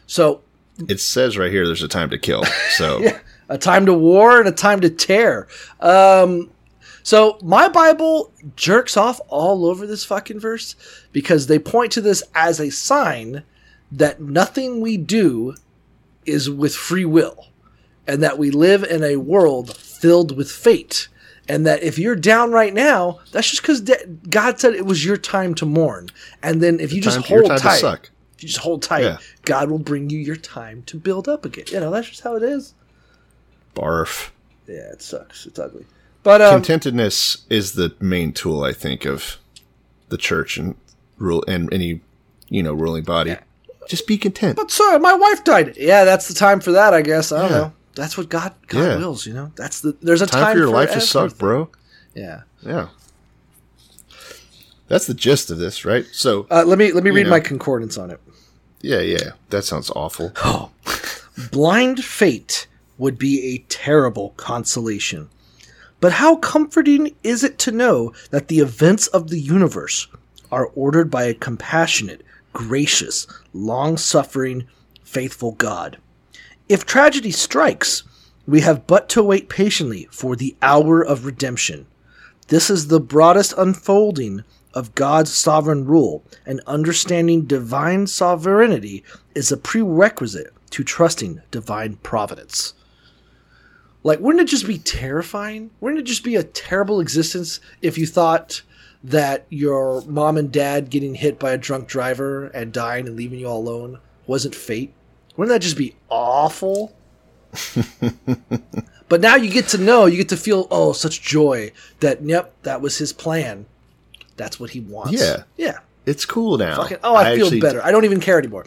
So, 0.07 0.41
It 0.89 0.99
says 0.99 1.37
right 1.37 1.49
here, 1.49 1.65
there's 1.65 1.83
a 1.83 1.87
time 1.87 2.09
to 2.09 2.17
kill. 2.17 2.43
So 2.71 3.01
a 3.47 3.57
time 3.57 3.85
to 3.85 3.93
war 3.93 4.39
and 4.39 4.49
a 4.49 4.51
time 4.51 4.81
to 4.81 4.89
tear. 4.89 5.47
Um, 5.79 6.51
so 7.01 7.39
my 7.41 7.69
Bible 7.69 8.33
jerks 8.57 8.97
off 8.97 9.21
all 9.29 9.65
over 9.65 9.87
this 9.87 10.03
fucking 10.03 10.41
verse 10.41 10.75
because 11.13 11.47
they 11.47 11.59
point 11.59 11.93
to 11.93 12.01
this 12.01 12.23
as 12.35 12.59
a 12.59 12.69
sign 12.69 13.43
that 13.91 14.21
nothing 14.21 14.81
we 14.81 14.97
do 14.97 15.55
is 16.25 16.49
with 16.49 16.75
free 16.75 17.05
will 17.05 17.47
and 18.07 18.21
that 18.23 18.37
we 18.37 18.51
live 18.51 18.83
in 18.83 19.03
a 19.03 19.17
world 19.17 19.75
filled 19.75 20.35
with 20.35 20.51
fate. 20.51 21.07
And 21.49 21.65
that 21.65 21.83
if 21.83 21.99
you're 21.99 22.15
down 22.15 22.51
right 22.51 22.73
now, 22.73 23.19
that's 23.31 23.49
just 23.49 23.61
because 23.61 23.81
God 24.29 24.59
said 24.59 24.73
it 24.73 24.85
was 24.85 25.03
your 25.03 25.17
time 25.17 25.53
to 25.55 25.65
mourn. 25.65 26.09
And 26.41 26.61
then 26.61 26.79
if 26.79 26.93
you 26.93 27.01
just 27.01 27.25
time, 27.25 27.25
your 27.29 27.41
hold 27.41 27.49
time 27.49 27.59
tight, 27.59 27.79
suck. 27.79 28.09
if 28.37 28.43
you 28.43 28.47
just 28.47 28.61
hold 28.61 28.83
tight, 28.83 29.03
Yeah. 29.03 29.17
God 29.43 29.69
will 29.69 29.79
bring 29.79 30.09
you 30.09 30.19
your 30.19 30.35
time 30.35 30.83
to 30.83 30.97
build 30.97 31.27
up 31.27 31.43
again. 31.43 31.65
You 31.69 31.79
know, 31.81 31.91
that's 31.91 32.09
just 32.09 32.21
how 32.21 32.35
it 32.35 32.43
is. 32.43 32.73
Barf. 33.75 34.29
Yeah, 34.67 34.91
it 34.93 35.01
sucks. 35.01 35.45
It's 35.45 35.59
ugly. 35.59 35.85
But 36.23 36.41
um, 36.41 36.61
Contentedness 36.61 37.43
is 37.49 37.73
the 37.73 37.95
main 37.99 38.31
tool, 38.31 38.63
I 38.63 38.73
think, 38.73 39.05
of 39.05 39.37
the 40.09 40.17
church 40.17 40.57
and 40.57 40.75
rule 41.17 41.43
and 41.47 41.73
any 41.73 42.01
you 42.49 42.61
know 42.61 42.73
ruling 42.73 43.03
body. 43.03 43.37
Just 43.87 44.07
be 44.07 44.17
content. 44.17 44.55
but 44.55 44.71
sir, 44.71 44.99
my 44.99 45.13
wife 45.13 45.43
died. 45.43 45.75
Yeah, 45.77 46.03
that's 46.05 46.27
the 46.27 46.33
time 46.33 46.59
for 46.61 46.71
that. 46.73 46.93
I 46.93 47.01
guess. 47.01 47.31
I 47.31 47.41
don't 47.41 47.51
Yeah. 47.51 47.57
know. 47.57 47.73
That's 47.95 48.17
what 48.17 48.29
God 48.29 48.53
God 48.67 48.79
Yeah. 48.79 48.97
wills. 48.97 49.25
You 49.25 49.33
know. 49.33 49.51
That's 49.55 49.81
the. 49.81 49.95
There's 50.01 50.21
a 50.21 50.27
time, 50.27 50.43
Time 50.43 50.53
for 50.53 50.59
your 50.59 50.69
life 50.69 50.91
to 50.93 51.01
suck, 51.01 51.37
bro. 51.37 51.69
Yeah. 52.13 52.41
Yeah. 52.61 52.87
That's 54.87 55.05
the 55.07 55.13
gist 55.13 55.49
of 55.51 55.57
this, 55.57 55.85
right? 55.85 56.05
So, 56.11 56.47
Uh, 56.51 56.63
let 56.65 56.77
me 56.77 56.91
let 56.91 57.03
me 57.03 57.11
read 57.11 57.23
know. 57.23 57.29
my 57.29 57.39
concordance 57.39 57.97
on 57.97 58.11
it. 58.11 58.19
yeah, 58.81 58.99
yeah, 58.99 59.31
that 59.49 59.63
sounds 59.65 59.89
awful. 59.95 60.33
Oh. 60.43 60.69
Blind 61.51 62.03
fate 62.03 62.67
would 62.97 63.17
be 63.17 63.53
a 63.55 63.59
terrible 63.69 64.33
consolation. 64.37 65.29
But 66.01 66.13
how 66.13 66.35
comforting 66.35 67.15
is 67.23 67.43
it 67.43 67.57
to 67.59 67.71
know 67.71 68.11
that 68.31 68.47
the 68.49 68.59
events 68.59 69.07
of 69.07 69.29
the 69.29 69.39
universe 69.39 70.07
are 70.51 70.67
ordered 70.75 71.09
by 71.09 71.23
a 71.23 71.33
compassionate, 71.33 72.21
gracious, 72.53 73.27
long 73.53 73.97
suffering, 73.97 74.67
faithful 75.03 75.53
God? 75.53 75.97
If 76.69 76.85
tragedy 76.85 77.31
strikes, 77.31 78.03
we 78.47 78.61
have 78.61 78.87
but 78.87 79.09
to 79.09 79.23
wait 79.23 79.49
patiently 79.49 80.07
for 80.11 80.35
the 80.35 80.55
hour 80.61 81.01
of 81.01 81.25
redemption. 81.25 81.85
This 82.47 82.69
is 82.69 82.87
the 82.87 82.99
broadest 82.99 83.53
unfolding 83.57 84.43
of 84.73 84.95
God's 84.95 85.33
sovereign 85.33 85.85
rule, 85.85 86.23
and 86.45 86.61
understanding 86.65 87.45
divine 87.45 88.07
sovereignty 88.07 89.03
is 89.35 89.51
a 89.51 89.57
prerequisite 89.57 90.53
to 90.71 90.83
trusting 90.83 91.41
divine 91.51 91.97
providence. 91.97 92.73
Like, 94.03 94.19
wouldn't 94.19 94.41
it 94.41 94.51
just 94.51 94.65
be 94.65 94.79
terrifying? 94.79 95.71
Wouldn't 95.79 95.99
it 95.99 96.05
just 96.05 96.23
be 96.23 96.35
a 96.35 96.43
terrible 96.43 96.99
existence 96.99 97.59
if 97.81 97.97
you 97.97 98.07
thought 98.07 98.61
that 99.03 99.45
your 99.49 100.01
mom 100.03 100.37
and 100.37 100.51
dad 100.51 100.89
getting 100.89 101.15
hit 101.15 101.39
by 101.39 101.51
a 101.51 101.57
drunk 101.57 101.87
driver 101.87 102.47
and 102.47 102.71
dying 102.71 103.07
and 103.07 103.15
leaving 103.15 103.39
you 103.39 103.47
all 103.47 103.59
alone 103.59 103.99
wasn't 104.27 104.55
fate? 104.55 104.93
Wouldn't 105.35 105.53
that 105.53 105.61
just 105.61 105.77
be 105.77 105.95
awful? 106.09 106.93
but 109.09 109.21
now 109.21 109.35
you 109.35 109.49
get 109.49 109.67
to 109.69 109.77
know, 109.77 110.05
you 110.05 110.17
get 110.17 110.29
to 110.29 110.37
feel, 110.37 110.67
oh, 110.71 110.93
such 110.93 111.21
joy 111.21 111.71
that, 111.99 112.21
yep, 112.23 112.53
that 112.63 112.81
was 112.81 112.97
his 112.97 113.11
plan. 113.11 113.65
That's 114.37 114.59
what 114.59 114.71
he 114.71 114.79
wants. 114.79 115.13
Yeah. 115.13 115.43
Yeah. 115.57 115.79
It's 116.05 116.25
cool 116.25 116.57
now. 116.57 116.77
Fucking, 116.77 116.97
oh, 117.03 117.15
I, 117.15 117.35
feel 117.35 117.47
actually- 117.47 117.61
better. 117.61 117.83
I 117.83 117.91
don't 117.91 118.05
even 118.05 118.19
care 118.19 118.37
anymore. 118.37 118.65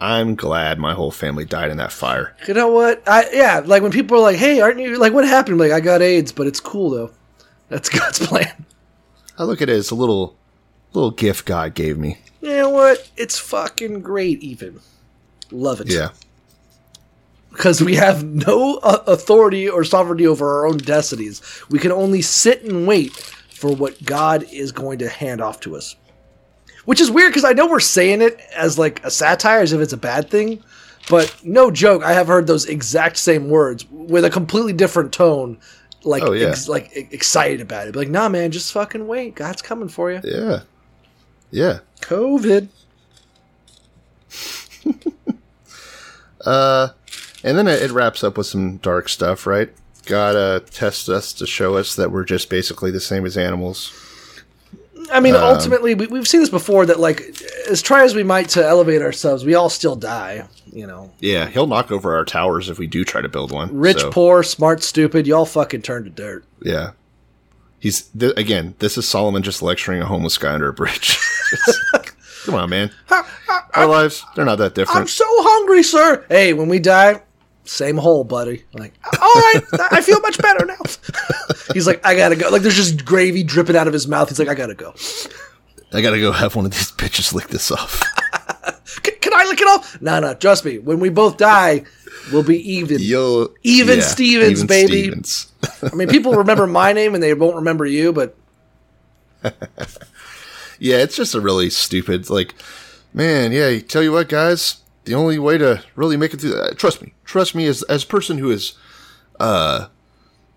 I'm 0.00 0.34
glad 0.34 0.78
my 0.78 0.92
whole 0.92 1.10
family 1.10 1.44
died 1.44 1.70
in 1.70 1.78
that 1.78 1.92
fire. 1.92 2.36
You 2.46 2.52
know 2.52 2.68
what? 2.68 3.02
I 3.08 3.26
yeah, 3.32 3.62
like 3.64 3.82
when 3.82 3.92
people 3.92 4.18
are 4.18 4.20
like, 4.20 4.36
"Hey, 4.36 4.60
aren't 4.60 4.78
you 4.78 4.98
like 4.98 5.14
what 5.14 5.24
happened?" 5.24 5.54
I'm 5.54 5.58
like, 5.58 5.72
I 5.72 5.80
got 5.80 6.02
AIDS, 6.02 6.30
but 6.32 6.46
it's 6.46 6.60
cool 6.60 6.90
though. 6.90 7.10
That's 7.70 7.88
God's 7.98 8.18
plan. 8.18 8.66
I 9.38 9.44
look 9.44 9.60
at 9.62 9.68
it 9.68 9.74
as 9.74 9.90
a 9.90 9.94
little, 9.94 10.36
little 10.92 11.10
gift 11.10 11.44
God 11.46 11.74
gave 11.74 11.98
me. 11.98 12.18
You 12.40 12.50
know 12.50 12.70
what? 12.70 13.10
It's 13.16 13.38
fucking 13.38 14.00
great. 14.02 14.40
Even 14.42 14.80
love 15.50 15.80
it. 15.80 15.88
Yeah. 15.90 16.10
because 17.50 17.80
we 17.82 17.94
have 17.94 18.24
no 18.24 18.78
uh, 18.82 19.02
authority 19.06 19.68
or 19.68 19.84
sovereignty 19.84 20.26
over 20.26 20.58
our 20.58 20.66
own 20.66 20.78
destinies. 20.78 21.40
We 21.70 21.78
can 21.78 21.92
only 21.92 22.22
sit 22.22 22.62
and 22.64 22.86
wait 22.86 23.12
for 23.12 23.74
what 23.74 24.04
God 24.04 24.44
is 24.52 24.72
going 24.72 24.98
to 24.98 25.08
hand 25.08 25.40
off 25.40 25.60
to 25.60 25.76
us. 25.76 25.96
Which 26.84 27.00
is 27.00 27.10
weird 27.10 27.30
because 27.30 27.44
I 27.44 27.52
know 27.54 27.66
we're 27.66 27.80
saying 27.80 28.20
it 28.20 28.38
as 28.54 28.78
like 28.78 29.02
a 29.04 29.10
satire, 29.10 29.60
as 29.60 29.72
if 29.72 29.80
it's 29.80 29.94
a 29.94 29.96
bad 29.98 30.28
thing, 30.28 30.62
but 31.08 31.34
no 31.42 31.70
joke. 31.70 32.02
I 32.02 32.12
have 32.12 32.26
heard 32.26 32.46
those 32.46 32.66
exact 32.66 33.16
same 33.16 33.48
words 33.48 33.86
with 33.90 34.24
a 34.24 34.30
completely 34.30 34.74
different 34.74 35.12
tone, 35.12 35.58
like 36.04 36.22
Oh, 36.22 36.32
yeah. 36.32 36.48
ex- 36.48 36.68
like 36.68 36.90
excited 37.12 37.60
about 37.60 37.88
it. 37.88 37.96
Like, 37.96 38.08
nah, 38.08 38.28
man, 38.28 38.50
just 38.50 38.72
fucking 38.72 39.06
wait. 39.06 39.34
God's 39.34 39.62
coming 39.62 39.88
for 39.88 40.12
you. 40.12 40.20
Yeah. 40.24 40.60
Yeah. 41.50 41.78
COVID. 42.02 42.68
Uh, 46.44 46.88
and 47.42 47.56
then 47.56 47.66
it, 47.66 47.80
it 47.80 47.90
wraps 47.90 48.22
up 48.22 48.36
with 48.36 48.46
some 48.46 48.76
dark 48.78 49.08
stuff, 49.08 49.46
right? 49.46 49.70
gotta 50.04 50.62
test 50.70 51.08
us 51.08 51.32
to 51.32 51.46
show 51.46 51.76
us 51.78 51.96
that 51.96 52.12
we're 52.12 52.24
just 52.24 52.50
basically 52.50 52.90
the 52.90 53.00
same 53.00 53.24
as 53.24 53.38
animals. 53.38 53.90
I 55.10 55.20
mean, 55.20 55.34
Um, 55.34 55.42
ultimately, 55.42 55.94
we, 55.94 56.06
we've 56.08 56.28
seen 56.28 56.40
this 56.40 56.50
before. 56.50 56.84
That 56.84 57.00
like, 57.00 57.22
as 57.70 57.80
try 57.80 58.04
as 58.04 58.14
we 58.14 58.22
might 58.22 58.50
to 58.50 58.62
elevate 58.62 59.00
ourselves, 59.00 59.46
we 59.46 59.54
all 59.54 59.70
still 59.70 59.96
die. 59.96 60.46
You 60.74 60.86
know, 60.88 61.12
Yeah, 61.20 61.46
he'll 61.46 61.68
knock 61.68 61.92
over 61.92 62.16
our 62.16 62.24
towers 62.24 62.68
if 62.68 62.78
we 62.80 62.88
do 62.88 63.04
try 63.04 63.20
to 63.20 63.28
build 63.28 63.52
one. 63.52 63.74
rich, 63.78 64.00
so, 64.00 64.10
poor, 64.10 64.42
smart, 64.42 64.82
stupid, 64.82 65.24
you 65.26 65.34
all 65.36 65.46
fucking 65.46 65.82
turn 65.82 66.02
to 66.04 66.10
dirt. 66.10 66.44
Yeah. 66.62 66.90
He's 67.78 68.02
th- 68.18 68.36
again. 68.36 68.74
This 68.80 68.98
is 68.98 69.08
Solomon 69.08 69.42
just 69.44 69.62
lecturing 69.62 70.02
a 70.02 70.06
homeless 70.06 70.36
guy 70.36 70.52
under 70.52 70.68
a 70.68 70.72
bridge. 70.72 71.16
Come 72.44 72.54
on, 72.56 72.70
man. 72.70 72.90
Our 73.74 73.86
lives, 73.86 74.24
they're 74.34 74.44
not 74.44 74.58
that 74.58 74.74
different. 74.74 75.00
I'm 75.02 75.06
so 75.06 75.24
hungry, 75.28 75.82
sir. 75.82 76.24
Hey, 76.28 76.52
when 76.54 76.68
we 76.68 76.78
die, 76.80 77.22
same 77.64 77.96
hole, 77.96 78.24
buddy. 78.24 78.64
I'm 78.74 78.80
like, 78.80 78.94
all 79.20 79.34
right, 79.34 79.62
I 79.92 80.00
feel 80.00 80.20
much 80.20 80.38
better 80.38 80.66
now. 80.66 80.76
He's 81.72 81.86
like, 81.86 82.04
I 82.04 82.16
gotta 82.16 82.36
go. 82.36 82.48
Like, 82.50 82.62
there's 82.62 82.74
just 82.76 83.04
gravy 83.04 83.42
dripping 83.44 83.76
out 83.76 83.86
of 83.86 83.92
his 83.92 84.08
mouth. 84.08 84.28
He's 84.28 84.38
like, 84.38 84.48
I 84.48 84.54
gotta 84.54 84.74
go. 84.74 84.94
I 85.92 86.00
gotta 86.02 86.18
go 86.18 86.32
have 86.32 86.56
one 86.56 86.64
of 86.64 86.72
these 86.72 86.90
bitches 86.90 87.32
lick 87.32 87.48
this 87.48 87.70
off. 87.70 88.02
Can, 89.02 89.14
can 89.20 89.34
I 89.34 89.44
lick 89.44 89.60
it 89.60 89.68
off? 89.68 90.00
No, 90.00 90.20
no, 90.20 90.34
trust 90.34 90.64
me. 90.64 90.78
When 90.78 91.00
we 91.00 91.08
both 91.08 91.36
die, 91.36 91.84
we'll 92.32 92.42
be 92.42 92.58
even. 92.72 92.98
Yo, 93.00 93.52
Even 93.62 93.98
yeah, 93.98 94.04
Stevens, 94.04 94.52
even 94.52 94.66
baby. 94.66 95.02
Stevens. 95.02 95.52
I 95.92 95.94
mean, 95.94 96.08
people 96.08 96.32
remember 96.34 96.66
my 96.66 96.92
name 96.92 97.14
and 97.14 97.22
they 97.22 97.34
won't 97.34 97.56
remember 97.56 97.86
you, 97.86 98.12
but 98.12 98.36
Yeah, 100.78 100.96
it's 100.96 101.16
just 101.16 101.34
a 101.34 101.40
really 101.40 101.70
stupid. 101.70 102.28
Like, 102.30 102.54
man, 103.12 103.52
yeah. 103.52 103.78
Tell 103.80 104.02
you 104.02 104.12
what, 104.12 104.28
guys. 104.28 104.78
The 105.04 105.14
only 105.14 105.38
way 105.38 105.58
to 105.58 105.82
really 105.96 106.16
make 106.16 106.32
it 106.32 106.40
through, 106.40 106.50
that, 106.52 106.78
trust 106.78 107.02
me, 107.02 107.12
trust 107.24 107.54
me, 107.54 107.66
as 107.66 107.82
as 107.84 108.04
a 108.04 108.06
person 108.06 108.38
who 108.38 108.48
has 108.48 108.72
uh, 109.38 109.88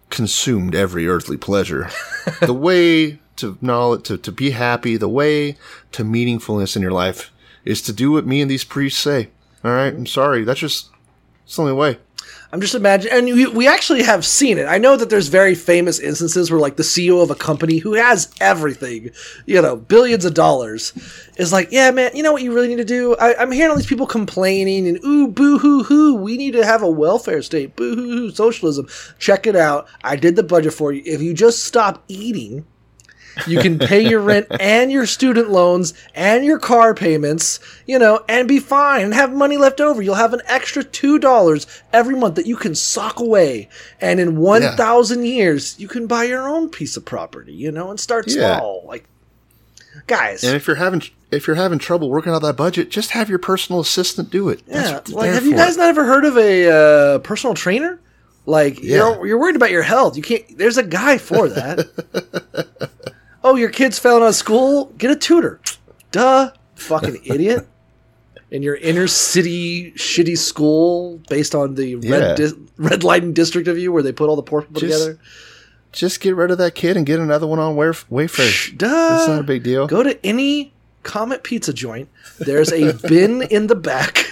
consumed 0.09 0.73
every 0.73 1.07
earthly 1.07 1.35
pleasure, 1.35 1.89
the 2.41 2.53
way 2.53 3.19
to 3.35 3.57
knowledge 3.61 4.03
to 4.03 4.17
to 4.17 4.31
be 4.31 4.51
happy, 4.51 4.95
the 4.95 5.09
way 5.09 5.57
to 5.91 6.03
meaningfulness 6.05 6.75
in 6.77 6.81
your 6.81 6.91
life 6.91 7.29
is 7.68 7.81
to 7.84 7.94
do 7.94 8.11
what 8.11 8.26
me 8.26 8.41
and 8.41 8.49
these 8.49 8.64
priests 8.64 8.99
say. 8.99 9.30
All 9.64 9.72
right, 9.72 9.94
I'm 9.94 10.06
sorry. 10.06 10.44
That's 10.44 10.60
just 10.60 10.89
it's 11.44 11.56
the 11.56 11.64
only 11.64 11.73
way. 11.73 11.98
I'm 12.52 12.61
just 12.61 12.76
imagining, 12.76 13.18
and 13.18 13.26
we, 13.26 13.48
we 13.48 13.68
actually 13.68 14.03
have 14.03 14.26
seen 14.26 14.57
it. 14.57 14.68
I 14.68 14.77
know 14.77 14.95
that 14.95 15.10
there's 15.10 15.27
very 15.27 15.53
famous 15.53 15.99
instances 15.99 16.49
where, 16.49 16.61
like, 16.61 16.77
the 16.77 16.84
CEO 16.84 17.22
of 17.22 17.30
a 17.30 17.35
company 17.35 17.77
who 17.77 17.94
has 17.94 18.34
everything, 18.39 19.11
you 19.45 19.61
know, 19.61 19.76
billions 19.76 20.23
of 20.23 20.34
dollars, 20.34 20.94
is 21.38 21.52
like, 21.52 21.69
yeah, 21.72 21.91
man, 21.91 22.11
you 22.15 22.23
know 22.23 22.31
what 22.31 22.44
you 22.44 22.53
really 22.53 22.69
need 22.69 22.77
to 22.77 22.85
do? 22.85 23.18
I, 23.18 23.35
I'm 23.41 23.52
hearing 23.52 23.72
all 23.72 23.77
these 23.77 23.85
people 23.85 24.07
complaining 24.07 24.88
and, 24.88 25.03
ooh, 25.03 25.27
boo 25.27 25.57
hoo 25.57 25.84
hoo, 25.84 26.15
we 26.15 26.38
need 26.38 26.52
to 26.52 26.65
have 26.65 26.81
a 26.81 26.89
welfare 26.89 27.41
state, 27.41 27.76
boo 27.76 27.95
hoo 27.95 28.11
hoo, 28.11 28.31
socialism. 28.31 28.88
Check 29.19 29.45
it 29.45 29.57
out. 29.57 29.88
I 30.06 30.15
did 30.15 30.38
the 30.38 30.44
budget 30.44 30.73
for 30.73 30.94
you. 30.94 31.02
If 31.06 31.22
you 31.22 31.34
just 31.34 31.65
stop 31.65 32.03
eating, 32.07 32.65
you 33.45 33.59
can 33.59 33.77
pay 33.77 34.07
your 34.07 34.22
rent 34.22 34.47
and 34.59 34.91
your 34.91 35.05
student 35.05 35.49
loans 35.49 35.93
and 36.15 36.43
your 36.45 36.59
car 36.59 36.93
payments, 36.93 37.59
you 37.85 37.99
know, 37.99 38.23
and 38.30 38.47
be 38.47 38.59
fine 38.59 39.03
and 39.05 39.14
have 39.14 39.34
money 39.34 39.57
left 39.57 39.80
over. 39.81 40.01
You'll 40.01 40.15
have 40.15 40.34
an 40.34 40.41
extra 40.47 40.84
$2 40.84 41.81
every 41.93 42.15
month 42.15 42.35
that 42.35 42.45
you 42.47 42.55
can 42.55 42.73
sock 42.76 43.19
away. 43.19 43.69
And 44.01 44.19
in 44.19 44.38
1,000 44.38 45.26
years, 45.26 45.80
you 45.80 45.88
can 45.88 46.07
buy 46.07 46.23
your 46.23 46.47
own 46.47 46.69
piece 46.69 46.97
of 46.97 47.05
property, 47.05 47.53
you 47.53 47.72
know, 47.72 47.89
and 47.89 47.99
start 47.99 48.27
Yeah. 48.27 48.57
small. 48.57 48.84
Like, 48.88 49.05
guys. 50.07 50.43
And 50.43 50.55
if 50.55 50.68
you're 50.68 50.76
having 50.77 51.01
if 51.30 51.45
you're 51.45 51.57
having 51.57 51.77
trouble 51.77 52.09
working 52.09 52.31
out 52.31 52.41
that 52.43 52.55
budget, 52.55 52.89
just 52.89 53.11
have 53.11 53.27
your 53.30 53.39
personal 53.39 53.81
assistant 53.81 54.30
do 54.30 54.47
it. 54.47 54.61
Yeah, 54.65 55.01
like 55.09 55.30
have 55.31 55.45
you 55.45 55.55
guys 55.55 55.76
not 55.76 55.89
ever 55.89 56.05
heard 56.05 56.23
of 56.23 56.38
a 56.38 56.69
uh, 56.69 57.19
personal 57.19 57.53
trainer? 57.53 57.99
Like 58.45 58.81
Yeah. 58.81 58.95
you're 59.15 59.27
you're 59.27 59.38
worried 59.39 59.57
about 59.57 59.72
your 59.72 59.81
health. 59.84 60.15
You 60.15 60.23
can't. 60.23 60.57
There's 60.57 60.77
a 60.77 60.84
guy 60.84 61.18
for 61.18 61.49
that. 61.49 62.89
oh, 63.43 63.55
your 63.55 63.69
kid's 63.69 63.99
failing 63.99 64.23
out 64.23 64.30
of 64.30 64.35
school. 64.35 64.85
Get 64.97 65.11
a 65.11 65.15
tutor. 65.15 65.59
Duh, 66.11 66.51
fucking 66.76 67.19
idiot. 67.26 67.68
In 68.49 68.64
your 68.64 68.76
inner 68.77 69.07
city 69.07 69.91
shitty 69.93 70.38
school, 70.38 71.19
based 71.27 71.53
on 71.53 71.76
the 71.76 71.97
Yeah. 72.01 72.11
red 72.18 72.38
dis- 72.38 72.53
red 72.77 73.03
lighting 73.03 73.34
district 73.34 73.68
of 73.68 73.77
you, 73.77 73.91
where 73.91 74.01
they 74.01 74.14
put 74.14 74.30
all 74.30 74.35
the 74.38 74.43
poor 74.43 74.61
people 74.61 74.81
Just- 74.81 75.03
together. 75.05 75.19
Just 75.93 76.19
get 76.19 76.35
rid 76.35 76.51
of 76.51 76.57
that 76.59 76.76
kid 76.76 76.95
and 76.97 77.05
get 77.05 77.19
another 77.19 77.47
one 77.47 77.59
on 77.59 77.76
Wayf- 77.76 78.05
Wayfair. 78.11 78.77
Duh. 78.77 79.18
It's 79.19 79.27
not 79.27 79.39
a 79.39 79.43
big 79.43 79.64
deal. 79.64 79.88
Go 79.88 80.03
to 80.03 80.23
any 80.26 80.73
Comet 81.03 81.43
Pizza 81.43 81.73
joint. 81.73 82.07
There's 82.39 82.72
a 82.72 82.93
bin 83.07 83.41
in 83.43 83.68
the 83.68 83.76
back. 83.76 84.26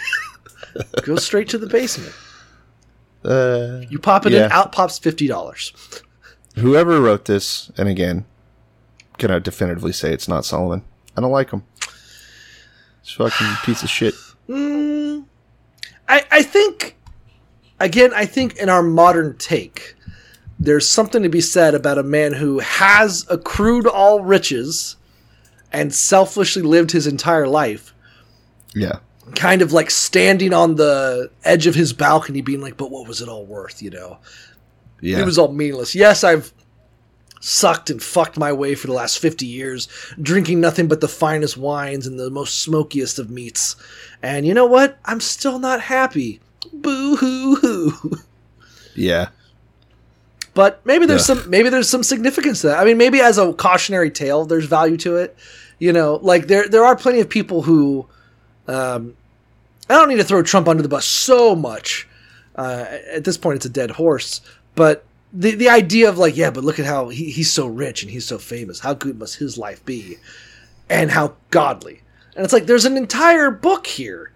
Go 1.03 1.15
straight 1.15 1.49
to 1.49 1.57
the 1.57 1.65
basement. 1.67 2.13
Uh, 3.23 3.81
You 3.89 3.97
pop 3.99 4.25
it 4.25 4.33
in, 4.33 4.51
out 4.51 4.71
pops 4.73 4.99
fifty 4.99 5.27
dollars. 5.27 5.73
whoever 6.57 7.01
wrote 7.01 7.25
this, 7.25 7.71
and 7.77 7.87
again, 7.89 8.25
can 9.17 9.31
I 9.31 9.39
definitively 9.39 9.91
say 9.93 10.11
it's 10.13 10.27
not 10.27 10.45
Solomon? 10.45 10.83
I 11.17 11.21
don't 11.21 11.31
like 11.31 11.51
him. 11.51 11.63
It's 13.01 13.11
fucking 13.11 13.55
piece 13.63 13.83
of 13.83 13.89
shit. 13.89 14.13
Mm, 14.47 15.25
I, 16.07 16.23
I 16.29 16.43
think, 16.43 16.95
again, 17.79 18.11
I 18.15 18.27
think 18.27 18.57
in 18.57 18.69
our 18.69 18.83
modern 18.83 19.35
take, 19.37 19.95
there's 20.59 20.87
something 20.87 21.23
to 21.23 21.29
be 21.29 21.41
said 21.41 21.73
about 21.73 21.97
a 21.97 22.03
man 22.03 22.33
who 22.33 22.59
has 22.59 23.25
accrued 23.27 23.87
all 23.87 24.21
riches 24.23 24.97
and 25.73 25.91
selfishly 25.91 26.61
lived 26.61 26.91
his 26.91 27.07
entire 27.07 27.47
life, 27.47 27.95
Yeah. 28.75 28.99
kind 29.33 29.63
of 29.63 29.73
like 29.73 29.89
standing 29.89 30.53
on 30.53 30.75
the 30.75 31.31
edge 31.43 31.65
of 31.65 31.73
his 31.73 31.91
balcony, 31.91 32.41
being 32.41 32.61
like, 32.61 32.77
"But 32.77 32.91
what 32.91 33.07
was 33.07 33.19
it 33.19 33.27
all 33.27 33.47
worth?" 33.47 33.81
You 33.81 33.89
know, 33.89 34.19
Yeah. 35.01 35.17
it 35.21 35.25
was 35.25 35.39
all 35.39 35.51
meaningless. 35.51 35.95
Yes, 35.95 36.23
I've 36.23 36.53
sucked 37.45 37.91
and 37.91 38.01
fucked 38.01 38.37
my 38.37 38.51
way 38.51 38.73
for 38.73 38.87
the 38.87 38.93
last 38.93 39.19
50 39.19 39.45
years, 39.45 39.87
drinking 40.19 40.59
nothing 40.59 40.87
but 40.87 40.99
the 40.99 41.07
finest 41.07 41.57
wines 41.57 42.07
and 42.07 42.19
the 42.19 42.31
most 42.31 42.59
smokiest 42.59 43.19
of 43.19 43.29
meats. 43.29 43.75
And 44.23 44.47
you 44.47 44.53
know 44.53 44.65
what? 44.65 44.97
I'm 45.05 45.19
still 45.19 45.59
not 45.59 45.81
happy. 45.81 46.39
Boo 46.73 47.15
hoo 47.15 47.55
hoo. 47.55 48.17
yeah. 48.95 49.29
But 50.55 50.83
maybe 50.85 51.05
there's 51.05 51.29
Ugh. 51.29 51.37
some 51.37 51.49
maybe 51.49 51.69
there's 51.69 51.89
some 51.89 52.01
significance 52.01 52.61
to 52.61 52.67
that. 52.67 52.79
I 52.79 52.85
mean, 52.85 52.97
maybe 52.97 53.19
as 53.19 53.37
a 53.37 53.53
cautionary 53.53 54.09
tale, 54.09 54.45
there's 54.45 54.65
value 54.65 54.97
to 54.97 55.17
it. 55.17 55.37
You 55.77 55.93
know, 55.93 56.15
like 56.23 56.47
there 56.47 56.67
there 56.67 56.85
are 56.85 56.95
plenty 56.95 57.19
of 57.19 57.29
people 57.29 57.61
who 57.61 58.07
um 58.67 59.15
I 59.89 59.93
don't 59.93 60.09
need 60.09 60.15
to 60.17 60.23
throw 60.23 60.41
Trump 60.41 60.67
under 60.67 60.81
the 60.81 60.89
bus 60.89 61.05
so 61.05 61.55
much. 61.55 62.07
Uh, 62.55 62.85
at 63.11 63.25
this 63.25 63.37
point, 63.37 63.57
it's 63.57 63.65
a 63.65 63.69
dead 63.69 63.91
horse. 63.91 64.41
But 64.75 65.05
the 65.35 65.55
the 65.55 65.69
idea 65.69 66.07
of 66.09 66.17
like, 66.17 66.37
yeah, 66.37 66.49
but 66.51 66.63
look 66.63 66.79
at 66.79 66.85
how 66.85 67.09
he, 67.09 67.29
he's 67.31 67.51
so 67.51 67.67
rich 67.67 68.01
and 68.03 68.11
he's 68.11 68.25
so 68.25 68.37
famous. 68.37 68.79
How 68.79 68.93
good 68.93 69.19
must 69.19 69.35
his 69.37 69.57
life 69.57 69.83
be? 69.85 70.17
And 70.89 71.11
how 71.11 71.35
godly. 71.51 72.01
And 72.35 72.43
it's 72.43 72.53
like 72.53 72.65
there's 72.65 72.85
an 72.85 72.97
entire 72.97 73.51
book 73.51 73.87
here 73.87 74.31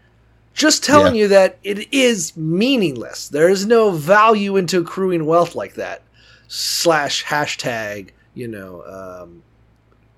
just 0.54 0.84
telling 0.84 1.16
Yeah. 1.16 1.22
you 1.22 1.28
that 1.30 1.58
it 1.64 1.94
is 1.94 2.36
meaningless. 2.36 3.30
There 3.30 3.50
is 3.50 3.66
no 3.66 3.92
value 3.92 4.58
into 4.58 4.80
accruing 4.80 5.26
wealth 5.26 5.56
like 5.56 5.76
that. 5.76 6.02
Slash 6.48 7.24
hashtag, 7.26 8.10
you 8.34 8.48
know, 8.48 8.84
um, 8.84 9.44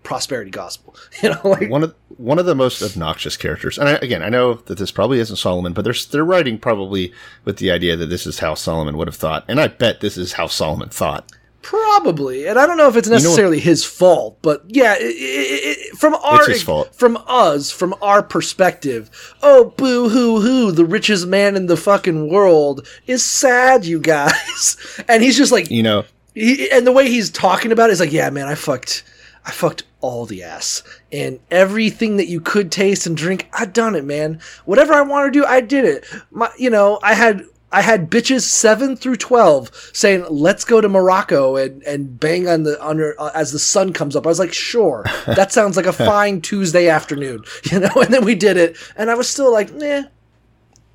prosperity 0.03 0.51
gospel. 0.51 0.95
You 1.23 1.29
know, 1.29 1.41
like 1.43 1.69
One 1.69 1.83
of 1.83 1.95
one 2.17 2.39
of 2.39 2.45
the 2.45 2.55
most 2.55 2.81
obnoxious 2.81 3.37
characters, 3.37 3.77
and 3.77 3.87
I, 3.89 3.93
again, 3.93 4.21
I 4.23 4.29
know 4.29 4.55
that 4.55 4.77
this 4.77 4.91
probably 4.91 5.19
isn't 5.19 5.35
Solomon, 5.37 5.73
but 5.73 5.83
they're 5.83 5.93
they're 6.11 6.25
writing 6.25 6.57
probably 6.59 7.13
with 7.45 7.57
the 7.57 7.71
idea 7.71 7.95
that 7.95 8.07
this 8.07 8.25
is 8.27 8.39
how 8.39 8.53
Solomon 8.55 8.97
would 8.97 9.07
have 9.07 9.15
thought, 9.15 9.45
and 9.47 9.59
I 9.59 9.67
bet 9.67 9.99
this 10.01 10.17
is 10.17 10.33
how 10.33 10.47
Solomon 10.47 10.89
thought. 10.89 11.31
Probably, 11.63 12.47
and 12.47 12.57
I 12.57 12.65
don't 12.65 12.77
know 12.77 12.87
if 12.87 12.95
it's 12.95 13.07
know 13.07 13.15
what- 13.15 13.21
necessarily 13.23 13.59
his 13.59 13.85
fault, 13.85 14.39
but 14.41 14.63
yeah, 14.67 14.95
it, 14.95 15.03
it, 15.03 15.77
it, 15.91 15.97
from 15.97 16.15
our 16.15 16.39
It's 16.41 16.47
his 16.53 16.63
fault. 16.63 16.93
from 16.95 17.17
us, 17.27 17.69
from 17.69 17.93
our 18.01 18.23
perspective. 18.23 19.11
Oh, 19.43 19.65
boo 19.77 20.09
hoo 20.09 20.41
hoo! 20.41 20.71
The 20.71 20.85
richest 20.85 21.27
man 21.27 21.55
in 21.55 21.67
the 21.67 21.77
fucking 21.77 22.29
world 22.29 22.87
is 23.05 23.23
sad, 23.23 23.85
you 23.85 23.99
guys. 23.99 24.75
And 25.07 25.21
he's 25.23 25.37
just 25.37 25.51
like, 25.51 25.69
You 25.69 25.83
know, 25.83 26.05
he, 26.33 26.69
and 26.71 26.85
the 26.87 26.91
way 26.91 27.07
he's 27.09 27.29
talking 27.29 27.71
about 27.71 27.89
it 27.89 27.93
is 27.93 27.99
like, 27.99 28.11
yeah, 28.11 28.29
man, 28.31 28.47
I 28.47 28.55
fucked, 28.55 29.03
I 29.45 29.51
fucked 29.51 29.83
all 30.01 30.25
the 30.25 30.43
ass 30.43 30.83
and 31.11 31.39
everything 31.49 32.17
that 32.17 32.27
you 32.27 32.39
could 32.41 32.71
taste 32.71 33.07
and 33.07 33.17
drink. 33.17 33.49
I 33.53 33.65
done 33.65 33.95
it, 33.95 34.05
man. 34.05 34.39
Whatever 34.65 34.93
I 34.93 35.01
want 35.01 35.31
to 35.31 35.39
do, 35.39 35.45
I 35.45 35.61
did 35.61 35.85
it. 35.85 36.05
My, 36.31 36.51
you 36.57 36.69
know, 36.69 36.99
I 37.03 37.13
had. 37.13 37.45
I 37.73 37.81
had 37.81 38.11
bitches 38.11 38.41
seven 38.41 38.97
through 38.97 39.15
twelve 39.15 39.71
saying, 39.93 40.25
"Let's 40.29 40.65
go 40.65 40.81
to 40.81 40.89
Morocco 40.89 41.55
and, 41.55 41.81
and 41.83 42.19
bang 42.19 42.45
on 42.45 42.63
the 42.63 42.77
under 42.85 43.15
uh, 43.17 43.31
as 43.33 43.53
the 43.53 43.59
sun 43.59 43.93
comes 43.93 44.13
up." 44.13 44.25
I 44.25 44.29
was 44.29 44.39
like, 44.39 44.51
"Sure, 44.51 45.05
that 45.25 45.53
sounds 45.53 45.77
like 45.77 45.85
a 45.85 45.93
fine 45.93 46.41
Tuesday 46.41 46.89
afternoon," 46.89 47.45
you 47.71 47.79
know. 47.79 47.91
And 47.95 48.13
then 48.13 48.25
we 48.25 48.35
did 48.35 48.57
it, 48.57 48.75
and 48.97 49.09
I 49.09 49.15
was 49.15 49.29
still 49.29 49.53
like, 49.53 49.73
"Nah, 49.73 50.03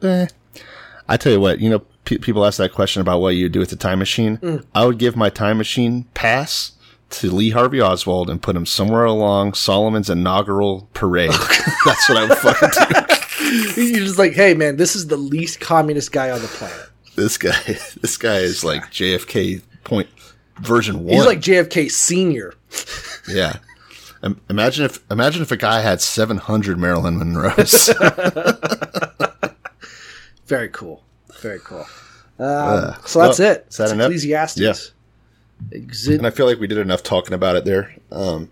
eh. 0.02 0.26
I 1.08 1.16
tell 1.16 1.32
you 1.32 1.40
what, 1.40 1.60
you 1.60 1.70
know, 1.70 1.78
pe- 2.04 2.18
people 2.18 2.44
ask 2.44 2.58
that 2.58 2.72
question 2.72 3.00
about 3.00 3.20
what 3.20 3.36
you 3.36 3.48
do 3.48 3.60
with 3.60 3.70
the 3.70 3.76
time 3.76 3.98
machine. 3.98 4.38
Mm. 4.38 4.64
I 4.74 4.84
would 4.84 4.98
give 4.98 5.16
my 5.16 5.30
time 5.30 5.58
machine 5.58 6.04
pass 6.14 6.72
to 7.10 7.30
Lee 7.30 7.50
Harvey 7.50 7.80
Oswald 7.80 8.28
and 8.28 8.42
put 8.42 8.56
him 8.56 8.66
somewhere 8.66 9.04
along 9.04 9.54
Solomon's 9.54 10.10
inaugural 10.10 10.88
parade. 10.92 11.30
That's 11.84 12.08
what 12.08 12.18
I 12.18 12.26
would 12.28 12.38
fucking 12.38 12.68
do. 13.76 13.80
You're 13.82 14.04
just 14.04 14.18
like, 14.18 14.32
hey, 14.32 14.54
man, 14.54 14.76
this 14.76 14.96
is 14.96 15.06
the 15.06 15.16
least 15.16 15.60
communist 15.60 16.12
guy 16.12 16.30
on 16.30 16.42
the 16.42 16.48
planet. 16.48 16.88
this 17.14 17.38
guy, 17.38 17.60
this 18.00 18.16
guy 18.16 18.38
is 18.38 18.64
like 18.64 18.82
JFK 18.90 19.62
point 19.84 20.08
version 20.60 21.04
one. 21.04 21.14
He's 21.14 21.26
like 21.26 21.40
JFK 21.40 21.90
senior. 21.90 22.54
yeah. 23.28 23.58
Um, 24.22 24.40
imagine 24.50 24.84
if 24.86 24.98
imagine 25.10 25.42
if 25.42 25.52
a 25.52 25.56
guy 25.56 25.80
had 25.80 26.00
700 26.00 26.78
Marilyn 26.78 27.18
Monroes. 27.18 27.90
Very 30.46 30.68
cool. 30.70 31.04
Very 31.40 31.60
cool. 31.60 31.86
Um, 32.38 32.94
so 33.04 33.20
that's 33.20 33.38
well, 33.38 33.52
it. 33.52 33.66
is 33.68 33.76
that 33.76 33.84
It's 33.84 33.92
enough? 33.92 34.06
Ecclesiastes. 34.06 34.58
Yeah. 34.58 34.74
Exit. 35.72 36.18
and 36.18 36.26
I 36.26 36.30
feel 36.30 36.46
like 36.46 36.58
we 36.60 36.66
did 36.66 36.78
enough 36.78 37.02
talking 37.02 37.34
about 37.34 37.56
it 37.56 37.64
there. 37.64 37.94
Um, 38.12 38.50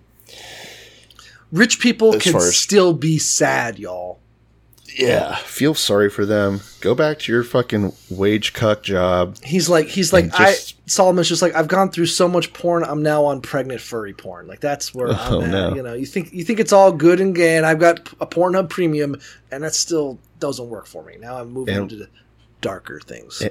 Rich 1.52 1.78
people 1.80 2.18
can 2.18 2.34
as- 2.36 2.56
still 2.56 2.92
be 2.92 3.18
sad, 3.18 3.78
y'all. 3.78 4.18
yeah, 4.98 5.36
feel 5.36 5.74
sorry 5.74 6.10
for 6.10 6.26
them. 6.26 6.60
Go 6.80 6.94
back 6.94 7.20
to 7.20 7.32
your 7.32 7.44
fucking 7.44 7.92
wage 8.10 8.52
cuck 8.52 8.82
job. 8.82 9.36
He's 9.44 9.68
like, 9.68 9.86
he's 9.86 10.12
like, 10.12 10.32
just- 10.34 10.74
I. 10.76 10.80
Solomon's 10.86 11.28
just 11.28 11.40
like, 11.42 11.54
I've 11.54 11.68
gone 11.68 11.90
through 11.90 12.06
so 12.06 12.28
much 12.28 12.52
porn. 12.52 12.84
I'm 12.84 13.02
now 13.02 13.24
on 13.24 13.40
pregnant 13.40 13.80
furry 13.80 14.12
porn. 14.12 14.46
Like 14.46 14.60
that's 14.60 14.94
where 14.94 15.08
Oh, 15.10 15.40
I'm 15.40 15.44
at. 15.44 15.50
no. 15.50 15.74
You 15.76 15.82
know, 15.82 15.94
you 15.94 16.06
think 16.06 16.32
you 16.32 16.44
think 16.44 16.60
it's 16.60 16.72
all 16.72 16.90
good 16.92 17.20
and 17.20 17.34
gay, 17.34 17.56
and 17.56 17.64
I've 17.64 17.78
got 17.78 18.00
a 18.20 18.26
Pornhub 18.26 18.68
Premium, 18.68 19.18
and 19.52 19.62
that 19.64 19.74
still 19.74 20.18
doesn't 20.40 20.68
work 20.68 20.86
for 20.86 21.02
me. 21.04 21.16
Now 21.20 21.38
I'm 21.40 21.50
moving 21.52 21.74
And- 21.74 21.82
into 21.84 21.96
the 21.96 22.08
darker 22.60 23.00
things. 23.00 23.40
And 23.40 23.50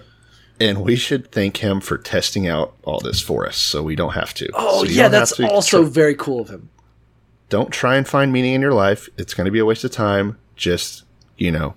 we 0.71 0.95
should 0.95 1.31
thank 1.31 1.57
him 1.57 1.79
for 1.81 1.97
testing 1.97 2.47
out 2.47 2.73
all 2.83 2.99
this 2.99 3.19
for 3.21 3.47
us, 3.47 3.57
so 3.57 3.81
we 3.83 3.95
don't 3.95 4.13
have 4.13 4.33
to. 4.35 4.49
oh 4.53 4.83
So 4.85 4.89
yeah, 4.91 5.07
that's 5.07 5.39
also 5.39 5.83
very 5.83 6.15
cool 6.15 6.41
of 6.41 6.49
him. 6.49 6.69
don't 7.49 7.71
try 7.71 7.95
and 7.97 8.07
find 8.07 8.31
meaning 8.31 8.53
in 8.53 8.61
your 8.61 8.73
life. 8.73 9.09
It's 9.17 9.33
going 9.33 9.45
to 9.45 9.51
be 9.51 9.59
a 9.59 9.65
waste 9.65 9.83
of 9.83 9.91
time. 9.91 10.37
Just 10.55 11.03
you 11.37 11.51
know, 11.51 11.73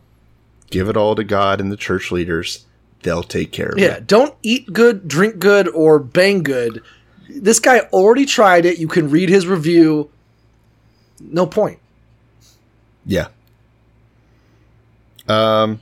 give 0.70 0.88
it 0.88 0.96
all 0.96 1.14
to 1.14 1.24
God 1.24 1.60
and 1.60 1.72
the 1.72 1.76
church 1.76 2.10
leaders. 2.12 2.64
They'll 3.02 3.22
take 3.22 3.52
care 3.52 3.68
of 3.70 3.78
Yeah, 3.78 3.86
it. 3.86 3.90
Yeah, 3.92 4.00
don't 4.06 4.34
eat 4.42 4.72
good, 4.72 5.06
drink 5.08 5.38
good, 5.38 5.68
or 5.68 5.98
bang 5.98 6.42
good. 6.42 6.82
This 7.28 7.60
guy 7.60 7.80
already 7.92 8.24
tried 8.26 8.64
it. 8.66 8.78
You 8.78 8.88
can 8.88 9.10
read 9.10 9.28
his 9.28 9.46
review. 9.46 10.10
No 11.20 11.46
point. 11.46 11.78
Yeah. 13.04 13.28
Um, 15.28 15.80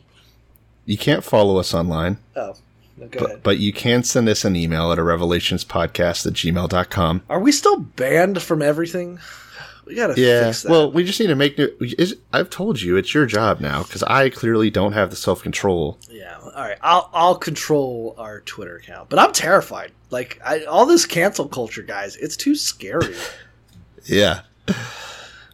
you 0.87 0.97
can't 0.99 1.23
follow 1.25 1.59
us 1.59 1.75
online, 1.75 2.19
Oh, 2.37 2.55
no, 2.97 3.09
but, 3.19 3.43
but 3.43 3.59
you 3.59 3.73
can 3.73 4.03
send 4.05 4.29
us 4.29 4.45
an 4.45 4.57
email 4.57 4.93
at 4.93 4.99
a 4.99 5.03
revelationspodcast 5.03 6.27
at 6.27 6.33
gmail.com. 6.33 7.23
Are 7.29 7.41
we 7.41 7.53
still 7.53 7.79
banned 7.79 8.41
from 8.43 8.63
everything? 8.63 9.19
We 9.87 9.95
gotta 9.97 10.19
Yeah. 10.19 10.45
fix 10.47 10.63
that. 10.63 10.71
Well, 10.71 10.91
we 10.93 11.05
just 11.05 11.21
need 11.21 11.27
to 11.27 11.35
make 11.35 11.59
new. 11.59 11.69
Is, 11.81 12.17
I've 12.33 12.49
told 12.49 12.81
you 12.81 12.97
it's 12.97 13.13
your 13.13 13.27
job 13.27 13.61
now 13.61 13.83
because 13.83 14.03
I 14.05 14.31
clearly 14.31 14.71
don't 14.71 14.93
have 14.93 15.11
the 15.11 15.17
self 15.17 15.43
control. 15.43 15.99
yeah. 16.11 16.39
All 16.43 16.63
right. 16.63 16.79
I'll 16.81 17.11
I'll 17.13 17.35
control 17.35 18.15
our 18.17 18.41
Twitter 18.41 18.77
account, 18.77 19.11
but 19.11 19.19
I'm 19.19 19.33
terrified. 19.33 19.91
Like 20.11 20.41
I, 20.45 20.65
all 20.65 20.87
this 20.87 21.05
cancel 21.05 21.49
culture, 21.49 21.83
guys. 21.83 22.17
It's 22.17 22.37
too 22.37 22.55
scary. 22.55 23.15
Yeah. 24.07 24.41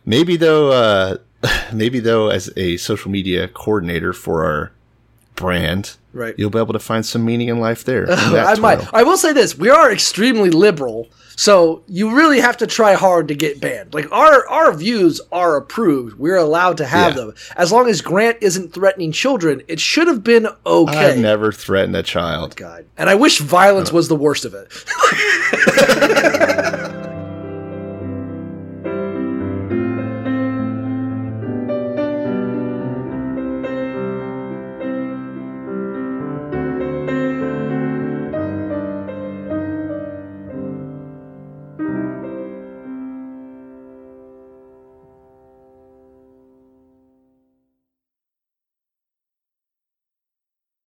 Maybe 0.04 0.36
though, 0.36 0.72
uh, 0.72 1.16
maybe 1.72 2.00
though, 2.00 2.28
as 2.30 2.50
a 2.56 2.76
social 2.78 3.10
media 3.10 3.46
coordinator 3.48 4.12
for 4.12 4.44
our 4.44 4.72
brand, 5.40 5.96
Right. 6.12 6.34
you'll 6.38 6.50
be 6.50 6.58
able 6.58 6.72
to 6.74 6.78
find 6.78 7.04
some 7.04 7.24
meaning 7.24 7.48
in 7.48 7.58
life 7.58 7.82
there. 7.84 8.04
in 8.10 8.10
I 8.12 8.54
might. 8.60 8.86
I 8.94 9.02
will 9.02 9.16
say 9.16 9.32
this: 9.32 9.56
we 9.58 9.70
are 9.70 9.90
extremely 9.92 10.50
liberal, 10.50 11.08
so 11.36 11.82
you 11.88 12.14
really 12.14 12.38
have 12.40 12.56
to 12.58 12.66
try 12.66 12.94
hard 12.94 13.28
to 13.28 13.34
get 13.34 13.60
banned. 13.60 13.94
Like 13.94 14.10
our 14.12 14.46
our 14.48 14.72
views 14.72 15.20
are 15.32 15.56
approved. 15.56 16.18
We're 16.18 16.36
allowed 16.36 16.76
to 16.78 16.86
have 16.86 17.14
Yeah. 17.16 17.20
them 17.24 17.34
as 17.56 17.72
long 17.72 17.88
as 17.88 18.00
Grant 18.00 18.38
isn't 18.40 18.72
threatening 18.72 19.12
children. 19.12 19.62
It 19.68 19.80
should 19.80 20.06
have 20.08 20.22
been 20.22 20.46
okay. 20.66 21.10
I've 21.12 21.18
never 21.18 21.50
threatened 21.52 21.96
a 21.96 22.02
child. 22.02 22.54
God, 22.56 22.84
and 22.98 23.08
I 23.10 23.14
wish 23.14 23.38
violence 23.40 23.90
uh, 23.90 23.94
was 23.96 24.08
the 24.08 24.16
worst 24.16 24.44
of 24.44 24.54
it. 24.54 24.70